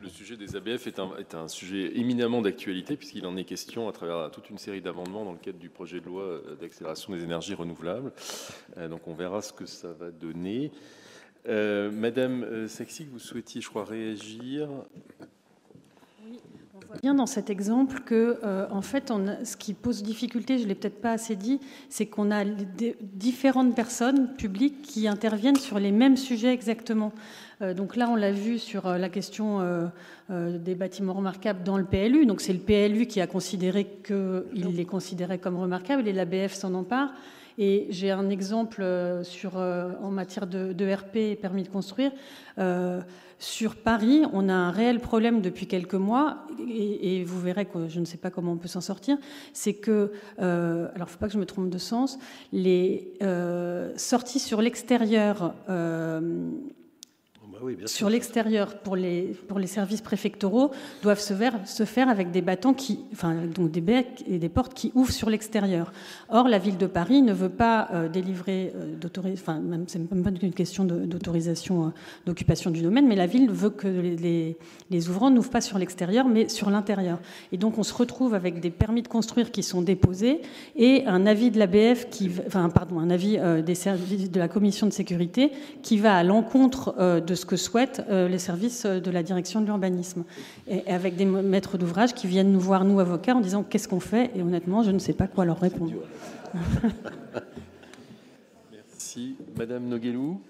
Le 0.00 0.08
sujet 0.08 0.36
des 0.36 0.56
ABF 0.56 0.86
est 0.86 0.98
un, 0.98 1.16
est 1.16 1.34
un 1.34 1.48
sujet 1.48 1.98
éminemment 1.98 2.42
d'actualité 2.42 2.96
puisqu'il 2.96 3.26
en 3.26 3.36
est 3.36 3.44
question 3.44 3.88
à 3.88 3.92
travers 3.92 4.30
toute 4.30 4.50
une 4.50 4.58
série 4.58 4.80
d'amendements 4.80 5.24
dans 5.24 5.32
le 5.32 5.38
cadre 5.38 5.58
du 5.58 5.70
projet 5.70 6.00
de 6.00 6.06
loi 6.06 6.22
euh, 6.22 6.56
d'accélération 6.56 7.14
des 7.14 7.22
énergies 7.22 7.54
renouvelables. 7.54 8.12
Euh, 8.76 8.88
donc 8.88 9.08
on 9.08 9.14
verra 9.14 9.40
ce 9.40 9.52
que 9.52 9.66
ça 9.66 9.92
va 9.92 10.10
donner. 10.10 10.72
Euh, 11.46 11.90
Madame 11.90 12.68
Saxi, 12.68 13.04
vous 13.04 13.18
souhaitiez, 13.18 13.60
je 13.60 13.68
crois, 13.68 13.84
réagir 13.84 14.68
bien 17.02 17.14
dans 17.14 17.26
cet 17.26 17.50
exemple 17.50 18.00
que, 18.00 18.38
euh, 18.44 18.66
en 18.70 18.82
fait, 18.82 19.10
on 19.10 19.24
ce 19.44 19.56
qui 19.56 19.74
pose 19.74 20.02
difficulté, 20.02 20.58
je 20.58 20.66
l'ai 20.66 20.74
peut-être 20.74 21.00
pas 21.00 21.12
assez 21.12 21.36
dit, 21.36 21.60
c'est 21.88 22.06
qu'on 22.06 22.30
a 22.30 22.44
différentes 22.44 23.74
personnes 23.74 24.34
publiques 24.34 24.82
qui 24.82 25.08
interviennent 25.08 25.56
sur 25.56 25.78
les 25.78 25.92
mêmes 25.92 26.16
sujets 26.16 26.52
exactement. 26.52 27.12
Euh, 27.62 27.74
donc 27.74 27.96
là, 27.96 28.08
on 28.10 28.16
l'a 28.16 28.32
vu 28.32 28.58
sur 28.58 28.86
euh, 28.86 28.98
la 28.98 29.08
question 29.08 29.60
des 30.30 30.74
bâtiments 30.74 31.12
remarquables 31.12 31.62
dans 31.64 31.76
le 31.76 31.84
PLU. 31.84 32.24
Donc 32.24 32.40
c'est 32.40 32.54
le 32.54 32.58
PLU 32.58 33.06
qui 33.06 33.20
a 33.20 33.26
considéré 33.26 33.86
qu'il 34.06 34.74
les 34.74 34.84
considérait 34.86 35.38
comme 35.38 35.56
remarquables 35.56 36.08
et 36.08 36.12
l'ABF 36.14 36.54
s'en 36.54 36.72
empare. 36.72 37.10
Et 37.58 37.86
j'ai 37.90 38.10
un 38.10 38.30
exemple 38.30 38.84
sur, 39.22 39.56
en 39.56 40.10
matière 40.10 40.46
de, 40.46 40.94
RP 40.94 41.16
et 41.16 41.36
permis 41.36 41.62
de 41.62 41.68
construire. 41.68 42.10
Sur 43.38 43.76
Paris, 43.76 44.22
on 44.32 44.48
a 44.48 44.54
un 44.54 44.70
réel 44.70 45.00
problème 45.00 45.42
depuis 45.42 45.66
quelques 45.66 45.94
mois, 45.94 46.46
et, 46.66 47.24
vous 47.24 47.40
verrez 47.40 47.66
que 47.66 47.88
je 47.88 48.00
ne 48.00 48.04
sais 48.04 48.16
pas 48.16 48.30
comment 48.30 48.52
on 48.52 48.56
peut 48.56 48.68
s'en 48.68 48.80
sortir, 48.80 49.18
c'est 49.52 49.74
que, 49.74 50.12
euh, 50.40 50.88
alors 50.94 51.10
faut 51.10 51.18
pas 51.18 51.26
que 51.26 51.34
je 51.34 51.38
me 51.38 51.46
trompe 51.46 51.68
de 51.68 51.78
sens, 51.78 52.18
les 52.52 53.12
euh, 53.22 53.92
sorties 53.96 54.38
sur 54.38 54.62
l'extérieur 54.62 55.54
bah 57.60 57.86
sur 57.86 58.10
l'extérieur 58.10 58.78
pour 58.78 58.96
les, 58.96 59.36
pour 59.48 59.58
les 59.58 59.66
services 59.66 60.00
préfectoraux 60.00 60.70
doivent 61.02 61.20
se 61.20 61.34
faire, 61.34 61.54
se 61.66 61.84
faire 61.84 62.08
avec 62.08 62.30
des 62.30 62.42
bâtons 62.42 62.74
qui, 62.74 63.00
enfin, 63.12 63.34
donc 63.46 63.70
des 63.70 63.80
becs 63.80 64.24
et 64.28 64.38
des 64.38 64.48
portes 64.48 64.74
qui 64.74 64.92
ouvrent 64.94 65.12
sur 65.12 65.30
l'extérieur. 65.30 65.92
Or, 66.28 66.48
la 66.48 66.58
ville 66.58 66.76
de 66.76 66.86
Paris 66.86 67.22
ne 67.22 67.32
veut 67.32 67.48
pas 67.48 67.88
euh, 67.92 68.08
délivrer 68.08 68.72
euh, 68.74 68.94
d'autorisation, 68.96 69.42
enfin, 69.42 69.60
même, 69.60 69.84
c'est 69.86 69.98
même 70.10 70.22
pas 70.22 70.30
une 70.42 70.52
question 70.52 70.84
d'autorisation 70.84 71.86
euh, 71.86 71.88
d'occupation 72.26 72.70
du 72.70 72.82
domaine, 72.82 73.06
mais 73.06 73.16
la 73.16 73.26
ville 73.26 73.50
veut 73.50 73.70
que 73.70 73.88
les, 73.88 74.56
les, 74.90 75.08
ouvrants 75.08 75.30
n'ouvrent 75.30 75.50
pas 75.50 75.60
sur 75.60 75.78
l'extérieur, 75.78 76.26
mais 76.26 76.48
sur 76.48 76.70
l'intérieur. 76.70 77.18
Et 77.52 77.56
donc, 77.56 77.78
on 77.78 77.82
se 77.82 77.94
retrouve 77.94 78.34
avec 78.34 78.60
des 78.60 78.70
permis 78.70 79.02
de 79.02 79.08
construire 79.08 79.50
qui 79.50 79.62
sont 79.62 79.82
déposés 79.82 80.40
et 80.76 81.04
un 81.06 81.26
avis 81.26 81.50
de 81.50 81.58
l'ABF 81.58 82.08
qui, 82.10 82.30
enfin, 82.46 82.68
pardon, 82.68 82.98
un 82.98 83.10
avis 83.10 83.38
des 83.64 83.74
services 83.74 84.30
de 84.30 84.38
la 84.38 84.48
commission 84.48 84.86
de 84.86 84.92
sécurité 84.92 85.52
qui 85.82 85.98
va 85.98 86.16
à 86.16 86.22
l'encontre 86.22 87.20
de 87.20 87.34
ce 87.34 87.43
que 87.44 87.56
souhaitent 87.56 88.02
euh, 88.08 88.28
les 88.28 88.38
services 88.38 88.86
de 88.86 89.10
la 89.10 89.22
direction 89.22 89.60
de 89.60 89.66
l'urbanisme. 89.66 90.24
Et, 90.68 90.90
avec 90.90 91.16
des 91.16 91.24
maîtres 91.24 91.78
d'ouvrage 91.78 92.14
qui 92.14 92.26
viennent 92.26 92.52
nous 92.52 92.60
voir, 92.60 92.84
nous, 92.84 93.00
avocats, 93.00 93.34
en 93.34 93.40
disant 93.40 93.62
qu'est-ce 93.62 93.88
qu'on 93.88 94.00
fait? 94.00 94.30
Et 94.34 94.42
honnêtement, 94.42 94.82
je 94.82 94.90
ne 94.90 94.98
sais 94.98 95.12
pas 95.12 95.26
quoi 95.26 95.44
leur 95.44 95.60
répondre. 95.60 95.92
Merci. 98.72 99.36
Madame 99.56 99.88
Noguelou 99.88 100.40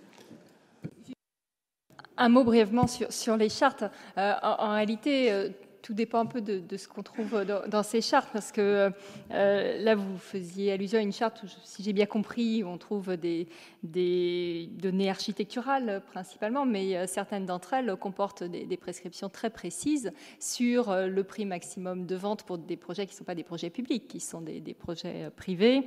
un 2.16 2.29
mot 2.29 2.45
brièvement 2.45 2.87
sur, 2.87 3.12
sur 3.12 3.37
les 3.37 3.49
chartes. 3.49 3.83
en, 4.16 4.71
réalité, 4.71 5.53
tout 5.85 5.93
dépend 5.93 6.20
un 6.20 6.27
peu 6.27 6.40
de, 6.40 6.77
ce 6.78 6.89
qu'on 6.89 7.02
trouve 7.02 7.44
dans, 7.44 7.82
ces 7.82 8.01
chartes, 8.01 8.31
parce 8.32 8.52
que 8.52 8.90
euh, 9.31 9.85
là, 9.85 9.94
vous 9.94 10.16
faisiez 10.16 10.73
allusion 10.73 10.98
à 10.98 11.02
une 11.02 11.12
charte 11.12 11.43
où, 11.43 11.47
si 11.62 11.82
j'ai 11.82 11.93
bien 11.93 12.06
compris, 12.06 12.65
on 12.65 12.78
trouve 12.78 13.19
des, 13.19 13.47
données 13.82 15.11
architecturales 15.11 16.02
principalement, 16.11 16.65
mais 16.65 16.97
euh, 16.97 17.06
certaines 17.06 17.44
d'entre 17.44 17.74
elles 17.74 17.94
comportent 17.97 18.44
des, 18.44 18.77
prescriptions 18.78 19.28
très 19.28 19.51
précises 19.51 20.11
sur 20.40 20.90
euh, 20.90 21.06
le 21.06 21.23
prix 21.23 21.44
maximum 21.44 22.06
de 22.06 22.16
vente 22.16 22.44
pour 22.44 22.56
des 22.56 22.78
projets 22.78 23.05
qui 23.05 23.12
ne 23.12 23.19
sont 23.19 23.24
pas 23.24 23.35
des 23.35 23.44
projets 23.44 23.69
publics, 23.69 24.09
qui 24.09 24.20
sont 24.20 24.40
des, 24.40 24.62
projets 24.74 25.31
privés, 25.36 25.86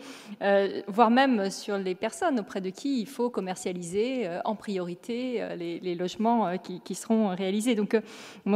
voire 0.88 1.10
même 1.10 1.49
sur 1.49 1.78
les 1.78 1.95
personnes 1.95 2.40
auprès 2.40 2.61
de 2.61 2.69
qui 2.69 3.02
il 3.02 3.07
faut 3.07 3.32
commercialiser 3.32 4.30
en 4.45 4.56
priorité 4.56 5.44
les, 5.57 5.95
logements 5.95 6.56
qui, 6.60 6.95
seront 6.95 7.30
réalisés. 7.30 7.74
Donc, 7.74 7.99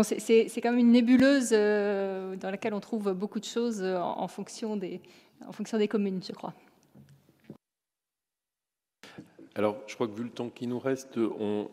c'est 0.03 0.61
quand 0.61 0.71
même 0.71 0.79
une 0.79 0.91
nébuleuse 0.91 1.30
euh, 1.51 2.35
dans 2.35 2.51
laquelle 2.51 2.73
on 2.73 2.79
trouve 2.79 3.13
beaucoup 3.13 3.39
de 3.39 3.45
choses 3.45 3.81
euh, 3.81 3.97
en, 3.97 4.27
fonction, 4.27 4.77
des, 4.77 5.01
en 5.47 5.51
fonction 5.51 5.77
des 5.77 5.87
communes, 5.87 6.21
je 6.25 6.33
crois. 6.33 6.53
Alors, 9.55 9.77
je 9.85 9.95
crois 9.95 10.07
que 10.07 10.13
vu 10.13 10.23
le 10.23 10.29
temps 10.29 10.49
qui 10.49 10.65
nous 10.65 10.79
reste, 10.79 11.19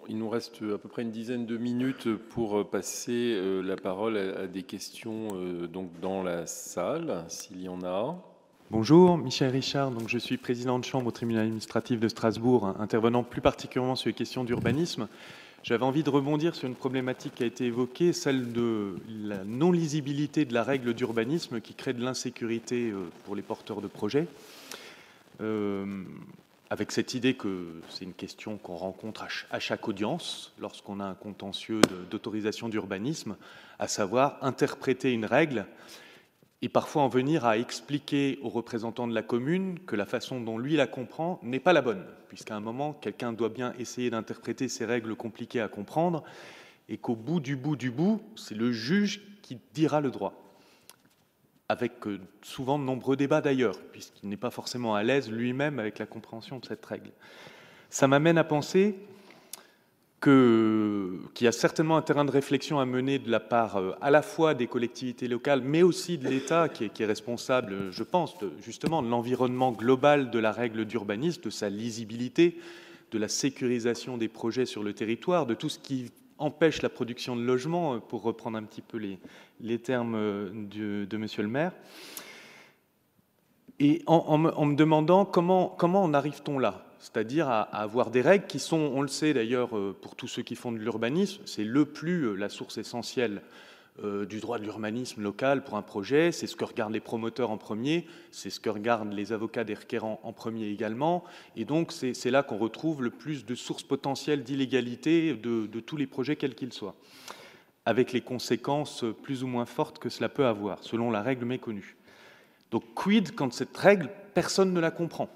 il 0.09 0.19
nous 0.19 0.29
reste 0.29 0.63
à 0.63 0.79
peu 0.79 0.89
près 0.89 1.03
une 1.03 1.13
dizaine 1.13 1.47
de 1.47 1.57
minutes 1.57 2.13
pour 2.17 2.69
passer 2.69 3.35
euh, 3.37 3.63
la 3.63 3.77
parole 3.77 4.17
à, 4.17 4.49
des 4.49 4.65
questions 4.65 5.29
donc 5.73 5.89
dans 6.01 6.23
la 6.23 6.47
salle, 6.47 7.25
s'il 7.29 7.63
y 7.63 7.69
en 7.69 7.83
a. 7.85 8.17
Bonjour, 8.71 9.17
Michel 9.17 9.51
Richard. 9.51 9.93
Donc, 9.93 10.09
je 10.09 10.19
suis 10.19 10.37
président 10.37 10.79
de 10.79 10.85
chambre 10.85 11.07
au 11.07 11.13
tribunal 11.13 11.45
administratif 11.45 12.01
de 12.01 12.09
Strasbourg, 12.09 12.67
intervenant 12.81 13.23
plus 13.23 13.41
particulièrement 13.41 13.97
sur 13.97 14.09
les 14.09 14.15
questions 14.15 14.45
d'urbanisme. 14.45 15.09
J'avais 15.65 15.85
envie 15.85 16.03
de 16.03 16.11
rebondir 16.11 16.55
sur 16.55 16.69
une 16.69 16.77
problématique 16.77 17.35
qui 17.35 17.43
a 17.43 17.47
été 17.47 17.67
évoquée, 17.67 18.13
celle 18.13 18.53
de 18.53 18.97
la 19.09 19.45
non-lisibilité 19.45 20.45
de 20.45 20.55
la 20.55 20.63
règle 20.63 20.95
d'urbanisme 20.95 21.61
qui 21.61 21.75
crée 21.75 21.93
de 21.93 22.03
l'insécurité 22.03 22.91
euh, 22.91 23.11
pour 23.25 23.35
les 23.35 23.43
porteurs 23.43 23.81
de 23.81 23.89
projets. 23.89 24.29
Euh, 25.41 26.05
avec 26.71 26.93
cette 26.93 27.15
idée 27.15 27.35
que 27.35 27.81
c'est 27.89 28.05
une 28.05 28.13
question 28.13 28.57
qu'on 28.57 28.77
rencontre 28.77 29.27
à 29.51 29.59
chaque 29.59 29.89
audience 29.89 30.53
lorsqu'on 30.61 31.01
a 31.01 31.05
un 31.05 31.15
contentieux 31.15 31.81
d'autorisation 32.11 32.69
d'urbanisme, 32.69 33.37
à 33.79 33.89
savoir 33.89 34.37
interpréter 34.43 35.13
une 35.13 35.25
règle 35.25 35.67
et 36.61 36.69
parfois 36.69 37.03
en 37.03 37.09
venir 37.09 37.45
à 37.45 37.57
expliquer 37.59 38.39
aux 38.43 38.49
représentants 38.49 39.07
de 39.07 39.15
la 39.15 39.23
commune 39.23 39.79
que 39.81 39.95
la 39.95 40.07
façon 40.07 40.41
dont 40.41 40.59
lui 40.59 40.77
la 40.77 40.87
comprend 40.87 41.39
n'est 41.43 41.61
pas 41.61 41.73
la 41.73 41.83
bonne, 41.83 42.05
puisqu'à 42.29 42.57
un 42.57 42.61
moment, 42.61 42.93
quelqu'un 42.93 43.33
doit 43.33 43.49
bien 43.49 43.73
essayer 43.79 44.11
d'interpréter 44.11 44.69
ces 44.69 44.85
règles 44.85 45.15
compliquées 45.15 45.61
à 45.61 45.69
comprendre, 45.69 46.25
et 46.89 46.99
qu'au 46.99 47.15
bout 47.15 47.41
du 47.41 47.55
bout 47.55 47.77
du 47.77 47.91
bout, 47.91 48.21
c'est 48.35 48.57
le 48.57 48.73
juge 48.73 49.21
qui 49.43 49.59
dira 49.73 50.01
le 50.01 50.11
droit, 50.11 50.35
avec 51.69 52.07
euh, 52.07 52.19
souvent 52.43 52.79
de 52.79 52.85
nombreux 52.85 53.17
débats 53.17 53.41
d'ailleurs, 53.41 53.79
puisqu'il 53.93 54.29
n'est 54.29 54.37
pas 54.37 54.51
forcément 54.51 54.97
à 54.97 55.03
l'aise 55.05 55.31
lui-même 55.31 55.79
avec 55.79 55.99
la 55.99 56.07
compréhension 56.07 56.59
de 56.59 56.67
cette 56.67 56.85
règle. 56.85 57.13
Ça 57.91 58.09
m'amène 58.09 58.37
à 58.37 58.45
penser 58.45 58.97
qu'il 60.21 61.45
y 61.45 61.47
a 61.47 61.53
certainement 61.53 61.97
un 61.97 62.03
terrain 62.03 62.25
de 62.25 62.31
réflexion 62.31 62.81
à 62.81 62.87
mener 62.87 63.21
de 63.21 63.31
la 63.31 63.39
part 63.39 63.77
euh, 63.77 63.93
à 64.01 64.11
la 64.11 64.23
fois 64.23 64.55
des 64.55 64.67
collectivités 64.67 65.29
locales, 65.29 65.61
mais 65.63 65.83
aussi 65.83 66.19
de 66.19 66.29
l'État 66.29 66.69
qui, 66.69 66.85
est 66.85 67.07
responsable, 67.07 67.93
je 67.93 68.03
pense, 68.03 68.35
justement 68.61 69.03
de 69.03 69.09
l'environnement 69.09 69.71
global 69.71 70.31
de 70.31 70.39
la 70.41 70.51
règle 70.51 70.85
d'urbanisme, 70.87 71.43
de 71.43 71.51
sa 71.51 71.69
lisibilité, 71.69 72.59
de 73.13 73.19
la 73.19 73.29
sécurisation 73.29 74.19
des 74.19 74.29
projets 74.29 74.67
sur 74.67 74.83
le 74.83 74.93
territoire, 74.93 75.47
de 75.47 75.55
tout 75.55 75.69
ce 75.69 75.79
qui 75.79 76.11
empêche 76.39 76.83
la 76.83 76.89
production 76.89 77.37
de 77.37 77.43
logements, 77.43 77.95
euh, 77.95 77.99
pour 77.99 78.23
reprendre 78.23 78.59
un 78.59 78.65
petit 78.65 78.83
peu 78.83 78.99
les, 79.61 79.79
termes 79.79 80.17
euh, 80.17 80.51
de, 81.07 81.17
Monsieur 81.17 81.43
le 81.43 81.49
maire. 81.49 81.73
Et 83.79 84.03
en, 84.07 84.39
me 84.39 84.75
demandant 84.75 85.25
comment, 85.25 85.69
comment 85.69 86.03
en 86.03 86.13
arrive-t-on 86.13 86.59
là? 86.59 86.88
C'est-à-dire 86.99 87.49
à, 87.49 87.63
avoir 87.63 88.11
des 88.11 88.21
règles 88.21 88.47
qui 88.47 88.59
sont, 88.59 88.77
on 88.77 89.03
le 89.03 89.09
sait 89.09 89.35
d'ailleurs 89.35 89.77
euh, 89.77 89.97
pour 90.01 90.17
tous 90.17 90.29
ceux 90.29 90.43
qui 90.43 90.57
font 90.57 90.73
de 90.73 90.79
l'urbanisme, 90.79 91.43
c'est 91.47 91.65
le 91.65 91.85
plus 91.85 92.25
euh, 92.25 92.35
la 92.35 92.49
source 92.49 92.79
essentielle 92.79 93.43
euh, 94.05 94.27
du 94.27 94.41
droit 94.41 94.59
de 94.59 94.65
l'urbanisme 94.65 95.23
local 95.23 95.65
pour 95.65 95.77
un 95.77 95.83
projet, 95.83 96.33
c'est 96.33 96.47
ce 96.47 96.57
que 96.57 96.65
regardent 96.65 96.93
les 96.93 97.01
promoteurs 97.01 97.51
en 97.51 97.57
premier, 97.57 98.07
c'est 98.31 98.51
ce 98.51 98.61
que 98.61 98.71
regardent 98.71 99.13
les 99.13 99.33
avocats 99.33 99.65
des 99.65 99.75
requérants 99.75 100.21
en 100.23 100.33
premier 100.33 100.67
également, 100.67 101.25
et 101.57 101.65
donc 101.65 101.93
c'est 101.93 102.31
là 102.31 102.43
qu'on 102.43 102.59
retrouve 102.59 103.03
le 103.03 103.11
plus 103.11 103.45
de 103.45 103.55
sources 103.55 103.83
potentielles 103.83 104.45
d'illégalité 104.45 105.35
de, 105.35 105.67
de, 105.67 105.81
tous 105.81 105.97
les 105.97 106.07
projets 106.07 106.37
quels 106.37 106.55
qu'ils 106.55 106.73
soient, 106.73 106.95
avec 107.87 108.13
les 108.13 108.21
conséquences 108.21 109.05
plus 109.23 109.43
ou 109.43 109.49
moins 109.49 109.67
fortes 109.67 109.99
que 109.99 110.09
cela 110.09 110.29
peut 110.29 110.47
avoir, 110.47 110.83
selon 110.85 111.11
la 111.11 111.23
règle 111.23 111.45
méconnue. 111.45 111.97
Donc 112.71 112.85
quid 112.95 113.35
quand 113.35 113.53
cette 113.53 113.77
règle, 113.77 114.11
personne 114.35 114.73
ne 114.73 114.81
la 114.81 114.91
comprend? 114.91 115.29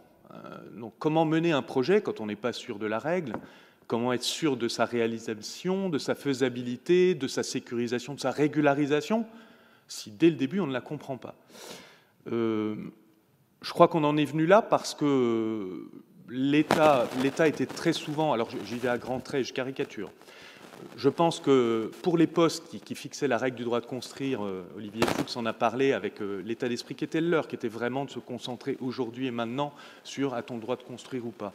Donc, 0.75 0.95
comment 0.99 1.25
mener 1.25 1.53
un 1.53 1.63
projet 1.63 2.01
quand 2.01 2.21
on 2.21 2.27
n'est 2.27 2.37
pas 2.37 2.53
sûr 2.53 2.79
de 2.79 2.87
la 2.87 2.99
règle? 2.99 3.35
Comment 3.87 4.13
être 4.13 4.23
sûr 4.23 4.57
de 4.57 4.69
sa 4.69 4.85
réalisation, 4.85 5.89
de 5.89 5.99
sa 5.99 6.15
faisabilité, 6.15 7.15
de 7.15 7.29
sa 7.29 7.43
sécurisation, 7.43 8.15
de 8.15 8.21
sa 8.21 8.31
régularisation, 8.31 9.27
si 9.89 10.11
dès 10.11 10.31
le 10.31 10.37
début 10.37 10.61
on 10.61 10.67
ne 10.67 10.73
la 10.73 10.81
comprend 10.81 11.19
pas? 11.19 11.35
Euh, 12.31 12.77
Je 13.61 13.71
crois 13.71 13.87
qu'on 13.89 14.05
en 14.05 14.17
est 14.17 14.25
venu 14.25 14.47
là 14.47 14.61
parce 14.61 14.95
que 14.95 15.87
l'État 16.29 17.07
était 17.47 17.67
très 17.67 17.93
souvent, 17.93 18.33
alors 18.33 18.49
j'y 18.65 18.77
vais 18.77 18.89
à 18.89 18.99
grands 18.99 19.21
traits, 19.21 19.47
je 19.47 19.53
caricature, 19.53 20.11
je 20.97 21.09
pense 21.09 21.41
que 21.41 21.91
pour 22.03 22.17
les 22.17 22.27
postes 22.27 22.65
qui, 22.85 22.95
fixaient 22.95 23.29
la 23.29 23.39
règle 23.39 23.57
du 23.57 23.65
droit 23.65 23.81
de 23.81 23.87
construire, 23.87 24.45
euh, 24.45 24.65
Olivier 24.77 25.03
Fuchs 25.07 25.37
en 25.37 25.47
a 25.47 25.53
parlé 25.53 25.93
avec 25.93 26.21
euh, 26.21 26.43
l'état 26.45 26.69
d'esprit 26.69 26.95
qui 26.95 27.05
était 27.05 27.21
le 27.21 27.29
leur, 27.29 27.49
qui 27.49 27.55
était 27.55 27.69
vraiment 27.69 28.05
de 28.05 28.11
se 28.11 28.19
concentrer 28.19 28.77
aujourd'hui 28.81 29.27
et 29.27 29.31
maintenant 29.31 29.73
sur 30.05 30.35
a-t-on 30.35 30.57
le 30.57 30.61
droit 30.61 30.77
de 30.77 30.83
construire 30.83 31.27
ou 31.27 31.31
pas. 31.31 31.53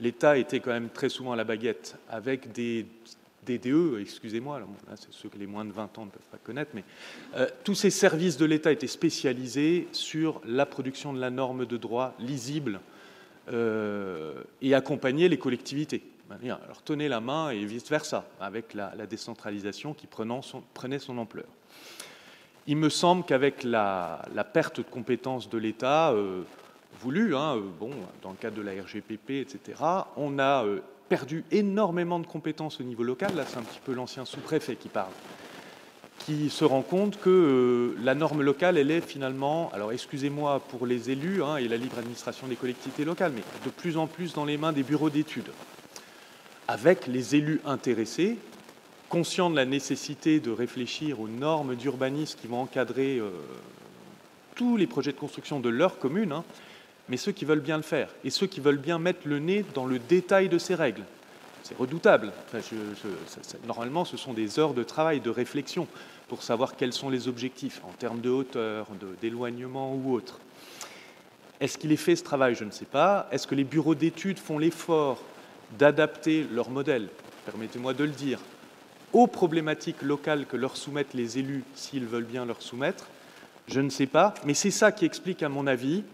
L'État 0.00 0.36
était 0.38 0.60
quand 0.60 0.70
même 0.70 0.90
très 0.90 1.08
souvent 1.08 1.32
à 1.32 1.36
la 1.36 1.44
baguette 1.44 1.96
avec 2.08 2.52
des 2.52 2.86
DDE, 3.46 4.00
excusez-moi, 4.00 4.60
c'est 4.96 5.12
ceux 5.12 5.28
que 5.28 5.38
les 5.38 5.46
moins 5.46 5.64
de 5.64 5.72
20 5.72 5.98
ans 5.98 6.04
ne 6.06 6.10
peuvent 6.10 6.28
pas 6.30 6.38
connaître, 6.42 6.72
mais 6.74 6.84
euh, 7.36 7.46
tous 7.64 7.74
ces 7.74 7.90
services 7.90 8.36
de 8.36 8.44
l'État 8.44 8.72
étaient 8.72 8.86
spécialisés 8.86 9.88
sur 9.92 10.40
la 10.44 10.66
production 10.66 11.12
de 11.12 11.20
la 11.20 11.30
norme 11.30 11.64
de 11.64 11.76
droit 11.76 12.14
lisible 12.18 12.80
et 14.60 14.74
accompagnaient 14.74 15.28
les 15.28 15.38
collectivités. 15.38 16.02
Alors 16.30 16.82
tenez 16.84 17.08
la 17.08 17.20
main 17.20 17.50
et 17.50 17.64
vice-versa, 17.64 18.24
avec 18.40 18.74
la, 18.74 19.06
décentralisation 19.06 19.94
qui 19.94 20.06
prenait 20.06 20.98
son 20.98 21.18
ampleur. 21.18 21.46
Il 22.66 22.76
me 22.76 22.88
semble 22.88 23.24
qu'avec 23.24 23.62
la, 23.62 24.22
perte 24.52 24.78
de 24.78 24.82
compétences 24.82 25.48
de 25.48 25.58
l'État 25.58 26.10
euh, 26.10 26.42
voulue, 27.00 27.36
hein, 27.36 27.56
euh, 27.56 27.60
bon, 27.78 27.90
dans 28.22 28.30
le 28.30 28.36
cadre 28.36 28.56
de 28.56 28.62
la 28.62 28.72
RGPP, 28.72 29.30
etc., 29.30 29.80
on 30.16 30.40
a 30.40 30.64
euh, 30.64 30.80
perdu 31.08 31.44
énormément 31.52 32.18
de 32.18 32.26
compétences 32.26 32.80
au 32.80 32.82
niveau 32.82 33.04
local. 33.04 33.36
Là, 33.36 33.44
c'est 33.46 33.58
un 33.58 33.62
petit 33.62 33.80
peu 33.84 33.94
l'ancien 33.94 34.24
sous-préfet 34.24 34.74
qui 34.74 34.88
parle, 34.88 35.12
qui 36.18 36.50
se 36.50 36.64
rend 36.64 36.82
compte 36.82 37.20
que 37.20 37.94
la 38.02 38.16
norme 38.16 38.42
locale, 38.42 38.78
elle 38.78 38.90
est 38.90 39.00
finalement, 39.00 39.70
alors 39.72 39.92
excusez-moi 39.92 40.58
pour 40.68 40.86
les 40.86 41.10
élus 41.10 41.44
hein, 41.44 41.58
et 41.58 41.68
la 41.68 41.76
libre 41.76 41.98
administration 41.98 42.48
des 42.48 42.56
collectivités 42.56 43.04
locales, 43.04 43.30
mais 43.32 43.42
de 43.64 43.70
plus 43.70 43.96
en 43.96 44.08
plus 44.08 44.34
dans 44.34 44.44
les 44.44 44.58
mains 44.58 44.72
des 44.72 44.82
bureaux 44.82 45.10
d'études 45.10 45.52
avec 46.68 47.06
les 47.06 47.36
élus 47.36 47.60
intéressés, 47.64 48.38
conscients 49.08 49.50
de 49.50 49.56
la 49.56 49.64
nécessité 49.64 50.40
de 50.40 50.50
réfléchir 50.50 51.20
aux 51.20 51.28
normes 51.28 51.76
d'urbanisme 51.76 52.38
qui 52.40 52.46
vont 52.46 52.60
encadrer 52.60 53.18
euh, 53.18 53.30
tous 54.54 54.76
les 54.76 54.86
projets 54.86 55.12
de 55.12 55.18
construction 55.18 55.60
de 55.60 55.68
leur 55.68 55.98
commune, 55.98 56.32
hein, 56.32 56.44
mais 57.08 57.16
ceux 57.16 57.32
qui 57.32 57.44
veulent 57.44 57.60
bien 57.60 57.76
le 57.76 57.82
faire 57.82 58.08
et 58.24 58.30
ceux 58.30 58.46
qui 58.46 58.60
veulent 58.60 58.78
bien 58.78 58.98
mettre 58.98 59.20
le 59.24 59.38
nez 59.38 59.64
dans 59.74 59.86
le 59.86 59.98
détail 59.98 60.48
de 60.48 60.58
ces 60.58 60.74
règles. 60.74 61.04
C'est 61.62 61.76
redoutable. 61.76 62.32
normalement, 63.66 64.04
ce 64.04 64.16
sont 64.16 64.32
des 64.32 64.58
heures 64.60 64.74
de 64.74 64.84
travail, 64.84 65.20
de 65.20 65.30
réflexion 65.30 65.88
pour 66.28 66.42
savoir 66.42 66.76
quels 66.76 66.92
sont 66.92 67.10
les 67.10 67.26
objectifs 67.26 67.80
en 67.84 67.92
termes 67.92 68.20
de 68.20 68.30
hauteur, 68.30 68.86
d'éloignement 69.20 69.94
ou 69.94 70.14
autre. 70.14 70.38
Est-ce 71.60 71.78
qu'il 71.78 71.90
est 71.90 71.96
fait 71.96 72.16
ce 72.16 72.22
travail? 72.22 72.54
Je 72.54 72.64
ne 72.64 72.70
sais 72.70 72.84
pas. 72.84 73.28
Est-ce 73.32 73.46
que 73.46 73.54
les 73.54 73.64
bureaux 73.64 73.94
d'études 73.94 74.38
font 74.38 74.58
l'effort 74.58 75.22
d'adapter 75.78 76.46
leur 76.52 76.70
modèle, 76.70 77.08
permettez-moi 77.44 77.94
de 77.94 78.04
le 78.04 78.10
dire, 78.10 78.40
aux 79.12 79.26
problématiques 79.26 80.02
locales 80.02 80.46
que 80.46 80.56
leur 80.56 80.76
soumettent 80.76 81.14
les 81.14 81.38
élus 81.38 81.64
s'ils 81.74 82.06
veulent 82.06 82.24
bien 82.24 82.44
leur 82.44 82.62
soumettre, 82.62 83.06
je 83.68 83.80
ne 83.80 83.90
sais 83.90 84.06
pas, 84.06 84.34
mais 84.44 84.54
c'est 84.54 84.70
ça 84.70 84.92
qui 84.92 85.04
explique, 85.04 85.42
à 85.42 85.48
mon 85.48 85.66
avis, 85.66 86.04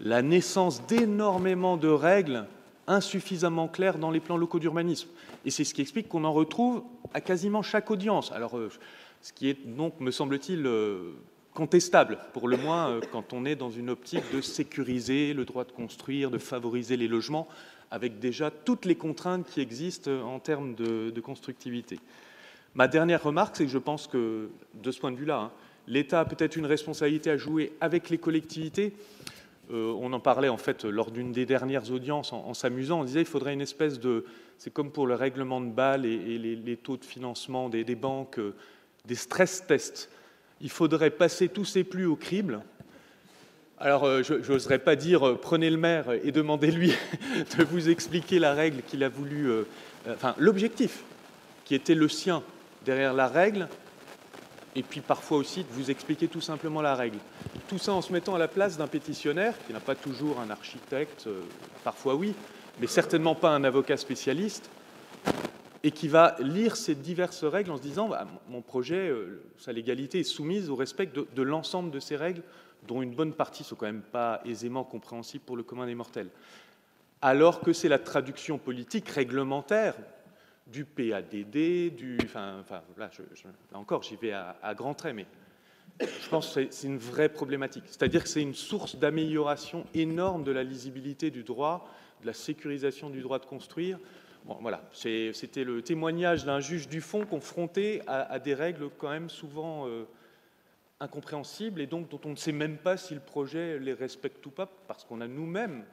la 0.00 0.22
naissance 0.22 0.86
d'énormément 0.86 1.76
de 1.76 1.88
règles 1.88 2.46
insuffisamment 2.86 3.68
claires 3.68 3.98
dans 3.98 4.10
les 4.10 4.20
plans 4.20 4.36
locaux 4.36 4.58
d'urbanisme. 4.58 5.08
Et 5.44 5.50
c'est 5.50 5.64
ce 5.64 5.74
qui 5.74 5.82
explique 5.82 6.08
qu'on 6.08 6.24
en 6.24 6.32
retrouve 6.32 6.82
à 7.12 7.20
quasiment 7.20 7.62
chaque 7.62 7.90
audience. 7.90 8.32
Alors, 8.32 8.56
euh, 8.56 8.70
ce 9.20 9.32
qui 9.32 9.50
est 9.50 9.66
donc, 9.66 10.00
me 10.00 10.10
semble-t-il, 10.10 10.66
euh, 10.66 11.12
contestable, 11.52 12.18
pour 12.32 12.48
le 12.48 12.56
moins, 12.56 12.88
euh, 12.88 13.00
quand 13.12 13.32
on 13.32 13.44
est 13.44 13.56
dans 13.56 13.70
une 13.70 13.90
optique 13.90 14.24
de 14.32 14.40
sécuriser 14.40 15.34
le 15.34 15.44
droit 15.44 15.64
de 15.64 15.72
construire, 15.72 16.30
de 16.30 16.38
favoriser 16.38 16.96
les 16.96 17.08
logements, 17.08 17.48
avec 17.90 18.18
déjà 18.18 18.50
toutes 18.50 18.84
les 18.84 18.96
contraintes 18.96 19.46
qui 19.46 19.60
existent 19.60 20.10
en 20.10 20.38
termes 20.38 20.74
de, 20.74 21.20
constructivité. 21.20 21.98
Ma 22.74 22.88
dernière 22.88 23.22
remarque, 23.22 23.56
c'est 23.56 23.64
que 23.64 23.70
je 23.70 23.78
pense 23.78 24.06
que, 24.06 24.50
de 24.74 24.90
ce 24.90 25.00
point 25.00 25.10
de 25.10 25.16
vue-là, 25.16 25.38
hein, 25.38 25.50
l'État 25.86 26.20
a 26.20 26.24
peut-être 26.24 26.56
une 26.56 26.66
responsabilité 26.66 27.30
à 27.30 27.36
jouer 27.36 27.72
avec 27.80 28.10
les 28.10 28.18
collectivités. 28.18 28.92
Euh, 29.70 29.92
on 29.98 30.12
en 30.12 30.20
parlait 30.20 30.48
en 30.48 30.56
fait 30.56 30.84
lors 30.84 31.10
d'une 31.10 31.32
des 31.32 31.44
dernières 31.44 31.90
audiences 31.90 32.32
en, 32.32 32.54
s'amusant. 32.54 33.00
On 33.00 33.04
disait 33.04 33.20
qu'il 33.20 33.30
faudrait 33.30 33.54
une 33.54 33.60
espèce 33.60 33.98
de. 33.98 34.24
C'est 34.58 34.72
comme 34.72 34.90
pour 34.90 35.06
le 35.06 35.14
règlement 35.14 35.60
de 35.60 35.70
Bâle 35.70 36.04
et, 36.04 36.38
les, 36.38 36.76
taux 36.76 36.96
de 36.96 37.04
financement 37.04 37.68
des, 37.68 37.84
banques, 37.94 38.38
euh, 38.38 38.54
des 39.04 39.14
stress 39.14 39.64
tests. 39.66 40.10
Il 40.60 40.70
faudrait 40.70 41.10
passer 41.10 41.48
tous 41.48 41.64
ces 41.64 41.84
plus 41.84 42.06
au 42.06 42.16
crible. 42.16 42.62
Alors, 43.80 44.04
euh, 44.04 44.22
je 44.22 44.34
n'oserais 44.34 44.78
pas 44.78 44.96
dire 44.96 45.38
prenez 45.40 45.70
le 45.70 45.76
maire 45.76 46.06
et 46.24 46.32
demandez-lui 46.32 46.92
de 47.58 47.64
vous 47.64 47.88
expliquer 47.88 48.38
la 48.38 48.54
règle 48.54 48.82
qu'il 48.82 49.04
a 49.04 49.08
voulu. 49.08 49.50
enfin, 50.08 50.34
l'objectif 50.38 51.04
qui 51.64 51.74
était 51.74 51.94
le 51.94 52.08
sien 52.08 52.42
derrière 52.84 53.12
la 53.12 53.28
règle, 53.28 53.68
et 54.74 54.82
puis 54.82 55.00
parfois 55.00 55.38
aussi 55.38 55.64
de 55.64 55.68
vous 55.70 55.90
expliquer 55.90 56.28
tout 56.28 56.40
simplement 56.40 56.80
la 56.80 56.94
règle. 56.94 57.18
Tout 57.68 57.78
ça 57.78 57.92
en 57.92 58.00
se 58.00 58.12
mettant 58.12 58.34
à 58.34 58.38
la 58.38 58.48
place 58.48 58.78
d'un 58.78 58.86
pétitionnaire, 58.86 59.54
qui 59.66 59.72
n'a 59.72 59.80
pas 59.80 59.94
toujours 59.94 60.40
un 60.40 60.50
architecte, 60.50 61.26
euh, 61.26 61.40
parfois 61.84 62.14
oui, 62.14 62.34
mais 62.80 62.86
certainement 62.86 63.34
pas 63.34 63.50
un 63.50 63.64
avocat 63.64 63.96
spécialiste, 63.96 64.70
et 65.82 65.90
qui 65.90 66.08
va 66.08 66.36
lire 66.40 66.76
ces 66.76 66.94
diverses 66.94 67.44
règles 67.44 67.70
en 67.70 67.76
se 67.76 67.82
disant 67.82 68.08
bah, 68.08 68.26
mon 68.48 68.62
projet, 68.62 69.08
euh, 69.08 69.42
sa 69.58 69.72
légalité 69.72 70.20
est 70.20 70.24
soumise 70.24 70.70
au 70.70 70.76
respect 70.76 71.06
de, 71.06 71.42
l'ensemble 71.42 71.90
de 71.90 72.00
ces 72.00 72.16
règles, 72.16 72.42
dont 72.86 73.02
une 73.02 73.14
bonne 73.14 73.32
partie 73.32 73.64
sont 73.64 73.76
quand 73.76 73.86
même 73.86 74.02
pas 74.02 74.40
aisément 74.44 74.84
compréhensibles 74.84 75.44
pour 75.44 75.56
le 75.56 75.62
commun 75.62 75.86
des 75.86 75.94
mortels. 75.94 76.30
Alors 77.20 77.60
que 77.60 77.72
c'est 77.72 77.88
la 77.88 77.98
traduction 77.98 78.58
politique 78.58 79.08
réglementaire 79.08 79.94
du 80.66 80.84
PADD, 80.84 81.94
du. 81.94 82.18
Enfin, 82.24 82.62
là, 82.96 83.10
encore, 83.74 84.02
j'y 84.02 84.16
vais 84.16 84.32
à, 84.32 84.74
grands 84.74 84.94
traits, 84.94 85.14
mais 85.14 85.26
je 86.00 86.28
pense 86.28 86.54
que 86.54 86.68
c'est 86.70 86.86
une 86.86 86.98
vraie 86.98 87.28
problématique. 87.28 87.84
C'est-à-dire 87.86 88.22
que 88.22 88.28
c'est 88.28 88.42
une 88.42 88.54
source 88.54 88.96
d'amélioration 88.96 89.84
énorme 89.94 90.44
de 90.44 90.52
la 90.52 90.62
lisibilité 90.62 91.30
du 91.30 91.42
droit, 91.42 91.88
de 92.20 92.26
la 92.26 92.34
sécurisation 92.34 93.10
du 93.10 93.20
droit 93.20 93.38
de 93.38 93.46
construire. 93.46 93.98
Bon, 94.44 94.56
voilà, 94.60 94.82
c'était 94.92 95.64
le 95.64 95.82
témoignage 95.82 96.44
d'un 96.44 96.60
juge 96.60 96.88
du 96.88 97.00
fond 97.00 97.26
confronté 97.26 98.02
à, 98.06 98.38
des 98.38 98.54
règles 98.54 98.88
quand 98.96 99.10
même 99.10 99.28
souvent 99.28 99.86
euh, 99.86 100.04
incompréhensibles 101.00 101.80
et 101.80 101.86
donc 101.86 102.08
dont 102.08 102.20
on 102.24 102.30
ne 102.30 102.36
sait 102.36 102.52
même 102.52 102.76
pas 102.76 102.96
si 102.96 103.14
le 103.14 103.20
projet 103.20 103.78
les 103.78 103.92
respecte 103.92 104.44
ou 104.46 104.50
pas, 104.50 104.66
parce 104.66 105.04
qu'on 105.04 105.20
a 105.20 105.28
nous-mêmes 105.28 105.84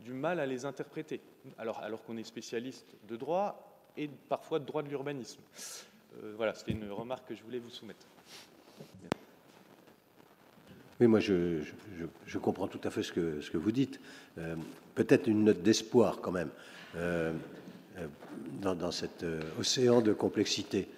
du 0.00 0.12
mal 0.12 0.40
à 0.40 0.46
les 0.46 0.64
interpréter. 0.64 1.20
Alors, 1.58 1.78
alors 1.80 2.02
qu'on 2.04 2.16
est 2.16 2.24
spécialiste 2.24 2.94
de 3.08 3.16
droit, 3.16 3.70
et 3.96 4.08
parfois 4.28 4.58
de 4.58 4.64
droit 4.64 4.82
de 4.82 4.88
l'urbanisme. 4.88 5.40
Euh, 6.22 6.32
voilà, 6.36 6.54
c'était 6.54 6.72
une 6.72 6.90
remarque 6.90 7.28
que 7.28 7.34
je 7.34 7.42
voulais 7.42 7.58
vous 7.58 7.70
soumettre. 7.70 8.06
Oui, 11.00 11.06
moi 11.06 11.20
je, 11.20 11.62
je, 12.26 12.38
comprends 12.38 12.68
tout 12.68 12.80
à 12.84 12.90
fait 12.90 13.02
ce 13.02 13.12
que, 13.12 13.40
ce 13.40 13.50
que 13.50 13.56
vous 13.56 13.72
dites. 13.72 14.00
Euh, 14.38 14.54
peut-être 14.94 15.28
une 15.28 15.44
note 15.44 15.62
d'espoir 15.62 16.20
quand 16.20 16.32
même 16.32 16.50
euh, 16.96 17.32
dans, 18.60 18.74
dans, 18.74 18.90
cet 18.90 19.24
océan 19.58 20.02
de 20.02 20.12
complexité. 20.12 20.88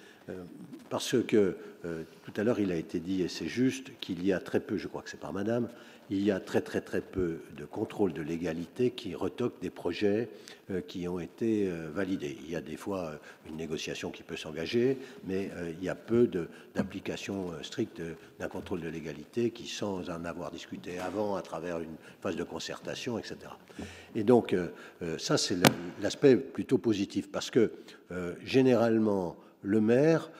Parce 0.93 1.17
que 1.23 1.57
tout 1.79 2.33
à 2.37 2.45
l'heure 2.45 2.61
il 2.61 2.71
a 2.71 2.77
été 2.77 3.01
dit, 3.01 3.23
et 3.23 3.29
c'est 3.29 3.49
juste, 3.49 3.99
qu'il 3.99 4.27
y 4.27 4.31
a 4.31 4.41
très 4.41 4.61
peu, 4.61 4.77
je 4.77 4.89
crois 4.89 5.01
que 5.01 5.09
c'est 5.09 5.19
par 5.19 5.33
madame, 5.33 5.71
il 6.11 6.23
y 6.23 6.31
a 6.31 6.39
très 6.39 6.61
très 6.61 6.83
très 6.83 7.01
peu 7.01 7.39
de 7.57 7.65
contrôle 7.65 8.13
de 8.13 8.21
légalité 8.21 8.91
qui 8.91 9.15
retoque 9.15 9.55
des 9.63 9.71
projets 9.71 10.29
euh, 10.71 10.83
qui 10.83 11.09
ont 11.09 11.19
été 11.19 11.67
euh, 11.67 11.89
validés. 11.91 12.37
Il 12.45 12.51
y 12.51 12.57
a 12.57 12.61
des 12.61 12.77
fois 12.77 13.07
euh, 13.07 13.17
une 13.49 13.57
négociation 13.57 14.11
qui 14.11 14.23
peut 14.23 14.37
s'engager, 14.37 14.99
mais 15.25 15.51
il 15.79 15.83
y 15.83 15.89
a 15.89 15.95
peu 15.95 16.29
d'application 16.75 17.53
stricte 17.63 18.03
d'un 18.39 18.49
contrôle 18.49 18.83
de 18.83 18.89
légalité 18.91 19.51
qui, 19.51 19.67
sans 19.67 20.11
en 20.11 20.27
avoir 20.27 20.51
discuté 20.51 20.99
avant, 20.99 21.37
à 21.37 21.43
travers 21.43 21.81
une 21.81 21.97
phase 22.21 22.37
de 22.37 22.45
concertation, 22.45 23.19
etc. 23.19 23.37
Et 24.15 24.25
donc 24.25 24.55
ça, 25.19 25.39
c'est 25.39 25.57
l'aspect 26.03 26.37
plutôt 26.37 26.79
positif, 26.79 27.31
parce 27.31 27.51
que 27.51 27.73
généralement, 28.45 29.37
le 29.63 29.81
maire, 29.81 30.31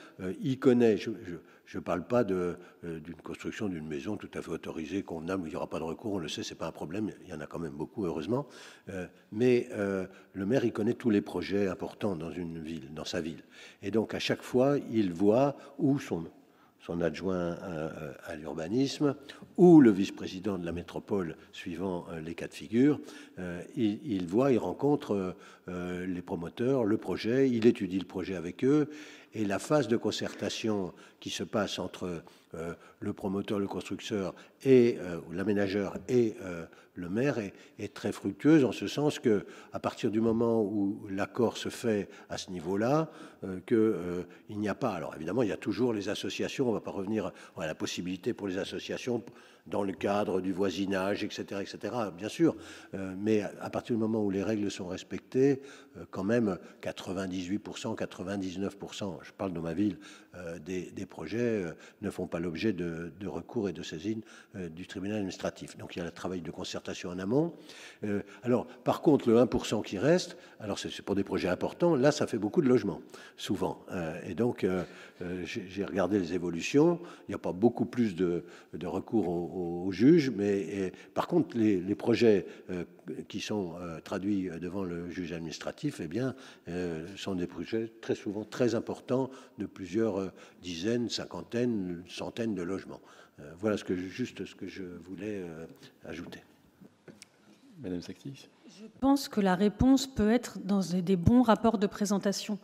il 0.41 0.59
connaît... 0.59 0.97
je, 0.97 1.11
ne 1.77 1.79
parle 1.79 2.05
pas 2.05 2.23
euh, 2.23 2.55
d'une 2.81 3.15
construction 3.15 3.67
d'une 3.67 3.87
maison 3.87 4.17
tout 4.17 4.29
à 4.33 4.41
fait 4.41 4.51
autorisée, 4.51 5.03
convenable, 5.03 5.43
où 5.43 5.47
il 5.47 5.49
n'y 5.51 5.55
aura 5.55 5.69
pas 5.69 5.79
de 5.79 5.83
recours, 5.83 6.13
on 6.13 6.17
le 6.17 6.27
sait, 6.27 6.43
ce 6.43 6.53
n'est 6.53 6.57
pas 6.57 6.67
un 6.67 6.71
problème, 6.71 7.11
il 7.23 7.29
y 7.29 7.33
en 7.33 7.39
a 7.39 7.47
quand 7.47 7.59
même 7.59 7.73
beaucoup, 7.73 8.05
heureusement. 8.05 8.47
Euh, 8.89 9.07
mais 9.31 9.67
euh, 9.71 10.05
le 10.33 10.45
maire, 10.45 10.65
il 10.65 10.73
connaît 10.73 10.93
tous 10.93 11.09
les 11.09 11.21
projets 11.21 11.67
importants 11.67 12.15
dans 12.15 12.31
une 12.31 12.59
ville, 12.59 12.93
dans 12.93 13.05
sa 13.05 13.21
ville. 13.21 13.43
Et 13.81 13.91
donc, 13.91 14.13
à 14.13 14.19
chaque 14.19 14.41
fois, 14.41 14.77
il 14.91 15.13
voit 15.13 15.55
où 15.77 15.99
son, 15.99 16.25
son 16.85 17.01
adjoint 17.01 17.57
à 18.25 18.35
l'urbanisme 18.35 19.15
ou 19.57 19.79
le 19.79 19.91
vice-président 19.91 20.57
de 20.57 20.65
la 20.65 20.71
métropole, 20.71 21.37
suivant 21.51 22.05
les 22.23 22.35
cas 22.35 22.47
de 22.47 22.53
figure, 22.53 22.99
il, 23.75 23.99
il, 24.05 24.27
voit, 24.27 24.51
il 24.51 24.57
rencontre 24.57 25.35
les 25.67 26.21
promoteurs, 26.21 26.83
le 26.83 26.97
projet, 26.97 27.49
il 27.49 27.65
étudie 27.67 27.99
le 27.99 28.05
projet 28.05 28.35
avec 28.35 28.65
eux, 28.65 28.89
et 29.33 29.45
la 29.45 29.59
phase 29.59 29.87
de 29.87 29.97
concertation 29.97 30.93
qui 31.19 31.29
se 31.29 31.43
passe 31.43 31.79
entre 31.79 32.23
euh, 32.55 32.73
le 32.99 33.13
promoteur, 33.13 33.59
le 33.59 33.67
constructeur 33.67 34.35
et 34.63 34.97
euh, 34.99 35.19
l'aménageur 35.31 35.97
et 36.07 36.35
euh, 36.41 36.65
le 36.93 37.09
maire 37.09 37.39
est, 37.39 37.93
très 37.93 38.11
fructueuse 38.11 38.63
en 38.63 38.71
ce 38.71 38.85
sens 38.85 39.17
que 39.17 39.45
à 39.71 39.79
partir 39.79 40.11
du 40.11 40.21
moment 40.21 40.61
où 40.61 41.07
l'accord 41.09 41.57
se 41.57 41.69
fait 41.69 42.07
à 42.29 42.37
ce 42.37 42.51
niveau-là, 42.51 43.09
que 43.65 44.25
il 44.47 44.59
n'y 44.59 44.69
a 44.69 44.75
pas. 44.75 44.93
Alors 44.93 45.15
évidemment, 45.15 45.41
il 45.41 45.49
y 45.49 45.53
a 45.53 45.57
toujours 45.57 45.91
les 45.91 46.09
associations. 46.09 46.65
On 46.65 46.69
ne 46.69 46.75
va 46.75 46.81
pas 46.81 46.91
revenir 46.91 47.31
à 47.57 47.65
la 47.65 47.75
possibilité 47.75 48.33
pour 48.33 48.47
les 48.47 48.59
associations 48.59 49.23
dans 49.65 49.83
le 49.83 49.93
cadre 49.93 50.41
du 50.41 50.51
voisinage, 50.51 51.23
etc., 51.23 51.61
etc. 51.61 51.95
Bien 52.17 52.29
sûr, 52.29 52.55
euh, 52.93 53.13
mais 53.17 53.41
à 53.61 53.69
partir 53.69 53.95
du 53.95 54.01
moment 54.01 54.23
où 54.23 54.29
les 54.29 54.43
règles 54.43 54.69
sont 54.69 54.87
respectées, 54.87 55.61
euh, 55.97 56.05
quand 56.11 56.23
même 56.23 56.57
98%, 56.81 57.95
99%, 57.95 59.19
je 59.23 59.31
parle 59.31 59.53
de 59.53 59.59
ma 59.59 59.73
ville, 59.73 59.97
euh, 60.35 60.59
des, 60.59 61.05
projets 61.05 61.63
ne 62.01 62.09
font 62.09 62.27
pas 62.27 62.39
l'objet 62.39 62.73
de, 62.73 63.11
recours 63.27 63.69
et 63.69 63.73
de 63.73 63.83
saisine 63.83 64.21
du 64.55 64.87
tribunal 64.87 65.17
administratif. 65.17 65.77
Donc 65.77 65.95
il 65.95 65.99
y 65.99 66.01
a 66.01 66.05
le 66.05 66.11
travail 66.11 66.41
de 66.41 66.51
concertation 66.51 67.09
en 67.09 67.19
amont. 67.19 67.53
alors, 68.43 68.65
par 68.83 69.01
contre, 69.01 69.29
le 69.29 69.37
1% 69.37 69.83
qui 69.83 69.97
reste, 69.97 70.37
alors 70.59 70.79
c'est 70.79 71.01
pour 71.01 71.15
des 71.15 71.23
projets 71.23 71.49
importants, 71.49 71.95
là, 71.95 72.11
ça 72.11 72.25
fait 72.25 72.37
beaucoup 72.37 72.61
de 72.61 72.67
logements, 72.67 73.01
souvent. 73.37 73.85
et 74.25 74.33
donc, 74.33 74.65
j'ai 75.43 75.85
regardé 75.85 76.19
les 76.19 76.33
évolutions, 76.33 76.99
il 77.27 77.31
n'y 77.31 77.35
a 77.35 77.39
pas 77.39 77.51
beaucoup 77.51 77.85
plus 77.85 78.15
de, 78.15 78.43
recours 78.83 79.27
au 79.27 79.83
aux, 79.85 79.91
juges, 79.91 80.31
mais 80.31 80.91
par 81.13 81.27
contre, 81.27 81.57
les, 81.57 81.95
projets 81.95 82.45
euh, 82.69 82.83
qui 83.27 83.39
sont 83.39 83.73
euh, 83.79 83.99
traduits 83.99 84.49
devant 84.61 84.83
le 84.83 85.09
juge 85.09 85.31
administratif, 85.31 85.99
eh 86.01 86.07
bien, 86.07 86.35
euh, 86.67 87.05
sont 87.15 87.35
des 87.35 87.47
projets 87.47 87.91
très 88.01 88.15
souvent 88.15 88.43
très 88.43 88.75
importants 88.75 89.29
de 89.57 89.65
plusieurs 89.65 90.22
dizaines, 90.61 91.09
cinquantaines, 91.09 92.03
centaines 92.07 92.55
de 92.55 92.61
logements. 92.61 93.01
voilà 93.57 93.77
ce 93.77 93.83
que, 93.83 93.95
juste 93.95 94.45
ce 94.45 94.55
que 94.55 94.67
je 94.67 94.83
voulais 94.83 95.43
ajouter. 96.05 96.41
Madame 97.81 98.01
Sactis? 98.01 98.47
Je 98.79 98.85
pense 98.99 99.27
que 99.27 99.41
la 99.41 99.55
réponse 99.55 100.07
peut 100.07 100.31
être 100.31 100.59
dans 100.63 100.79
des 100.79 101.15
bons 101.15 101.41
rapports 101.41 101.77
de 101.77 101.87
présentation. 101.87 102.57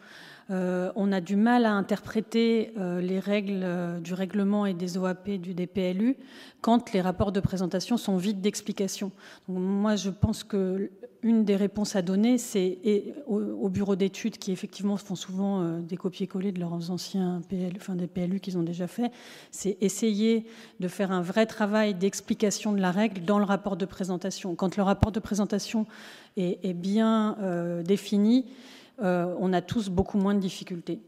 Euh, 0.52 0.92
on 0.96 1.12
a 1.12 1.22
du 1.22 1.36
mal 1.36 1.66
à 1.66 1.74
interpréter 1.74 2.74
euh, 2.78 3.02
les 3.02 3.20
règles 3.20 3.62
euh, 3.64 4.00
du 4.00 4.16
règlement 4.16 4.66
et 4.66 4.74
des 4.74 4.98
OAP 4.98 5.30
du 5.30 5.54
DPLU 5.54 6.18
quand 6.62 6.92
les 6.92 7.02
rapports 7.02 7.32
de 7.32 7.40
présentation 7.40 7.98
sont 7.98 8.18
vides 8.18 8.42
d'explications. 8.42 9.12
Moi, 9.48 9.96
je 9.96 10.10
pense 10.10 10.44
que 10.44 10.90
une 11.22 11.44
des 11.44 11.56
réponses 11.56 11.96
à 11.96 12.02
donner, 12.02 12.38
c'est 12.38 12.78
au, 13.28 13.70
bureau 13.70 13.96
d'études 13.96 14.38
qui 14.38 14.52
effectivement 14.52 14.98
font 14.98 15.16
souvent 15.16 15.80
des 15.80 15.98
copier-coller 15.98 16.52
de 16.52 16.60
leurs 16.60 16.92
anciens 16.92 17.42
des 17.50 18.08
PLU 18.08 18.40
qu'ils 18.40 18.58
ont 18.58 18.64
déjà 18.64 18.88
fait, 18.88 19.12
c'est 19.52 19.78
essayer 19.82 20.46
de 20.80 20.88
faire 20.88 21.12
un 21.12 21.22
vrai 21.22 21.46
travail 21.46 21.94
d'explication 21.94 22.72
de 22.72 22.80
la 22.80 22.92
règle 22.92 23.22
dans 23.26 23.38
le 23.38 23.46
rapport 23.46 23.76
de 23.76 23.86
présentation. 23.86 24.56
Quand 24.56 24.78
le 24.78 24.84
rapport 24.84 25.12
de 25.12 25.20
présentation 25.20 25.86
est, 26.38 26.74
bien 26.74 27.38
défini, 27.84 28.46
euh, 29.02 29.34
on 29.40 29.54
a 29.54 29.62
tous 29.62 29.90
beaucoup 29.90 30.18
moins 30.18 30.36
de 30.36 30.40
difficultés. 30.40 31.00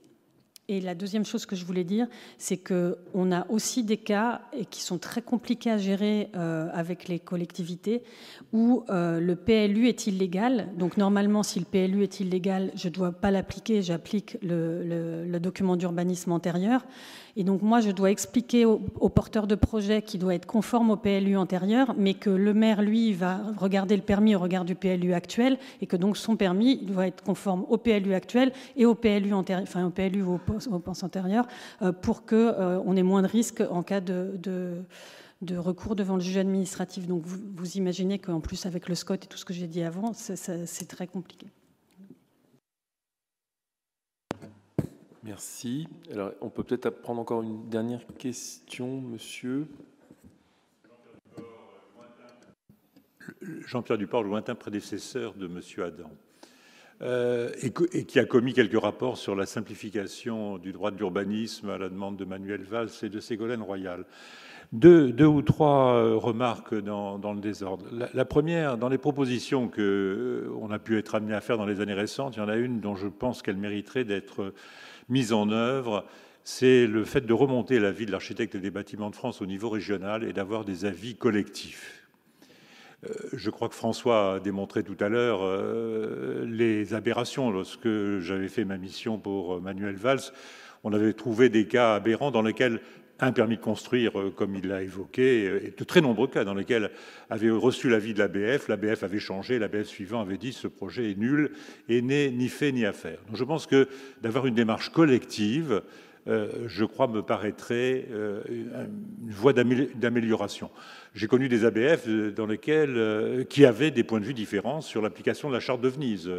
Et 0.71 0.79
la 0.79 0.95
deuxième 0.95 1.25
chose 1.25 1.45
que 1.45 1.57
je 1.57 1.65
voulais 1.65 1.83
dire, 1.83 2.07
c'est 2.37 2.55
qu'on 2.55 3.31
a 3.33 3.45
aussi 3.49 3.83
des 3.83 3.97
cas 3.97 4.39
qui 4.69 4.81
sont 4.81 4.99
très 4.99 5.21
compliqués 5.21 5.69
à 5.69 5.77
gérer 5.77 6.29
euh, 6.33 6.69
avec 6.71 7.09
les 7.09 7.19
collectivités 7.19 8.03
où 8.53 8.85
euh, 8.89 9.19
le 9.19 9.35
PLU 9.35 9.89
est 9.89 10.07
illégal. 10.07 10.69
Donc 10.77 10.95
normalement, 10.95 11.43
si 11.43 11.59
le 11.59 11.65
PLU 11.65 12.03
est 12.03 12.21
illégal, 12.21 12.71
je 12.75 12.87
ne 12.87 12.93
dois 12.93 13.11
pas 13.11 13.31
l'appliquer, 13.31 13.81
j'applique 13.81 14.37
le 14.41 15.39
document 15.39 15.75
d'urbanisme 15.75 16.31
antérieur. 16.31 16.85
Et 17.35 17.43
donc 17.43 17.61
moi, 17.61 17.79
je 17.79 17.91
dois 17.91 18.11
expliquer 18.11 18.65
au, 18.65 18.77
porteur 18.77 19.47
de 19.47 19.55
projet 19.55 20.01
qui 20.01 20.17
doit 20.17 20.35
être 20.35 20.45
conforme 20.45 20.91
au 20.91 20.95
PLU 20.95 21.37
antérieur, 21.37 21.93
mais 21.97 22.13
que 22.13 22.29
le 22.29 22.53
maire, 22.53 22.81
lui, 22.81 23.13
va 23.13 23.39
regarder 23.57 23.95
le 23.95 24.01
permis 24.01 24.35
au 24.35 24.39
regard 24.39 24.65
du 24.65 24.75
PLU 24.75 25.13
actuel, 25.13 25.57
et 25.81 25.87
que 25.87 25.95
donc 25.95 26.17
son 26.17 26.35
permis 26.35 26.77
doit 26.77 27.07
être 27.07 27.23
conforme 27.23 27.65
au 27.69 27.77
PLU 27.77 28.13
actuel 28.13 28.51
et 28.75 28.85
au 28.85 28.95
PLU, 28.95 29.33
antérieur, 29.33 29.63
enfin, 29.63 29.85
au 29.85 29.89
PLU 29.89 30.23
au, 30.23 30.39
au 30.69 31.03
antérieur, 31.03 31.47
euh, 31.81 31.91
pour 31.91 32.25
qu'on 32.25 32.35
euh, 32.35 32.95
ait 32.95 33.03
moins 33.03 33.21
de 33.21 33.27
risques 33.27 33.63
en 33.69 33.83
cas 33.83 34.01
de, 34.01 34.39
de 35.41 35.57
recours 35.57 35.95
devant 35.95 36.15
le 36.15 36.21
juge 36.21 36.37
administratif. 36.37 37.07
Donc 37.07 37.23
vous, 37.25 37.39
vous 37.55 37.77
imaginez 37.77 38.19
qu'en 38.19 38.39
plus 38.39 38.65
avec 38.65 38.87
le 38.87 38.95
SCOT 38.95 39.15
et 39.15 39.27
tout 39.27 39.37
ce 39.37 39.45
que 39.45 39.53
j'ai 39.53 39.67
dit 39.67 39.83
avant, 39.83 40.13
c'est 40.13 40.87
très 40.87 41.07
compliqué. 41.07 41.47
Merci. 45.23 45.87
Alors, 46.11 46.31
on 46.41 46.49
peut 46.49 46.63
peut-être 46.63 47.01
prendre 47.01 47.21
encore 47.21 47.43
une 47.43 47.69
dernière 47.69 48.01
question, 48.17 49.01
monsieur. 49.01 49.67
Jean-Pierre 53.67 53.99
Duport, 53.99 54.23
lointain 54.23 54.55
prédécesseur 54.55 55.35
de 55.35 55.45
monsieur 55.45 55.85
Adam, 55.85 56.09
euh, 57.03 57.51
et, 57.61 58.05
qui 58.05 58.19
a 58.19 58.25
commis 58.25 58.53
quelques 58.53 58.81
rapports 58.81 59.17
sur 59.17 59.35
la 59.35 59.45
simplification 59.45 60.57
du 60.57 60.71
droit 60.71 60.89
de 60.89 60.97
l'urbanisme 60.97 61.69
à 61.69 61.77
la 61.77 61.89
demande 61.89 62.17
de 62.17 62.25
Manuel 62.25 62.63
Valls 62.63 62.89
et 63.03 63.09
de 63.09 63.19
Ségolène 63.19 63.61
Royal. 63.61 64.05
Deux, 64.71 65.13
ou 65.25 65.41
trois 65.43 65.95
euh, 65.95 66.15
remarques 66.15 66.73
dans, 66.73 67.33
le 67.33 67.41
désordre. 67.41 67.85
La, 68.13 68.25
première, 68.25 68.77
dans 68.77 68.89
les 68.89 68.97
propositions 68.97 69.67
qu'on 69.67 69.81
euh, 69.81 70.71
a 70.71 70.79
pu 70.79 70.97
être 70.97 71.13
amené 71.13 71.33
à 71.33 71.41
faire 71.41 71.57
dans 71.57 71.65
les 71.65 71.79
années 71.81 71.93
récentes, 71.93 72.37
il 72.37 72.39
y 72.39 72.41
en 72.41 72.49
a 72.49 72.55
une 72.55 72.79
dont 72.79 72.95
je 72.95 73.07
pense 73.07 73.41
qu'elle 73.41 73.57
mériterait 73.57 74.05
d'être 74.05 74.53
mise 75.11 75.33
en 75.33 75.51
œuvre, 75.51 76.05
c'est 76.43 76.87
le 76.87 77.03
fait 77.03 77.21
de 77.21 77.33
remonter 77.33 77.79
la 77.79 77.91
vie 77.91 78.07
de 78.07 78.11
l'architecte 78.11 78.57
des 78.57 78.71
bâtiments 78.71 79.11
de 79.11 79.15
France 79.15 79.41
au 79.41 79.45
niveau 79.45 79.69
régional 79.69 80.23
et 80.23 80.33
d'avoir 80.33 80.65
des 80.65 80.85
avis 80.85 81.15
collectifs. 81.15 82.07
Euh, 83.03 83.13
je 83.33 83.49
crois 83.49 83.69
que 83.69 83.75
François 83.75 84.35
a 84.35 84.39
démontré 84.39 84.83
tout 84.83 84.97
à 84.99 85.09
l'heure 85.09 85.41
euh, 85.43 86.45
les 86.47 86.93
aberrations. 86.93 87.51
Lorsque 87.51 87.89
j'avais 88.19 88.47
fait 88.47 88.65
ma 88.65 88.77
mission 88.77 89.19
pour 89.19 89.61
Manuel 89.61 89.95
Valls, 89.95 90.31
on 90.83 90.93
avait 90.93 91.13
trouvé 91.13 91.49
des 91.49 91.67
cas 91.67 91.95
aberrants 91.95 92.31
dans 92.31 92.41
lesquels 92.41 92.79
un 93.21 93.31
permis 93.31 93.55
de 93.57 93.61
construire, 93.61 94.19
euh, 94.19 94.31
comme 94.35 94.55
il 94.55 94.67
l'a 94.67 94.81
évoqué, 94.81 95.47
euh, 95.47 95.67
et 95.67 95.73
de 95.77 95.83
très 95.83 96.01
nombreux 96.01 96.27
cas 96.27 96.43
dans 96.43 96.55
lesquels 96.55 96.89
avait 97.29 97.51
reçu 97.51 97.87
l'avis 97.87 98.13
de 98.13 98.19
l'ABF, 98.19 98.67
l'ABF 98.67 99.03
avait 99.03 99.19
changé, 99.19 99.59
l'ABF 99.59 99.87
suivant 99.87 100.21
avait 100.21 100.37
dit 100.37 100.51
ce 100.51 100.67
projet 100.67 101.11
est 101.11 101.17
nul 101.17 101.51
et 101.87 102.01
n'est 102.01 102.31
ni 102.31 102.49
fait 102.49 102.71
ni 102.71 102.85
à 102.85 102.93
faire. 102.93 103.19
Donc 103.27 103.35
je 103.37 103.43
pense 103.43 103.67
que 103.67 103.87
d'avoir 104.21 104.47
une 104.47 104.55
démarche 104.55 104.89
collective, 104.89 105.83
euh, 106.27 106.49
je 106.67 106.83
crois, 106.83 107.07
me 107.07 107.21
paraîtrait 107.21 108.07
une 108.11 109.31
voie 109.31 109.53
d'amélioration. 109.53 110.69
J'ai 111.15 111.27
connu 111.27 111.47
des 111.47 111.65
ABF 111.65 112.07
dans 112.35 112.45
lesquels, 112.45 113.45
qui 113.49 113.65
avaient 113.65 113.91
des 113.91 114.03
points 114.03 114.19
de 114.19 114.25
vue 114.25 114.35
différents 114.35 114.81
sur 114.81 115.01
l'application 115.01 115.49
de 115.49 115.53
la 115.53 115.59
charte 115.59 115.81
de 115.81 115.87
Venise. 115.89 116.31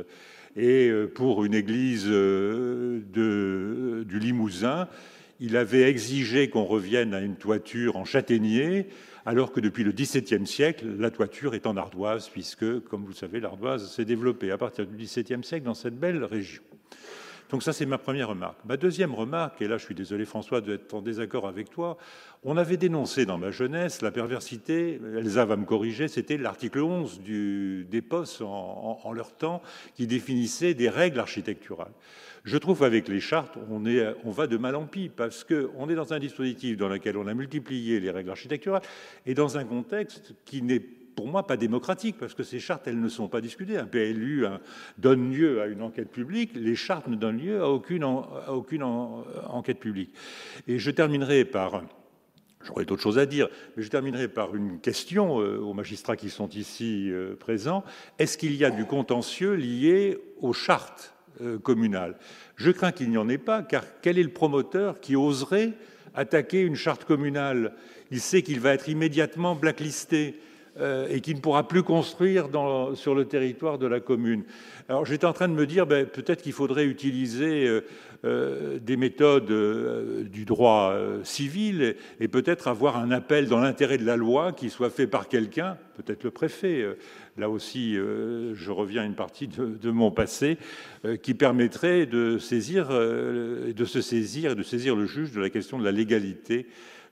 Et 0.54 0.92
pour 1.14 1.44
une 1.44 1.54
église 1.54 2.06
du 2.06 3.02
Limousin, 4.20 4.88
il 5.42 5.56
avait 5.56 5.90
exigé 5.90 6.48
qu'on 6.48 6.62
revienne 6.62 7.14
à 7.14 7.20
une 7.20 7.34
toiture 7.34 7.96
en 7.96 8.04
châtaignier, 8.04 8.86
alors 9.26 9.50
que 9.50 9.58
depuis 9.58 9.82
le 9.82 9.90
XVIIe 9.90 10.46
siècle, 10.46 10.86
la 10.98 11.10
toiture 11.10 11.56
est 11.56 11.66
en 11.66 11.76
ardoise, 11.76 12.28
puisque, 12.28 12.78
comme 12.84 13.02
vous 13.02 13.08
le 13.08 13.14
savez, 13.14 13.40
l'ardoise 13.40 13.92
s'est 13.92 14.04
développée 14.04 14.52
à 14.52 14.56
partir 14.56 14.86
du 14.86 14.96
XVIIe 14.96 15.42
siècle 15.42 15.64
dans 15.64 15.74
cette 15.74 15.98
belle 15.98 16.22
région. 16.22 16.62
Donc 17.50 17.64
ça, 17.64 17.72
c'est 17.72 17.86
ma 17.86 17.98
première 17.98 18.28
remarque. 18.28 18.56
Ma 18.64 18.76
deuxième 18.76 19.12
remarque, 19.14 19.60
et 19.60 19.68
là 19.68 19.78
je 19.78 19.84
suis 19.84 19.96
désolé 19.96 20.24
François 20.24 20.60
d'être 20.60 20.94
en 20.94 21.02
désaccord 21.02 21.48
avec 21.48 21.70
toi, 21.70 21.98
on 22.44 22.56
avait 22.56 22.76
dénoncé 22.76 23.26
dans 23.26 23.36
ma 23.36 23.50
jeunesse 23.50 24.00
la 24.00 24.12
perversité, 24.12 25.00
Elsa 25.18 25.44
va 25.44 25.56
me 25.56 25.64
corriger, 25.64 26.06
c'était 26.06 26.38
l'article 26.38 26.80
11 26.80 27.20
du, 27.20 27.84
des 27.90 28.00
POS 28.00 28.42
en 28.42 29.12
leur 29.12 29.32
temps, 29.32 29.60
qui 29.96 30.06
définissait 30.06 30.74
des 30.74 30.88
règles 30.88 31.18
architecturales. 31.18 31.92
Je 32.44 32.56
trouve 32.58 32.80
qu'avec 32.80 33.06
les 33.08 33.20
chartes, 33.20 33.56
on, 33.70 34.30
va 34.30 34.46
de 34.48 34.56
mal 34.56 34.74
en 34.74 34.86
pis, 34.86 35.08
parce 35.08 35.44
qu'on 35.44 35.88
est 35.88 35.94
dans 35.94 36.12
un 36.12 36.18
dispositif 36.18 36.76
dans 36.76 36.88
lequel 36.88 37.16
on 37.16 37.28
a 37.28 37.34
multiplié 37.34 38.00
les 38.00 38.10
règles 38.10 38.30
architecturales, 38.30 38.82
et 39.26 39.34
dans 39.34 39.58
un 39.58 39.64
contexte 39.64 40.34
qui 40.44 40.62
n'est 40.62 40.80
pour 40.80 41.28
moi 41.28 41.46
pas 41.46 41.56
démocratique, 41.56 42.16
parce 42.18 42.34
que 42.34 42.42
ces 42.42 42.58
chartes, 42.58 42.88
elles 42.88 43.00
ne 43.00 43.08
sont 43.08 43.28
pas 43.28 43.40
discutées. 43.40 43.76
Un 43.76 43.86
PLU 43.86 44.46
donne 44.98 45.32
lieu 45.32 45.60
à 45.60 45.66
une 45.66 45.82
enquête 45.82 46.10
publique, 46.10 46.52
les 46.54 46.74
chartes 46.74 47.06
ne 47.06 47.16
donnent 47.16 47.38
lieu 47.38 47.62
à 47.62 47.68
aucune, 47.70 48.04
enquête 48.04 49.78
publique. 49.78 50.12
Et 50.66 50.78
je 50.78 50.90
terminerai 50.90 51.44
par... 51.44 51.82
J'aurais 52.64 52.84
d'autres 52.84 53.02
choses 53.02 53.18
à 53.18 53.26
dire, 53.26 53.48
mais 53.76 53.82
je 53.82 53.88
terminerai 53.88 54.28
par 54.28 54.54
une 54.54 54.78
question 54.78 55.40
euh, 55.40 55.58
aux 55.58 55.74
magistrats 55.74 56.16
qui 56.16 56.30
sont 56.30 56.48
ici 56.50 57.10
euh, 57.10 57.34
présents. 57.34 57.82
Est-ce 58.20 58.38
qu'il 58.38 58.54
y 58.54 58.64
a 58.64 58.70
du 58.70 58.84
contentieux 58.84 59.54
lié 59.54 60.16
aux 60.40 60.52
chartes? 60.52 61.11
Communale. 61.62 62.16
Je 62.56 62.70
crains 62.70 62.92
qu'il 62.92 63.10
n'y 63.10 63.18
en 63.18 63.28
ait 63.28 63.38
pas, 63.38 63.62
car 63.62 63.84
quel 64.02 64.18
est 64.18 64.22
le 64.22 64.28
promoteur 64.28 65.00
qui 65.00 65.16
oserait 65.16 65.72
attaquer 66.14 66.60
une 66.60 66.76
charte 66.76 67.04
communale? 67.04 67.72
Il 68.10 68.20
sait 68.20 68.42
qu'il 68.42 68.60
va 68.60 68.74
être 68.74 68.88
immédiatement 68.88 69.54
blacklisté 69.54 70.36
euh, 70.78 71.06
et 71.10 71.20
qu'il 71.20 71.36
ne 71.36 71.40
pourra 71.40 71.66
plus 71.66 71.82
construire 71.82 72.48
sur 72.94 73.14
le 73.14 73.24
territoire 73.24 73.78
de 73.78 73.86
la 73.86 74.00
commune. 74.00 74.44
Alors 74.88 75.04
j'étais 75.04 75.26
en 75.26 75.32
train 75.32 75.48
de 75.48 75.54
me 75.54 75.66
dire, 75.66 75.86
ben, 75.86 76.06
peut-être 76.06 76.42
qu'il 76.42 76.52
faudrait 76.52 76.84
utiliser 76.84 77.82
euh, 78.24 78.78
des 78.78 78.96
méthodes 78.96 79.52
du 80.30 80.44
droit 80.44 80.94
civil 81.24 81.96
et 82.20 82.28
peut-être 82.28 82.68
avoir 82.68 82.96
un 82.96 83.10
appel 83.10 83.48
dans 83.48 83.60
l'intérêt 83.60 83.98
de 83.98 84.06
la 84.06 84.16
loi 84.16 84.52
qui 84.52 84.70
soit 84.70 84.90
fait 84.90 85.06
par 85.06 85.28
quelqu'un, 85.28 85.76
peut-être 85.96 86.24
le 86.24 86.30
préfet, 86.30 86.86
là 87.36 87.48
aussi, 87.48 87.96
euh, 87.96 88.54
je 88.54 88.70
reviens 88.70 89.02
à 89.02 89.04
une 89.04 89.14
partie 89.14 89.48
de, 89.48 89.90
mon 89.90 90.10
passé, 90.10 90.58
euh, 91.04 91.16
qui 91.16 91.34
permettrait 91.34 92.06
de 92.06 92.38
saisir, 92.38 92.88
euh, 92.90 93.72
de 93.72 93.84
se 93.84 94.00
saisir 94.00 94.52
et 94.52 94.54
de 94.54 94.62
saisir 94.62 94.96
le 94.96 95.06
juge 95.06 95.32
de 95.32 95.40
la 95.40 95.50
question 95.50 95.78
de 95.78 95.84
la 95.84 95.92
légalité 95.92 96.66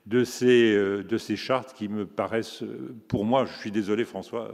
de 0.07 0.23
ces, 0.23 1.35
chartes 1.35 1.75
qui 1.75 1.87
me 1.87 2.05
paraissent, 2.05 2.63
pour 3.07 3.23
moi, 3.23 3.45
je 3.45 3.57
suis 3.59 3.71
désolé 3.71 4.03
François, 4.03 4.51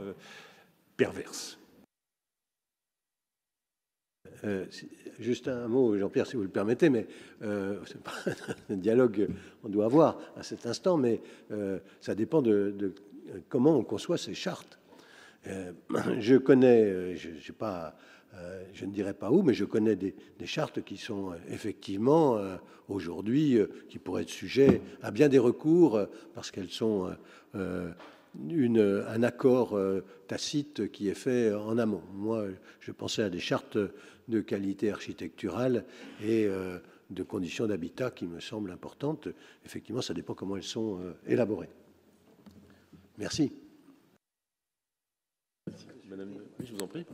perverses. 0.96 1.58
juste 5.18 5.48
un 5.48 5.68
mot, 5.68 5.96
Jean-Pierre, 5.96 6.26
si 6.26 6.36
vous 6.36 6.42
le 6.42 6.50
permettez, 6.50 6.90
mais 6.90 7.06
c'est 7.40 8.02
pas 8.02 8.12
un 8.70 8.76
dialogue 8.76 9.28
qu'on 9.62 9.70
doit 9.70 9.86
avoir 9.86 10.18
à 10.36 10.42
cet 10.42 10.66
instant, 10.66 10.98
mais 10.98 11.22
ça 12.02 12.14
dépend 12.14 12.42
de, 12.42 12.92
comment 13.48 13.74
on 13.74 13.84
conçoit 13.84 14.18
ces 14.18 14.34
chartes. 14.34 14.77
Euh, 15.48 15.72
je 16.20 16.36
connais, 16.36 16.84
euh, 16.84 17.14
euh, 17.62 18.64
je, 18.72 18.84
ne 18.84 18.92
dirais 18.92 19.14
pas 19.14 19.30
où, 19.30 19.42
mais 19.42 19.54
je 19.54 19.64
connais 19.64 19.96
des, 19.96 20.14
chartes 20.44 20.82
qui 20.82 20.96
sont 20.96 21.32
effectivement 21.50 22.38
aujourd'hui, 22.88 23.58
qui 23.88 23.98
pourraient 23.98 24.22
être 24.22 24.30
sujets 24.30 24.80
à 25.02 25.10
bien 25.10 25.28
des 25.28 25.38
recours 25.38 26.00
parce 26.34 26.50
qu'elles 26.50 26.70
sont 26.70 27.10
un 27.54 29.22
accord 29.22 29.78
tacite 30.26 30.90
qui 30.90 31.08
est 31.08 31.14
fait 31.14 31.52
en 31.52 31.76
amont. 31.78 32.02
Moi, 32.14 32.46
je 32.80 32.92
pensais 32.92 33.22
à 33.22 33.30
des 33.30 33.40
chartes 33.40 33.78
de 34.28 34.40
qualité 34.40 34.90
architecturale 34.90 35.84
et 36.24 36.48
de 37.10 37.22
conditions 37.22 37.66
d'habitat 37.66 38.10
qui 38.10 38.26
me 38.26 38.40
semblent 38.40 38.70
importantes. 38.70 39.28
Effectivement, 39.66 40.02
ça 40.02 40.14
dépend 40.14 40.34
comment 40.34 40.56
elles 40.56 40.62
sont 40.62 41.00
élaborées. 41.26 41.70
Merci. 43.18 43.52
Madame, 46.08 46.34
oui, 46.58 46.66
je 46.66 46.72
vous 46.74 46.80
en 46.80 46.86
prie. 46.86 47.06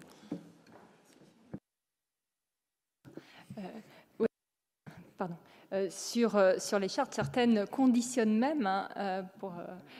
Euh, 3.58 3.62
oui. 4.18 4.26
Pardon. 5.16 5.36
Euh, 5.74 5.88
sur, 5.90 6.36
euh, 6.36 6.58
sur, 6.58 6.78
les 6.78 6.88
chartes, 6.88 7.14
certaines 7.14 7.66
conditionnent 7.66 8.38
même, 8.38 8.64
hein, 8.64 8.88
euh, 8.96 9.22
pour, 9.40 9.54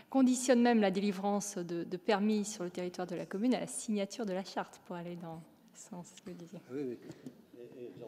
conditionnent 0.09 0.63
même 0.63 0.81
la 0.81 0.93
délivrance 0.93 1.59
de, 1.59 1.83
de, 1.83 1.97
permis 1.97 2.45
sur 2.45 2.63
le 2.63 2.71
territoire 2.71 3.09
de 3.09 3.17
la 3.17 3.27
commune 3.27 3.55
à 3.55 3.61
la 3.61 3.67
signature 3.67 4.25
de 4.25 4.33
la 4.33 4.45
charte, 4.45 4.81
pour 4.87 4.95
aller 4.95 5.17
dans 5.17 5.35
le 5.35 5.41
sens 5.75 6.13
que 6.25 6.31
vous 6.31 6.37
disiez. 6.37 6.61
Oui, 6.71 6.83
oui. 6.91 6.99
Et, 7.59 7.85
et 7.87 7.93
la 8.01 8.07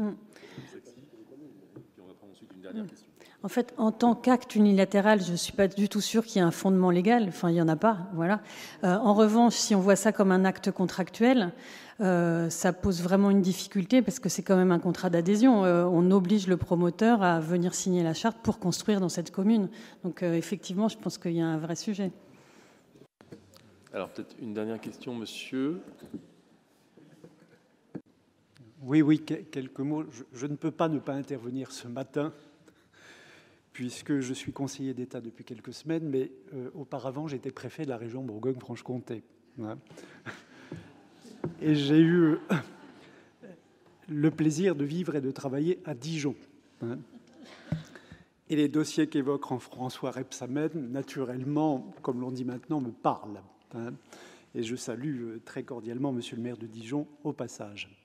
mm. 0.00 0.16
Puis 0.16 2.02
on 2.02 2.06
va 2.06 2.14
prendre 2.14 2.32
ensuite 2.32 2.52
une 2.54 2.60
dernière 2.60 2.84
mm. 2.84 2.88
question. 2.88 3.07
En 3.44 3.48
fait, 3.48 3.72
en 3.76 3.92
tant 3.92 4.16
qu'acte 4.16 4.56
unilatéral, 4.56 5.22
je 5.22 5.30
ne 5.30 5.36
suis 5.36 5.52
pas 5.52 5.68
du 5.68 5.88
tout 5.88 6.00
sûr 6.00 6.24
qu'il 6.26 6.36
y 6.36 6.38
ait 6.40 6.46
un 6.46 6.50
fondement 6.50 6.90
légal. 6.90 7.26
Enfin, 7.28 7.50
il 7.50 7.54
n'y 7.54 7.62
en 7.62 7.68
a 7.68 7.76
pas. 7.76 7.98
Voilà. 8.14 8.40
Euh, 8.82 8.96
en 8.96 9.14
revanche, 9.14 9.54
si 9.54 9.76
on 9.76 9.80
voit 9.80 9.94
ça 9.94 10.10
comme 10.10 10.32
un 10.32 10.44
acte 10.44 10.72
contractuel, 10.72 11.52
euh, 12.00 12.50
ça 12.50 12.72
pose 12.72 13.00
vraiment 13.00 13.30
une 13.30 13.40
difficulté 13.40 14.02
parce 14.02 14.18
que 14.18 14.28
c'est 14.28 14.42
quand 14.42 14.56
même 14.56 14.72
un 14.72 14.80
contrat 14.80 15.08
d'adhésion. 15.08 15.64
Euh, 15.64 15.84
on 15.84 16.10
oblige 16.10 16.48
le 16.48 16.56
promoteur 16.56 17.22
à 17.22 17.38
venir 17.38 17.74
signer 17.74 18.02
la 18.02 18.12
charte 18.12 18.38
pour 18.42 18.58
construire 18.58 18.98
dans 18.98 19.08
cette 19.08 19.30
commune. 19.30 19.68
Donc, 20.02 20.24
effectivement, 20.24 20.88
je 20.88 20.98
pense 20.98 21.16
qu'il 21.16 21.34
y 21.34 21.40
a 21.40 21.46
un 21.46 21.58
vrai 21.58 21.76
sujet. 21.76 22.10
Alors, 23.94 24.08
peut-être 24.08 24.34
une 24.42 24.52
dernière 24.52 24.80
question, 24.80 25.14
monsieur. 25.14 25.80
Oui, 28.82 29.00
oui, 29.00 29.20
quelques 29.20 29.78
mots. 29.78 30.04
je 30.32 30.46
ne 30.46 30.56
peux 30.56 30.70
pas 30.72 30.88
ne 30.88 30.98
pas 30.98 31.12
intervenir 31.12 31.70
ce 31.70 31.86
matin 31.86 32.32
puisque 33.78 34.18
je 34.18 34.34
suis 34.34 34.50
conseiller 34.50 34.92
d'État 34.92 35.20
depuis 35.20 35.44
quelques 35.44 35.72
semaines, 35.72 36.02
mais 36.02 36.32
euh, 36.52 36.68
auparavant 36.74 37.28
j'étais 37.28 37.52
préfet 37.52 37.84
de 37.84 37.90
la 37.90 37.96
région 37.96 38.24
Bourgogne-Franche-Comté. 38.24 39.22
Et 41.62 41.76
j'ai 41.76 42.00
eu 42.00 42.38
le 44.08 44.30
plaisir 44.32 44.74
de 44.74 44.84
vivre 44.84 45.14
et 45.14 45.20
de 45.20 45.30
travailler 45.30 45.78
à 45.84 45.94
Dijon. 45.94 46.34
Et 48.50 48.56
les 48.56 48.66
dossiers 48.66 49.06
qu'évoque 49.06 49.46
François 49.60 50.10
Repsamen, 50.10 50.70
naturellement, 50.74 51.94
comme 52.02 52.20
l'on 52.20 52.32
dit 52.32 52.44
maintenant, 52.44 52.80
me 52.80 52.90
parlent. 52.90 53.42
Et 54.56 54.64
je 54.64 54.74
salue 54.74 55.22
euh, 55.22 55.40
très 55.44 55.62
cordialement 55.62 56.10
Monsieur 56.10 56.34
le 56.34 56.42
maire 56.42 56.56
de 56.56 56.66
Dijon 56.66 57.06
au 57.22 57.32
passage. 57.32 57.96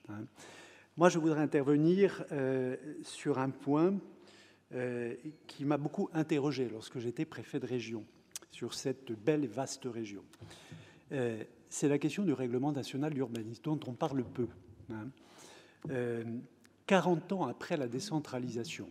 Moi, 0.96 1.08
je 1.08 1.18
voudrais 1.18 1.40
intervenir 1.40 2.24
euh, 2.30 2.76
sur 3.02 3.40
un 3.40 3.50
point 3.50 3.94
euh, 4.74 5.14
qui 5.46 5.64
m'a 5.64 5.76
beaucoup 5.76 6.08
interrogé 6.12 6.68
lorsque 6.68 6.98
j'étais 6.98 7.24
préfet 7.24 7.60
de 7.60 7.66
région 7.66 8.04
sur 8.50 8.74
cette 8.74 9.12
belle 9.12 9.44
et 9.44 9.48
vaste 9.48 9.84
région. 9.84 10.24
Euh, 11.12 11.44
c'est 11.68 11.88
la 11.88 11.98
question 11.98 12.24
du 12.24 12.32
règlement 12.32 12.72
national 12.72 13.14
d'urbanisme, 13.14 13.62
dont 13.62 13.80
on 13.86 13.92
parle 13.92 14.24
peu. 14.24 14.48
40 14.88 14.90
hein. 14.90 15.10
euh, 15.90 17.34
ans 17.34 17.46
après 17.46 17.76
la 17.76 17.86
décentralisation, 17.86 18.88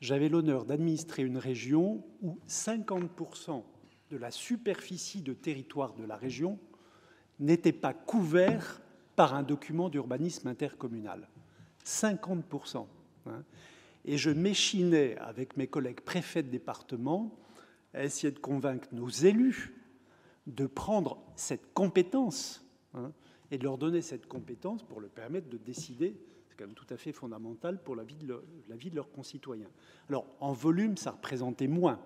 j'avais 0.00 0.28
l'honneur 0.28 0.66
d'administrer 0.66 1.22
une 1.22 1.38
région 1.38 2.04
où 2.20 2.38
50% 2.46 3.62
de 4.10 4.16
la 4.18 4.30
superficie 4.30 5.22
de 5.22 5.32
territoire 5.32 5.94
de 5.94 6.04
la 6.04 6.16
région 6.16 6.58
n'était 7.38 7.72
pas 7.72 7.94
couvert 7.94 8.82
par 9.16 9.34
un 9.34 9.42
document 9.42 9.88
d'urbanisme 9.88 10.48
intercommunal. 10.48 11.28
50% 11.86 12.86
et 14.04 14.18
je 14.18 14.30
m'échinais 14.30 15.16
avec 15.18 15.56
mes 15.56 15.66
collègues 15.66 16.00
préfets 16.00 16.42
de 16.42 16.50
département 16.50 17.38
à 17.94 18.04
essayer 18.04 18.32
de 18.32 18.38
convaincre 18.38 18.88
nos 18.92 19.08
élus 19.08 19.74
de 20.46 20.66
prendre 20.66 21.22
cette 21.36 21.72
compétence 21.74 22.64
hein, 22.94 23.12
et 23.50 23.58
de 23.58 23.64
leur 23.64 23.78
donner 23.78 24.02
cette 24.02 24.26
compétence 24.26 24.82
pour 24.82 25.00
leur 25.00 25.10
permettre 25.10 25.48
de 25.48 25.58
décider. 25.58 26.16
C'est 26.48 26.56
quand 26.56 26.66
même 26.66 26.74
tout 26.74 26.86
à 26.90 26.96
fait 26.96 27.12
fondamental 27.12 27.82
pour 27.82 27.96
la 27.96 28.04
vie, 28.04 28.16
de 28.16 28.42
la 28.68 28.76
vie 28.76 28.90
de 28.90 28.96
leurs 28.96 29.10
concitoyens. 29.10 29.70
Alors, 30.08 30.26
en 30.40 30.52
volume, 30.52 30.96
ça 30.96 31.12
représentait 31.12 31.68
moins. 31.68 32.00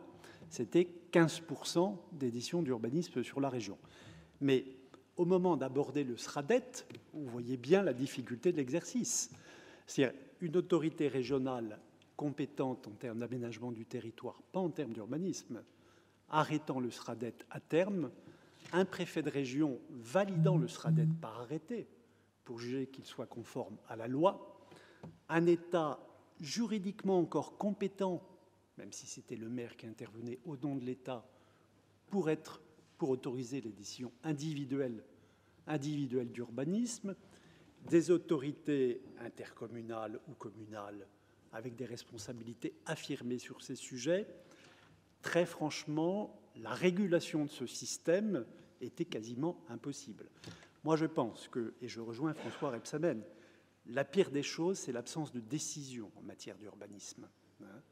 C'était 0.51 0.89
15% 1.13 1.97
d'édition 2.13 2.63
d'urbanisme 2.63 3.23
sur 3.23 3.41
la 3.41 3.49
région. 3.49 3.79
Mais 4.41 4.65
au 5.17 5.25
moment 5.25 5.57
d'aborder 5.57 6.05
le 6.05 6.17
SRADET, 6.17 6.87
vous 7.13 7.27
voyez 7.27 7.57
bien 7.57 7.83
la 7.83 7.93
difficulté 7.93 8.53
de 8.53 8.57
l'exercice. 8.57 9.31
C'est-à-dire 9.87 10.19
une 10.45 10.57
autorité 10.59 11.09
régionale 11.09 11.81
compétente 12.17 12.87
en 12.87 12.93
termes 12.93 13.19
d'aménagement 13.19 13.73
du 13.73 13.87
territoire, 13.87 14.43
pas 14.53 14.61
en 14.61 14.71
termes 14.71 14.93
d'urbanisme, 14.93 15.63
arrêtant 16.29 16.81
le 16.81 16.91
SRADET 16.91 17.35
à 17.51 17.61
terme, 17.61 18.11
un 18.73 18.85
préfet 18.85 19.23
de 19.23 19.31
région 19.31 19.81
validant 19.91 20.57
le 20.57 20.69
SRADET 20.69 21.09
par 21.21 21.41
arrêté 21.41 21.89
pour 22.45 22.61
juger 22.61 22.87
qu'il 22.87 23.07
soit 23.07 23.27
conforme 23.27 23.79
à 23.89 23.97
la 23.97 24.07
loi, 24.07 24.61
un 25.29 25.47
État 25.47 25.99
juridiquement 26.41 27.19
encore 27.19 27.57
compétent, 27.57 28.23
même 28.77 28.93
si 28.93 29.07
c'était 29.07 29.37
le 29.37 29.49
maire 29.49 29.77
qui 29.77 29.87
intervenait 29.87 30.39
au 30.45 30.57
nom 30.57 30.77
de 30.77 30.85
l'État, 30.85 31.27
pour, 32.11 32.29
autoriser 33.01 33.61
les 33.61 33.73
décisions 33.73 34.13
individuelles 34.23 35.03
d'urbanisme, 36.33 37.17
des 37.89 38.11
autorités 38.11 39.03
intercommunales 39.19 40.21
ou 40.29 40.35
communales 40.35 41.07
avec 41.53 41.77
des 41.77 41.87
responsabilités 41.87 42.75
affirmées 42.87 43.39
sur 43.39 43.63
ces 43.63 43.77
sujets, 43.77 44.27
très 45.23 45.47
franchement, 45.47 46.41
la 46.57 46.71
régulation 46.71 47.45
de 47.45 47.51
ce 47.51 47.67
système 47.67 48.45
était 48.81 49.05
quasiment 49.05 49.65
impossible. 49.69 50.29
Moi, 50.83 50.97
je 50.97 51.07
pense 51.07 51.49
que, 51.49 51.75
et 51.81 51.89
je 51.89 52.01
rejoins 52.01 52.35
François 52.35 52.71
Repsamen, 52.71 53.23
la 53.87 54.05
pire 54.05 54.31
des 54.31 54.43
choses, 54.43 54.79
c'est 54.79 54.93
l'absence 54.93 55.33
de 55.33 55.41
décision 55.41 56.11
en 56.17 56.23
matière 56.23 56.59
d'urbanisme. 56.59 57.29
Hein. 57.63 57.83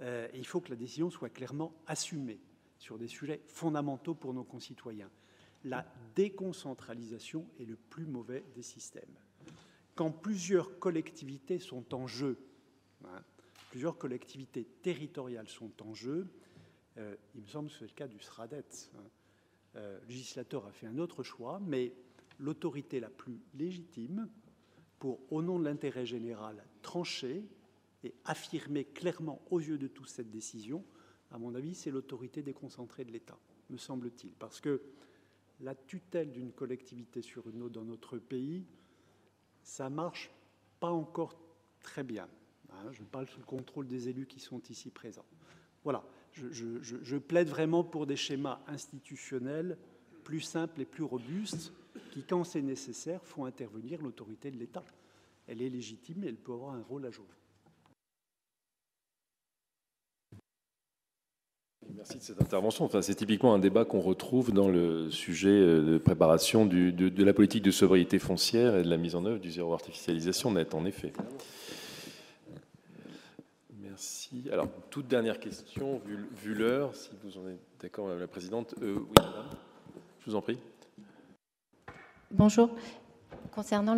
Euh, 0.00 0.28
il 0.34 0.46
faut 0.46 0.60
que 0.60 0.70
la 0.70 0.76
décision 0.76 1.10
soit 1.10 1.30
clairement 1.30 1.74
assumée 1.86 2.40
sur 2.78 2.98
des 2.98 3.08
sujets 3.08 3.42
fondamentaux 3.46 4.14
pour 4.14 4.34
nos 4.34 4.44
concitoyens. 4.44 5.10
La 5.64 5.86
déconcentralisation 6.14 7.48
est 7.58 7.64
le 7.64 7.76
plus 7.76 8.06
mauvais 8.06 8.44
des 8.54 8.62
systèmes. 8.62 9.16
Quand 9.94 10.10
plusieurs 10.10 10.78
collectivités 10.78 11.58
sont 11.58 11.94
en 11.94 12.06
jeu, 12.06 12.38
hein, 13.04 13.22
plusieurs 13.70 13.96
collectivités 13.96 14.64
territoriales 14.82 15.48
sont 15.48 15.72
en 15.82 15.94
jeu, 15.94 16.28
euh, 16.98 17.16
il 17.34 17.42
me 17.42 17.46
semble 17.46 17.68
que 17.68 17.74
c'est 17.78 17.84
le 17.86 17.90
cas 17.90 18.08
du 18.08 18.20
SRADET. 18.20 18.64
Hein. 18.96 19.02
Euh, 19.76 20.00
le 20.02 20.06
législateur 20.08 20.66
a 20.66 20.72
fait 20.72 20.86
un 20.86 20.98
autre 20.98 21.22
choix, 21.22 21.60
mais 21.60 21.92
l'autorité 22.38 23.00
la 23.00 23.10
plus 23.10 23.40
légitime 23.54 24.28
pour, 24.98 25.20
au 25.32 25.42
nom 25.42 25.58
de 25.58 25.64
l'intérêt 25.64 26.06
général, 26.06 26.64
trancher 26.82 27.44
et 28.02 28.14
affirmer 28.24 28.84
clairement 28.84 29.42
aux 29.50 29.60
yeux 29.60 29.78
de 29.78 29.88
tous 29.88 30.06
cette 30.06 30.30
décision, 30.30 30.84
à 31.30 31.38
mon 31.38 31.54
avis, 31.54 31.74
c'est 31.74 31.90
l'autorité 31.90 32.42
déconcentrée 32.42 33.04
de 33.04 33.10
l'État, 33.10 33.38
me 33.70 33.76
semble-t-il. 33.76 34.32
Parce 34.34 34.60
que 34.60 34.82
la 35.60 35.74
tutelle 35.74 36.30
d'une 36.30 36.52
collectivité 36.52 37.22
sur 37.22 37.48
une 37.48 37.62
autre 37.62 37.74
dans 37.74 37.84
notre 37.84 38.18
pays, 38.18 38.64
ça 39.62 39.88
marche 39.88 40.30
pas 40.80 40.90
encore 40.90 41.36
très 41.80 42.02
bien. 42.02 42.28
Hein. 42.70 42.92
je 42.92 43.02
parle 43.02 43.26
sous 43.26 43.38
le 43.38 43.46
contrôle 43.46 43.86
des 43.86 44.08
élus 44.08 44.26
qui 44.26 44.40
sont 44.40 44.60
ici 44.68 44.90
présents. 44.90 45.24
Voilà, 45.84 46.04
je, 46.32 47.16
plaide 47.18 47.48
vraiment 47.48 47.84
pour 47.84 48.06
des 48.06 48.16
schémas 48.16 48.60
institutionnels 48.66 49.78
plus 50.24 50.40
simples 50.40 50.80
et 50.80 50.84
plus 50.84 51.04
robustes 51.04 51.72
qui, 52.10 52.22
quand 52.22 52.44
c'est 52.44 52.62
nécessaire, 52.62 53.22
font 53.24 53.44
intervenir 53.44 54.00
l'autorité 54.02 54.50
de 54.50 54.56
l'État. 54.56 54.84
Elle 55.46 55.60
est 55.60 55.68
légitime 55.68 56.24
et 56.24 56.28
elle 56.28 56.36
peut 56.36 56.52
avoir 56.52 56.74
un 56.74 56.82
rôle 56.82 57.04
à 57.04 57.10
jouer. 57.10 57.26
Merci 61.96 62.18
de 62.18 62.22
cette 62.22 62.40
intervention. 62.40 62.84
Enfin, 62.84 63.02
c'est 63.02 63.14
typiquement 63.14 63.54
un 63.54 63.58
débat 63.58 63.84
qu'on 63.84 64.00
retrouve 64.00 64.52
dans 64.52 64.68
le 64.68 65.10
sujet 65.10 65.48
euh, 65.48 65.92
de 65.92 65.98
préparation 65.98 66.66
de, 66.66 67.22
la 67.22 67.32
politique 67.32 67.62
de 67.62 67.70
sobriété 67.70 68.18
foncière 68.18 68.76
et 68.76 68.82
de 68.82 68.90
la 68.90 68.96
mise 68.96 69.14
en 69.14 69.24
œuvre 69.24 69.38
du 69.38 69.50
zéro 69.50 69.72
artificialisation 69.72 70.50
nette, 70.50 70.74
en 70.74 70.84
effet. 70.84 71.12
Merci. 73.80 74.44
Alors, 74.50 74.68
toute 74.90 75.06
dernière 75.06 75.38
question, 75.38 76.00
vu, 76.42 76.54
l'heure, 76.54 76.94
si 76.96 77.10
vous 77.22 77.38
en 77.38 77.48
êtes 77.48 77.60
d'accord, 77.80 78.06
Madame 78.06 78.20
la 78.20 78.28
Présidente. 78.28 78.74
Euh, 78.82 78.96
oui, 78.98 79.14
Madame, 79.16 79.46
je 80.20 80.30
vous 80.30 80.36
en 80.36 80.42
prie. 80.42 80.58
Bonjour. 82.30 82.70
Concernant 83.52 83.96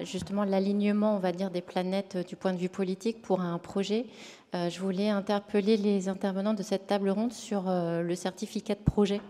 justement 0.00 0.44
l'alignement, 0.44 1.16
on 1.16 1.18
va 1.18 1.32
des 1.32 1.60
planètes 1.60 2.16
du 2.26 2.36
point 2.36 2.52
de 2.52 2.58
vue 2.58 2.68
politique 2.68 3.20
pour 3.20 3.40
un 3.40 3.58
projet, 3.58 4.06
euh, 4.54 4.70
je 4.70 4.80
voulais 4.80 5.08
interpeller 5.08 5.76
les 5.76 6.08
intervenants 6.08 6.54
de 6.54 6.62
cette 6.62 6.86
table 6.86 7.10
ronde 7.10 7.32
sur 7.32 7.68
euh, 7.68 8.02
le 8.02 8.14
certificat 8.14 8.74
de 8.74 8.82
projet, 8.82 9.20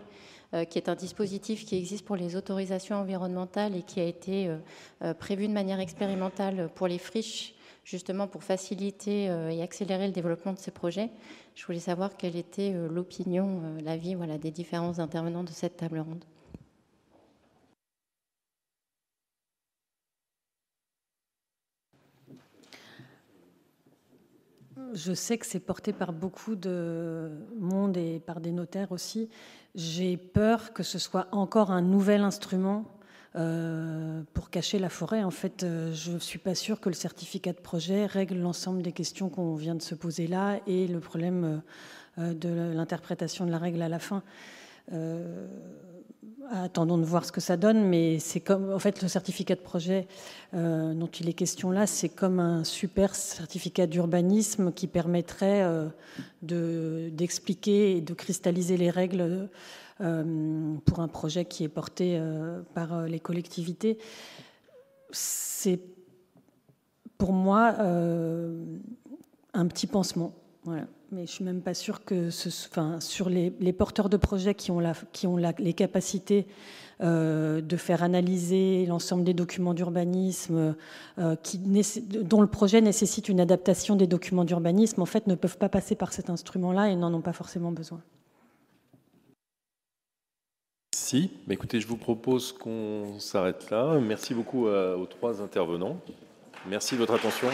euh, 0.53 0.65
qui 0.65 0.77
est 0.77 0.87
un 0.87 0.93
dispositif 0.93 1.65
qui 1.65 1.75
existe 1.75 2.05
pour 2.05 2.15
les 2.15 2.35
autorisations 2.35 2.97
environnementales 2.97 3.75
et 3.75 3.81
qui 3.81 3.99
a 3.99 4.03
été 4.03 4.49
prévu 5.19 5.47
de 5.47 5.53
manière 5.53 5.79
expérimentale 5.79 6.69
pour 6.75 6.87
les 6.87 6.99
friches, 6.99 7.55
justement 7.83 8.27
pour 8.27 8.43
faciliter 8.43 9.25
et 9.25 9.61
accélérer 9.61 10.07
le 10.07 10.13
développement 10.13 10.53
de 10.53 10.59
ces 10.59 10.71
projets. 10.71 11.09
Je 11.55 11.65
voulais 11.65 11.79
savoir 11.79 12.17
quelle 12.17 12.35
était 12.35 12.73
l'opinion, 12.89 13.61
l'avis 13.83 14.15
voilà, 14.15 14.37
des 14.37 14.51
différents 14.51 14.99
intervenants 14.99 15.43
de 15.43 15.49
cette 15.49 15.77
table 15.77 15.99
ronde. 15.99 16.23
Je 24.95 25.11
sais 25.11 25.37
que 25.37 25.45
c'est 25.45 25.59
porté 25.59 25.91
par 25.91 26.13
beaucoup 26.13 26.55
de 26.55 27.29
monde 27.59 27.97
et 27.97 28.21
par 28.25 28.39
des 28.39 28.53
notaires 28.53 28.93
aussi. 28.93 29.29
J'ai 29.75 30.15
peur 30.15 30.71
que 30.71 30.83
ce 30.83 30.97
soit 30.99 31.27
encore 31.33 31.69
un 31.69 31.81
nouvel 31.81 32.21
instrument 32.21 32.85
pour 33.33 34.49
cacher 34.49 34.79
la 34.79 34.87
forêt. 34.87 35.21
En 35.21 35.31
fait, 35.31 35.65
je 35.93 36.13
ne 36.13 36.19
suis 36.19 36.39
pas 36.39 36.55
sûre 36.55 36.79
que 36.79 36.87
le 36.87 36.95
certificat 36.95 37.51
de 37.51 37.59
projet 37.59 38.05
règle 38.05 38.39
l'ensemble 38.39 38.81
des 38.81 38.93
questions 38.93 39.27
qu'on 39.27 39.55
vient 39.55 39.75
de 39.75 39.81
se 39.81 39.95
poser 39.95 40.27
là 40.27 40.61
et 40.65 40.87
le 40.87 41.01
problème 41.01 41.61
de 42.17 42.71
l'interprétation 42.73 43.45
de 43.45 43.51
la 43.51 43.57
règle 43.57 43.81
à 43.81 43.89
la 43.89 43.99
fin. 43.99 44.23
Attendons 46.51 46.99
de 46.99 47.03
voir 47.03 47.25
ce 47.25 47.31
que 47.31 47.41
ça 47.41 47.57
donne, 47.57 47.87
mais 47.87 48.19
c'est 48.19 48.39
comme, 48.39 48.71
en 48.71 48.77
fait, 48.77 49.01
le 49.01 49.07
certificat 49.07 49.55
de 49.55 49.61
projet 49.61 50.07
euh, 50.53 50.93
dont 50.93 51.07
il 51.07 51.27
est 51.27 51.33
question 51.33 51.71
là, 51.71 51.87
c'est 51.87 52.09
comme 52.09 52.39
un 52.39 52.63
super 52.63 53.15
certificat 53.15 53.87
d'urbanisme 53.87 54.71
qui 54.71 54.85
permettrait 54.85 55.63
euh, 55.63 57.09
d'expliquer 57.09 57.97
et 57.97 58.01
de 58.01 58.13
cristalliser 58.13 58.77
les 58.77 58.91
règles 58.91 59.49
euh, 60.01 60.75
pour 60.85 60.99
un 60.99 61.07
projet 61.07 61.45
qui 61.45 61.63
est 61.63 61.69
porté 61.69 62.21
par 62.75 63.03
les 63.03 63.19
collectivités. 63.19 63.97
C'est 65.11 65.79
pour 67.17 67.33
moi 67.33 67.75
un 69.53 69.67
petit 69.67 69.87
pansement. 69.87 70.33
Voilà 70.63 70.85
mais 71.11 71.25
je 71.25 71.31
suis 71.31 71.43
même 71.43 71.61
pas 71.61 71.73
sûre 71.73 72.03
que 72.03 72.29
ce, 72.29 72.49
sur 72.99 73.29
les, 73.29 73.73
porteurs 73.73 74.09
de 74.09 74.17
projets 74.17 74.55
qui 74.55 74.71
ont, 74.71 74.81
les 75.59 75.73
capacités 75.73 76.47
euh, 77.01 77.61
de 77.61 77.77
faire 77.77 78.03
analyser 78.03 78.85
l'ensemble 78.85 79.23
des 79.23 79.33
documents 79.33 79.73
d'urbanisme, 79.73 80.75
euh, 81.19 81.35
dont 82.21 82.41
le 82.41 82.47
projet 82.47 82.81
nécessite 82.81 83.29
une 83.29 83.39
adaptation 83.39 83.95
des 83.95 84.07
documents 84.07 84.45
d'urbanisme, 84.45 85.01
en 85.01 85.05
fait, 85.05 85.27
ne 85.27 85.35
peuvent 85.35 85.57
pas 85.57 85.69
passer 85.69 85.95
par 85.95 86.13
cet 86.13 86.29
instrument-là 86.29 86.89
et 86.89 86.95
n'en 86.95 87.13
ont 87.13 87.21
pas 87.21 87.33
forcément 87.33 87.71
besoin. 87.71 88.01
Si, 90.95 91.31
écoutez, 91.49 91.81
je 91.81 91.87
vous 91.87 91.97
propose 91.97 92.53
qu'on 92.53 93.19
s'arrête 93.19 93.69
là. 93.69 93.99
Merci 93.99 94.33
beaucoup 94.33 94.67
aux 94.67 95.05
trois 95.05 95.41
intervenants. 95.41 95.97
Merci 96.67 96.95
de 96.95 96.99
votre 96.99 97.13
attention. 97.13 97.49